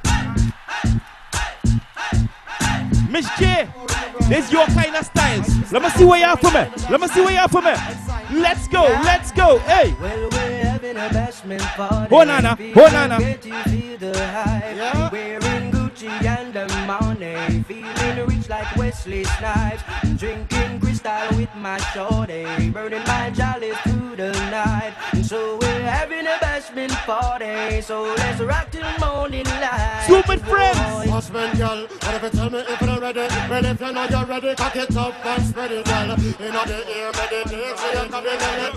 Miss 3.09 3.29
J, 3.37 3.69
this 4.27 4.51
your 4.51 4.65
kind 4.67 4.95
of 4.95 5.05
styles. 5.05 5.71
Let 5.71 5.83
me 5.83 5.89
see 5.89 6.03
where 6.03 6.19
you 6.19 6.25
are 6.25 6.37
from 6.37 6.53
me. 6.53 6.67
Let 6.89 6.99
me 6.99 7.07
see 7.09 7.21
where 7.21 7.33
you 7.33 7.39
are 7.39 7.47
from 7.47 7.65
me. 7.65 7.73
Let's 8.33 8.67
go, 8.67 8.81
let's 8.81 9.31
go. 9.31 9.59
Hey. 9.59 9.95
Well, 10.01 10.29
we're 10.31 10.65
having 10.65 10.97
a 10.97 11.09
bashment 11.09 11.61
party. 11.61 12.15
Oh, 12.15 12.23
Nana. 12.23 12.57
Oh, 12.75 12.87
Nana. 12.87 13.19
Get 13.19 13.43
you 16.01 16.09
feel 16.09 16.21
the 16.21 16.23
hype. 16.23 16.23
Wearing 16.23 16.23
Gucci 16.23 16.25
and 16.25 16.53
the 16.53 16.67
money. 16.85 17.63
Feeling 17.63 18.27
rich 18.27 18.49
like 18.49 18.75
Wesley 18.75 19.23
Snipes. 19.23 19.83
Drinking 20.17 20.79
crystal 20.79 21.37
with 21.37 21.53
my 21.55 21.77
shorty. 21.93 22.69
Burning 22.71 23.03
my 23.05 23.29
jolly 23.31 23.71
through 23.83 24.15
the 24.15 24.31
night. 24.51 24.93
And 25.13 25.25
so 25.25 25.57
we're 25.57 25.81
having 25.81 26.25
a 26.27 26.37
bashment 26.41 26.91
party. 27.05 27.81
So 27.81 28.03
let's 28.03 28.41
rock 28.41 28.71
till 28.71 28.85
morning 28.99 29.45
light. 29.45 30.05
Super 30.07 30.37
friends. 30.37 31.09
Husband, 31.09 31.57
girl, 31.57 31.87
what 31.87 32.15
if 32.15 32.23
you 32.23 32.29
tell 32.29 32.49
me 32.49 32.59
if 32.59 32.81
you're 32.81 32.99
ready? 32.99 33.19
Well, 33.49 33.65
if 33.65 33.81
you 33.81 33.91
know 33.91 34.05
you're 34.05 34.25
ready, 34.25 34.55
cock 34.55 34.75
it 34.75 34.97
up 34.97 35.25
and 35.25 35.43
spread 35.43 35.71
it, 35.71 35.85
girl. 35.85 36.17
You 36.17 36.51
know 36.51 36.65
the 36.65 36.87
air, 36.89 37.11
meditate, 37.11 37.77
so 37.77 38.03
you 38.03 38.09
can 38.09 38.23
be 38.23 38.29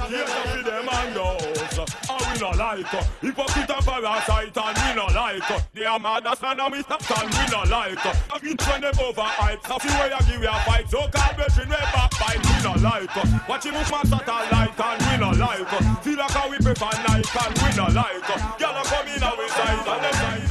Give 0.07 0.29
up 0.29 0.45
to 0.53 0.63
them 0.63 0.89
and 0.93 1.66
those. 1.77 1.93
Oh, 2.09 2.17
we 2.33 2.41
no 2.41 2.51
like 2.57 2.87
hypocrite 3.21 3.71
and 3.71 3.85
parasite 3.85 4.57
and 4.57 4.77
we 4.81 4.89
no 4.97 5.07
like 5.13 5.73
they 5.75 5.85
are 5.85 5.99
mad 5.99 6.27
as 6.27 6.41
man 6.41 6.61
and 6.61 6.73
we 6.73 6.83
stop 6.83 7.05
and 7.05 7.29
we 7.29 7.45
no 7.53 7.63
like 7.69 8.07
uh, 8.07 8.39
each 8.43 8.65
when 8.67 8.81
them 8.81 8.97
over 8.99 9.23
hype 9.23 9.61
so 9.67 9.79
see 9.79 9.93
where 10.01 10.11
you 10.11 10.21
give 10.27 10.43
you 10.43 10.49
a 10.49 10.59
fight. 10.65 10.89
So 10.89 11.05
call 11.13 11.33
brethren 11.37 11.69
we 11.69 11.77
backbite 11.93 12.41
we 12.41 12.57
no 12.65 12.73
like 12.81 13.49
watch 13.49 13.65
him 13.67 13.75
move 13.75 13.91
man 13.91 14.07
satellite 14.07 14.81
and 14.81 14.99
we 15.05 15.15
no 15.21 15.31
like 15.37 15.69
feel 16.03 16.17
like 16.17 16.31
how 16.33 16.49
we 16.49 16.57
prefer 16.59 16.93
night 17.05 17.29
and 17.29 17.55
we 17.61 17.69
no 17.77 17.87
like 17.93 18.25
a 18.57 18.83
come 18.89 19.09
in 19.09 19.23
our 19.23 19.49
side 19.49 19.85
and 19.85 20.03
them 20.05 20.13
side 20.13 20.46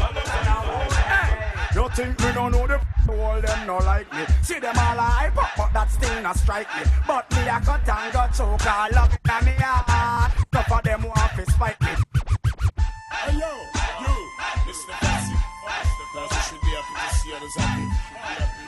think 1.95 2.19
me 2.19 2.31
don't 2.33 2.51
know 2.51 2.67
the 2.67 2.77
all 3.07 3.39
them 3.39 3.67
no 3.67 3.77
like 3.77 4.11
me 4.13 4.25
See 4.43 4.59
them 4.59 4.75
all 4.77 4.99
hype 4.99 5.37
up 5.37 5.49
but 5.55 5.71
that 5.71 5.89
still 5.89 6.21
not 6.21 6.35
strike 6.37 6.67
me 6.75 6.83
But 7.07 7.31
me 7.31 7.47
a 7.47 7.59
cut 7.63 7.87
and 7.87 8.13
go 8.13 8.27
choke 8.35 8.67
all 8.67 8.95
up 8.99 9.11
in 9.15 9.45
me 9.45 9.53
heart 9.57 10.31
Enough 10.51 10.71
of 10.71 10.83
them 10.83 11.03
want 11.03 11.31
to 11.37 11.51
spike 11.51 11.79
me 11.81 11.93
Hey 13.25 13.39
yo, 13.39 13.51
you, 14.03 14.15
listen 14.67 14.91
to 14.91 14.95
Fancy. 14.99 15.35
Because 16.13 16.31
you 16.35 16.41
should 16.45 16.61
be 16.61 16.71
happy 16.75 16.95
to 16.99 17.15
see 17.15 17.31
others 17.33 17.55
happy. 17.55 17.85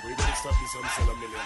We're 0.04 0.16
gonna 0.16 0.36
stop 0.36 0.56
this 0.60 0.76
and 0.76 0.88
sell 0.96 1.10
a 1.10 1.16
million. 1.20 1.44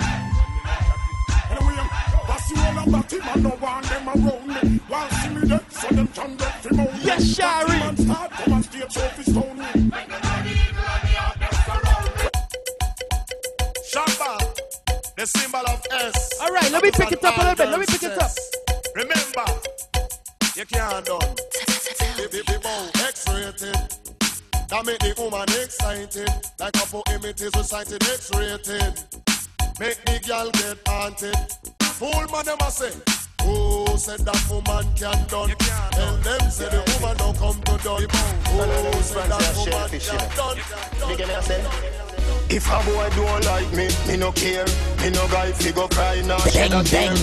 Anyway, 1.52 1.76
I'm 1.82 1.90
Bossy 2.28 2.56
all 2.62 2.78
about 2.88 3.12
him, 3.12 3.22
I 3.24 3.36
no 3.42 3.58
want 3.60 3.86
them 3.86 4.08
around 4.08 4.48
me. 4.48 4.80
While 4.88 5.10
see 5.10 5.30
me 5.30 5.42
there, 5.48 5.66
so 5.70 5.88
them 5.90 6.08
can 6.08 6.38
get 6.38 6.66
him 6.66 6.80
out. 6.80 7.04
Yes, 7.04 7.36
Shari. 7.36 7.80
Man 7.80 7.98
start, 7.98 8.32
come 8.32 8.54
and 8.54 8.66
stay 8.66 8.80
trophy 8.80 9.24
stone 9.24 10.31
me. 13.96 14.02
Shabba, 14.02 15.16
the 15.16 15.26
symbol 15.26 15.60
of 15.60 15.86
S. 15.92 16.40
All 16.42 16.52
right, 16.52 16.72
let 16.72 16.84
me 16.84 16.92
pick 16.92 17.12
it 17.12 17.24
up 17.24 17.38
a 17.38 17.40
little 17.40 17.56
bit. 17.56 17.70
Let 17.70 17.80
me 17.80 17.86
pick 17.86 18.04
it 18.04 18.22
up. 18.22 18.32
Remember, 18.96 19.46
you 20.56 20.66
can't 20.66 21.06
done. 21.06 21.36
Baby, 22.18 22.58
bow, 22.62 22.90
X-rated. 23.08 23.76
That 24.70 24.86
make 24.86 25.00
the 25.00 25.14
woman 25.18 25.50
excited. 25.62 26.30
Like 26.60 26.76
a 26.76 26.86
poem, 26.88 27.26
it 27.26 27.42
is 27.42 27.52
recited 27.56 28.04
X-rated. 28.04 29.04
Make 29.80 30.06
the 30.06 30.20
girl 30.26 30.52
get 30.52 30.78
haunted. 30.88 31.36
Fool 31.82 32.28
man, 32.32 32.46
them 32.46 32.58
a 32.62 32.72
say. 32.72 33.21
Who 34.02 34.18
said 34.18 34.26
that 34.26 34.50
woman 34.50 34.86
can 34.96 35.28
done? 35.28 35.54
Tell 35.92 36.18
them 36.18 36.50
say 36.50 36.70
the 36.70 36.82
woman 36.98 37.18
don't 37.18 37.38
come 37.38 37.62
to 37.62 37.78
done. 37.84 38.02
Who 38.02 39.02
said 39.04 39.30
that 39.30 39.54
woman 39.56 39.90
can 40.00 40.30
done? 40.36 40.58
If 42.50 42.66
a 42.66 42.82
boy 42.84 43.10
don't 43.16 43.46
like 43.46 43.72
me, 43.74 43.90
me 44.08 44.18
no 44.18 44.32
care. 44.32 44.66
Me 45.04 45.12
no 45.12 45.28
guy 45.28 45.52
fi 45.52 45.72
go 45.72 45.88
cry 45.88 46.20
now. 46.22 46.44
Bang, 46.46 46.72
bang, 46.90 47.16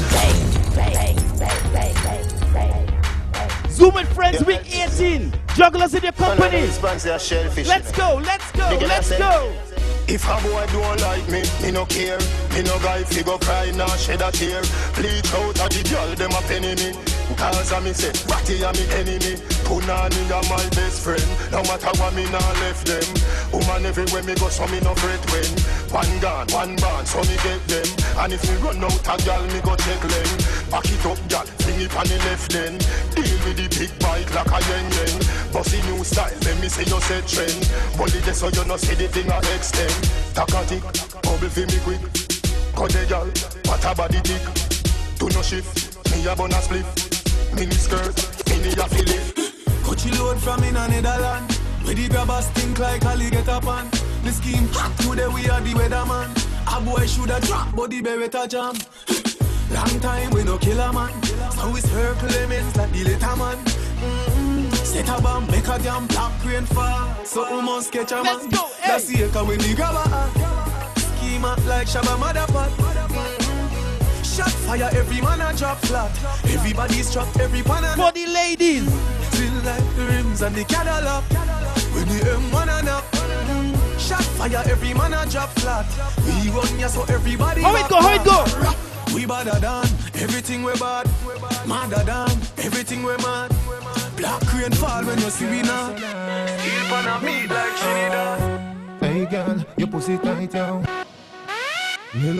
Zoom 3.70 3.96
in 3.96 4.06
friends 4.06 4.44
week 4.44 4.62
18. 4.72 5.32
Jugglers 5.56 5.94
in 5.94 6.04
your 6.04 6.12
company. 6.12 6.60
Let's 6.60 7.90
go, 7.90 8.22
let's 8.22 8.52
go, 8.52 8.68
let's 8.68 9.10
innocent. 9.10 9.18
go. 9.18 9.67
If 10.08 10.24
a 10.24 10.40
boy 10.42 10.66
don't 10.72 11.00
like 11.00 11.28
me, 11.28 11.42
me 11.62 11.70
no 11.70 11.84
care. 11.84 12.18
Me 12.54 12.62
no 12.62 12.78
guy 12.80 13.04
fi 13.04 13.22
go 13.22 13.38
cry 13.38 13.70
now, 13.72 13.94
shed 13.96 14.22
a 14.22 14.30
tear. 14.32 14.62
Bleach 14.94 15.32
out 15.34 15.60
a 15.60 15.68
the 15.68 15.88
girl, 15.88 16.14
them 16.14 16.32
a 16.32 16.40
penny 16.48 16.74
me. 16.74 17.17
Cause 17.36 17.72
a 17.72 17.80
me 17.80 17.92
say, 17.92 18.12
Ratty 18.26 18.62
a 18.62 18.72
me 18.72 18.84
enemy. 18.94 19.34
Punani 19.68 20.22
a 20.32 20.38
my 20.48 20.64
best 20.72 21.04
friend. 21.04 21.28
No 21.52 21.62
matter 21.68 21.92
what 22.00 22.14
me 22.14 22.24
nah 22.32 22.52
left 22.64 22.86
them. 22.86 23.04
Woman 23.52 23.84
everywhere 23.84 24.22
me 24.22 24.34
go, 24.34 24.48
so 24.48 24.66
me 24.68 24.80
no 24.80 24.94
fret 24.94 25.20
when. 25.30 25.52
One 25.92 26.20
gun, 26.20 26.46
one 26.50 26.76
band, 26.76 27.06
so 27.06 27.20
me 27.28 27.36
get 27.44 27.60
them. 27.68 27.88
And 28.18 28.32
if 28.32 28.42
me 28.48 28.56
run 28.64 28.82
out 28.82 29.04
a 29.04 29.14
gal, 29.24 29.42
me 29.52 29.60
go 29.60 29.76
check 29.76 30.00
them. 30.00 30.30
Back 30.70 30.88
it 30.88 31.04
up, 31.04 31.20
gal, 31.28 31.46
fling 31.60 31.80
it 31.80 31.94
on 31.96 32.06
the 32.08 32.18
left 32.26 32.50
then. 32.52 32.74
Deal 33.12 33.38
with 33.44 33.56
the 33.56 33.68
big 33.76 33.92
bike 34.00 34.28
like 34.34 34.48
a 34.48 34.60
yen 34.68 34.86
yen. 34.96 35.14
Bossy 35.52 35.80
new 35.88 36.02
style, 36.04 36.32
let 36.42 36.56
me 36.60 36.68
say 36.68 36.84
you 36.84 37.00
say 37.00 37.20
trend. 37.28 37.60
Body 37.96 38.18
there 38.24 38.34
so 38.34 38.48
you 38.48 38.64
no 38.64 38.76
see 38.76 38.94
the 38.94 39.08
thing 39.08 39.30
a 39.30 39.38
extend. 39.54 39.94
Takatic, 40.34 40.82
bubble 41.22 41.48
fi 41.48 41.64
me 41.68 41.78
quick. 41.84 42.02
Cut 42.74 42.90
the 42.90 43.04
gal, 43.08 43.28
what 43.68 43.84
a 43.84 43.94
body 43.94 44.20
tick. 44.24 44.44
Do 45.18 45.28
no 45.28 45.42
shift, 45.42 45.96
me 46.10 46.26
a 46.26 46.34
bun 46.34 46.52
a 46.52 46.60
split. 46.62 47.07
Mini 47.58 47.72
skirt, 47.74 48.14
mini 48.48 48.72
a 48.74 48.86
fillet. 48.88 49.32
Coachy 49.82 50.10
load 50.16 50.38
from 50.38 50.62
in 50.62 50.76
a 50.76 50.86
Netherland. 50.86 51.50
Where 51.82 51.92
the 51.92 52.08
grabbers 52.08 52.46
stink 52.46 52.78
like 52.78 53.04
alligator 53.04 53.58
pan. 53.60 53.90
The 54.22 54.30
scheme 54.30 54.68
hot 54.70 54.96
today 54.98 55.26
we 55.26 55.48
are 55.50 55.60
the 55.60 55.72
weatherman. 55.74 56.30
A 56.70 56.80
boy 56.80 57.04
shoulda 57.06 57.40
drop, 57.40 57.74
but 57.74 57.90
the 57.90 58.00
beretta 58.00 58.48
jam. 58.48 58.76
Long 59.74 60.00
time 60.00 60.30
we 60.30 60.44
no 60.44 60.56
kill 60.58 60.78
a 60.78 60.92
man. 60.92 61.10
So 61.58 61.70
we 61.72 61.80
circle 61.80 62.28
limits 62.28 62.76
like 62.76 62.92
the 62.92 63.02
later 63.02 63.36
man. 63.36 63.58
Mm-mm. 63.58 64.74
Set 64.86 65.08
a 65.08 65.20
bomb, 65.20 65.50
make 65.50 65.66
a 65.66 65.78
damn 65.80 66.06
black 66.06 66.44
rain 66.44 66.64
fall. 66.64 67.24
So 67.24 67.56
we 67.56 67.60
must 67.60 67.90
catch 67.90 68.12
a 68.12 68.22
man. 68.22 68.50
go 68.50 68.70
That's 68.86 69.08
the 69.08 69.24
echo 69.24 69.44
when 69.44 69.58
the 69.58 69.74
grabber. 69.74 70.06
Schema 71.00 71.56
like 71.66 71.88
Shabba 71.88 72.14
Motherfuck. 72.22 73.37
Shot 74.38 74.52
fire, 74.52 74.88
every 74.92 75.20
man 75.20 75.40
a 75.40 75.52
drop 75.52 75.78
flat. 75.78 76.12
Everybody's 76.44 77.12
trapped, 77.12 77.40
every 77.40 77.60
pan 77.60 77.82
a 77.82 77.96
For 77.96 78.12
the 78.12 78.24
ladies. 78.24 78.86
Still 79.32 79.52
like 79.64 79.82
the 79.96 80.06
rims 80.12 80.42
and 80.42 80.54
the 80.54 80.62
Cadillac. 80.62 81.24
When 81.92 82.06
the 82.06 82.22
M1 82.22 82.68
and 82.68 82.88
up. 82.88 83.98
Shot 83.98 84.22
fire, 84.38 84.62
every 84.70 84.94
man 84.94 85.12
a 85.12 85.28
drop 85.28 85.48
flat. 85.58 85.86
We 86.24 86.50
run 86.50 86.78
ya 86.78 86.86
so 86.86 87.02
everybody. 87.12 87.62
How 87.62 87.74
it 87.74 87.88
go, 87.88 87.96
how 88.00 88.14
it 88.14 88.24
go? 88.24 89.12
We 89.12 89.26
badder 89.26 89.58
than 89.58 89.86
everything 90.22 90.62
we 90.62 90.72
bad. 90.74 91.10
Madder 91.66 92.04
than 92.04 92.30
everything 92.58 93.02
we 93.02 93.16
mad. 93.16 93.50
Black 94.16 94.54
rain 94.54 94.70
fall 94.70 95.04
when 95.04 95.18
you 95.18 95.30
see 95.30 95.50
we 95.50 95.62
now. 95.62 95.90
Heel 96.62 96.84
pan 96.86 97.08
a 97.10 97.26
meat 97.26 97.50
like 97.50 97.74
Trinidad. 97.74 99.00
Hey 99.00 99.26
girl, 99.26 99.66
your 99.76 99.88
pussy 99.88 100.16
tight 100.16 100.52
down. 100.52 100.86
Bang, 102.14 102.38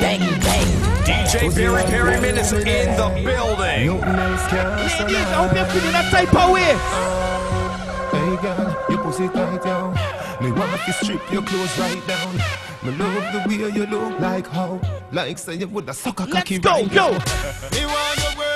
bang, 0.00 0.18
bang. 0.40 0.66
DJ 1.04 1.54
Barry 1.54 1.84
Perryman 1.84 2.36
is 2.36 2.52
in 2.52 2.64
the 2.64 3.08
building. 3.24 4.00
Ladies, 4.00 4.42
I 4.50 5.34
hope 5.34 5.54
you're 5.54 5.66
feeling 5.66 5.92
that 5.92 6.10
type 6.10 6.34
of 6.34 6.50
way. 6.50 6.74
Hey 8.10 8.42
girl, 8.42 8.86
your 8.88 8.98
pussy 8.98 9.28
tight 9.28 9.62
down. 9.62 9.94
Me 10.42 10.50
want 10.50 10.80
to 10.84 10.92
strip 10.94 11.32
your 11.32 11.42
clothes 11.42 11.78
right 11.78 12.06
down. 12.08 12.34
Me 12.82 12.90
love 12.98 13.32
the 13.32 13.44
way 13.46 13.70
you 13.70 13.86
look 13.86 14.18
like 14.18 14.48
how, 14.48 14.80
like 15.12 15.38
say 15.38 15.54
you 15.54 15.68
woulda 15.68 15.94
suck 15.94 16.18
a 16.18 16.26
cocky 16.26 16.58
go, 16.58 16.72
right 16.72 16.90
go. 16.92 17.10
now. 17.12 17.18
Me 17.70 17.86
want 17.86 18.18
a 18.18 18.47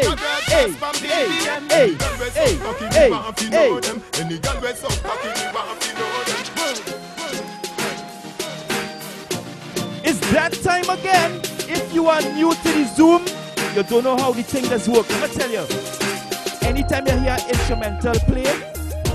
hey, 0.00 0.16
hey, 0.46 0.70
hey, 1.08 1.28
hey, 1.68 1.96
hey, 2.30 2.56
hey, 2.90 3.04
me 3.04 3.10
want 3.10 3.36
to 3.36 3.44
hey. 3.44 3.70
know 3.70 3.80
them. 3.80 4.02
Any 4.14 4.38
girl 4.38 4.60
we 4.60 4.72
so 4.74 4.88
cocky, 4.88 5.28
me 5.28 5.46
want 5.52 5.80
to 5.80 5.94
know 5.94 6.24
them. 6.24 6.40
It's 10.02 10.20
that 10.32 10.52
time 10.62 10.88
again. 10.88 11.40
If 11.68 11.92
you 11.92 12.08
are 12.08 12.20
new 12.22 12.52
to 12.52 12.62
the 12.62 12.84
Zoom, 12.94 13.26
you 13.76 13.82
don't 13.84 14.04
know 14.04 14.16
how 14.16 14.32
the 14.32 14.42
thing 14.42 14.64
does 14.64 14.88
work. 14.88 15.08
Let 15.08 15.30
me 15.30 15.36
tell 15.36 15.50
you. 15.50 15.66
Anytime 16.62 17.06
you 17.06 17.18
hear 17.18 17.36
instrumental 17.48 18.14
play, 18.26 18.44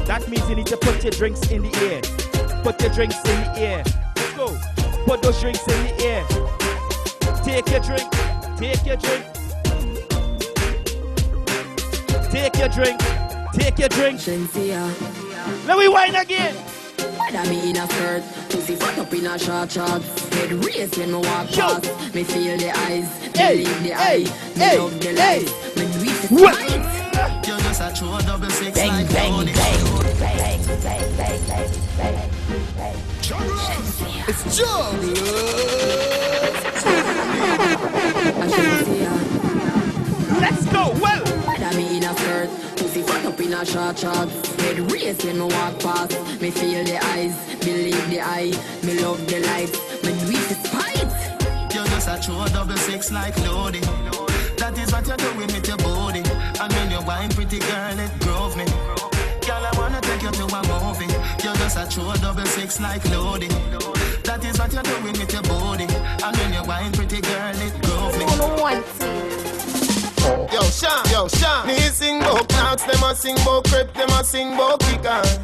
that 0.05 0.27
means 0.29 0.47
you 0.49 0.55
need 0.55 0.67
to 0.67 0.77
put 0.77 1.03
your 1.03 1.11
drinks 1.11 1.49
in 1.51 1.63
the 1.63 1.75
air. 1.77 2.01
Put 2.63 2.81
your 2.81 2.91
drinks 2.91 3.17
in 3.17 3.41
the 3.41 3.59
air. 3.59 3.83
Let's 4.15 4.33
go. 4.33 4.57
Put 5.05 5.21
those 5.21 5.39
drinks 5.41 5.67
in 5.67 5.83
the 5.85 6.05
air. 6.05 6.25
Take 7.43 7.69
your 7.69 7.79
drink. 7.81 8.09
Take 8.57 8.85
your 8.85 8.97
drink. 8.97 9.34
Take 12.35 12.57
your 12.57 12.67
drink. 12.67 12.99
Take 13.53 13.79
your 13.79 13.87
drink. 13.87 14.19
Let 14.27 15.77
me 15.77 15.87
wine 15.87 16.15
again. 16.15 16.53
Whether 17.17 17.49
me 17.49 17.69
in 17.69 17.77
a 17.77 17.87
skirt, 17.87 18.23
pussy 18.49 18.75
fat 18.75 18.99
up 18.99 19.13
in 19.13 19.25
a 19.25 19.39
short 19.39 19.71
shorts. 19.71 20.29
Head 20.33 20.51
raised 20.51 20.97
when 20.97 21.13
me 21.13 21.19
walk 21.19 21.47
past. 21.51 22.13
Me 22.13 22.25
feel 22.25 22.57
the 22.57 22.71
eyes, 22.77 23.07
believe 23.31 23.83
the 23.83 23.93
eye. 23.93 24.25
Me 24.57 24.77
love 24.77 24.99
the 24.99 25.13
light, 25.13 25.47
me 25.77 25.83
do 25.93 26.11
it 26.11 26.31
What? 26.41 26.55
right. 26.59 27.47
You're 27.47 27.57
just 27.59 27.79
a 27.81 27.93
true 27.97 28.19
double 28.27 28.49
six 28.49 28.77
Bang, 28.77 28.89
like 28.89 29.09
bang, 29.13 29.31
Tony. 29.31 29.53
bang, 29.53 29.83
bang, 30.19 30.61
bang, 30.83 31.17
bang, 31.17 31.47
bang, 31.47 31.79
bang, 31.97 32.19
bang. 32.77 32.95
It's 34.27 34.59
Let's 40.41 40.65
go. 40.65 40.91
Well. 41.01 41.14
Whether 41.75 41.89
me 41.89 41.97
in 41.97 42.03
a 42.03 42.15
skirt, 42.15 42.49
pussy 42.77 43.01
fat 43.01 43.25
up 43.25 43.39
in 43.39 43.53
a 43.53 43.65
short 43.65 43.99
shorts. 43.99 44.55
Head 44.61 44.91
raised 44.91 45.25
when 45.25 45.39
me 45.39 45.43
walk 45.43 45.79
past. 45.79 46.41
Me 46.41 46.49
feel 46.49 46.83
the 46.85 47.03
eyes, 47.03 47.35
believe 47.59 48.09
the 48.09 48.21
eye. 48.21 48.53
Me 48.83 48.99
love 48.99 49.19
the 49.27 49.39
light, 49.41 49.71
me 50.03 50.11
do 50.19 50.31
it 50.31 50.55
spite. 50.63 51.75
You're 51.75 51.85
just 51.85 52.07
a 52.07 52.19
true 52.23 52.45
double 52.53 52.77
six 52.77 53.11
like 53.11 53.37
Lodi. 53.43 53.81
That 54.57 54.77
is 54.77 54.91
what 54.93 55.05
you're 55.07 55.17
doing 55.17 55.47
with 55.47 55.67
your 55.67 55.77
body. 55.77 56.23
And 56.59 56.71
when 56.73 56.91
you 56.91 57.01
wine, 57.05 57.29
pretty 57.29 57.59
girl, 57.59 57.99
it 57.99 58.11
grove 58.19 58.55
me. 58.55 58.65
Girl, 59.45 59.63
I 59.63 59.71
wanna 59.77 59.99
take 60.01 60.21
you 60.21 60.31
to 60.31 60.45
a 60.45 60.61
movie. 60.71 61.11
You're 61.43 61.55
just 61.55 61.77
a 61.77 61.87
true 61.89 62.13
double 62.21 62.45
six 62.45 62.79
like 62.79 63.03
Lodi. 63.11 63.49
That 64.23 64.43
is 64.45 64.57
what 64.57 64.71
you're 64.71 64.83
doing 64.83 65.19
with 65.19 65.33
your 65.33 65.43
body. 65.43 65.87
And 66.23 66.37
when 66.37 66.53
you 66.53 66.63
wine, 66.63 66.93
pretty 66.93 67.19
girl, 67.19 67.59
it 67.59 67.73
grove 67.83 68.17
me. 68.17 68.25
Yo, 68.37 69.34
Sean, 70.75 71.09
yo, 71.09 71.27
Sean. 71.29 71.67
Me 71.67 71.77
sing 71.77 72.19
about 72.19 72.49
clocks, 72.49 72.83
them 72.83 73.01
a 73.01 73.15
sing 73.15 73.39
about 73.39 73.63
crepe, 73.63 73.93
them 73.93 74.09
a 74.09 74.23
sing 74.25 74.53
about 74.53 74.81
kickers. 74.81 75.39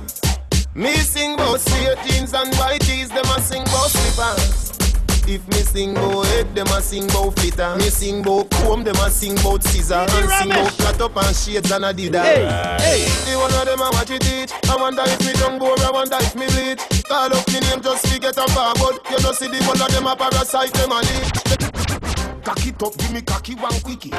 Me 0.75 0.91
sing 0.97 1.35
about 1.35 1.61
straight 1.61 1.97
jeans 2.05 2.33
and 2.33 2.53
white 2.55 2.81
tees, 2.81 3.07
them 3.07 3.23
a 3.23 3.39
sing 3.39 3.61
about 3.61 3.89
slippers. 3.91 4.71
If 5.29 5.47
me 5.47 5.63
sing 5.63 5.95
about 5.95 6.25
head, 6.25 6.53
them 6.53 6.67
a 6.67 6.81
sing 6.81 7.05
about 7.05 7.39
flitter. 7.39 7.77
Me 7.77 7.87
sing 7.87 8.19
about 8.19 8.49
comb, 8.49 8.83
them 8.83 8.97
a 8.97 9.09
sing 9.09 9.39
about 9.39 9.63
scissor. 9.63 10.03
And 10.03 10.29
sing 10.29 10.51
about 10.51 10.73
flat 10.73 10.99
up 10.99 11.15
and 11.15 11.33
shades 11.33 11.71
and 11.71 11.85
Adidas. 11.85 12.23
Hey, 12.23 12.43
hey. 12.83 13.31
The 13.31 13.39
one 13.39 13.53
of 13.53 13.65
them 13.65 13.79
a 13.79 13.89
watch 13.89 14.11
it 14.11 14.27
eat. 14.27 14.51
I 14.69 14.75
wonder 14.75 15.03
if 15.05 15.19
me 15.25 15.31
tongue 15.39 15.59
bore, 15.59 15.79
I 15.79 15.91
wonder 15.91 16.17
if 16.19 16.35
me 16.35 16.45
bleed. 16.47 16.79
Call 17.07 17.31
up 17.33 17.47
me 17.47 17.59
name 17.61 17.79
just 17.79 18.03
to 18.11 18.19
get 18.19 18.35
a 18.35 18.45
forward. 18.51 18.99
You 19.09 19.23
know 19.23 19.31
see 19.31 19.47
the 19.47 19.63
one 19.63 19.79
of 19.79 19.87
them 19.95 20.07
a 20.07 20.15
parasite, 20.17 20.73
them 20.73 20.91
a 20.91 20.99
lead. 20.99 21.60
Cock 22.43 22.65
it 22.67 22.81
up, 22.83 22.97
give 22.97 23.11
me 23.13 23.21
cocky 23.21 23.55
one 23.55 23.79
quickie. 23.81 24.11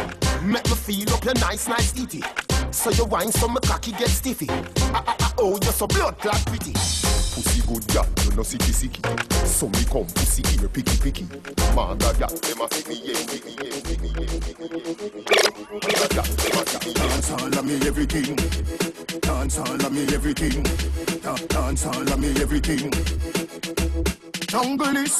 Make 0.42 0.65
me 0.68 0.75
feel 0.75 1.12
up 1.12 1.25
your 1.25 1.34
nice, 1.34 1.68
nice 1.68 1.99
itty. 1.99 2.23
So 2.70 2.91
you 2.91 3.05
wine 3.05 3.33
so 3.33 3.49
my 3.49 3.60
cocky 3.60 3.92
get 3.92 4.09
stiffy. 4.09 4.47
Ah, 4.51 5.05
ah, 5.07 5.17
ah, 5.20 5.34
oh, 5.39 5.59
you're 5.62 5.73
so 5.73 5.86
blood 5.86 6.18
clot 6.18 6.44
pretty. 6.47 6.73
Pussy 6.73 7.62
good 7.67 7.86
girl, 7.89 8.07
you 8.25 8.31
know 8.36 8.42
sicky 8.42 8.73
sicky. 8.73 9.02
So 9.47 9.68
me 9.68 9.84
come 9.84 10.07
pussy 10.15 10.42
ear 10.60 10.68
picky 10.68 10.97
picky. 10.99 11.25
Man, 11.75 11.99
that 11.99 12.18
girl, 12.18 12.28
them 12.28 12.60
a 12.60 12.68
see 12.75 12.89
me 12.89 12.94
yeah, 13.05 13.26
picky 13.26 13.52
yeah, 13.59 13.65
yeah, 13.65 13.97
yeah. 14.02 14.33
That 15.99 16.10
girl, 16.15 16.25
them 16.25 16.59
a 16.59 16.67
see 16.67 16.78
me 16.86 16.92
yeah. 16.94 17.02
Dance 17.02 17.31
all 17.33 17.59
of 17.59 17.65
me 17.65 17.75
everything. 17.86 18.36
Dance 19.20 19.59
all 19.59 19.75
of 19.75 19.92
me 19.92 20.02
everything. 20.15 20.62
Da- 21.23 21.47
Dance 21.49 21.86
all 21.86 22.02
of 22.02 22.18
me 22.20 22.31
everything. 22.41 22.91
Jungle 24.47 24.97
is 24.97 25.17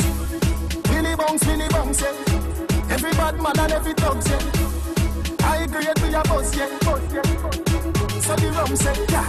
Billy 0.85 1.17
bounce, 1.17 1.45
Billy 1.45 1.69
bounce, 1.69 2.01
yeah. 2.03 2.52
Every 2.93 3.11
bad 3.13 3.41
man 3.41 3.59
and 3.59 3.73
every 3.73 3.95
dog, 3.95 4.23
yeah. 4.29 5.49
I 5.49 5.65
agree 5.65 5.89
with 5.89 6.13
your 6.13 6.23
boss, 6.25 6.55
yeah. 6.55 6.69
So 8.21 8.37
the 8.37 8.53
rum 8.53 8.77
say, 8.77 8.93
yeah. 9.09 9.27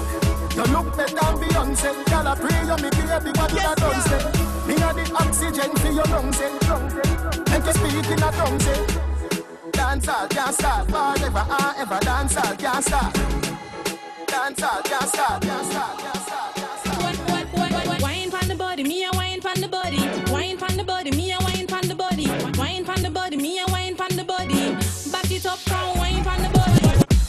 You 0.54 0.64
look 0.74 0.98
better 0.98 1.16
than 1.16 1.36
Beyonce. 1.40 1.90
Girl, 2.12 2.28
I 2.28 2.36
pray 2.36 2.60
you 2.68 2.78
me 2.84 2.90
baby, 2.92 3.32
what 3.40 3.52
you 3.56 3.64
a 3.64 3.74
done 3.80 4.02
say. 4.04 4.22
Me 4.68 4.76
a 4.76 4.92
the 4.94 5.04
oxygen 5.16 5.72
for 5.80 5.92
your 5.92 6.04
lungs, 6.12 6.40
yeah. 6.40 6.52
Make 7.50 7.66
you 7.66 7.74
speak 7.74 8.12
in 8.12 8.22
a 8.22 8.32
tongue, 8.36 8.60
say. 8.60 8.80
Dance 9.72 10.08
all 10.10 10.28
can't 10.28 10.54
stop 10.54 10.86
forever 10.88 11.46
and 11.48 11.78
ever. 11.80 12.00
Dance 12.02 12.36
all 12.36 12.56
can't 12.58 12.84
stop. 12.84 13.14
Dance 14.28 14.62
all 14.62 14.82
can't 14.84 15.08
stop, 15.08 15.42
can't 15.42 15.66
stop, 15.66 15.98
can't 16.00 16.18
stop. 16.18 16.42
Wine 18.02 18.30
pon 18.30 18.48
the 18.50 18.56
body, 18.56 18.84
me 18.84 19.06
a 19.06 19.12
wine 19.14 19.23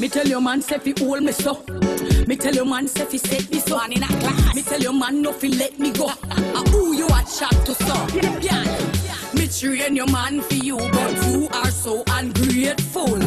Me 0.04 0.10
tell 0.10 0.28
your 0.28 0.42
man 0.42 0.60
say 0.60 0.76
fi 0.76 0.92
hold 0.98 1.22
me 1.22 1.32
so. 1.32 1.64
Me 2.26 2.36
tell 2.36 2.54
your 2.54 2.66
man 2.66 2.86
say 2.86 3.06
fi 3.06 3.16
set 3.16 3.50
me 3.50 3.58
so. 3.58 3.82
in 3.86 4.02
a 4.02 4.06
class. 4.06 4.54
Me 4.54 4.60
tell 4.60 4.78
your 4.78 4.92
man 4.92 5.22
no 5.22 5.32
fi 5.32 5.48
let 5.48 5.78
me 5.78 5.92
go. 5.92 6.08
Ah, 6.30 6.62
Who 6.72 6.92
you 6.92 7.06
a 7.06 7.24
chat 7.24 7.56
to 7.64 7.74
so? 7.74 8.06
Yeah. 8.42 8.64
Me 9.32 9.48
train 9.48 9.96
your 9.96 10.06
man 10.08 10.42
for 10.42 10.56
you, 10.56 10.76
but 10.76 11.26
you 11.26 11.48
are 11.54 11.70
so 11.70 12.04
ungrateful. 12.06 13.18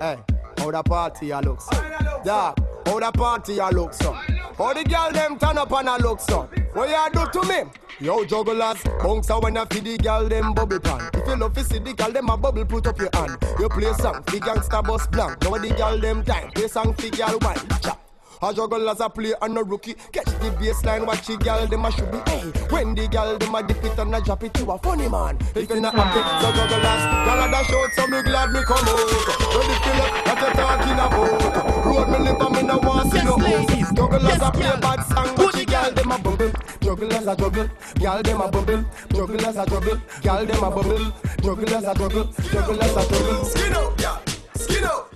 Hey, 0.00 0.16
how 0.64 0.70
the 0.70 0.82
party 0.82 1.30
a 1.30 1.40
look 1.40 1.60
so? 1.60 1.82
Yeah, 2.24 2.54
how 2.86 2.98
the 2.98 3.12
party 3.12 3.58
a 3.58 3.68
look 3.68 3.92
so? 3.92 4.12
How 4.12 4.72
the 4.72 4.82
girl 4.84 5.10
them 5.12 5.38
turn 5.38 5.58
up 5.58 5.72
and 5.72 5.88
a 5.88 5.98
look 5.98 6.20
so? 6.20 6.48
What 6.72 6.88
you 6.88 7.20
do 7.20 7.40
to 7.40 7.48
me? 7.48 7.70
Yo 8.00 8.24
jugglers, 8.24 8.82
bounce 9.02 9.30
a 9.30 9.38
when 9.38 9.56
I 9.58 9.66
feed 9.66 9.84
the 9.84 9.98
girl 9.98 10.26
them 10.26 10.54
bubble 10.54 10.80
pan. 10.80 11.10
If 11.12 11.26
you 11.26 11.36
love 11.36 11.52
to 11.54 11.64
see 11.64 11.78
the 11.78 11.92
girl 11.92 12.10
them 12.10 12.30
a 12.30 12.36
bubble, 12.36 12.64
put 12.64 12.86
up 12.86 12.98
your 12.98 13.10
hand. 13.12 13.36
You 13.58 13.68
play 13.68 13.92
song, 13.94 14.22
the 14.26 14.40
gangsta 14.40 14.82
bus 14.82 15.06
blank. 15.08 15.42
Now 15.42 15.58
the 15.58 15.68
girl 15.68 15.98
them 15.98 16.24
time, 16.24 16.50
play 16.52 16.68
song, 16.68 16.94
the 16.96 17.10
girl 17.10 17.38
wine. 17.42 17.80
Cha. 17.82 17.98
A 18.44 18.52
jugglers 18.52 19.00
a 19.00 19.08
play 19.08 19.32
and 19.40 19.56
a 19.56 19.64
rookie. 19.64 19.94
Catch 20.12 20.26
the 20.26 20.50
baseline, 20.60 21.06
watch 21.06 21.26
the 21.26 21.38
girl 21.38 21.66
them 21.66 21.86
a 21.86 21.90
should 21.90 22.12
be. 22.12 22.18
Hey, 22.30 22.42
when 22.68 22.94
the 22.94 23.08
girl 23.08 23.38
them 23.38 23.54
a 23.54 23.62
dip 23.62 23.82
it 23.82 23.98
and 23.98 24.14
a 24.14 24.20
drop 24.20 24.44
it, 24.44 24.58
you 24.58 24.70
a 24.70 24.76
funny 24.76 25.08
man. 25.08 25.38
If 25.54 25.70
you 25.70 25.80
not 25.80 25.94
happy, 25.94 26.20
so 26.44 26.52
jugglers, 26.52 27.04
girl 27.24 27.40
a 27.40 27.48
dash 27.48 27.72
out, 27.72 27.90
so 27.96 28.06
me 28.06 28.20
glad 28.20 28.52
me 28.52 28.60
come 28.68 28.84
out. 28.84 29.00
Ready 29.48 29.76
fill 29.80 30.02
up, 30.04 30.12
what 30.28 30.40
you 30.44 30.50
talking 30.60 31.00
about? 31.00 31.86
Road 31.86 32.08
me 32.12 32.18
lip 32.18 32.40
and 32.42 32.52
me 32.54 32.62
no 32.68 32.76
want 32.84 33.12
see 33.12 33.24
no 33.24 33.34
ladies. 33.36 33.90
Jugglers 33.92 34.42
a 34.42 34.50
play 34.52 34.76
bad 34.76 35.00
song, 35.08 35.34
watch 35.38 35.54
the 35.54 35.64
girl 35.64 35.90
them 35.90 36.12
a 36.12 36.18
bubble. 36.18 36.52
Jugglers 36.80 37.26
a 37.26 37.36
juggle, 37.36 37.68
girl 37.98 38.22
them 38.22 38.40
a 38.42 38.48
bubble. 38.50 38.84
Jugglers 39.08 39.56
a 39.56 39.64
juggle, 39.64 40.00
girl 40.22 40.44
them 40.44 40.62
a 40.62 40.70
bubble. 40.70 41.12
Jugglers 41.40 41.84
a 41.84 41.94
juggle, 41.96 42.28
jugglers 42.52 42.92
a 42.92 43.02
juggle. 43.08 43.44
Skin 43.46 43.72
out, 43.72 44.00
yeah, 44.00 44.18
skin 44.54 44.84
out. 44.84 45.14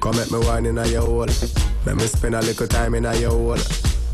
Come 0.00 0.14
at 0.18 0.30
me 0.30 0.38
wine 0.38 0.64
in 0.64 0.78
a 0.78 0.86
your 0.86 1.02
hole. 1.02 1.26
Let 1.84 1.96
me 1.96 2.06
spend 2.06 2.34
a 2.34 2.40
little 2.40 2.66
time 2.66 2.94
in 2.94 3.04
a 3.04 3.14
your 3.16 3.30
hole. 3.32 3.58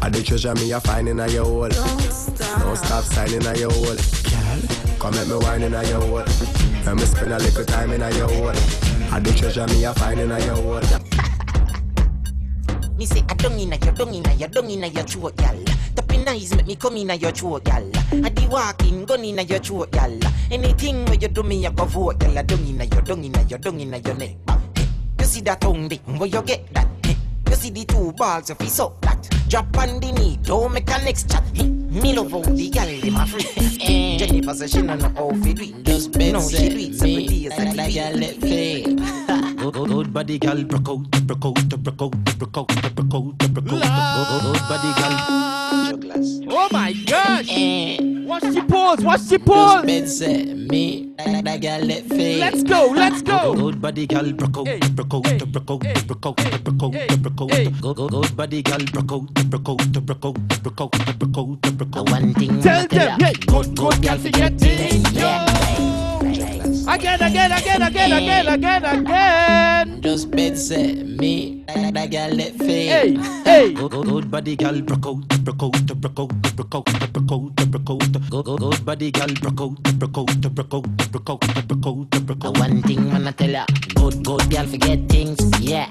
I 0.03 0.09
the 0.09 0.21
treasure 0.23 0.53
me 0.55 0.73
a 0.73 0.81
find 0.81 1.09
in 1.09 1.21
a 1.21 1.29
your 1.29 1.45
hole. 1.45 1.69
Don't 1.69 2.77
stop 2.77 3.05
signing 3.05 3.47
a 3.47 3.57
your 3.57 3.71
hole. 3.71 3.95
Girl, 3.95 4.61
come 4.99 5.15
at 5.15 5.29
me 5.29 5.37
wine 5.37 5.63
in 5.63 5.75
a 5.75 5.83
your 5.89 6.01
hole. 6.01 6.25
Let 6.85 6.97
me 6.97 7.05
spend 7.05 7.33
a 7.33 7.39
little 7.39 7.65
time 7.65 7.93
in 7.93 8.03
a 8.03 8.11
your 8.17 8.29
hole. 8.29 8.49
I 9.13 9.21
the 9.21 9.33
treasure 9.37 9.67
me 9.69 9.85
a 9.85 9.95
find 9.95 10.19
in 10.19 10.33
a 10.33 10.39
your 10.45 10.57
hole. 10.57 10.83
Me 12.99 13.07
say 13.07 13.23
I 13.29 13.35
dung 13.35 13.59
inna 13.61 13.77
your 13.77 13.93
dung 13.93 14.13
inna 14.13 14.35
your 14.35 14.49
dung 14.49 14.71
inna 14.71 14.89
your 14.89 15.05
throat, 15.05 15.37
gal. 15.37 15.63
Tapping 15.95 16.27
eyes 16.27 16.55
make 16.57 16.67
me 16.67 16.75
come 16.77 16.97
inna 16.97 17.15
your 17.15 17.31
throat, 17.31 17.63
gal. 17.65 17.89
I 18.25 18.29
di 18.31 18.47
walking 18.49 19.05
gun 19.05 19.25
inna 19.25 19.43
your 19.43 19.61
throat, 19.61 19.93
gal. 19.93 20.19
Anything 20.51 21.05
where 21.05 21.15
you 21.15 21.29
do 21.29 21.43
me, 21.45 21.65
I 21.65 21.71
go 21.71 21.85
vote, 21.85 22.19
gal. 22.19 22.37
I 22.37 22.43
dung 22.43 22.67
inna 22.67 22.85
your 22.87 23.03
dung 23.03 23.23
inna 23.25 23.43
your 23.45 23.59
dung 23.61 23.79
inna 23.79 23.99
your 23.99 24.15
neck. 24.17 24.37
Hey, 25.27 25.31
You 25.31 25.35
see 25.35 25.41
that 25.43 25.61
tongue 25.61 25.89
dick, 25.89 26.01
where 26.07 26.29
you 26.29 26.41
get 26.43 26.73
that? 26.75 26.87
Hey, 27.05 27.17
You 27.51 27.57
see 27.57 27.71
the 27.71 27.85
two 27.85 28.13
balls 28.13 28.49
if 28.49 28.61
you 28.61 28.69
suck 28.69 29.01
that. 29.03 29.29
Drop 29.49 29.77
on 29.79 29.99
the 30.01 30.13
knee, 30.13 30.39
don't 30.43 30.73
make 30.73 30.89
a 30.89 30.99
next 31.05 31.29
chat. 31.31 31.43
Hey, 31.53 31.67
Me 31.69 32.15
love 32.15 32.31
how 32.31 32.43
the 32.43 32.71
gal 32.71 32.87
dem 32.87 33.17
a 33.17 33.27
free. 33.27 34.17
Jennifer 34.19 34.55
say 34.55 34.67
she 34.69 34.83
no 34.83 34.95
know 34.95 35.09
how 35.17 35.31
fi 35.43 35.53
do 35.53 35.63
it. 35.63 35.85
Just 35.85 36.13
bend 36.13 36.33
no 36.35 36.41
she 36.49 36.57
set 36.57 36.71
do 36.71 36.79
it 36.79 36.95
every 36.95 37.17
me. 37.17 37.27
day 37.27 37.49
face 37.51 37.59
like 37.59 37.77
that 37.77 37.93
girl 37.93 38.21
let 38.21 38.35
fade. 38.41 38.99
Good, 39.59 39.75
good, 39.75 39.89
good 39.89 40.13
body 40.13 40.39
girl, 40.39 40.63
broke 40.65 40.89
out, 40.89 41.11
broke 41.27 41.45
out, 41.45 41.69
broke 41.69 42.03
out, 42.03 42.25
broke 42.39 42.57
out, 42.57 42.69
broke 42.75 42.85
out, 42.87 42.95
broke 42.95 43.15
out. 43.15 43.39
Good, 43.39 43.55
good, 43.55 43.65
good 43.67 44.63
body 44.71 44.93
girl. 44.95 45.17
Oh 46.59 46.69
my 46.73 46.86
gosh! 47.27 47.49
Eh. 47.51 47.99
Watch 48.27 48.43
the 48.43 48.65
pause, 48.69 49.05
watch 49.05 49.23
the 49.23 49.39
pause. 49.39 49.87
Bed 49.87 50.09
set 50.09 50.47
me, 50.57 51.15
like 51.19 51.45
that 51.45 51.61
girl 51.61 51.81
let 51.81 52.05
fade. 52.07 52.41
Let's 52.41 52.63
go, 52.63 52.93
let's 52.95 53.23
go. 53.23 53.55
Good, 53.55 53.61
good 53.63 53.81
body 53.81 54.07
girl, 54.07 54.33
broke 54.33 54.59
out, 54.59 54.97
broke 54.97 55.15
out, 55.15 55.53
broke 55.53 55.71
out, 55.71 55.81
broke 56.07 56.27
out, 56.27 56.37
broke 56.65 56.83
out, 56.83 57.23
broke 57.23 57.41
out. 57.41 57.49
Good, 57.49 57.81
good, 57.81 58.11
good 58.11 58.37
body 58.37 58.63
girl, 58.63 58.79
broke 58.93 59.13
out, 59.13 59.35
broke 59.51 59.69
out, 59.69 59.93
broke 59.93 60.25
out, 60.25 60.49
broke 60.63 60.81
out, 60.81 61.19
broke 61.19 61.39
out, 61.39 61.79
broke 61.79 61.97
out. 61.97 62.11
One 62.11 62.35
thing 62.35 62.61
Tell 62.61 62.87
them, 62.89 63.21
yeah, 63.21 63.33
good, 63.33 63.77
good 63.77 64.03
girl 64.03 64.19
forget 64.19 64.59
things, 64.59 65.13
yo. 65.13 65.46
Again, 66.89 67.21
again, 67.21 67.51
again, 67.51 67.83
again, 67.83 68.13
again, 68.13 68.47
again, 68.47 68.85
again. 68.85 70.03
Just 70.03 70.31
bed 70.31 70.57
set 70.57 71.05
me, 71.05 71.65
that 71.67 72.11
girl 72.11 72.31
let 72.31 72.55
fade. 72.55 73.19
Hey, 73.19 73.43
hey. 73.45 73.73
Good, 73.75 73.91
good, 73.91 74.07
good 74.07 74.31
body 74.31 74.55
girl, 74.55 74.81
broke 74.83 75.07
out, 75.07 75.29
broke 75.45 75.63
out, 75.65 75.87
broke 75.87 76.19
out, 76.21 76.29
broke 76.55 76.75
out, 76.75 76.85
broke 76.87 77.33
out, 77.33 77.57
broke 77.71 77.91
out. 77.91 78.13
Good, 78.31 78.45
good, 78.45 78.59
good 78.61 78.85
body 78.85 79.11
girl, 79.11 79.27
broke 79.43 79.61
out, 79.61 79.83
broke 79.99 80.19
out, 80.19 80.41
broke 80.55 80.75
out, 80.75 81.11
broke 81.11 81.31
out, 81.31 81.69
broke 81.69 81.87
out, 81.87 82.27
broke 82.27 82.45
out. 82.45 82.59
One 82.59 82.83
thing 82.83 83.11
wanna 83.11 83.33
tell 83.33 83.51
ya, 83.51 83.67
good, 83.97 84.25
good 84.25 84.49
girl 84.49 84.67
forget 84.67 85.09
things, 85.09 85.39
yeah. 85.61 85.91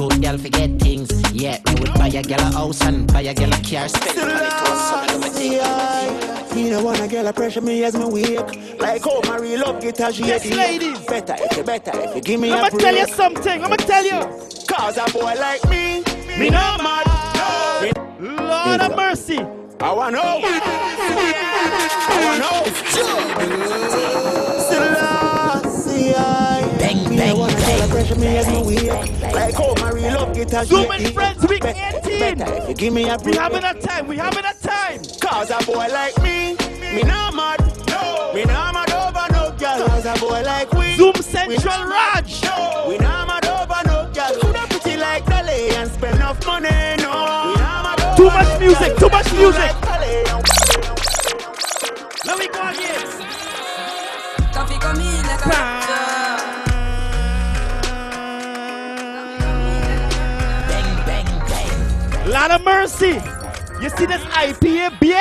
Good, 0.00 0.12
good 0.12 0.22
girl 0.22 0.38
forget 0.38 0.70
things, 0.80 1.10
yeah. 1.34 1.58
Me 1.66 1.74
would 1.80 1.92
buy 1.92 2.08
a 2.08 2.22
girl 2.22 2.40
a 2.40 2.52
house 2.52 2.80
and 2.80 3.06
buy 3.12 3.20
a 3.20 3.34
girl 3.34 3.52
a 3.52 3.60
car, 3.62 3.86
spend 3.86 4.16
money 4.16 4.32
to 4.32 4.72
a 4.72 4.76
son 4.88 5.10
of 5.10 5.22
a 5.22 5.28
thing. 5.28 6.56
Me 6.56 6.70
no 6.70 6.82
wanna 6.82 7.06
girl 7.06 7.26
a 7.26 7.32
pressure 7.34 7.60
me 7.60 7.84
as 7.84 7.94
me 7.94 8.06
wake. 8.06 8.80
Like 8.80 9.04
how 9.04 9.20
my 9.28 9.36
real 9.36 9.60
love 9.60 9.82
get 9.82 10.00
as 10.00 10.16
she 10.16 10.24
Yes, 10.24 10.46
ladies. 10.46 10.98
Better 11.00 11.36
if 11.38 11.54
you 11.54 11.64
better 11.64 11.90
if 11.94 12.14
you 12.16 12.22
give 12.22 12.40
me 12.40 12.50
I'ma 12.50 12.68
a 12.68 12.70
break. 12.70 12.82
tell 12.82 12.96
you 12.96 13.06
something. 13.08 13.62
I'ma 13.62 13.76
tell 13.76 14.02
you. 14.02 14.20
Cause 14.66 14.96
a 14.96 15.04
boy 15.12 15.34
like 15.38 15.62
me, 15.68 16.02
me 16.38 16.48
no 16.48 16.78
mad. 16.80 17.06
No. 17.36 17.90
Lord 18.46 18.80
of 18.80 18.96
mercy. 18.96 19.40
I 19.80 19.92
wanna 19.92 20.16
know. 20.16 20.40
I 22.08 22.16
wanna 22.24 22.38
know. 22.40 22.64
Selassie, 24.70 26.14
I. 26.16 26.59
Bang, 26.80 27.08
Me 27.10 27.16
no 27.16 27.36
wanna 27.36 27.54
girl 27.54 27.82
a 27.82 27.88
pressure 27.88 28.16
me 28.16 28.26
as 28.38 28.46
me 28.48 28.62
wake. 28.62 29.32
Like 29.34 29.54
how 29.54 29.74
my 29.76 29.90
real 29.90 30.14
love 30.14 30.34
get 30.34 30.52
as 30.54 30.68
she 30.68 30.74
Zoom 30.74 30.84
in 30.86 30.90
heady. 30.92 31.12
friends, 31.12 31.46
week 31.46 31.62
Be- 31.62 31.68
18. 31.68 32.38
Better 32.38 32.54
if 32.62 32.68
you 32.68 32.74
give 32.74 32.92
me 32.94 33.08
a 33.08 33.16
We 33.18 33.22
break. 33.24 33.36
having 33.36 33.64
a 33.64 33.74
time. 33.74 34.06
We 34.08 34.16
having 34.16 34.44
a 34.44 34.54
time. 34.54 35.02
Cause 35.20 35.50
a 35.50 35.58
boy 35.66 35.86
like 35.92 36.16
me, 36.22 36.56
me 36.80 37.02
no 37.02 37.30
mad. 37.32 37.60
No. 37.88 38.32
Me 38.34 38.44
no 38.44 38.72
mad 38.72 38.90
over 38.92 39.26
no 39.32 39.50
girl. 39.58 39.86
Cause 39.88 40.06
a 40.06 40.14
boy 40.18 40.42
like 40.42 40.72
we. 40.72 40.96
Zoom 40.96 41.14
Central 41.16 41.84
Raj. 41.84 42.42
No. 42.44 42.86
We 42.88 42.98
no 42.98 43.26
mad 43.26 43.44
over 43.46 43.82
no 43.86 44.10
girl. 44.14 44.40
Coulda 44.40 44.66
pretty 44.70 44.96
like 44.96 45.26
Dolly 45.26 45.70
and 45.76 45.90
spend 45.90 46.16
enough 46.16 46.44
money. 46.46 46.68
No. 46.98 47.12
We 47.46 47.60
no 47.60 47.82
mad 47.84 48.00
over 48.00 48.16
Too 48.16 48.26
much 48.30 48.58
music. 48.60 48.96
Too 48.96 49.08
much 49.10 49.32
music. 49.32 49.58
Like 49.60 49.80
Dolly 49.82 50.24
and- 50.32 50.48
Let 52.26 52.38
me 52.38 52.46
go 52.48 52.68
again. 52.68 53.19
Lot 62.30 62.52
of 62.52 62.62
mercy. 62.62 63.18
You 63.82 63.90
see 63.90 64.06
this 64.06 64.22
IPA 64.30 65.00
beer? 65.00 65.18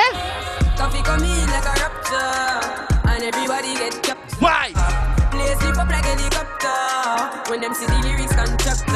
Coffee 0.77 1.01
come 1.01 1.23
in 1.23 1.47
like 1.49 1.65
a 1.65 1.73
rapture. 1.81 3.09
And 3.09 3.23
everybody 3.23 3.73
get 3.73 4.03
captured. 4.03 4.37
Why? 4.39 4.71
Play 5.31 5.55
sleep 5.55 5.75
up 5.79 5.89
like 5.89 6.05
helicopter. 6.05 7.49
When 7.49 7.61
them 7.61 7.73
see 7.73 7.87
the 7.87 7.97
lyrics 8.05 8.35
constructor. 8.35 8.93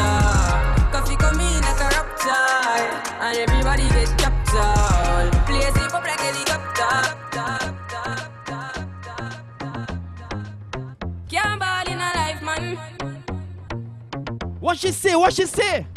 Coffee 0.94 1.16
come 1.16 1.40
in 1.40 1.62
like 1.62 1.82
a 1.82 1.90
rapture. 1.90 2.86
And 3.20 3.36
everybody 3.36 3.90
get 3.90 4.16
captured. 4.20 5.32
Play 5.48 5.72
sleep 5.72 5.94
up 5.96 6.04
like 6.06 6.20
helicopter. 6.20 7.18
Can't 11.32 11.60
ball 11.60 11.88
in 11.88 11.98
a 11.98 12.12
life, 12.14 12.44
man. 12.44 12.78
What 14.60 14.78
she 14.78 14.92
say? 14.92 15.16
What 15.16 15.34
she 15.34 15.48
say? 15.48 15.88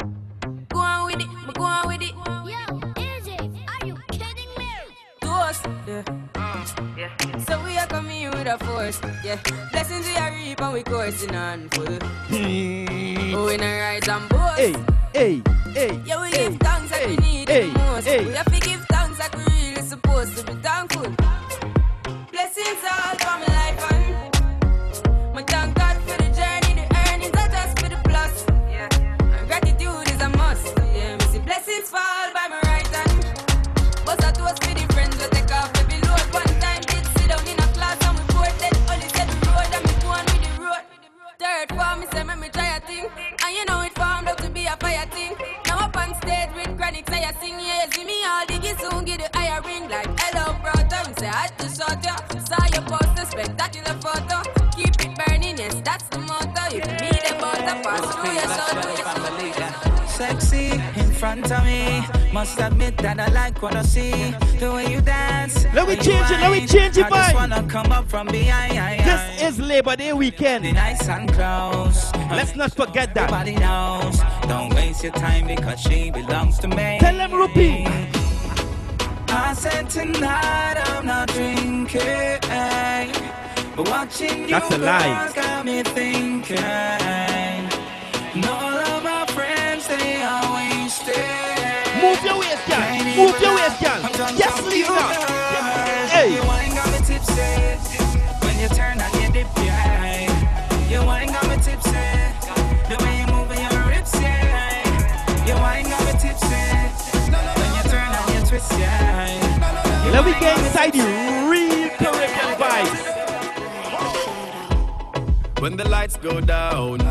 Coming 8.17 8.45
with 8.45 8.47
a 8.47 8.65
force, 8.65 8.99
yeah. 9.23 9.39
Blessings 9.71 10.05
we 10.05 10.15
are 10.15 10.31
reap 10.31 10.61
and 10.61 10.73
we 10.73 10.83
coursing 10.83 11.35
on 11.35 11.69
full. 11.69 11.85
oh, 11.85 13.45
we 13.45 13.57
not 13.57 13.65
right 13.65 14.07
and 14.07 14.29
boast. 14.29 14.59
Hey, 14.59 14.75
hey, 15.13 15.41
hey. 15.73 16.01
Yeah, 16.05 16.21
we 16.21 16.29
hey, 16.29 16.49
give 16.49 16.59
thanks 16.59 16.91
hey, 16.91 17.07
we 17.07 17.17
need 17.17 17.49
hey, 17.49 17.69
the 17.69 17.79
most. 17.79 18.07
hey. 18.07 18.25
We 18.25 18.31
Sexy 60.07 60.71
in 60.95 61.11
front 61.11 61.51
of 61.51 61.63
me. 61.63 62.03
Must 62.33 62.59
admit 62.59 62.97
that 62.97 63.19
I 63.19 63.27
like 63.27 63.61
what 63.61 63.75
I 63.75 63.83
see. 63.83 64.31
The 64.59 64.71
way 64.73 64.91
you 64.91 64.99
dance. 65.01 65.65
Let 65.73 65.87
me 65.87 65.95
change 65.95 66.31
it, 66.31 66.39
let 66.39 66.51
me 66.51 66.65
change 66.65 66.97
it, 66.97 67.05
I 67.05 67.09
boy. 67.31 67.37
wanna 67.37 67.63
come 67.69 67.91
up 67.91 68.09
from 68.09 68.27
behind. 68.27 68.99
This 69.05 69.41
is 69.43 69.59
Labor 69.59 69.95
Day 69.95 70.13
weekend. 70.13 70.63
Nice 70.73 71.07
and 71.07 71.31
close. 71.31 72.11
Let's 72.31 72.55
not 72.55 72.73
forget 72.75 73.13
that. 73.13 73.31
Everybody 73.31 73.55
knows. 73.55 74.19
Don't 74.47 74.73
waste 74.73 75.03
your 75.03 75.13
time 75.13 75.45
because 75.47 75.79
she 75.79 76.09
belongs 76.09 76.57
to 76.59 76.67
me. 76.67 76.97
Tell 76.99 77.15
them, 77.15 77.31
Rupi. 77.31 77.85
I 79.29 79.53
said 79.53 79.89
tonight 79.89 80.77
I'm 80.89 81.05
not 81.05 81.27
drinking. 81.29 82.41
But 83.75 83.89
watching 83.89 84.47
That's 84.47 84.71
you 84.71 84.77
a 84.77 84.79
lie. 84.79 85.31
got 85.35 85.63
me 85.63 85.83
thinking. 85.83 86.57
Move 91.05 92.23
your 92.23 92.39
waist, 92.39 92.65
girl. 92.67 92.81
Move 93.15 93.39
your 93.39 93.55
waist, 93.55 93.79
girl. 93.81 94.01
Yes, 94.35 94.61
Lisa. 94.65 94.93
Hey. 96.09 96.33
You 96.33 96.41
ain't 96.41 96.73
got 96.73 96.89
me 96.91 96.97
tipsy. 97.05 97.41
When 98.45 98.57
you 98.59 98.67
turn 98.69 98.99
and 98.99 99.13
you 99.21 99.29
dip, 99.31 99.47
yeah. 99.57 100.25
You 100.89 101.01
ain't 101.11 101.31
got 101.31 101.47
me 101.49 101.55
tipsy. 101.57 101.91
The 102.89 102.97
way 103.03 103.19
you 103.19 103.27
move 103.31 103.49
your 103.53 103.81
hips, 103.93 104.13
yeah. 104.19 105.45
You 105.45 105.53
ain't 105.53 105.87
got 105.87 106.01
me 106.05 106.13
tipsy. 106.19 106.65
When 107.29 107.71
you 107.75 107.83
turn 107.91 108.11
and 108.11 108.29
you 108.33 108.41
twist, 108.49 108.71
yeah. 108.79 110.09
Let 110.11 110.25
me 110.25 110.31
get 110.39 110.57
inside 110.57 110.93
the 110.93 111.03
real 111.47 111.89
Caribbean 111.97 112.57
vibes. 112.57 113.01
When 115.61 115.77
the 115.77 115.87
lights 115.87 116.17
go 116.17 116.41
down 116.41 117.01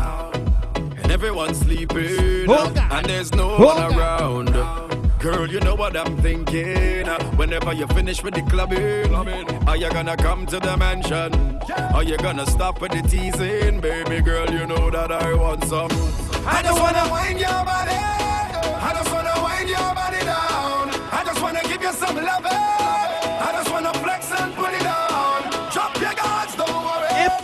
and 1.07 1.13
everyone's 1.13 1.57
sleeping 1.59 2.45
Oh, 2.49 2.73
and 2.91 3.05
there's 3.05 3.33
no 3.33 3.55
Oh, 3.55 3.65
one 3.65 3.93
around. 3.97 5.19
Girl, 5.19 5.47
you 5.49 5.59
know 5.61 5.73
what 5.73 5.95
I'm 5.95 6.17
thinking. 6.17 7.07
Whenever 7.37 7.71
you 7.73 7.87
finish 7.87 8.21
with 8.23 8.33
the 8.35 8.41
clubbing, 8.43 9.13
are 9.67 9.77
you 9.77 9.89
gonna 9.89 10.17
come 10.17 10.45
to 10.47 10.59
the 10.59 10.75
mansion? 10.77 11.59
Are 11.95 12.03
you 12.03 12.17
gonna 12.17 12.45
stop 12.45 12.81
with 12.81 12.91
the 12.91 13.01
teasing? 13.01 13.79
Baby 13.79 14.21
girl, 14.21 14.49
you 14.51 14.67
know 14.67 14.89
that 14.91 15.11
I 15.11 15.33
want 15.33 15.63
some. 15.63 15.89
I 16.45 16.61
just 16.61 16.79
wanna 16.79 17.09
wind 17.09 17.39
your 17.39 17.63
body. 17.71 17.97
I 18.87 18.91
just 18.93 19.11
wanna 19.11 19.43
wind 19.43 19.69
your 19.69 19.93
body 19.95 20.19
down. 20.19 20.89
I 21.11 21.23
just 21.25 21.41
wanna 21.41 21.63
give 21.63 21.81
you 21.81 21.93
some 21.93 22.15
love. 22.17 22.76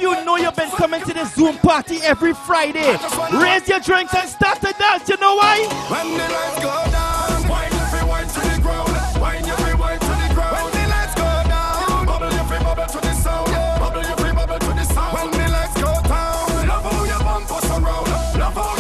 You 0.04 0.26
know 0.26 0.36
you've 0.36 0.56
been 0.56 0.70
coming 0.72 1.02
to 1.02 1.14
this 1.14 1.34
Zoom 1.34 1.58
party 1.60 2.00
every 2.04 2.34
Friday, 2.34 2.98
raise 3.32 3.68
your 3.70 3.80
drinks 3.80 4.14
and 4.14 4.28
start 4.28 4.60
to 4.60 4.74
dance. 4.78 5.08
You 5.08 5.16
know 5.18 5.36
why? 5.36 5.64
When 5.88 6.12
the 6.12 6.28
lights 6.28 6.60
go 6.60 6.76
down, 6.92 7.48
wind 7.48 8.10
wine 8.10 8.28
to 8.28 8.42
the 8.52 8.60
ground. 8.62 8.92
Wind 9.24 9.48
wine 9.80 10.00
to 10.00 10.14
the 10.22 10.30
ground. 10.36 10.56
When 10.60 10.72
the 10.76 10.84
lights 10.90 11.16
go 11.16 11.30
down, 11.48 12.06
bubble 12.06 12.26
every 12.26 12.60
bubble 12.60 12.86
to 12.86 13.00
the 13.00 13.14
sound. 13.14 13.48
Bubble 13.80 14.06
every 14.06 14.34
bubble 14.34 14.60
to 14.60 14.68
the 14.68 14.84
sound. 14.84 15.14
When 15.16 15.32
the 15.32 15.50
lights 15.50 15.82
go 15.82 15.94
down. 16.04 16.34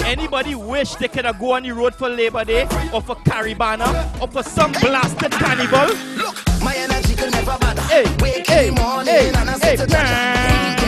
Anybody 0.06 0.56
wish 0.56 0.95
they 0.95 1.08
could 1.08 1.26
go 1.40 1.53
on 1.53 1.64
the 1.64 1.72
road 1.72 1.95
for 1.95 2.10
Labor 2.10 2.43
Day 2.43 2.64
or 2.93 3.02
for 3.02 3.16
Caribana 3.16 4.22
or 4.22 4.27
for 4.27 4.43
some 4.43 4.74
blasted 4.74 5.32
carnival? 5.32 5.88
Look, 6.18 6.35
my 6.61 6.76
energy 6.76 7.16
can 7.16 7.32
never 7.32 7.58
bother. 7.58 7.82
Hey, 7.84 8.03
Wake 8.19 8.45
hey, 8.45 8.68
in 8.68 8.76
the 8.76 8.82
morning 8.82 9.14
hey, 9.14 9.30
and 9.30 9.50
I 9.50 9.58
hey, 9.60 9.76
to 9.77 10.83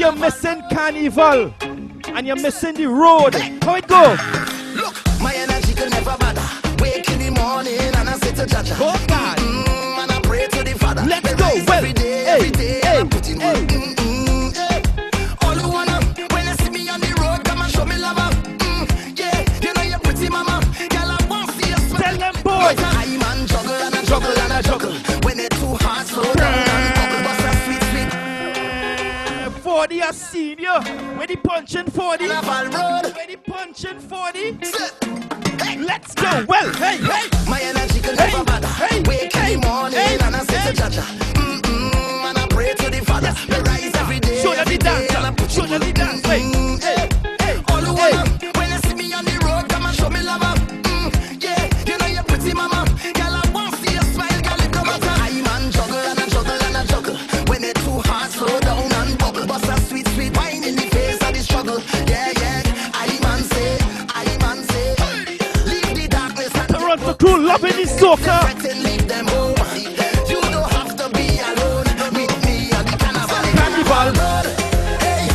you're 0.00 0.12
missing 0.12 0.62
carnival 0.72 1.52
and 1.60 2.26
you're 2.26 2.36
missing 2.36 2.74
the 2.74 2.86
road, 2.86 3.34
how 3.62 3.74
it 3.74 3.86
go? 3.86 4.16
Look, 4.74 4.96
my 5.20 5.34
energy 5.34 5.74
can 5.74 5.90
never 5.90 6.16
bother. 6.16 6.40
Wake 6.82 7.10
in 7.10 7.18
the 7.18 7.30
morning 7.38 7.78
and 7.78 8.08
I 8.08 8.14
say 8.14 8.32
to 8.32 8.46
Jaja. 8.46 8.76
Oh 8.80 9.04
God. 9.06 9.36
Mm, 9.36 9.98
and 10.02 10.10
I 10.10 10.20
pray 10.22 10.46
to 10.48 10.64
the 10.64 10.72
Father. 10.78 11.02
Let's 11.06 11.34
go. 11.34 11.44
Well, 11.66 11.72
every 11.72 11.92
day, 11.92 12.24
hey, 12.24 12.30
every 12.30 12.50
day, 12.50 12.80
hey, 12.82 13.00
I 13.00 13.04
put 13.04 13.28
in 13.28 13.38
work. 13.40 13.56
Mm, 13.68 13.94
mm, 13.96 14.56
eh. 14.56 15.46
All 15.46 15.54
you 15.54 15.68
wanna, 15.68 16.00
when 16.32 16.46
you 16.46 16.54
see 16.54 16.70
me 16.70 16.88
on 16.88 17.00
the 17.00 17.12
road, 17.20 17.44
come 17.44 17.60
and 17.60 17.70
show 17.70 17.84
me 17.84 17.96
love. 17.98 18.16
Mm, 18.16 19.18
yeah, 19.18 19.44
you 19.60 19.74
know 19.74 19.82
you're 19.82 19.98
pretty, 19.98 20.30
mama. 20.30 20.62
Girl, 20.88 21.10
I 21.12 21.46
see 21.60 21.68
you. 21.68 21.98
Tell 21.98 22.16
them 22.16 22.34
boys. 22.42 22.99
40 29.80 30.00
a 30.00 30.12
senior, 30.12 30.62
you. 30.62 30.92
Where 31.16 31.26
the 31.26 31.36
punching 31.36 31.86
40? 31.86 32.28
Where 32.28 32.42
the 32.42 33.38
punching 33.46 33.98
40? 33.98 34.52
Let's 35.82 36.14
go. 36.14 36.44
Well, 36.46 36.70
hey, 36.74 36.98
hey. 36.98 37.28
My 37.48 37.62
energy 37.62 38.00
can 38.00 38.14
never 38.14 38.44
bother. 38.44 38.66
Hey, 38.66 39.02
Wake 39.08 39.32
hey, 39.32 39.54
in 39.54 39.60
the 39.62 39.66
morning 39.66 39.98
hey, 39.98 40.18
and 40.20 40.36
I 40.36 40.44
say 40.44 40.56
hey. 40.58 40.74
to 40.74 40.82
Jaja. 40.82 41.02
Mm-mm, 41.32 42.28
and 42.28 42.36
I 42.36 42.46
pray 42.50 42.74
to 42.74 42.90
the 42.90 43.02
Father. 43.06 43.28
Yes, 43.28 43.46
yes, 43.48 43.66
rise 43.66 43.94
every 43.94 44.20
day. 44.20 44.42
Show 44.42 44.54
them 44.54 44.66
the 44.66 44.76
dance. 44.76 45.54
Show 45.54 45.62
them 45.62 45.80
the 45.80 45.92
dance. 45.94 46.26
Hey, 46.26 46.42
hey, 46.76 47.08
hey. 47.40 47.62
All 47.68 47.80
who 47.80 47.96
hey. 47.96 48.59
Loving 67.50 67.76
the 67.82 67.86
soca. 67.98 68.38
and 68.70 68.82
leave 68.84 69.08
them 69.08 69.26
home. 69.26 69.56
You 70.30 70.40
don't 70.54 70.70
have 70.76 70.92
to 71.00 71.06
be 71.18 71.26
alone. 71.50 71.86
Meet 72.14 72.34
me 72.46 72.70
at 72.78 72.84
the 72.86 72.96
carnival. 73.02 73.42
Carnival. 73.58 74.10
Hey, 75.04 75.26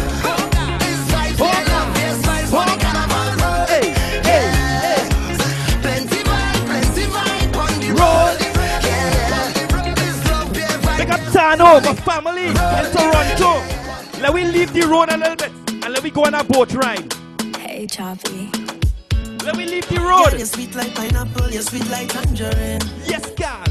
this 0.79 1.01
vibe 1.11 1.35
for 1.41 1.55
love, 1.71 1.91
this 1.99 2.19
vibe 2.25 2.47
for 2.53 2.65
the 2.71 2.77
carnival. 2.83 3.29
Hey, 3.71 3.85
hey, 4.29 4.45
hey. 4.85 5.01
Plenty 5.83 6.21
vibe, 6.29 6.61
plenty 6.69 7.05
vibe 7.15 7.55
on 7.63 7.73
the 7.83 7.89
Road. 7.99 7.99
road. 7.99 8.37
Yeah, 8.87 9.93
this 9.99 10.17
love, 10.29 10.53
be 10.53 10.61
a 10.61 10.75
vibe. 10.85 10.97
Big 10.99 11.11
up 11.11 11.23
Tano, 11.35 11.67
my 11.83 11.93
family 12.07 12.45
in 12.47 12.55
Toronto. 12.95 13.51
Let 14.21 14.33
we 14.33 14.45
leave 14.45 14.71
the 14.71 14.87
road 14.87 15.09
a 15.09 15.17
little 15.17 15.35
bit 15.35 15.51
and 15.83 15.89
let 15.93 16.01
we 16.01 16.11
go 16.11 16.23
on 16.23 16.33
a 16.33 16.43
boat 16.45 16.73
ride. 16.73 17.13
Hey, 17.57 17.85
Choppy. 17.87 18.64
Let 19.45 19.57
me 19.57 19.65
leave 19.67 19.87
the 19.89 19.97
Girl, 19.97 20.09
road. 20.09 20.33
you're 20.37 20.45
sweet 20.47 20.75
like 20.75 20.95
pineapple, 20.95 21.51
you're 21.51 21.61
sweet 21.61 21.87
like 21.89 22.09
tangerine. 22.09 22.81
Yes, 23.05 23.29
God. 23.31 23.69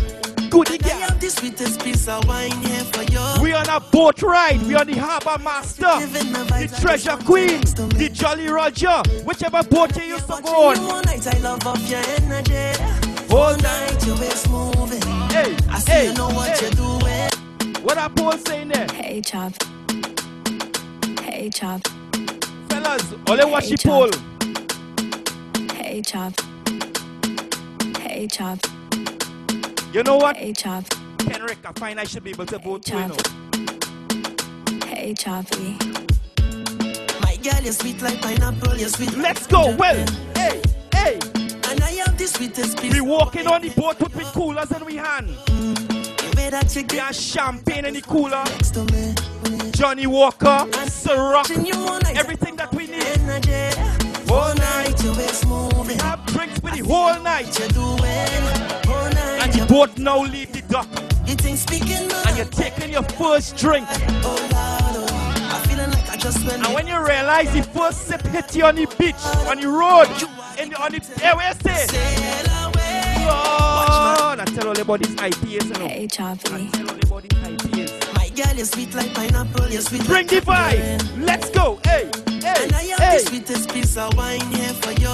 Goody 0.51 0.75
I 0.75 0.79
girl. 0.79 1.01
have 1.01 1.21
the 1.21 1.31
sweetest 1.31 1.83
piece 1.85 2.09
of 2.09 2.27
wine 2.29 2.53
here 2.63 2.85
for 2.85 3.03
you. 3.05 3.43
We 3.43 3.53
on 3.55 3.69
a 3.69 3.81
boat 3.81 4.23
ride. 4.23 4.63
We 4.63 4.77
on 4.77 4.87
the 4.87 4.97
Harbour 4.99 5.43
Master, 5.43 5.91
Giving 5.99 6.33
the 6.33 6.41
vibes 6.41 6.73
like 6.73 6.81
Treasure 6.81 7.15
it's 7.15 7.25
Queen, 7.25 7.49
next 7.49 7.75
to 7.77 7.83
me. 7.89 7.95
the 7.95 8.09
Jolly 8.11 8.49
Roger, 8.49 9.03
whichever 9.25 9.63
boat 9.65 9.97
you 9.97 10.05
used 10.05 10.27
to 10.27 10.33
Watching 10.33 10.47
go 10.47 10.73
you 10.73 10.81
on. 10.81 10.91
all 10.91 11.03
night, 11.03 11.27
I 11.27 11.39
love 11.41 11.67
off 11.67 11.91
your 11.91 12.03
energy. 12.19 12.83
All 13.31 13.39
All 13.39 13.57
night, 13.59 14.07
your 14.07 14.17
waist 14.19 14.49
moving. 14.51 15.03
Hey, 15.31 15.57
I 15.69 15.79
see 15.81 15.93
hey, 15.93 16.07
you 16.09 16.15
know 16.15 16.29
what 16.31 16.51
hey. 16.59 16.67
you're 16.67 16.71
doing. 16.73 17.83
What 17.85 17.99
are 17.99 18.11
Paul 18.11 18.39
saying 18.39 18.69
there? 18.69 18.87
Hey, 18.93 19.21
Chop. 19.23 19.53
Hey, 21.21 21.51
Chop. 21.51 21.83
Fellas, 22.69 23.15
only 23.29 23.45
watch 23.47 23.65
Hey, 23.65 23.77
the 23.77 23.79
pole. 23.85 24.11
Hey, 25.95 26.03
Chop. 26.03 26.33
Hey, 27.99 28.27
Chop. 28.27 28.59
You 29.93 30.03
know 30.03 30.17
what? 30.17 30.37
Hey, 30.37 30.53
Chop. 30.53 30.83
Henrik, 31.21 31.59
I 31.65 31.71
find 31.79 32.01
I 32.01 32.03
should 32.03 32.25
be 32.25 32.31
able 32.31 32.47
to 32.47 32.59
vote 32.59 32.85
for 32.85 32.97
you 32.97 33.07
know. 33.07 33.17
Hey, 34.87 35.15
Choppy. 35.15 35.79
My 37.23 37.37
girl, 37.37 37.63
you're 37.63 37.73
sweet 37.73 38.03
like 38.03 38.21
pineapple, 38.21 38.77
you're 38.77 38.89
sweet. 38.89 39.17
Let's 39.17 39.47
go. 39.47 39.77
Well, 39.77 40.05
hey, 40.35 40.61
hey. 40.93 41.21
And 41.69 41.81
I 41.81 42.03
am 42.09 42.17
the 42.17 42.27
sweetest 42.27 42.81
piece. 42.81 42.93
We 42.93 43.01
walking 43.01 43.47
on 43.47 43.63
the 43.63 43.71
boat 43.71 44.01
with 44.01 44.19
big 44.19 44.27
coolers 44.27 44.73
in 44.73 44.85
we 44.85 44.97
hand. 44.97 45.29
The 45.47 46.35
way 46.37 46.51
that 46.51 46.75
you 46.75 46.83
We 46.83 46.89
get 46.89 47.05
have 47.05 47.15
champagne 47.15 47.85
in 47.85 47.95
the 47.95 48.03
cooler. 48.03 48.43
next 48.47 48.73
to 48.73 48.85
me. 48.87 49.15
Johnnie 49.71 50.09
Walker, 50.09 50.67
Ciroc, 50.89 51.35
Watching 51.35 51.65
you 51.65 51.75
all 51.77 52.01
night, 52.01 52.17
everything 52.17 52.57
that 52.57 52.75
we 52.75 52.89
need. 52.89 54.04
Energy. 54.25 54.33
All 54.33 54.55
night, 54.55 55.03
your 55.05 55.15
waist 55.17 55.47
moving. 55.47 55.99
Have 56.01 56.25
drinks 56.27 56.59
for 56.61 56.71
the 56.71 56.83
whole 56.85 57.21
night. 57.23 57.59
You're 57.59 57.69
doing 57.69 57.97
all 58.89 59.11
night. 59.11 59.41
And 59.43 59.53
the 59.53 59.67
boat 59.69 59.97
now 59.99 60.23
leave 60.23 60.53
the 60.53 60.63
dock. 60.63 60.89
You 61.27 61.35
think 61.37 61.57
speaking 61.59 62.11
And 62.27 62.37
you're 62.37 62.47
taking 62.47 62.91
your 62.93 63.03
first 63.03 63.57
drink. 63.57 63.87
Oh, 64.23 64.37
Lord, 64.53 65.11
oh. 65.11 65.51
I'm 65.53 65.69
feeling 65.69 65.91
like 65.91 66.11
I 66.11 66.17
just 66.17 66.45
went. 66.47 66.65
And 66.65 66.75
when 66.75 66.87
you 66.87 66.99
realize 67.05 67.53
the 67.53 67.63
first 67.63 68.07
sip 68.07 68.23
hit 68.23 68.55
you 68.55 68.65
on 68.65 68.77
the 68.77 68.87
beach, 68.99 69.15
on 69.49 69.61
the 69.61 69.69
road, 69.69 70.09
in 70.59 70.71
the, 70.71 70.83
on 70.83 70.93
the, 70.93 71.01
hey, 71.21 71.33
where 71.35 71.49
you 71.49 71.55
say? 71.63 71.87
Sail 71.87 72.69
away. 72.69 73.27
Lord, 73.27 74.41
I 74.41 74.45
tell 74.55 74.69
all 74.69 74.79
about 74.79 75.01
these 75.01 75.15
IPAs, 75.17 75.65
you 75.65 75.73
know. 75.73 75.89
Hey, 75.89 76.07
Choppy. 76.07 76.69
Tell 76.71 76.91
all 76.91 76.97
about 76.97 77.23
these 77.23 77.41
IPAs. 77.41 78.15
My 78.17 78.29
girl, 78.31 78.55
you're 78.55 78.67
sweet 78.67 78.95
like 78.95 79.15
pineapple, 79.15 79.69
you're 79.69 79.81
sweet 79.83 80.05
Bring 80.07 80.27
the 80.27 80.41
vibe. 80.41 81.25
Let's 81.25 81.51
go. 81.51 81.79
Hey, 81.85 82.11
hey, 82.55 82.65
And 82.65 82.73
I 82.75 82.83
am 82.83 82.99
hey. 82.99 83.19
the 83.19 83.27
sweetest 83.29 83.71
piece 83.75 83.97
of 83.97 84.17
wine 84.17 84.41
here 84.53 84.75
for 84.75 84.93
you. 84.93 85.09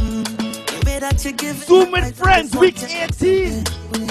Mm. 0.00 0.24
That 1.00 1.24
you 1.24 1.32
give 1.32 1.56
Zoom 1.56 1.90
with 1.92 2.16
friends, 2.16 2.54
week 2.56 2.76
want 2.80 2.92
18. 3.20 3.64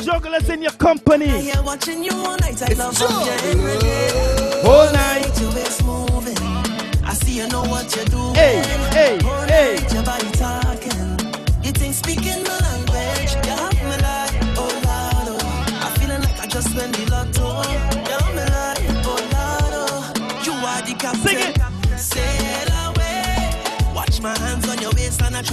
Jugglers 0.03 0.49
in 0.49 0.61
your 0.61 0.73
company. 0.73 1.29
I 1.51 1.61
watching 1.61 2.03
you 2.03 2.11
all 2.13 2.37
night. 2.37 2.61
I 2.61 2.73
love 2.73 2.97
how 2.97 3.25
your 3.25 3.33
energy. 3.45 4.67
Whole 4.67 4.91
night. 4.91 5.39
Your 5.39 5.51
waist 5.53 5.85
moving. 5.85 6.37
I 7.05 7.13
see 7.13 7.37
you 7.37 7.47
know 7.47 7.61
what 7.63 7.95
you're 7.95 8.05
doing. 8.05 8.35
Hey, 8.35 8.61
hey, 8.91 9.19
All 9.23 9.43
hey. 9.47 9.77
your 9.93 10.03
body 10.03 10.29
talking. 10.31 11.17
You 11.63 11.71
think 11.71 11.93
speaking 11.93 12.43
my 12.43 12.59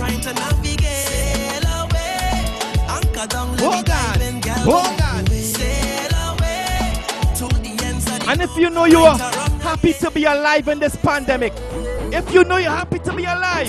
trying 0.08 0.20
to 0.20 0.32
navigate. 0.34 0.80
Sail 0.80 1.66
away. 1.82 2.44
Anchor 2.88 3.26
down, 3.26 3.58
Hold 3.58 3.90
on. 3.90 4.42
Hold 4.64 5.00
on. 5.02 5.26
Sail 5.26 6.14
away 6.28 7.02
to 7.36 7.48
the 7.60 7.84
ends 7.84 8.06
of 8.10 8.18
the 8.20 8.30
And 8.30 8.42
if 8.42 8.56
you 8.56 8.70
know 8.70 8.84
you 8.84 9.00
are 9.00 9.18
happy 9.18 9.92
to 9.94 10.10
be 10.10 10.24
alive 10.24 10.68
in 10.68 10.78
this 10.78 10.96
pandemic, 10.96 11.52
if 12.12 12.32
you 12.32 12.44
know 12.44 12.56
you're 12.56 12.70
happy 12.70 12.98
to 13.00 13.12
be 13.14 13.24
alive, 13.24 13.68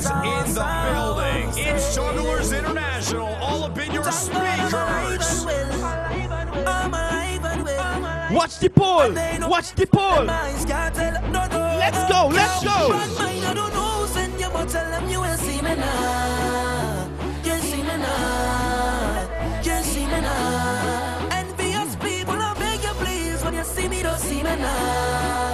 is 0.00 0.06
in 0.06 0.54
the 0.54 0.64
building. 0.92 1.48
It's 1.56 1.94
Jugglers 1.94 2.52
International, 2.52 3.26
all 3.40 3.64
up 3.64 3.78
in 3.78 3.92
your 3.92 4.10
speakers. 4.10 4.74
I'm 6.66 6.94
alive 6.94 7.44
and 7.44 7.64
well. 7.64 8.34
watch 8.34 8.58
the 8.58 8.70
poll. 8.70 9.12
Watch 9.48 9.72
the 9.74 9.86
poll. 9.86 10.24
My 10.24 10.32
eyes 10.32 10.64
can't 10.64 10.94
tell. 10.94 11.12
No, 11.30 11.46
no, 11.46 11.58
Let's 11.78 12.12
go, 12.12 12.28
let's 12.28 12.64
go. 12.64 12.90
Bad 12.90 13.10
mind, 13.18 13.44
I 13.44 13.54
don't 13.54 13.72
know. 13.72 14.06
Send 14.06 14.40
you, 14.40 14.48
but 14.52 14.68
tell 14.68 14.90
them 14.90 15.08
you 15.08 15.20
will 15.20 15.36
see 15.36 15.60
me 15.60 15.74
now. 15.76 17.08
You 17.44 17.56
see 17.58 17.82
me 17.82 17.96
now. 18.06 19.28
You 19.62 19.82
see 19.82 20.06
me 20.06 20.20
now. 20.20 21.28
Envious 21.32 21.96
people, 21.96 22.34
I 22.34 22.54
beg 22.58 22.82
you 22.82 22.94
please. 23.04 23.44
When 23.44 23.54
you 23.54 23.64
see 23.64 23.88
me, 23.88 24.02
don't 24.02 24.18
see 24.18 24.42
me 24.42 24.56
now. 24.56 25.49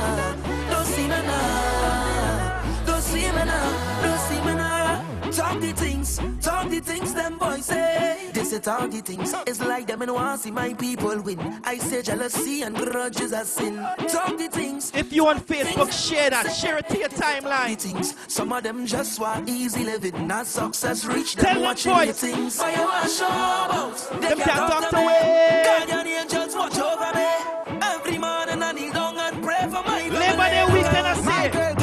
Talk 5.47 5.61
the 5.61 5.73
things, 5.73 6.21
talk 6.41 6.69
the 6.69 6.81
things 6.81 7.15
them 7.15 7.39
boys 7.39 7.67
say. 7.67 8.31
They 8.33 8.43
say 8.43 8.59
talk 8.59 8.91
the 8.91 9.01
things. 9.01 9.33
It's 9.47 9.61
like 9.61 9.87
them 9.87 10.03
and 10.03 10.13
want 10.13 10.41
see 10.41 10.51
my 10.51 10.75
people 10.75 11.21
win. 11.23 11.39
I 11.63 11.79
say 11.79 12.03
jealousy 12.03 12.63
and 12.63 12.75
grudges 12.77 13.33
are 13.33 13.45
sin. 13.45 13.77
Talk 14.09 14.37
the 14.37 14.49
things. 14.51 14.91
If 14.93 15.13
you 15.13 15.29
on 15.29 15.39
Facebook, 15.39 15.93
share 15.93 16.31
that. 16.31 16.53
Share 16.53 16.79
it 16.79 16.89
to 16.89 16.99
your 16.99 17.11
timeline. 17.11 17.79
Things. 17.79 18.17
Some 18.27 18.53
of 18.53 18.65
them 18.65 18.87
just 18.87 19.21
want 19.21 19.49
easy 19.49 19.85
living, 19.85 20.27
not 20.27 20.47
success 20.47 21.05
reach 21.05 21.37
Tell 21.37 21.55
them 21.55 21.63
them 21.63 21.95
boys. 21.95 22.09
the 22.09 22.13
things. 22.27 22.59
Why 22.59 22.75
you 22.75 22.83
want 22.83 23.09
show 23.09 23.27
about? 23.27 24.21
They 24.21 24.29
Them 24.29 24.39
can't 24.39 24.73
talk 24.73 24.91
to 24.91 24.97
me. 24.97 25.65
Guardian 25.65 26.07
angels 26.09 26.57
watch 26.57 26.77
over 26.77 27.13
me. 27.15 27.81
Every 27.83 28.19
morning 28.19 28.63
I 28.65 28.73
kneel 28.73 28.93
down 28.93 29.17
and 29.17 29.43
pray 29.45 29.63
for 29.63 29.83
my 29.87 30.09
Labor 30.09 30.19
Day 30.19 30.37
family. 30.37 30.83
weekend, 30.83 31.07
I 31.07 31.76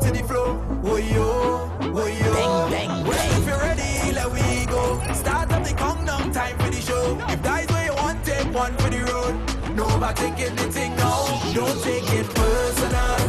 to 0.00 0.10
the 0.10 0.22
floor. 0.24 0.50
Oh 0.84 0.96
yo, 0.96 1.70
oh 1.80 2.06
yo. 2.06 2.32
Bang, 2.34 2.70
bang, 2.70 3.06
well, 3.06 3.38
if 3.38 3.46
you're 3.46 3.58
ready, 3.58 4.12
let 4.12 4.30
we 4.30 4.66
go. 4.66 5.00
Start 5.12 5.52
up 5.52 5.64
the 5.64 5.74
countdown, 5.74 6.32
time 6.32 6.56
for 6.58 6.70
the 6.70 6.80
show. 6.80 7.18
If 7.28 7.42
that's 7.42 7.70
where 7.72 7.86
you 7.86 7.94
want, 7.94 8.24
take 8.24 8.52
one 8.52 8.74
for 8.76 8.90
the 8.90 9.00
road. 9.10 9.34
No 9.76 9.86
about 9.96 10.16
taking 10.16 10.54
the 10.56 10.66
thing 10.72 10.94
now. 10.96 11.26
Don't 11.54 11.82
take 11.82 12.08
it 12.12 12.26
personal. 12.34 13.27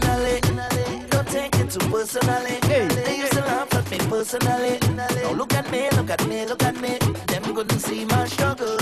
Personally, 0.00 0.40
don't 1.10 1.26
take 1.28 1.56
it 1.56 1.70
too 1.70 1.90
personally. 1.90 2.58
They 2.62 3.16
used 3.18 3.32
to 3.32 3.40
laugh 3.40 3.74
at 3.74 3.90
me 3.90 3.98
personally. 3.98 4.78
Now 4.94 5.32
look 5.32 5.52
at 5.54 5.70
me, 5.72 5.90
look 5.90 6.10
at 6.10 6.24
me, 6.28 6.46
look 6.46 6.62
at 6.62 6.80
me. 6.80 6.98
Them 7.26 7.42
couldn't 7.42 7.80
see 7.80 8.04
my 8.04 8.24
struggle. 8.26 8.76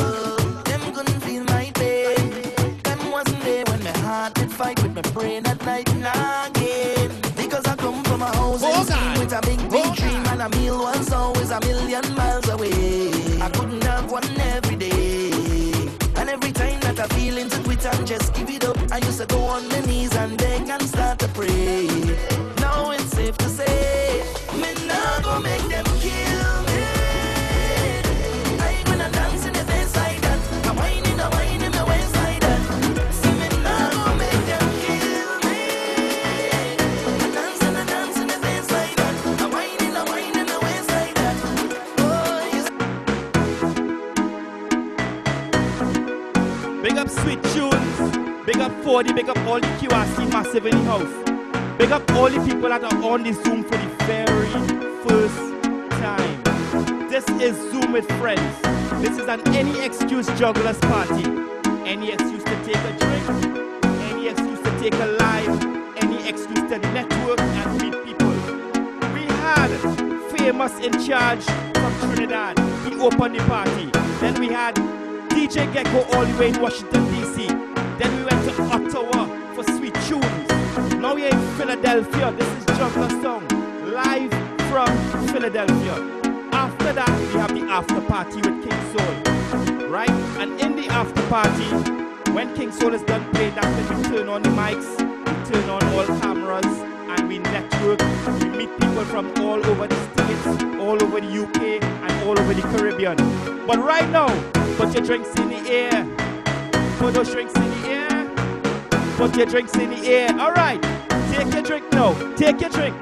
Them 0.65 0.81
couldn't 0.93 1.21
feel 1.21 1.45
my 1.45 1.71
pain. 1.75 2.43
Them 2.83 3.11
wasn't 3.11 3.43
there 3.45 3.65
when 3.65 3.83
my 3.83 3.99
heart 4.01 4.35
did 4.35 4.53
fight 4.53 4.83
with 4.83 4.95
my 4.95 5.03
brain 5.13 5.47
at 5.47 5.65
night 5.65 5.89
again. 5.89 7.11
Because 7.35 7.65
I 7.67 7.77
come 7.77 8.05
from 8.05 8.21
a 8.21 8.27
housing 8.37 8.85
scheme 8.85 9.19
with 9.19 9.33
a 9.33 9.41
big, 9.41 9.71
big 9.71 9.95
dream 9.95 10.23
and 10.27 10.43
a 10.43 10.49
meal 10.59 10.79
was 10.79 11.13
always 11.13 11.51
a 11.51 11.61
million 11.61 12.05
miles 12.15 12.49
away. 12.51 13.09
I 13.41 13.49
couldn't 13.55 13.83
have 13.85 14.11
one 14.11 14.29
every 14.41 14.77
day. 14.77 15.31
And 16.17 16.29
every 16.29 16.53
time 16.53 16.81
that 16.81 17.01
I 17.01 17.07
feel 17.15 17.39
into 17.39 17.59
quit 17.63 17.85
and 17.87 18.07
just 18.07 18.35
give 18.35 18.51
it 18.51 18.65
up, 18.65 18.77
I 18.93 18.99
used 18.99 19.19
to 19.21 19.27
go 19.27 19.39
on 19.45 19.67
my 19.69 19.81
knees 19.81 20.15
and 20.15 20.36
40. 48.87 49.15
Big 49.15 49.29
up 49.29 49.39
all 49.39 49.59
the 49.59 49.67
QRC 49.67 50.31
massive 50.31 50.65
in 50.65 50.71
the 50.71 50.85
house. 50.85 51.77
Big 51.77 51.91
up 51.91 52.09
all 52.13 52.31
the 52.31 52.39
people 52.47 52.69
that 52.69 52.85
are 52.85 53.03
on 53.03 53.25
this 53.25 53.37
Zoom 53.43 53.65
for 53.65 53.77
the 53.77 53.89
very 54.07 54.47
first 55.03 55.37
time. 56.01 57.09
This 57.11 57.29
is 57.43 57.57
Zoom 57.73 57.91
with 57.91 58.07
friends. 58.21 58.63
This 59.03 59.19
is 59.19 59.27
an 59.27 59.41
any 59.49 59.85
excuse 59.85 60.29
jugglers 60.39 60.79
party. 60.79 61.25
Any 61.85 62.13
excuse 62.13 62.45
to 62.45 62.57
take 62.65 62.77
a 62.77 62.93
drink. 63.03 63.27
Any 64.13 64.29
excuse 64.29 64.61
to 64.61 64.79
take 64.79 64.95
a 64.95 65.07
live. 65.19 65.49
Any 66.05 66.29
excuse 66.29 66.71
to 66.71 66.79
network 66.95 67.41
and 67.41 67.83
meet 67.83 68.05
people. 68.05 68.37
We 69.15 69.25
had 69.43 69.71
famous 70.39 70.79
in 70.79 70.93
charge 71.05 71.43
from 71.43 71.93
Trinidad. 72.03 72.57
He 72.87 72.95
opened 73.01 73.35
the 73.35 73.43
party. 73.49 73.91
Then 74.21 74.39
we 74.39 74.47
had 74.47 74.77
DJ 75.31 75.73
Gecko 75.73 76.05
all 76.17 76.25
the 76.25 76.39
way 76.39 76.51
in 76.51 76.63
Washington 76.63 77.05
DC. 77.07 77.76
Ottawa 78.59 79.27
for 79.55 79.65
Sweet 79.65 79.95
Tunes. 80.07 80.95
Now 80.95 81.15
we're 81.15 81.29
in 81.29 81.57
Philadelphia. 81.57 82.33
This 82.33 82.49
is 82.49 82.65
Juggler 82.79 83.11
Song, 83.23 83.47
live 83.85 84.31
from 84.71 84.89
Philadelphia. 85.29 85.95
After 86.53 86.93
that, 86.93 87.11
we 87.21 87.41
have 87.41 87.55
the 87.55 87.63
after 87.71 88.01
party 88.03 88.37
with 88.37 88.69
King 88.69 88.81
Soul, 88.93 89.89
right? 89.89 90.11
And 90.41 90.61
in 90.61 90.77
the 90.77 90.87
after 90.89 91.23
party, 91.29 91.69
when 92.33 92.55
King 92.55 92.73
Soul 92.73 92.95
is 92.95 93.03
done 93.03 93.25
playing, 93.33 93.55
that's 93.55 93.91
when 93.91 94.03
we 94.03 94.09
turn 94.09 94.29
on 94.29 94.43
the 94.43 94.51
mics, 94.51 94.99
we 94.99 95.53
turn 95.53 95.71
on 95.71 95.83
all 95.95 96.07
cameras, 96.21 96.67
and 96.67 97.29
we 97.29 97.39
network. 97.39 98.01
We 98.41 98.49
meet 98.51 98.81
people 98.81 99.05
from 99.05 99.33
all 99.39 99.65
over 99.67 99.87
the 99.87 99.97
States, 100.13 100.47
all 100.81 101.03
over 101.03 101.21
the 101.21 101.43
UK, 101.43 101.83
and 101.83 102.29
all 102.29 102.39
over 102.39 102.55
the 102.55 102.63
Caribbean. 102.63 103.17
But 103.67 103.79
right 103.79 104.09
now, 104.11 104.29
put 104.77 104.95
your 104.95 105.05
drinks 105.05 105.29
in 105.41 105.49
the 105.49 105.71
air. 105.71 106.07
Put 106.99 107.15
those 107.15 107.31
drinks 107.31 107.55
in 107.55 107.71
the 107.83 107.89
air. 107.89 108.06
Put 109.17 109.35
your 109.35 109.47
drinks 109.47 109.75
in 109.77 109.89
the 109.89 110.07
air. 110.07 110.29
All 110.39 110.53
right. 110.53 110.83
Take 111.33 111.51
your 111.55 111.63
drink 111.63 111.91
now. 111.91 112.13
Take 112.37 112.61
your 112.61 112.69
drink. 112.69 112.95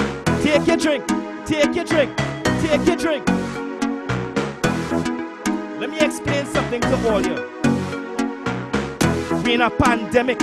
Take 0.42 0.64
your 0.64 0.76
drink. 0.76 1.04
Take 1.44 1.74
your 1.74 1.84
drink. 1.84 2.16
Take 2.62 2.86
your 2.86 2.96
drink. 2.96 3.28
Let 5.80 5.90
me 5.90 5.98
explain 5.98 6.46
something 6.46 6.80
to 6.82 7.10
all 7.10 7.20
you. 7.20 7.34
We're 9.42 9.54
in 9.54 9.60
a 9.62 9.70
pandemic. 9.70 10.38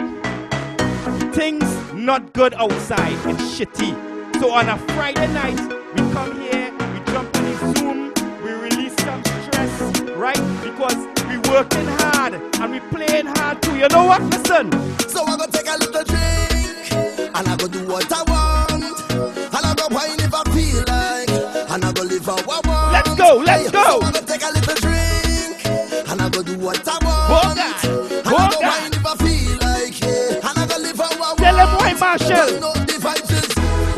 Things 1.33 1.63
not 1.93 2.33
good 2.33 2.53
outside. 2.55 3.13
It's 3.29 3.57
shitty. 3.57 3.95
So 4.41 4.51
on 4.51 4.67
a 4.67 4.77
Friday 4.93 5.27
night, 5.33 5.57
we 5.93 6.01
come 6.11 6.41
here, 6.41 6.69
we 6.73 6.99
jump 7.13 7.33
in 7.37 7.43
the 7.45 7.79
Zoom, 7.79 8.13
we 8.43 8.51
release 8.51 8.95
some 8.97 9.23
stress, 9.23 10.01
right? 10.17 10.41
Because 10.63 11.20
working 11.51 11.85
hard 11.99 12.33
and 12.33 12.71
we 12.71 12.79
playing 12.79 13.27
hard 13.27 13.61
too. 13.61 13.75
You 13.77 13.87
know 13.89 14.05
what? 14.05 14.21
Listen. 14.23 14.71
So 15.09 15.23
I 15.25 15.35
go 15.35 15.45
take 15.47 15.67
a 15.67 15.77
little 15.77 16.03
drink 16.05 16.91
and 17.35 17.47
I 17.47 17.55
go 17.57 17.67
do 17.67 17.85
what 17.87 18.11
I 18.11 18.23
want 18.31 18.83
and 19.11 19.65
I 19.69 19.73
go 19.75 19.87
wine 19.91 20.19
if 20.19 20.33
I 20.33 20.43
feel 20.55 20.83
like 20.87 21.29
and 21.71 21.83
I 21.83 21.91
go 21.91 22.03
live 22.03 22.25
how 22.25 22.37
I 22.37 22.61
want. 22.65 22.93
Let's 22.93 23.15
go, 23.15 23.35
let's 23.45 23.69
go. 23.69 23.99
So 23.99 24.05
I 24.07 24.11
go 24.11 24.21
take 24.21 24.43
a 24.43 24.51
little 24.55 24.75
drink 24.75 25.65
and 26.09 26.21
I 26.21 26.29
go 26.29 26.41
do 26.41 26.57
what 26.57 26.87
I 26.87 26.97
want 27.03 27.59
and 27.59 28.25
I 28.25 28.49
go 28.49 28.59
wine 28.61 28.93
if 28.93 29.05
I 29.05 29.15
feel 29.19 29.57
like 29.59 29.99
yeah, 29.99 30.47
and 30.47 30.57
I 30.57 30.65
go 30.67 30.77
live 30.79 30.97
how 30.97 31.11
I 31.11 31.15
want. 31.19 31.39
Tell 31.39 31.57
why, 31.77 31.93
Marshall. 31.99 32.47
You 32.49 32.59
know 32.61 32.73
the 32.73 32.95
vibes 33.03 33.31
is 33.35 33.49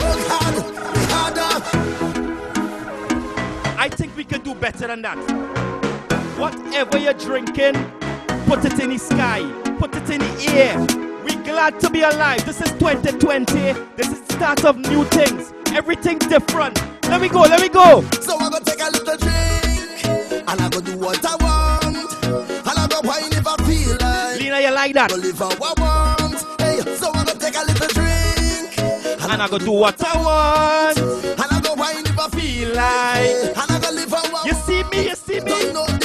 work 0.01 0.21
hard, 0.27 0.55
harder. 1.13 1.53
I 3.79 3.89
think 3.89 4.17
we 4.17 4.23
can 4.23 4.41
do 4.41 4.55
better 4.55 4.87
than 4.87 5.03
that. 5.03 5.82
Whatever 6.43 6.97
you're 6.97 7.13
drinking, 7.13 7.75
put 8.47 8.65
it 8.65 8.77
in 8.77 8.89
the 8.89 8.97
sky, 8.97 9.39
put 9.79 9.95
it 9.95 10.09
in 10.09 10.19
the 10.19 10.51
air. 10.51 10.77
We 11.23 11.35
glad 11.37 11.79
to 11.79 11.89
be 11.89 12.01
alive. 12.01 12.45
This 12.45 12.59
is 12.59 12.69
2020. 12.73 13.45
This 13.95 14.09
is 14.11 14.19
the 14.23 14.33
start 14.33 14.65
of 14.65 14.77
new 14.77 15.05
things. 15.05 15.53
Everything's 15.73 16.27
different. 16.27 16.75
Let 17.03 17.21
me 17.21 17.29
go, 17.29 17.43
let 17.43 17.61
me 17.61 17.69
go. 17.69 18.01
So 18.19 18.35
I 18.37 18.49
go 18.49 18.59
take 18.59 18.81
a 18.81 18.91
little 18.91 19.15
drink 19.15 20.03
and 20.49 20.59
I 20.59 20.67
go 20.69 20.81
do 20.81 20.97
what 20.97 21.23
I 21.25 21.35
want 21.37 22.23
and 22.25 22.77
I 22.77 22.87
go 22.89 22.99
wine 23.07 23.31
if 23.31 23.47
I 23.47 23.55
feel 23.63 23.95
like. 24.01 24.41
Lena, 24.41 24.59
you 24.59 24.71
like 24.75 24.93
that? 24.95 25.13
Live 25.13 25.39
how 25.39 25.49
I 25.49 25.73
want. 25.79 26.33
Hey, 26.59 26.81
so 26.97 27.09
I 27.13 27.23
go 27.23 27.33
take 27.39 27.55
a 27.55 27.63
little 27.63 27.87
drink 27.87 29.23
And 29.31 29.41
I 29.41 29.47
go 29.49 29.59
do 29.59 29.71
what 29.71 29.95
I 30.03 30.17
want. 30.21 30.97
and 30.99 31.39
I 31.39 31.61
go 31.63 31.73
wine 31.75 32.05
if 32.05 32.19
I 32.19 32.27
feel 32.37 32.67
like. 32.75 33.55
and 33.55 33.71
I 33.71 33.79
go 33.79 33.91
live 33.95 34.09
how 34.11 34.27
I 34.27 34.33
want. 34.33 34.45
You 34.45 34.53
see 34.55 34.83
me, 34.91 35.07
you 35.07 35.15
see 35.15 35.39
me. 35.39 35.47
Don't 35.49 35.73
know 35.73 36.02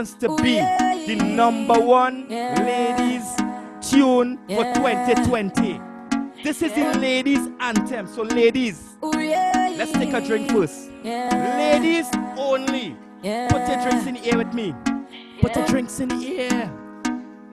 happens 0.00 0.14
to 0.14 0.36
be 0.42 0.56
the 1.06 1.22
number 1.22 1.78
one 1.78 2.26
ladies 2.28 3.24
tune 3.82 4.38
for 4.48 4.64
2020. 4.74 5.80
This 6.42 6.62
is 6.62 6.72
the 6.72 6.98
ladies 6.98 7.50
anthem. 7.60 8.06
So 8.06 8.22
ladies, 8.22 8.96
let's 9.02 9.92
take 9.92 10.14
a 10.14 10.20
drink 10.20 10.50
first. 10.50 10.90
Ladies 11.04 12.06
only. 12.38 12.96
Put 13.50 13.68
your 13.68 13.82
drinks 13.82 14.06
in 14.06 14.14
the 14.14 14.24
air 14.24 14.38
with 14.38 14.54
me. 14.54 14.74
Put 15.42 15.54
your 15.54 15.66
drinks 15.66 16.00
in 16.00 16.08
the 16.08 16.38
air. 16.38 16.72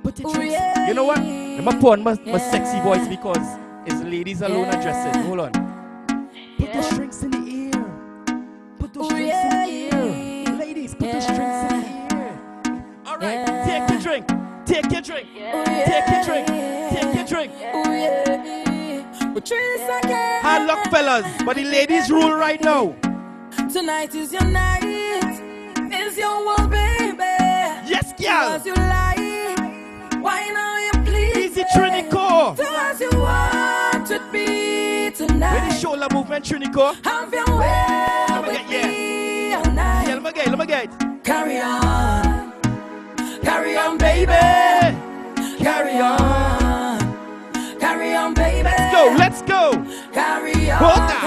Put 0.03 0.19
your 0.19 0.33
drinks. 0.33 0.57
You 0.87 0.93
know 0.93 1.03
what? 1.03 1.19
I'm 1.19 1.65
gonna 1.65 1.81
put 1.81 1.99
on 1.99 2.03
my, 2.03 2.13
my 2.25 2.39
sexy 2.39 2.79
voice 2.81 3.07
because 3.09 3.45
it's 3.85 4.01
ladies 4.03 4.41
alone 4.41 4.69
addressing. 4.69 5.21
Hold 5.23 5.39
on. 5.41 5.76
Tonight 23.97 24.13
is 24.13 24.31
your 24.31 24.43
night. 24.43 24.83
It's 24.83 26.17
your 26.17 26.45
one, 26.45 26.69
baby. 26.69 27.17
Yes, 27.17 28.13
girl. 28.13 28.53
As 28.53 28.63
you 28.63 28.75
like. 28.75 30.21
Why 30.21 30.47
now 30.53 30.77
you 30.77 30.91
please? 31.03 31.35
Easy 31.35 31.63
Trinico. 31.75 32.55
Do 32.55 32.63
as 32.63 33.01
you 33.01 33.09
want 33.15 34.07
with 34.07 34.31
me 34.31 35.09
tonight. 35.09 35.51
Where 35.51 35.69
the 35.69 35.75
shoulder 35.79 36.07
movement, 36.13 36.45
Trinico? 36.45 36.93
Have 37.03 37.33
your 37.33 37.57
way 37.57 38.25
Let 38.29 38.43
me 38.43 38.51
get, 38.51 38.69
yeah. 38.69 39.63
Yeah, 40.05 40.13
let 40.13 40.21
me 40.21 40.31
get, 40.31 40.47
let 40.47 40.59
me 40.59 40.65
get. 40.67 41.23
Carry 41.23 41.59
on. 41.59 42.53
Carry 43.41 43.77
on, 43.77 43.97
baby. 43.97 44.31
Carry 45.57 45.97
on. 45.97 46.99
Carry 47.79 48.13
on, 48.13 48.35
baby. 48.35 48.61
Let's 48.63 48.93
go, 48.93 49.15
let's 49.17 49.41
go. 49.41 49.71
Carry 50.13 50.69
on. 50.69 50.83
Hoka. 50.83 51.07
Carry 51.09 51.26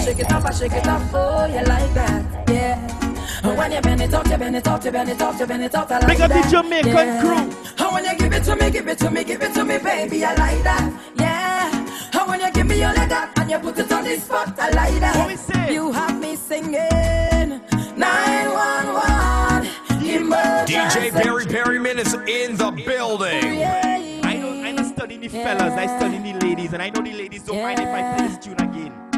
I 0.00 0.04
shake 0.04 0.18
it 0.18 0.32
up, 0.32 0.44
I 0.44 0.50
shake 0.50 0.72
it 0.72 0.86
up, 0.86 1.02
I 1.02 1.02
shake 1.04 1.12
it 1.12 1.14
up. 1.14 1.14
Oh, 1.14 1.44
you 1.44 1.62
like 1.66 1.92
that? 1.92 2.48
Yeah. 2.48 3.40
And 3.42 3.58
when 3.58 3.70
you 3.70 3.80
bend 3.82 4.00
it 4.00 4.14
up, 4.14 4.26
you 4.26 4.38
bend 4.38 4.56
it 4.56 4.66
up, 4.66 4.82
you 4.82 4.90
bend 4.90 5.10
it 5.10 5.20
up, 5.20 5.38
you 5.38 5.46
bend 5.46 5.62
it 5.62 5.74
up. 5.74 5.90
I 5.90 5.98
like 5.98 6.08
Big 6.08 6.20
up 6.22 6.28
the 6.28 6.34
that. 6.36 6.50
Jamaican 6.50 6.90
yeah. 6.90 7.20
crew. 7.20 7.86
And 7.86 7.94
when 7.94 8.04
you 8.06 8.16
give 8.16 8.32
it 8.32 8.44
to 8.44 8.56
me, 8.56 8.70
give 8.70 8.88
it 8.88 8.98
to 8.98 9.10
me, 9.10 9.24
give 9.24 9.42
it 9.42 9.52
to 9.52 9.62
me, 9.62 9.76
baby, 9.76 10.24
I 10.24 10.34
like 10.36 10.62
that. 10.62 11.12
Yeah. 11.16 12.18
And 12.18 12.28
when 12.30 12.40
you 12.40 12.50
give 12.50 12.66
me 12.66 12.78
your 12.80 12.94
leg 12.94 13.12
up 13.12 13.38
and 13.38 13.50
you 13.50 13.58
put 13.58 13.78
it 13.78 13.92
on 13.92 14.04
the 14.04 14.18
spot, 14.18 14.58
I 14.58 14.70
like 14.70 15.00
that. 15.00 15.16
What 15.16 15.26
we 15.28 15.36
say? 15.36 15.74
You 15.74 15.92
have 15.92 16.18
me 16.18 16.34
singing 16.34 17.60
911. 17.96 19.68
Emergency. 20.02 20.74
DJ 20.74 21.12
Barry 21.12 21.44
Perryman 21.44 21.98
is 21.98 22.14
in 22.14 22.56
the 22.56 22.70
building. 22.86 23.62
Oh, 23.62 24.20
I 24.24 24.36
know, 24.38 24.62
I 24.62 24.72
know 24.72 24.82
studying 24.82 25.20
the 25.20 25.28
fellas, 25.28 25.74
I 25.74 25.86
study 25.98 26.32
the 26.32 26.38
ladies, 26.46 26.72
and 26.72 26.82
I 26.82 26.88
know 26.88 27.02
the 27.02 27.12
ladies 27.12 27.42
don't 27.42 27.60
mind 27.62 27.80
if 27.80 27.88
I 27.88 28.16
play 28.16 28.28
this 28.28 28.38
tune 28.38 28.54
again. 28.54 29.09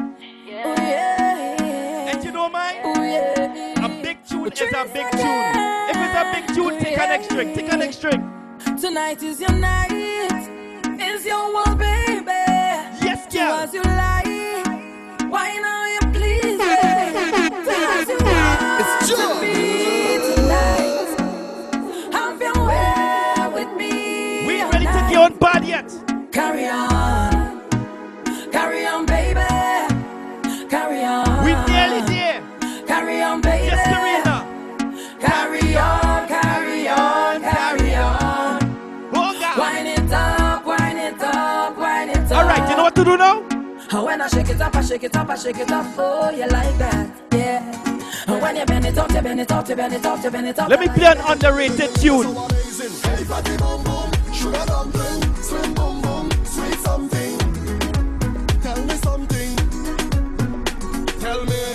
Oh, 0.64 0.74
and 2.08 2.24
you 2.24 2.32
don't 2.32 2.52
mind? 2.52 2.78
Oh, 2.84 3.84
a 3.84 4.02
big 4.02 4.24
tune 4.26 4.52
is 4.52 4.60
a 4.60 4.84
big 4.84 5.10
tune. 5.12 5.52
If 5.90 5.96
it's 5.96 6.16
a 6.16 6.32
big 6.34 6.54
tune, 6.54 6.78
take 6.78 6.98
an 6.98 7.08
next 7.08 7.28
drink, 7.28 7.54
take 7.54 7.68
an 7.68 7.74
oh, 7.74 7.84
next 7.84 8.00
drink. 8.00 8.22
Tonight 8.80 9.22
is 9.22 9.40
your 9.40 9.52
night. 9.52 9.92
Is 11.00 11.26
your 11.26 11.52
one, 11.52 11.76
baby. 11.78 12.24
Yes, 12.26 13.26
Do 13.26 13.38
girl. 13.38 13.54
as 13.54 13.74
you 13.74 13.82
like. 13.82 15.30
Why 15.30 15.58
now 15.60 15.81
And 43.94 44.04
when 44.06 44.22
I 44.22 44.26
shake 44.28 44.48
it 44.48 44.58
up, 44.58 44.74
I 44.74 44.80
shake 44.80 45.04
it 45.04 45.14
up, 45.14 45.28
I 45.28 45.36
shake 45.36 45.58
it 45.58 45.70
up. 45.70 45.84
Oh, 45.98 46.30
you 46.30 46.46
like 46.46 46.78
that? 46.78 47.10
Yeah. 47.32 47.60
And 48.26 48.40
when 48.40 48.56
you 48.56 48.64
bend 48.64 48.86
it 48.86 48.96
up, 48.96 49.10
you 49.12 49.20
bend 49.20 49.40
it 49.40 49.52
up, 49.52 49.68
you 49.68 49.76
bend 49.76 49.92
it 49.92 50.06
up, 50.06 50.24
you 50.24 50.30
bend 50.30 50.46
it 50.46 50.58
up. 50.58 50.70
Let 50.70 50.80
me 50.80 50.88
play 50.88 51.06
an 51.06 51.18
underrated 51.28 51.94
tune. 51.96 52.34
Sugar 54.32 54.64
dumpling, 54.66 55.34
sweet 55.42 55.74
boom 55.74 56.00
boom, 56.00 56.30
sweet 56.44 56.78
something. 56.78 57.38
Tell 58.62 58.82
me 58.82 58.94
something. 58.94 59.56
Tell 61.20 61.44
me 61.44 61.71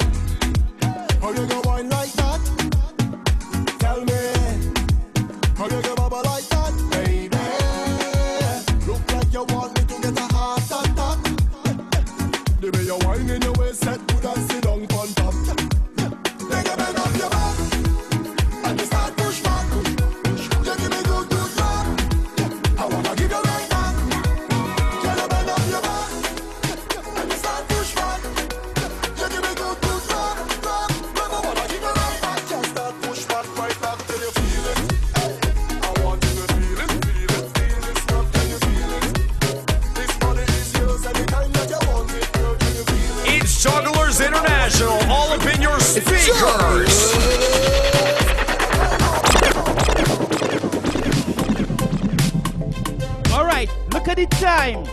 All 53.33 53.45
right, 53.45 53.67
look 53.91 54.07
at 54.07 54.17
the 54.17 54.27
time. 54.29 54.85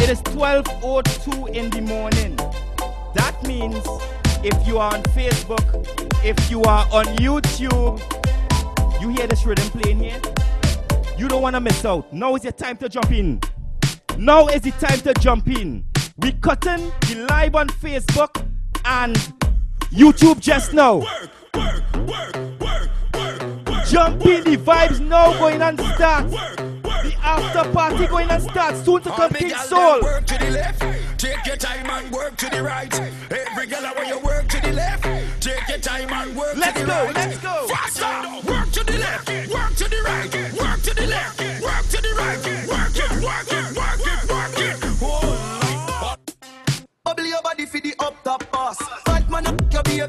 It 0.00 0.10
is 0.10 0.20
12:02 0.22 1.54
in 1.54 1.70
the 1.70 1.80
morning. 1.80 2.34
That 3.14 3.40
means 3.46 3.86
if 4.42 4.66
you 4.66 4.78
are 4.78 4.92
on 4.94 5.04
Facebook, 5.14 5.62
if 6.24 6.50
you 6.50 6.62
are 6.62 6.88
on 6.90 7.04
YouTube, 7.18 8.00
you 9.00 9.10
hear 9.10 9.28
this 9.28 9.46
rhythm 9.46 9.70
playing 9.70 10.00
here. 10.00 10.20
You 11.16 11.28
don't 11.28 11.42
want 11.42 11.54
to 11.54 11.60
miss 11.60 11.84
out. 11.84 12.12
Now 12.12 12.34
is 12.34 12.42
your 12.42 12.52
time 12.52 12.78
to 12.78 12.88
jump 12.88 13.12
in. 13.12 13.40
Now 14.16 14.48
is 14.48 14.62
the 14.62 14.72
time 14.72 14.98
to 15.02 15.14
jump 15.14 15.46
in. 15.46 15.84
We 16.16 16.32
cutting 16.32 16.90
the 17.02 17.26
live 17.30 17.54
on 17.54 17.68
Facebook 17.68 18.44
and 18.84 19.37
YouTube 19.90 20.40
just 20.40 20.72
now. 20.74 21.00
Jumping 23.86 24.44
the 24.44 24.56
vibes 24.58 25.00
now 25.00 25.32
going 25.38 25.62
and 25.62 25.80
start. 25.80 26.30
The 26.30 27.14
after 27.22 27.72
party 27.72 28.06
going 28.06 28.28
and 28.28 28.42
start 28.42 28.76
soon 28.76 29.00
to 29.02 29.10
come 29.10 29.32
King 29.32 29.50
Soul. 29.50 30.02
Work 30.02 30.26
to 30.26 30.38
the 30.38 30.50
left, 30.50 30.82
take 31.18 31.46
your 31.46 31.56
time 31.56 31.88
and 31.88 32.12
work 32.12 32.36
to 32.36 32.50
the 32.50 32.62
right. 32.62 32.92
Every 33.30 33.66
girl 33.66 33.86
I 33.86 33.92
want 33.94 34.08
you 34.08 34.18
work 34.18 34.48
to 34.48 34.60
the 34.60 34.72
left, 34.72 35.04
take 35.40 35.68
your 35.68 35.78
time 35.78 36.12
and 36.12 36.36
work 36.36 36.56
let's 36.56 36.78
to 36.78 36.84
the 36.84 36.92
go, 36.92 37.04
right. 37.04 37.14
Let's 37.14 37.38
go, 37.38 37.52
let's 37.54 37.68
go. 37.68 37.74
Faster, 37.74 38.50
work 38.52 38.70
to 38.72 38.84
the 38.84 38.98
left, 38.98 39.28
work 39.28 39.74
to 39.76 39.88
the 39.88 40.02
right, 40.04 40.34
work 40.60 40.82
to 40.82 40.94
the 40.94 41.06
left, 41.06 41.40
work 41.62 41.88
to 41.88 42.02
the 42.02 42.14
right, 42.18 42.38
work 42.68 42.96
it, 42.96 43.22
work 43.24 43.52
it, 43.52 43.76
work 43.76 44.00
it, 44.06 44.28
work 44.30 44.58
it. 44.58 44.78
Bubble 47.04 47.24
your 47.24 47.42
body 47.42 47.64
for 47.64 47.80
the 47.80 47.94
up 48.00 48.22
top 48.22 48.50
boss. 48.52 49.07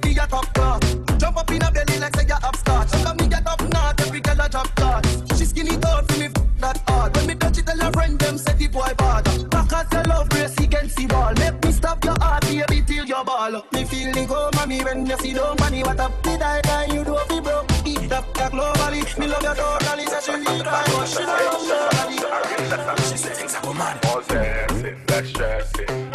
Be 0.01 0.11
a 0.11 0.27
top 0.27 0.53
class. 0.53 0.79
Jump 1.17 1.37
up 1.37 1.51
in 1.51 1.61
a 1.61 1.71
belly 1.71 1.99
like 1.99 2.15
say 2.15 2.25
you're 2.27 2.37
upstart. 2.43 2.91
Look 2.93 3.07
at 3.07 3.19
me, 3.19 3.27
get 3.27 3.47
up 3.47 3.61
not 3.69 3.99
every 4.01 4.19
girl 4.19 4.41
a 4.41 4.49
drop 4.49 4.73
class. 4.75 5.37
She 5.37 5.45
skinny 5.45 5.75
thought 5.77 6.11
for 6.11 6.19
me 6.19 6.27
that 6.59 6.81
hard. 6.87 7.15
When 7.15 7.27
me 7.27 7.35
touch 7.35 7.57
it, 7.57 7.65
tell 7.65 7.77
her 7.77 7.91
friend 7.91 8.19
them 8.19 8.37
say 8.37 8.53
the 8.53 8.67
boy 8.67 8.93
bad. 8.97 9.49
Back 9.49 9.73
as 9.73 9.91
your 9.91 10.03
love 10.03 10.29
brace 10.29 10.57
against 10.57 10.95
the 10.97 11.07
wall. 11.07 11.33
Make 11.35 11.63
me 11.63 11.71
stop 11.71 12.03
your 12.03 12.17
heart, 12.19 12.41
baby, 12.43 12.83
till 12.85 13.05
your 13.05 13.23
ball. 13.23 13.63
Me 13.73 13.83
feeling 13.85 14.27
the 14.27 14.51
mommy, 14.55 14.83
when 14.83 15.05
you 15.05 15.17
see 15.17 15.33
no 15.33 15.55
money. 15.59 15.83
What 15.83 15.99
up, 15.99 16.23
did 16.23 16.39
die, 16.39 16.61
die? 16.61 16.85
You 16.93 17.03
do 17.03 17.17
be 17.29 17.39
broke. 17.39 17.69
Eat 17.85 18.11
up, 18.11 18.25
ya 18.37 18.49
globally. 18.49 19.19
Me 19.19 19.27
love 19.27 19.43
your 19.43 19.55
totally. 19.55 20.05
Say 20.05 20.21
she 20.25 20.37
need 20.37 20.63
cry, 20.63 20.83
but 20.85 21.05
she 21.05 21.23
love 21.23 21.63
nobody. 21.67 23.03
She 23.09 23.17
say 23.17 23.33
things 23.33 23.55
are 23.55 23.61
go 23.61 23.73
mad. 23.73 24.05
All 24.05 24.21
sexy, 24.21 24.95
black 25.07 25.25
stressing. 25.25 26.08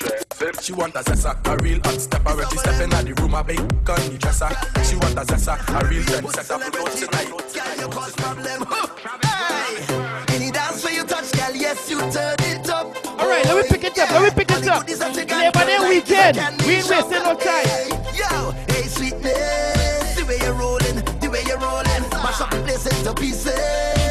extra. 0.00 0.62
She 0.62 0.72
want 0.72 0.94
a 0.94 1.00
zessa, 1.00 1.36
a 1.46 1.62
real 1.62 1.80
hot 1.84 2.00
stepper. 2.00 2.36
When 2.36 2.48
she 2.50 2.58
step 2.58 2.80
in 2.80 2.90
the 2.90 3.14
room, 3.20 3.34
I 3.34 3.42
big 3.42 3.84
gun 3.84 4.00
the 4.10 4.18
dresser. 4.18 4.48
She 4.84 4.96
want 4.96 5.18
a 5.18 5.24
zessa, 5.24 5.58
a 5.68 5.88
real 5.88 6.04
trend 6.04 6.30
setter. 6.30 6.58
Put 6.58 6.76
on 6.76 6.96
tonight. 6.96 7.28
Girl, 7.28 7.76
you 7.78 7.88
cause 7.88 8.12
problem. 8.12 8.66
hey, 9.22 10.34
any 10.34 10.50
dance 10.50 10.84
where 10.84 10.94
you 10.94 11.04
touch, 11.04 11.32
girl, 11.32 11.54
yes 11.54 11.90
you 11.90 11.98
turn 12.10 12.36
it 12.40 12.68
up. 12.70 12.86
All 13.06 13.28
right, 13.28 13.44
let 13.44 13.56
me 13.56 13.68
pick 13.68 13.84
it 13.84 13.98
up. 13.98 14.10
Let 14.10 14.22
me 14.22 14.30
pick 14.30 14.50
it 14.50 14.68
up. 14.68 14.88
Labor 14.88 15.64
Day 15.64 15.78
weekend. 15.88 16.36
We 16.66 16.74
ain't 16.76 16.88
wasting 16.88 17.22
no 17.22 17.34
time. 17.34 17.90
Yo, 18.14 18.50
hey 18.68 18.86
sweetness, 18.88 20.16
the 20.16 20.24
way 20.26 20.38
you're 20.40 20.54
rolling, 20.54 20.96
the 21.20 21.28
way 21.30 21.42
you're 21.46 21.58
rolling, 21.58 22.02
mash 22.22 22.40
up 22.40 22.50
the 22.50 22.62
place 22.62 22.86
into 22.86 23.14
pieces. 23.14 24.01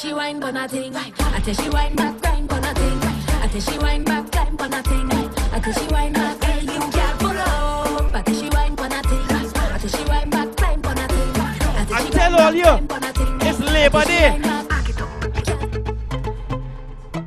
she 0.00 0.14
wine 0.14 0.40
for 0.40 0.50
nothing. 0.50 0.96
I 0.96 1.10
tell 1.40 1.54
she 1.54 1.68
wine 1.68 1.94
back 1.94 2.20
time 2.22 2.48
for 2.48 2.60
nothing. 2.60 2.98
I 3.42 3.48
tell 3.52 3.60
she 3.60 3.78
wine 3.78 4.04
back 4.04 4.30
time 4.30 4.56
for 4.56 4.68
nothing. 4.68 5.10
I 5.52 5.60
tell 5.60 5.72
she 5.74 5.86
wine 5.92 6.12
back 6.14 6.40
you 12.30 12.36
all 12.36 12.54
you, 12.54 12.86
it's 13.42 13.58
Labor 13.58 14.04
Day. 14.04 14.40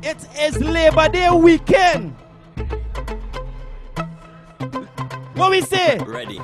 It 0.02 0.26
is 0.40 0.60
Labor 0.60 1.08
Day 1.08 1.30
weekend. 1.30 2.14
What 5.34 5.50
we 5.50 5.60
say? 5.60 5.98
Ready. 5.98 6.40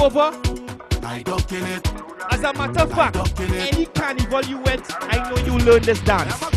over. 0.00 0.32
I 1.02 1.22
don't 1.22 1.46
kill 1.46 1.64
it. 1.64 1.86
As 2.30 2.42
a 2.42 2.52
matter 2.54 2.80
of 2.80 2.90
fact, 2.92 3.16
any 3.40 3.86
carnival 3.86 4.42
you 4.42 4.58
went, 4.58 4.82
I 5.00 5.30
know 5.30 5.36
you 5.44 5.58
learned 5.58 5.84
this 5.84 6.00
dance. 6.00 6.49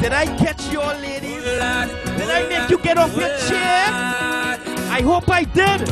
Did 0.00 0.12
I 0.14 0.24
catch 0.38 0.72
your 0.72 0.94
lady? 0.94 1.34
Did 1.34 1.60
I 1.60 2.48
make 2.48 2.70
you 2.70 2.78
get 2.78 2.96
off 2.96 3.14
your 3.14 3.28
chair? 3.48 3.84
I 4.90 5.02
hope 5.02 5.28
I 5.28 5.44
did. 5.44 5.88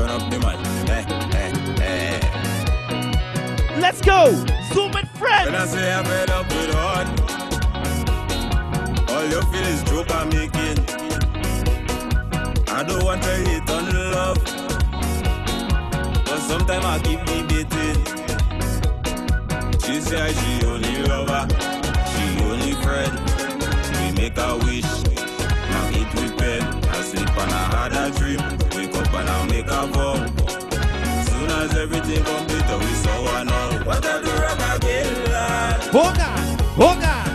Let's 3.78 4.00
go. 4.00 4.32
Zoom 4.72 4.96
and 4.96 5.08
friends. 5.10 5.46
When 5.46 5.54
I 5.54 5.66
say 5.66 5.92
I'm 5.92 6.04
fed 6.06 6.30
up 6.30 6.48
with 6.48 6.74
heart, 6.74 7.06
all 9.10 9.24
you 9.26 9.42
feel 9.42 9.66
is 9.74 9.82
joke 9.84 10.10
I'm 10.10 10.28
making. 10.30 10.78
I 12.68 12.82
don't 12.82 13.04
want 13.04 13.22
to 13.22 13.28
hate 13.28 13.70
on 13.70 13.84
love, 14.12 14.38
but 16.24 16.38
sometimes 16.40 16.84
I 16.84 16.98
keep 17.04 17.20
debating. 17.26 18.04
She 19.80 20.00
say 20.00 20.32
she 20.32 20.66
only 20.66 21.02
lover, 21.02 21.46
she 22.10 22.24
only 22.44 22.72
friend 22.82 23.27
make 24.18 24.36
a 24.36 24.56
wish. 24.64 24.90
Now 25.70 25.90
eat 25.98 26.12
with 26.18 26.34
pen, 26.38 26.62
I 26.90 27.00
sleep 27.02 27.30
and 27.42 27.52
I 27.52 27.64
had 27.74 27.92
a 28.02 28.10
dream. 28.18 28.42
Wake 28.74 28.96
up 28.96 29.14
and 29.14 29.28
I 29.30 29.46
make 29.46 29.70
a 29.78 29.86
vow. 29.94 30.16
Soon 31.28 31.50
as 31.60 31.72
everything 31.76 32.22
complete, 32.24 32.70
we 32.82 32.92
saw 33.02 33.38
and 33.38 33.50
all. 33.50 33.72
What 33.86 34.04
I 34.04 34.06
do 34.24 34.30
wrong 34.42 34.62
again, 34.74 35.10
lad? 35.30 35.80
Hold 35.94 36.18
on. 36.18 36.38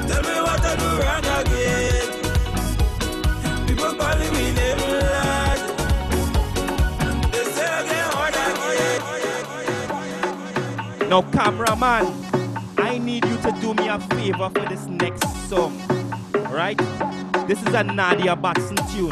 Tell 0.09 0.23
me 0.29 0.35
what 0.47 0.63
I 0.71 0.73
do 0.81 0.89
wrong 1.01 1.27
again. 1.39 2.07
People 3.67 3.93
calling 3.99 4.33
me 4.33 4.45
name, 4.59 4.81
lad. 5.07 5.59
They 7.31 7.45
say 7.55 7.69
I 7.79 7.81
get 7.91 8.07
hard 8.13 8.35
again. 8.51 9.01
Now, 11.09 11.21
cameraman, 11.31 12.03
I 12.77 12.97
need 12.97 13.23
you 13.25 13.37
to 13.37 13.51
do 13.61 13.69
me 13.73 13.87
a 13.87 13.99
favor 13.99 14.49
for 14.49 14.65
this 14.69 14.85
next 14.87 15.25
song 15.49 15.92
right? 16.53 16.77
This 17.47 17.61
is 17.63 17.73
a 17.73 17.83
Nadia 17.83 18.35
Batson 18.35 18.77
tune. 18.93 19.09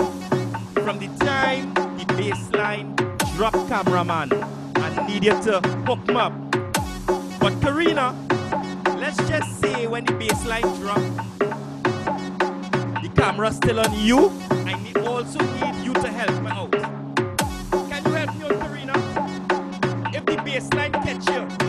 From 0.84 1.00
the 1.00 1.10
time 1.26 1.74
the 1.74 2.06
baseline, 2.14 2.96
drop 3.36 3.54
cameraman, 3.68 4.32
I 4.76 5.08
need 5.08 5.24
you 5.24 5.32
to 5.32 5.60
hook 5.88 6.08
up. 6.10 6.34
But 7.40 7.60
Karina, 7.62 8.16
let's 9.00 9.18
just 9.28 9.60
say 9.60 9.88
when 9.88 10.06
the 10.06 10.14
bassline 10.14 10.70
drop, 10.80 11.02
the 13.02 13.10
camera's 13.16 13.56
still 13.56 13.80
on 13.80 13.94
you. 14.00 14.32
I 14.52 14.80
need, 14.84 14.98
also 15.00 15.40
need 15.40 15.84
you 15.84 15.94
to 15.94 16.08
help 16.08 16.44
me 16.44 16.52
out. 16.52 16.72
Can 17.90 18.06
you 18.06 18.12
help 18.12 18.36
me 18.36 18.44
out, 18.46 18.60
Karina? 18.62 18.94
If 20.14 20.26
the 20.26 20.36
bassline 20.46 20.94
catch 21.04 21.28
you, 21.28 21.61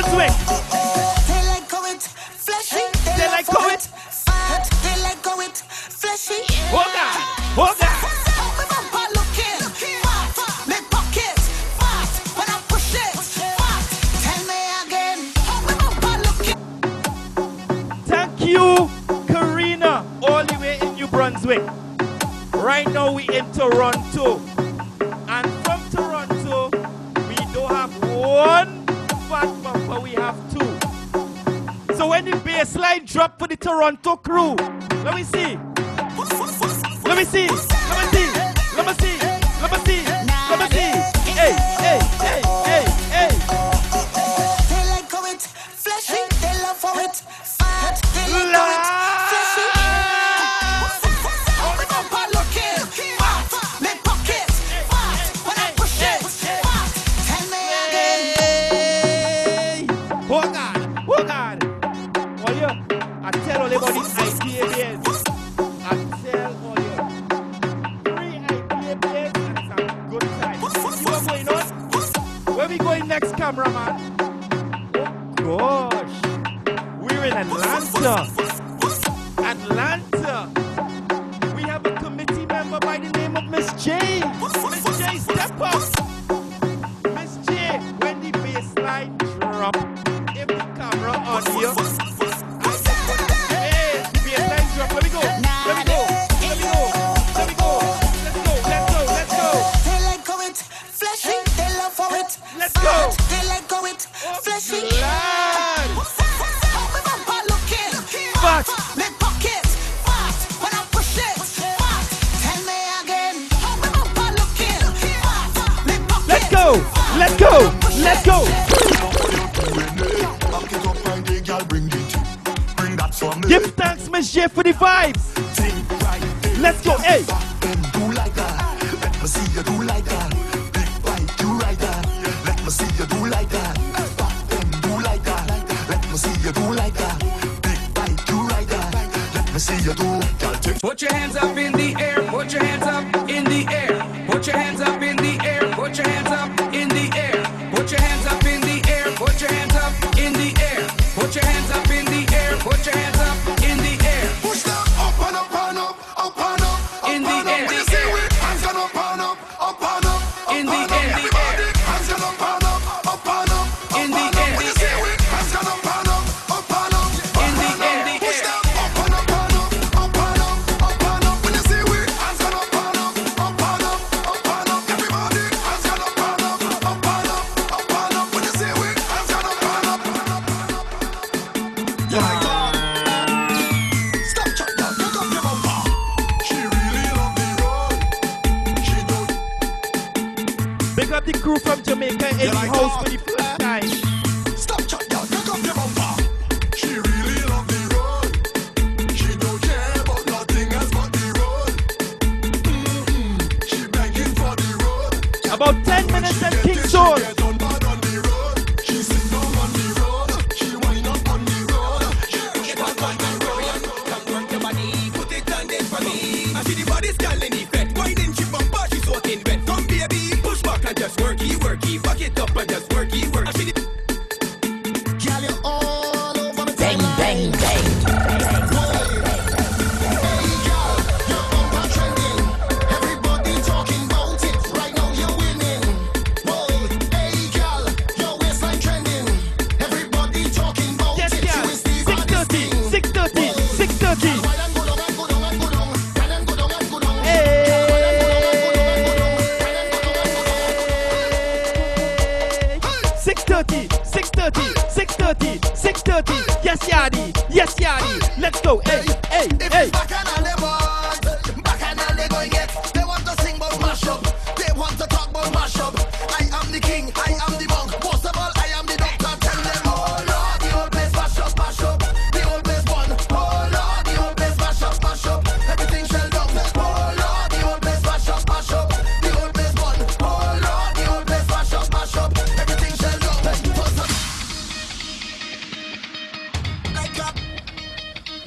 Buzzwick. 0.00 0.49
to 34.02 34.16
crew. 34.16 34.69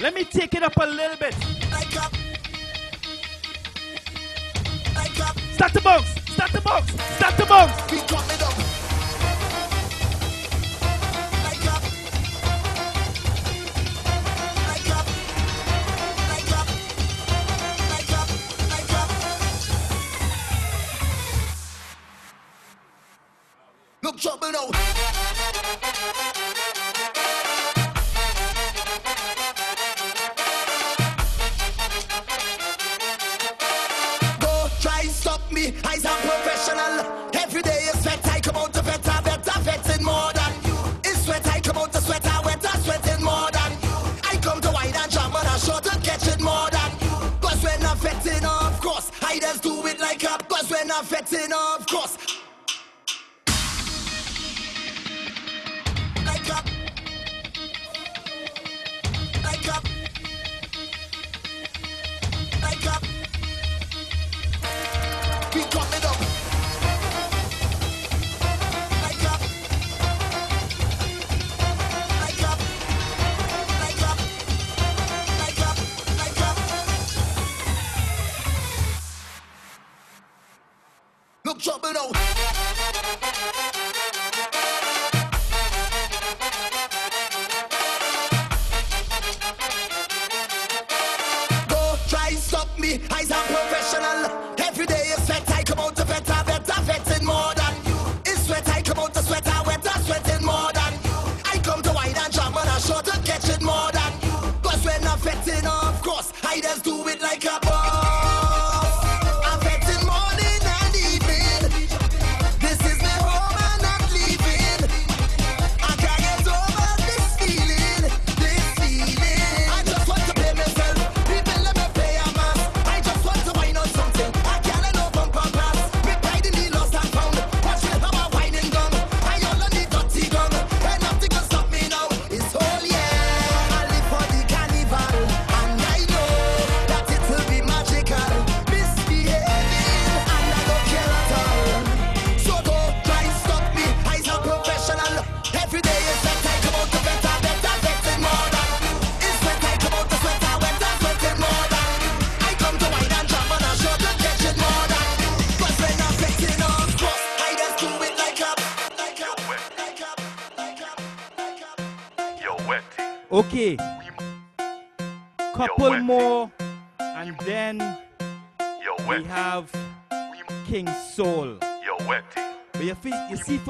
Let 0.04 0.14
me 0.16 0.26
take 0.26 0.54
it 0.54 0.62
up 0.64 0.76
a 0.76 0.86
little 0.86 1.16
bit. 1.16 1.34
Start 5.54 5.72
the 5.72 5.80
box. 5.82 6.10
start 6.34 6.52
the 6.52 6.60
box. 6.60 6.92
start 7.16 7.38
the 7.38 7.46
bounce. 7.46 8.73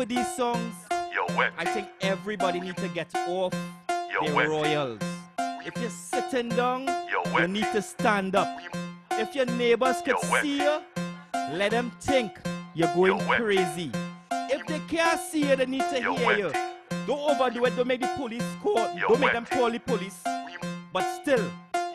For 0.03 0.07
these 0.07 0.35
songs, 0.35 0.75
Yo. 1.13 1.25
I 1.57 1.63
think 1.63 1.87
everybody 2.01 2.59
need 2.59 2.75
to 2.77 2.89
get 2.89 3.15
off 3.15 3.53
Yo, 4.11 4.25
their 4.25 4.35
wet. 4.35 4.49
royals. 4.49 4.99
If 5.65 5.77
you're 5.79 5.89
sitting 5.89 6.49
down, 6.49 6.87
you 6.87 7.21
wet. 7.33 7.49
need 7.49 7.67
to 7.71 7.81
stand 7.81 8.35
up. 8.35 8.59
If 9.11 9.33
your 9.33 9.45
neighbors 9.45 10.01
could 10.01 10.17
Yo, 10.21 10.41
see 10.41 10.57
you, 10.57 10.81
let 11.53 11.71
them 11.71 11.91
think 12.01 12.37
you're 12.73 12.93
going 12.93 13.19
crazy. 13.29 13.91
If 14.31 14.67
they 14.67 14.79
can't 14.89 15.19
see 15.21 15.49
you, 15.49 15.55
they 15.55 15.65
need 15.67 15.87
to 15.89 16.01
hear 16.01 16.37
you. 16.37 16.51
Don't 17.07 17.19
overdo 17.31 17.63
it. 17.65 17.75
Don't 17.77 17.87
make 17.87 18.01
the 18.01 18.11
police 18.17 18.43
call. 18.61 18.93
Yo, 18.97 19.07
Don't 19.07 19.21
make 19.21 19.31
them 19.31 19.45
call 19.45 19.71
the 19.71 19.79
police. 19.79 20.19
But 20.91 21.21
still, 21.21 21.49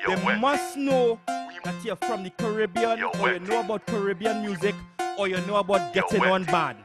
Yo, 0.06 0.16
they 0.16 0.38
must 0.38 0.78
know 0.78 1.20
that 1.26 1.84
you're 1.84 1.96
from 1.96 2.22
the 2.22 2.30
Caribbean, 2.30 3.02
or 3.20 3.32
you 3.32 3.40
know 3.40 3.60
about 3.60 3.86
Caribbean 3.86 4.40
music, 4.46 4.74
or 5.18 5.28
you 5.28 5.38
know 5.46 5.56
about 5.56 5.92
getting 5.92 6.22
on 6.22 6.44
bad. 6.44 6.76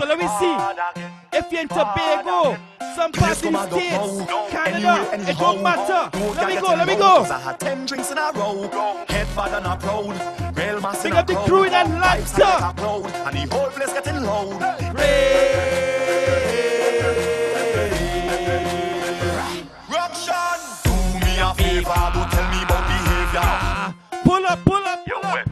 So 0.00 0.06
let 0.06 0.18
me 0.18 0.26
see. 0.40 0.56
If 1.30 1.52
you're 1.52 1.60
in 1.60 1.68
Tobago, 1.68 2.56
some 2.96 3.12
parts 3.12 3.42
in 3.42 3.52
the 3.52 3.70
States, 3.70 4.22
Canada, 4.50 5.30
it 5.30 5.36
don't 5.36 5.62
matter. 5.62 6.08
Let 6.36 6.48
me 6.48 6.58
go, 6.58 6.68
let 6.68 6.86
me 6.86 6.96
go. 6.96 7.24
I 7.24 7.38
had 7.38 7.60
ten 7.60 7.84
drinks 7.84 8.10
in 8.10 8.16
a 8.16 8.32
row. 8.34 8.62
Head 9.10 9.28
bad 9.36 9.52
and 9.52 9.66
a 9.66 9.76
proud. 9.76 10.56
Real 10.56 10.80
mass 10.80 11.04
in 11.04 11.10
Big 11.10 11.12
a 11.12 11.18
up 11.18 11.26
the 11.26 11.34
crew 11.34 11.64
in 11.64 11.74
Atlanta. 11.74 12.72
And 13.26 13.36
the 13.36 13.54
whole 13.54 13.68
place 13.68 13.92
getting 13.92 14.22
loud. 14.22 14.58
Ruction. 19.90 20.60
Do 20.82 20.92
me 21.26 21.32
a 21.40 21.52
favor. 21.52 22.10
Don't 22.14 22.30
tell 22.32 22.48
me 22.50 22.62
about 22.62 22.84
behavior. 22.88 23.50
Pull 24.24 24.46
up, 24.46 24.64
pull 24.64 24.76
up, 24.76 25.04
pull 25.04 25.26
up. 25.26 25.46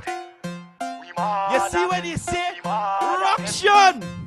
You 1.53 1.61
see 1.69 1.85
what 1.85 2.03
he 2.03 2.17
say? 2.17 2.49
Ruction. 2.65 4.18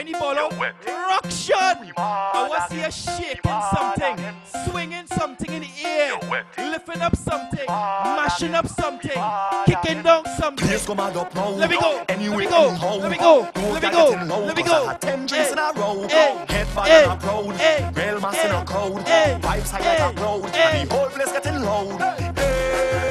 When 0.00 0.06
he 0.06 0.14
ball 0.14 0.32
out, 0.38 0.58
ruction. 0.58 1.92
I 1.98 2.66
see 2.70 2.80
you 2.80 2.90
shaking 2.90 3.60
something, 3.76 4.16
swinging 4.64 5.06
something 5.06 5.52
in 5.52 5.60
the 5.60 5.68
air, 5.84 6.14
lifting 6.56 7.02
up 7.02 7.14
something, 7.14 7.66
mashing 7.68 8.54
up 8.54 8.66
something, 8.66 9.10
kicking 9.66 10.02
down 10.02 10.24
something. 10.38 10.66
And 10.70 10.88
up 10.98 11.34
now. 11.34 11.50
Let 11.50 11.68
me 11.68 11.76
go. 11.78 12.02
Let 12.08 12.18
me 12.18 12.46
go. 12.46 12.98
Let 12.98 13.10
me 13.10 13.18
go. 13.18 13.40
Let 13.56 13.82
me 13.82 13.90
go. 13.90 14.08
Let 14.46 14.56
me 14.56 14.62
go. 14.62 14.96
Ten 15.02 15.26
drinks 15.26 15.48
Hey. 15.48 15.52
in 15.52 15.58
a 15.58 15.72
row. 15.78 16.04
Eh. 16.04 16.46
Head 16.48 16.66
bad 16.74 16.86
Hey. 16.88 17.02
and 17.04 17.12
a 17.12 17.16
proud. 17.16 17.56
Hey. 17.56 17.90
Real 17.94 18.20
mass 18.20 18.42
in 18.42 18.50
a 18.52 18.64
crowd. 18.64 19.06
Hey. 19.06 19.38
Vibes 19.42 19.70
high 19.70 19.80
like 19.80 20.16
a. 20.16 20.50
Hey. 20.50 20.80
And 20.80 20.88
the 20.90 20.94
whole 20.96 21.08
place 21.10 21.32
getting 21.32 21.60
loud. 21.62 22.00
Ruction. 22.00 23.09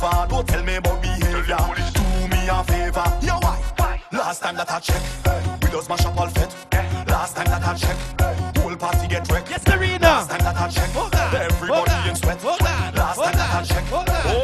Me 0.00 0.08
favor. 0.08 0.26
Don't 0.28 0.48
tell 0.48 0.64
me 0.64 0.76
about 0.76 1.02
behavior. 1.02 1.56
Do 1.94 2.28
me 2.28 2.48
a 2.48 2.64
favor. 2.64 3.18
Yo, 3.22 3.38
why? 3.40 4.02
Last 4.12 4.42
time 4.42 4.56
that 4.56 4.70
I 4.70 4.80
check, 4.80 5.02
we 5.62 5.70
just 5.70 5.88
mash 5.88 6.04
up 6.04 6.18
all 6.18 6.28
fet. 6.28 6.54
Last 7.08 7.36
time 7.36 7.46
that 7.46 7.62
I 7.62 7.74
check, 7.74 7.96
whole 8.58 8.76
party 8.76 9.08
get 9.08 9.30
wrecked. 9.30 9.50
Yes, 9.50 9.62
Serena. 9.62 9.98
Last 10.00 10.30
time 10.30 10.40
that 10.40 10.56
I 10.56 10.68
check, 10.68 10.90
everybody 11.34 12.08
in 12.08 12.16
sweat. 12.16 12.42
Last 12.44 13.18
time 13.18 13.36
that 13.36 13.54
I 13.54 13.62
check, 13.62 13.84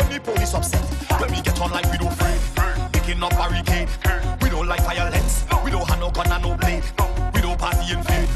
only 0.03 0.19
police 0.21 0.55
upset. 0.55 0.85
When 1.21 1.31
we 1.31 1.41
get 1.43 1.61
on 1.61 1.71
like 1.71 1.91
we 1.91 1.99
don't 1.99 2.13
afraid, 2.13 2.93
picking 2.93 3.23
up 3.23 3.31
barricade. 3.31 3.89
We 4.43 4.51
don't 4.51 4.69
like 4.69 4.83
violence. 4.83 5.45
We 5.65 5.71
don't 5.71 5.89
have 5.89 6.01
no 6.01 6.11
gun 6.11 6.31
and 6.31 6.43
no 6.43 6.57
blade. 6.57 6.85
We 7.35 7.41
don't 7.41 7.59
party 7.59 7.93
in 7.93 8.03
vain. 8.03 8.29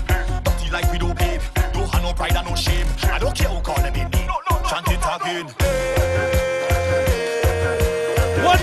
Dirty 0.42 0.70
like 0.70 0.90
we 0.92 0.98
don't 0.98 1.16
bathe. 1.16 1.42
Don't 1.72 1.88
have 1.90 2.02
no 2.02 2.12
pride 2.12 2.36
and 2.36 2.48
no 2.48 2.54
shame. 2.56 2.86
I 3.04 3.18
don't 3.18 3.36
care 3.36 3.48
who 3.48 3.60
call 3.60 3.76
them 3.76 3.94
in 3.94 4.10
name. 4.10 4.30
Chant 4.68 4.88
it 4.88 4.98
again. 4.98 5.79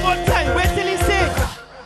One 0.04 0.18
more 0.18 0.26
time. 0.26 0.56
Wait 0.56 0.70
till 0.76 0.88
he 0.88 0.98
say 0.98 1.28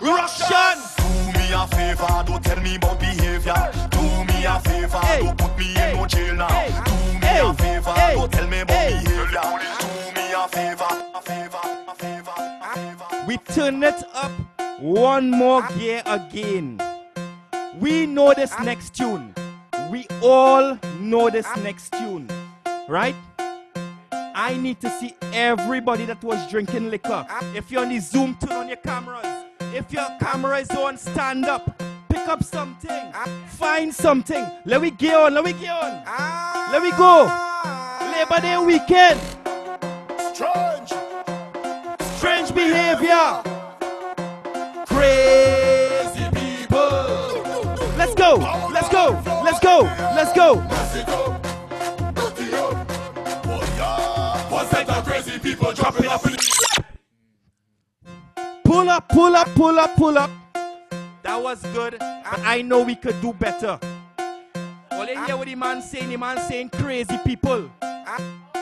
ruction. 0.01 0.77
Do 0.98 1.40
me 1.40 1.53
a 1.53 1.67
favor, 1.67 2.23
don't 2.25 2.43
tell 2.43 2.61
me 2.61 2.75
about 2.75 2.99
behavior. 2.99 3.72
Do 3.91 4.01
me 4.25 4.45
a 4.45 4.59
favor, 4.59 5.01
don't 5.19 5.38
put 5.38 5.57
me 5.57 5.69
in 5.75 5.98
no 5.98 6.06
jail 6.07 6.35
now. 6.35 6.83
Do 6.83 6.93
me 7.19 7.40
a 7.40 7.53
favor, 7.53 7.93
don't 8.14 8.31
tell 8.31 8.48
me 8.48 8.59
about 8.61 8.90
behavior. 8.90 9.27
Do 9.31 9.88
me 10.15 10.33
a 10.33 10.48
favor, 10.48 10.88
a 11.15 11.22
favor, 11.22 11.59
a 11.88 11.95
favor, 11.95 12.33
a 12.38 12.75
favor. 12.75 13.25
We 13.27 13.38
turn 13.38 13.83
it 13.83 14.03
up 14.14 14.31
one 14.80 15.30
more 15.31 15.61
gear 15.77 16.01
again. 16.06 16.81
We 17.80 18.06
know 18.06 18.33
this 18.33 18.53
next 18.64 18.95
tune. 18.95 19.33
We 19.90 20.07
all 20.22 20.77
know 20.99 21.30
this 21.30 21.48
next 21.57 21.93
tune, 21.93 22.30
right? 22.88 23.15
I 24.34 24.58
need 24.58 24.80
to 24.82 24.90
see 25.00 25.16
everybody 25.34 26.06
that 26.06 26.24
was 26.24 26.50
drinking 26.50 26.90
liquor. 26.90 27.26
If 27.56 27.72
you're 27.72 27.82
on 27.82 27.90
the 27.90 28.00
Zoom, 28.00 28.38
turn 28.40 28.51
on 28.51 28.68
your 28.68 28.77
cameras. 28.77 29.26
If 29.74 29.92
your 29.92 30.06
camera 30.19 30.60
is 30.60 30.69
on, 30.72 30.98
stand 30.98 31.45
up. 31.45 31.82
Pick 32.10 32.27
up 32.27 32.43
something. 32.43 33.14
Find 33.48 33.93
something. 33.93 34.45
Let 34.66 34.82
me 34.82 34.92
get 34.92 35.16
on. 35.16 35.34
Let 35.34 35.43
me 35.45 35.53
get 35.53 35.72
on. 35.72 36.03
Let 36.72 36.84
me 36.84 36.92
go. 36.92 37.26
Labor 38.11 38.42
Day 38.42 38.58
weekend. 38.58 39.19
Strange. 40.34 40.93
Strange 42.18 42.53
behavior. 42.53 43.42
Crazy 44.85 46.26
people. 46.34 47.43
Let's 47.98 48.14
go. 48.16 48.35
Let's 48.72 48.90
go. 48.90 49.22
Let's 49.43 49.60
go. 49.60 49.82
Let's 50.16 50.34
go. 50.34 50.56
One 50.56 51.31
people 55.42 55.74
dropping 55.74 56.08
up 56.08 56.26
in 56.26 56.36
Pull 58.64 58.90
up, 58.90 59.10
pull 59.10 59.36
up, 59.36 59.48
pull 59.56 59.80
up, 59.80 59.95
pull 59.95 60.18
up. 60.18 60.32
That 61.24 61.42
was 61.42 61.61
good, 61.74 61.98
but 62.00 62.40
I 62.45 62.61
know 62.61 62.84
we 62.84 62.95
could 62.95 63.20
do 63.22 63.34
better. 63.34 63.80
All 64.92 65.06
you 65.06 65.26
hear 65.26 65.36
what 65.38 65.48
the 65.48 65.56
man 65.56 65.82
saying, 65.82 66.10
the 66.10 66.18
man 66.18 66.40
saying 66.40 66.70
crazy 66.70 67.18
people. 67.26 67.70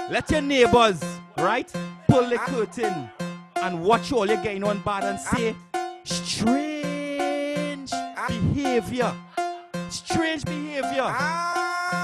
Let 0.10 0.32
your 0.32 0.42
neighbors, 0.42 1.02
right, 1.38 1.72
pull 2.08 2.28
the 2.28 2.38
curtain 2.38 3.10
and 3.58 3.84
watch 3.84 4.12
all 4.12 4.26
you're 4.26 4.42
getting 4.42 4.64
on 4.64 4.82
bad 4.82 5.04
and 5.04 5.20
say, 5.20 5.56
strange 6.04 7.92
behavior. 8.28 9.14
Strange 9.90 10.44
behavior. 10.46 11.14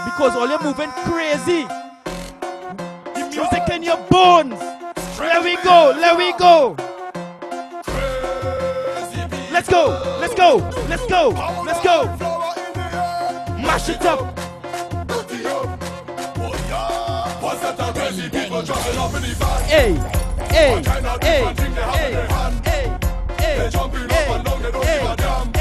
Because 0.05 0.35
all 0.35 0.47
you're 0.47 0.61
moving 0.61 0.91
crazy. 0.91 1.65
Music 3.35 3.69
in 3.69 3.83
your 3.83 3.97
bones. 4.09 4.57
Let 5.19 5.43
we 5.43 5.57
go, 5.57 5.93
let 5.99 6.17
we 6.17 6.31
go. 6.37 6.75
Let's 9.51 9.67
go, 9.67 10.17
let's 10.21 10.35
go, 10.35 10.55
let's 10.87 11.05
go, 11.07 11.29
let's 11.65 11.83
go. 11.83 12.05
Mash 13.57 13.89
it 13.89 14.05
up. 14.05 14.39
Hey, 19.67 19.93
hey, 20.49 20.81
hey, 21.21 21.53
their 21.75 22.27
hand. 22.27 22.65
hey, 22.65 23.57
They 23.57 23.69
jumping 23.69 24.03
up 24.03 24.11
and 24.11 24.45
down, 24.45 24.61
they 24.61 24.71
don't 24.71 24.85
give 24.85 25.11
a 25.11 25.15
damn. 25.17 25.51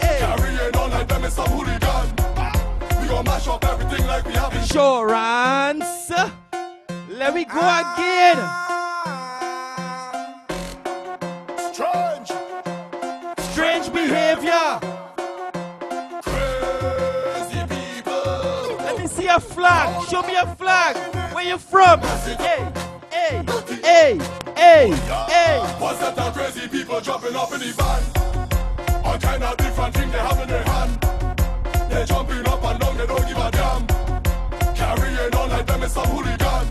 Carrying 0.00 0.76
on 0.76 0.90
like 0.90 1.08
them 1.08 1.24
is 1.24 1.32
some 1.32 1.48
hooligan. 1.50 3.02
We 3.02 3.08
gon' 3.08 3.24
mash 3.24 3.48
up 3.48 3.64
everything 3.64 4.06
like 4.06 4.24
we 4.26 4.32
have 4.34 4.52
in 4.52 4.60
Insurance. 4.60 5.79
Let 7.20 7.34
me 7.34 7.44
go 7.44 7.60
again. 7.60 8.38
Strange. 11.70 12.32
Strange 13.50 13.92
behavior. 13.92 14.80
Crazy 16.22 17.60
people. 17.68 18.76
Let 18.78 18.98
me 18.98 19.06
see 19.06 19.26
a 19.26 19.38
flag. 19.38 20.08
Show 20.08 20.22
me 20.22 20.34
a 20.34 20.46
flag. 20.56 20.96
Where 21.34 21.44
you 21.44 21.58
from? 21.58 22.00
Hey, 22.00 22.72
hey, 23.10 23.44
hey, 23.82 24.18
hey, 24.56 24.90
hey. 25.28 25.58
One 25.78 25.96
set 25.96 26.18
of 26.18 26.32
crazy 26.32 26.68
people 26.68 27.02
jumping 27.02 27.36
up 27.36 27.52
in 27.52 27.60
the 27.60 27.74
van. 27.76 29.04
All 29.04 29.18
kind 29.18 29.44
of 29.44 29.58
different 29.58 29.94
thing 29.94 30.10
they 30.10 30.18
have 30.20 30.40
in 30.40 30.48
their 30.48 30.64
hand. 30.64 30.98
They 31.90 32.02
jumping 32.06 32.48
up 32.48 32.64
and 32.64 32.80
down, 32.80 32.96
they 32.96 33.06
don't 33.06 33.28
give 33.28 33.36
a 33.36 33.50
damn. 33.50 33.86
Carrying 34.74 35.34
on 35.34 35.50
like 35.50 35.66
them 35.66 35.82
is 35.82 35.92
some 35.92 36.08
hooligan 36.08 36.69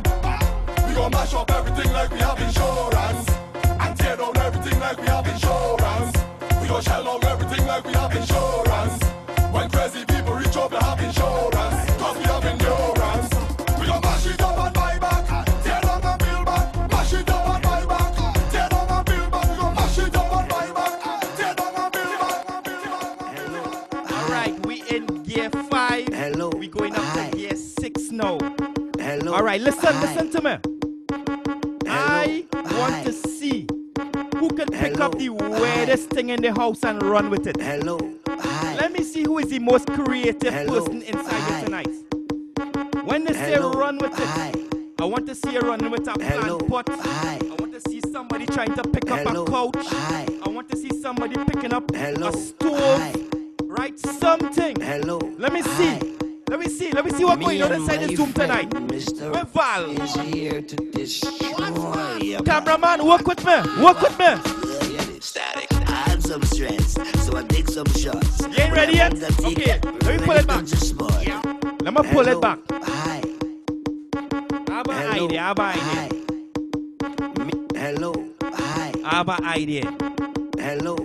gonna 1.10 1.24
mash 1.24 1.34
up 1.34 1.52
everything 1.52 1.92
like 1.94 2.12
we 2.12 2.20
have 2.20 2.40
insurance. 2.40 3.30
And 3.80 3.98
tear 3.98 4.16
down 4.18 4.38
everything 4.38 4.80
like 4.80 4.98
we 5.00 5.08
have 5.08 5.28
insurance. 5.28 6.18
We 6.62 6.68
gonna 6.68 6.82
shell 6.84 7.08
out 7.08 7.24
everything 7.26 7.66
like 7.68 7.86
we 7.86 7.94
have 7.94 8.16
insurance. 8.16 9.04
When 9.52 9.70
crazy 9.70 10.06
people 10.06 10.34
reach 10.36 10.56
up, 10.58 10.72
they 10.72 10.78
have 10.78 11.00
insurance. 11.02 11.92
Cause 11.98 12.18
we 12.18 12.24
have 12.24 12.46
endurance. 12.46 13.30
We 13.80 13.88
gonna 13.88 14.02
mash 14.02 14.26
it 14.28 14.42
up 14.42 14.58
and 14.58 14.74
buy 14.74 15.00
back. 15.00 15.46
Tear 15.64 15.82
down 15.82 16.04
and 16.04 16.20
build 16.20 16.46
back. 16.46 16.92
Mash 16.92 17.14
it 17.14 17.30
up 17.30 17.48
and 17.48 17.64
buy 17.64 17.86
back. 17.86 18.52
Tear 18.52 18.70
down 18.70 18.90
and 18.90 19.06
build 19.06 19.32
back. 19.32 19.50
We 19.50 19.56
gonna 19.58 19.76
mash 19.76 19.98
it 19.98 20.16
up 20.16 20.34
and 20.36 20.50
buy 20.50 20.72
back. 20.72 21.02
Tear 21.38 21.54
down 21.56 21.76
and 21.76 21.94
build 21.94 22.20
back. 22.22 23.34
Hello. 23.36 23.64
Alright, 24.24 24.66
we 24.66 24.84
in 24.90 25.06
gear 25.24 25.50
five. 25.70 26.08
Hello. 26.10 26.50
We 26.50 26.68
going 26.68 26.96
up 26.96 27.04
Hi. 27.04 27.30
to 27.30 27.38
gear 27.38 27.56
six 27.56 28.12
now. 28.12 28.38
Hello. 29.00 29.34
Alright, 29.34 29.62
listen, 29.62 29.94
Hi. 29.94 30.02
listen 30.02 30.30
to 30.32 30.42
me. 30.42 30.58
I 32.80 32.92
want 32.92 33.06
to 33.08 33.12
see 33.12 33.68
who 34.38 34.48
can 34.48 34.68
pick 34.70 35.02
up 35.02 35.18
the 35.18 35.28
weirdest 35.28 36.12
thing 36.12 36.30
in 36.30 36.42
the 36.42 36.54
house 36.54 36.82
and 36.84 37.04
run 37.04 37.30
with 37.30 37.46
it. 37.46 37.60
Hello. 37.60 38.00
Hi. 38.26 38.76
Let 38.76 38.94
me 38.94 39.04
see 39.04 39.24
who 39.24 39.38
is 39.40 39.50
the 39.50 39.60
most 39.60 39.86
creative 39.88 40.54
person 40.66 41.02
inside 41.02 41.52
here 41.52 41.66
tonight. 41.66 41.90
When 43.04 43.26
they 43.26 43.34
say 43.34 43.58
run 43.60 43.98
with 43.98 44.18
it, 44.18 44.94
I 44.98 45.04
want 45.04 45.28
to 45.28 45.36
see 45.36 45.52
you 45.52 45.60
running 45.60 45.92
with 45.92 46.08
a 46.08 46.14
plant 46.14 46.70
pot. 46.70 46.90
I 46.90 47.56
want 47.60 47.74
to 47.74 47.82
see 47.90 48.00
somebody 48.14 48.46
trying 48.46 48.74
to 48.76 48.84
pick 48.84 49.12
up 49.12 49.28
a 49.28 49.46
couch. 49.46 49.94
I 49.94 50.48
want 50.48 50.70
to 50.70 50.78
see 50.78 51.02
somebody 51.02 51.36
picking 51.36 51.74
up 51.74 51.92
a 51.92 52.32
stove. 52.32 53.28
Right? 53.64 54.00
Something. 54.00 54.80
Hello. 54.80 55.20
Let 55.38 55.52
me 55.52 55.64
see. 55.64 56.16
Let 56.50 56.60
me 56.60 56.68
see. 56.68 56.92
Let 56.92 57.06
me 57.06 57.12
see 57.12 57.24
what's 57.26 57.46
going 57.46 57.62
on 57.62 57.72
inside 57.74 57.98
this 57.98 58.18
room 58.18 58.34
tonight. 58.34 58.72
Mr. 58.72 59.32
Where 59.32 59.44
Val? 59.46 59.86
is 60.02 60.16
here 60.16 60.62
to 60.64 60.76
destroy 60.92 62.42
Cameraman, 62.44 63.06
work 63.06 63.28
with 63.28 63.46
me. 63.46 63.54
Work 63.84 64.02
with 64.02 64.18
me. 64.18 65.20
static. 65.22 65.68
I 65.72 65.92
had 66.10 66.24
some 66.24 66.42
stress, 66.42 66.94
so 67.24 67.38
I 67.38 67.44
take 67.44 67.68
some 67.68 67.86
shots. 67.90 68.42
You 68.42 68.64
ain't 68.64 68.74
ready 68.74 68.94
yet? 68.96 69.14
Okay. 69.14 69.80
Let 69.84 70.20
me 70.20 70.26
pull 70.26 70.38
it 70.38 70.48
back. 70.48 70.66
Let 71.84 71.94
me 71.94 72.12
pull 72.12 72.28
it 72.28 72.42
back. 72.42 72.60
Hi. 72.72 73.22
I 74.68 74.74
have 74.74 74.88
an 74.88 75.12
idea. 75.12 75.42
Have 75.42 75.60
an 75.60 75.80
idea. 75.80 76.10
Hello. 77.76 78.14
Hi. 78.42 78.92
I 79.06 79.10
have 79.18 79.30
an 79.30 79.46
idea. 79.46 79.98
Hello. 80.58 80.96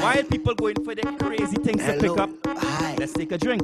While 0.00 0.22
people 0.24 0.54
going 0.54 0.76
for 0.84 0.94
their 0.94 1.12
crazy 1.18 1.56
things 1.56 1.84
to 1.84 1.98
pick 1.98 2.16
up, 2.16 2.30
Hi. 2.46 2.94
let's 3.00 3.14
take 3.14 3.32
a 3.32 3.38
drink. 3.38 3.62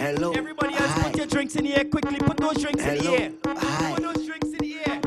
Hello. 0.00 0.32
Everybody 0.32 0.74
else, 0.76 1.02
put 1.02 1.14
your 1.14 1.26
drinks 1.26 1.56
in 1.56 1.64
the 1.64 1.76
air 1.76 1.84
quickly. 1.84 2.18
Put 2.18 2.38
those 2.38 2.56
drinks 2.62 2.82
in 2.82 2.96
the 2.96 3.02
Hello. 3.02 3.14
air. 3.16 3.30
Put 3.42 4.02
those 4.02 4.26
drinks 4.26 4.48
in 4.48 4.56
the 4.56 4.76
air. 4.86 5.00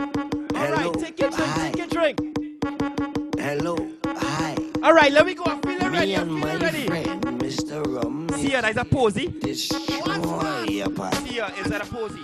All 0.55 0.71
right, 0.71 0.93
take 0.99 1.19
your 1.19 1.31
drink. 1.31 1.55
Take 1.55 1.77
your 1.77 1.87
drink. 1.87 2.19
Hello. 3.39 3.75
Hi. 4.05 4.55
All 4.83 4.93
right, 4.93 5.11
let 5.11 5.25
me 5.25 5.33
go. 5.33 5.45
I 5.47 5.59
feel 5.61 5.81
it 5.81 5.89
ready. 5.89 6.05
Me 6.05 6.13
and 6.13 6.31
my 6.31 6.55
ready. 6.57 6.85
friend, 6.85 7.23
Mr. 7.41 7.83
Rum. 7.87 8.29
See 8.35 8.51
ya, 8.51 8.61
there's 8.61 8.77
a 8.77 8.85
posy. 8.85 9.29
Destroy 9.29 10.65
your 10.69 10.91
party. 10.91 11.33
Ya, 11.37 11.47
is 11.57 11.65
that 11.71 11.81
a 11.81 11.85
posy? 11.87 12.19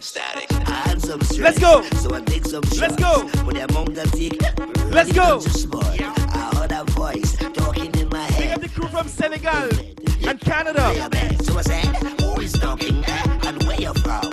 Static. 0.00 0.52
I 0.68 0.88
had 0.88 1.00
some 1.00 1.20
stress. 1.20 1.38
Let's 1.38 1.58
go. 1.60 1.82
So 1.98 2.12
I 2.12 2.22
take 2.22 2.44
some 2.44 2.64
shots. 2.64 2.80
Let's 2.80 2.96
go. 2.96 3.30
But 3.44 3.54
the 3.54 3.66
amount 3.70 3.96
I 3.96 4.04
take, 4.06 4.42
Let's 4.90 5.12
go. 5.12 5.40
I 6.32 6.56
heard 6.56 6.72
a 6.72 6.82
voice 6.90 7.36
crew 8.74 8.88
from 8.88 9.08
Senegal 9.08 9.68
and 10.26 10.40
Canada. 10.40 10.92
So 11.42 11.58
I 11.58 11.62
said, 11.62 11.84
who 12.20 12.40
is 12.40 12.52
talking 12.52 13.04
eh? 13.04 13.38
and 13.46 13.62
where 13.64 13.80
you 13.80 13.92
from? 13.94 14.30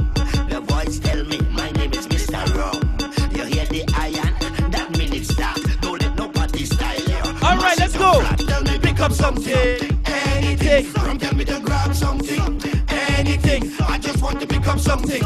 The 0.49 0.61
voice 0.65 0.99
tell 0.99 1.23
me, 1.25 1.39
my 1.51 1.71
name 1.71 1.93
is 1.93 2.07
Mr. 2.07 2.41
Rum. 2.55 2.97
You 3.35 3.45
hear 3.45 3.65
the 3.65 3.83
iron? 3.95 4.71
That 4.71 4.97
means 4.97 5.13
it's 5.13 5.33
start. 5.33 5.59
Don't 5.81 6.01
let 6.01 6.15
nobody 6.15 6.65
style 6.65 6.99
you. 6.99 7.17
All 7.43 7.57
right, 7.57 7.77
let's 7.79 7.97
go. 7.97 8.21
Tell 8.47 8.63
me 8.63 8.79
pick 8.79 8.99
up 8.99 9.11
something, 9.11 10.01
anything. 10.05 10.93
Come 10.93 11.17
tell 11.17 11.35
me 11.35 11.45
to 11.45 11.59
grab 11.59 11.93
something, 11.93 12.61
anything. 12.89 13.71
I 13.87 13.97
just 13.97 14.21
want 14.21 14.39
to 14.41 14.47
pick 14.47 14.67
up 14.67 14.79
something, 14.79 15.23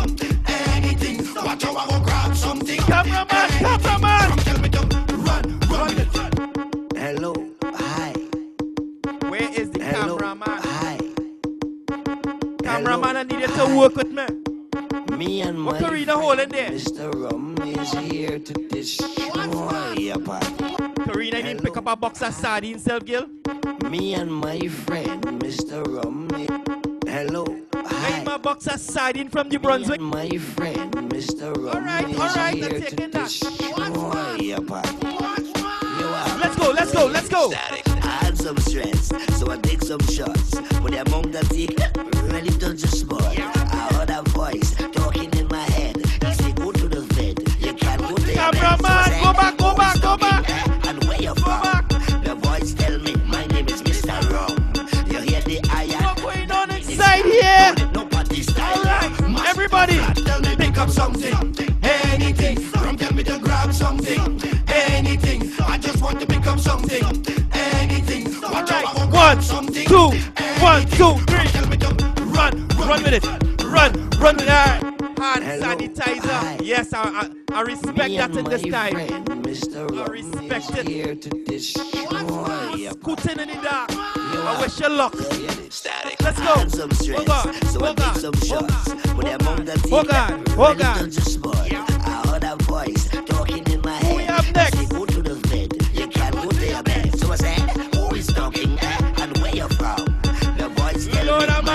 anything. 0.48 1.18
Watch 1.36 1.64
how 1.64 1.76
I 1.76 1.88
go 1.88 2.00
grab 2.04 2.36
something. 2.36 2.80
Cameraman, 2.80 3.50
cameraman. 3.50 4.30
Come 4.30 4.38
tell 4.40 4.60
me 4.60 4.70
to 4.70 4.82
run, 5.28 5.60
run 5.70 5.98
it. 5.98 6.98
Hello, 6.98 7.34
hi. 7.34 7.41
Where 9.42 9.60
is 9.60 9.72
the 9.72 9.84
Hello. 9.84 10.18
cameraman? 10.20 10.60
Hi. 10.62 10.98
Cameraman, 12.64 13.18
I 13.18 13.24
need 13.24 13.42
you 13.42 13.48
to 13.48 13.76
work 13.76 13.96
with 13.96 14.12
me. 14.12 14.28
Me 15.18 15.42
and 15.42 15.60
my 15.60 15.80
there? 15.80 16.70
Mr. 16.70 17.12
Rum 17.12 17.58
is 17.64 17.92
here 17.92 18.38
to 18.38 18.54
destroy 18.70 19.94
your 19.94 20.20
party. 20.20 20.76
Karina, 21.06 21.38
you 21.38 21.44
didn't 21.44 21.64
pick 21.64 21.76
up 21.76 21.88
a 21.88 21.96
box 21.96 22.22
of 22.22 22.36
sardines, 22.36 22.84
self 22.84 23.04
Gil? 23.04 23.26
Me 23.90 24.14
and 24.14 24.32
my 24.32 24.60
friend, 24.68 25.24
Mr. 25.42 25.88
Rum. 25.88 26.30
Hello. 27.08 27.44
Hi. 27.74 28.14
I 28.14 28.18
need 28.20 28.26
my 28.28 28.38
box 28.38 28.68
of 28.68 28.80
sardine 28.80 29.30
from 29.30 29.50
New 29.50 29.58
Brunswick. 29.58 30.02
My 30.02 30.30
friend, 30.38 30.94
Mr. 31.10 31.58
Rum. 31.58 31.76
All 31.76 31.82
right, 31.82 32.08
is 32.08 32.20
all 32.20 32.28
right, 32.36 32.54
here 32.54 32.66
I'm 32.66 32.72
to 32.74 32.80
taking 32.82 33.10
that. 33.10 33.24
destroy 33.24 34.36
your 34.40 34.62
party. 34.62 35.41
Go, 36.72 36.76
let's 36.76 36.94
go, 36.94 37.06
let's 37.08 37.28
go. 37.28 37.52
static. 37.52 37.86
I 38.02 38.08
had 38.24 38.38
some 38.38 38.58
stress, 38.60 39.10
so 39.38 39.52
I 39.52 39.58
take 39.58 39.82
some 39.82 40.00
shots. 40.04 40.52
But 40.80 40.92
the 40.92 41.04
amount 41.06 41.36
I 41.36 41.42
take, 41.42 41.78
really 42.32 42.50
touch 42.52 42.80
the 42.84 42.88
spot. 42.88 43.22
I 43.24 43.94
heard 43.94 44.10
a 44.10 44.22
voice 44.30 44.74
talking 44.94 45.30
in 45.34 45.50
my 45.50 45.64
head. 45.76 45.98
He 45.98 46.34
said, 46.34 46.56
go 46.56 46.72
to 46.72 46.88
the 46.88 47.02
vet. 47.02 47.40
You 47.60 47.74
can't 47.74 48.00
go 48.02 48.16
to 48.16 48.22
bed. 48.22 48.36
So 48.36 48.52
Cameraman, 48.54 49.22
go 49.22 49.34
back, 49.34 49.58
go 49.58 49.76
back, 49.76 50.02
go 50.02 50.16
back. 50.16 50.88
And 50.88 51.04
where 51.04 51.22
you 51.22 51.36
from? 51.36 51.88
The 52.24 52.36
voice 52.40 52.74
tell 52.74 52.98
me, 53.00 53.16
my 53.28 53.46
name 53.48 53.68
is 53.68 53.82
Mr. 53.82 54.16
Rum. 54.32 54.56
You 55.12 55.20
hear 55.28 55.42
the 55.42 55.60
iron? 55.74 56.02
What's 56.02 56.22
going 56.22 56.52
on 56.54 56.72
inside 56.72 57.26
here? 57.26 57.76
Nobody 57.92 58.44
style. 58.44 58.78
All 58.78 58.84
right, 58.86 59.50
everybody. 59.50 59.98
Tell 60.24 60.40
me 60.40 60.56
pick 60.56 60.78
up 60.78 60.90
something, 60.90 61.36
anything. 61.84 62.62
From 62.62 62.96
tell 62.96 63.14
me 63.14 63.24
to 63.26 63.40
grab 63.40 63.74
something, 63.74 64.40
just 65.82 66.02
want 66.04 66.20
to 66.22 66.28
pick 66.28 66.48
up 66.48 66.60
something, 66.60 67.04
anything. 67.54 68.26
Watch 68.42 68.72
out, 68.72 68.86
I 68.86 69.06
right, 69.08 69.36
one, 69.36 69.42
something. 69.42 69.88
two, 69.88 70.10
one, 70.62 70.86
two, 70.88 71.16
three. 71.28 71.48
Tell 71.50 71.68
me 71.68 71.78
Run, 72.34 72.68
run 72.78 73.04
with 73.04 73.14
it. 73.14 73.26
Run, 73.64 73.94
run 74.20 74.38
with 74.38 74.48
that. 74.48 74.82
Hand 75.20 75.46
sanitizer. 75.46 76.62
Yes, 76.64 76.94
I, 76.94 77.02
I, 77.52 77.58
I 77.60 77.62
respect 77.64 78.18
that 78.18 78.32
and 78.32 78.38
in 78.38 78.46
this 78.50 78.68
time. 78.68 78.94
friend, 78.94 79.28
Mr. 79.44 79.90
I 79.98 80.06
Rum 80.06 80.12
respect 80.12 80.72
is 80.72 80.78
it. 80.78 80.88
here 80.88 81.16
to 81.16 81.30
destroy 81.46 82.90
Scooting 82.92 83.40
in 83.40 83.50
the 83.50 83.60
dark. 83.64 83.92
I 83.92 84.58
wish 84.62 84.80
you 84.80 84.90
luck. 84.90 85.16
static. 85.70 86.22
Let's 86.22 86.40
I 86.40 86.46
go. 86.46 86.56
had 86.56 86.72
some 86.72 86.92
stress, 86.92 87.18
Hold 87.18 87.30
on, 87.30 87.54
so 87.68 87.86
I 87.86 87.88
hold 87.88 87.98
take 87.98 88.08
on, 88.08 88.16
some 88.16 88.34
hold 88.48 88.72
shots. 88.72 88.94
But 89.16 89.26
the 89.26 89.36
amount 89.36 89.70
I 89.70 89.76
take, 89.76 89.92
Hold 89.92 90.10
on, 90.12 90.46
hold 90.56 90.78
really 90.78 90.84
on. 90.84 90.96
touch 90.96 91.16
the 91.16 91.22
spot. 91.22 91.58
I 91.72 92.28
heard 92.28 92.44
a 92.44 92.56
voice 92.64 93.10
talking 93.26 93.64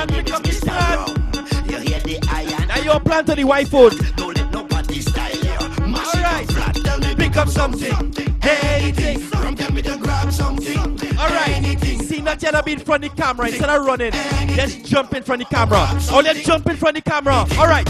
Lord, 0.08 0.12
me, 0.12 0.18
I'm 0.18 0.24
my 0.24 0.24
on, 0.24 0.24
name 0.24 0.24
pick 0.24 0.34
up 0.34 0.42
this 0.44 0.60
Mr. 0.60 1.70
You 1.70 1.78
hear 1.78 2.00
the 2.00 2.18
iron? 2.30 2.68
Now 2.68 2.78
you're 2.78 3.00
plan 3.00 3.24
to 3.26 3.34
the 3.34 3.44
white 3.44 3.68
food. 3.68 3.94
Don't 4.16 4.36
let 4.36 4.52
nobody 4.52 5.00
style 5.00 5.34
you. 5.36 5.86
Mash 5.86 6.14
All 6.14 6.22
right. 6.22 6.48
flat. 6.50 6.76
Tell 6.76 6.98
me 7.00 7.14
pick 7.14 7.36
up 7.36 7.48
something, 7.48 8.14
anything. 8.42 9.18
From 9.20 9.54
tell 9.56 9.72
me 9.72 9.82
to 9.82 9.96
grab 9.98 10.32
something, 10.32 10.78
All 11.18 11.28
right. 11.28 11.50
anything. 11.56 12.02
See, 12.02 12.20
not 12.20 12.42
yet 12.42 12.64
be 12.64 12.72
in 12.72 12.80
front 12.80 13.04
of 13.04 13.10
the 13.16 13.22
camera. 13.22 13.48
Instead 13.48 13.70
of 13.70 13.86
running, 13.86 14.12
let's 14.56 14.76
jump 14.76 15.14
in 15.14 15.22
front 15.22 15.42
of 15.42 15.48
the 15.48 15.54
camera. 15.54 15.86
Oh, 16.12 16.20
let's 16.24 16.42
jump 16.44 16.68
in 16.68 16.76
front 16.76 16.98
of 16.98 17.04
the 17.04 17.10
camera. 17.10 17.46
All 17.58 17.68
right. 17.68 17.86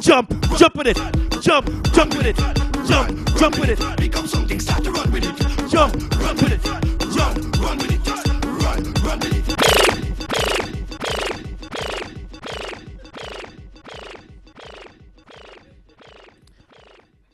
Jump, 0.00 0.30
jump 0.56 0.74
with 0.76 0.86
it. 0.88 0.96
Jump, 1.42 1.66
jump 1.92 2.14
with 2.16 2.26
it. 2.26 2.36
Jump, 2.88 3.38
jump 3.38 3.58
with 3.58 3.70
it. 3.70 3.96
Become 3.98 4.26
something, 4.26 4.60
start 4.60 4.84
to 4.84 4.92
run 4.92 5.12
with 5.12 5.24
it. 5.26 5.70
Jump, 5.70 5.94
run 6.20 6.36
with 6.36 6.52
it. 6.52 6.62
Jump, 7.14 7.60
run 7.60 7.78
with 7.78 7.92
it. 7.92 8.06
Run, 8.64 8.94
run 9.04 9.18
with 9.20 9.34
it. 9.36 9.39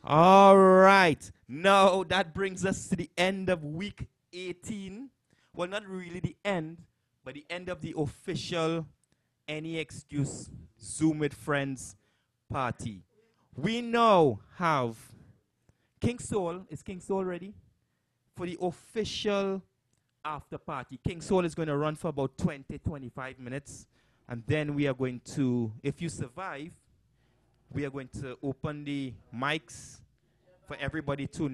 All 0.09 0.57
right. 0.57 1.29
Now 1.49 2.05
that 2.05 2.33
brings 2.33 2.65
us 2.65 2.87
to 2.89 2.97
the 2.97 3.11
end 3.19 3.49
of 3.49 3.65
week 3.65 4.07
18. 4.33 5.11
Well, 5.53 5.67
not 5.67 5.85
really 5.85 6.21
the 6.21 6.37
end, 6.45 6.79
but 7.25 7.35
the 7.35 7.45
end 7.51 7.69
of 7.69 7.81
the 7.81 7.93
official 7.99 8.87
Any 9.49 9.85
ExQs 9.85 10.49
Zoom 10.81 11.19
with 11.19 11.35
Friends 11.35 11.97
party. 12.49 13.03
We 13.57 13.81
now 13.81 14.39
have 14.59 14.97
King 16.01 16.21
Soul. 16.21 16.67
Is 16.71 16.85
King 16.85 17.01
Soul 17.01 17.25
ready? 17.25 17.53
For 18.37 18.47
the 18.47 18.57
official 18.63 19.61
after 20.25 20.57
party. 20.57 21.01
King 21.05 21.21
Soul 21.21 21.45
is 21.45 21.57
going 21.57 21.69
to 21.69 21.77
run 21.77 21.97
for 21.97 22.09
about 22.09 22.39
20 22.39 22.79
25 22.79 23.41
minutes. 23.41 23.89
And 24.29 24.45
then 24.47 24.77
we 24.77 24.87
are 24.87 24.95
going 24.95 25.21
to, 25.35 25.73
if 25.83 26.01
you 26.01 26.09
survive, 26.09 26.75
we 27.73 27.85
are 27.85 27.91
going 27.91 28.09
to 28.21 28.39
open 28.43 28.85
the 28.85 29.13
mics 29.35 29.96
for 30.67 30.77
everybody 30.81 31.27
to 31.29 31.49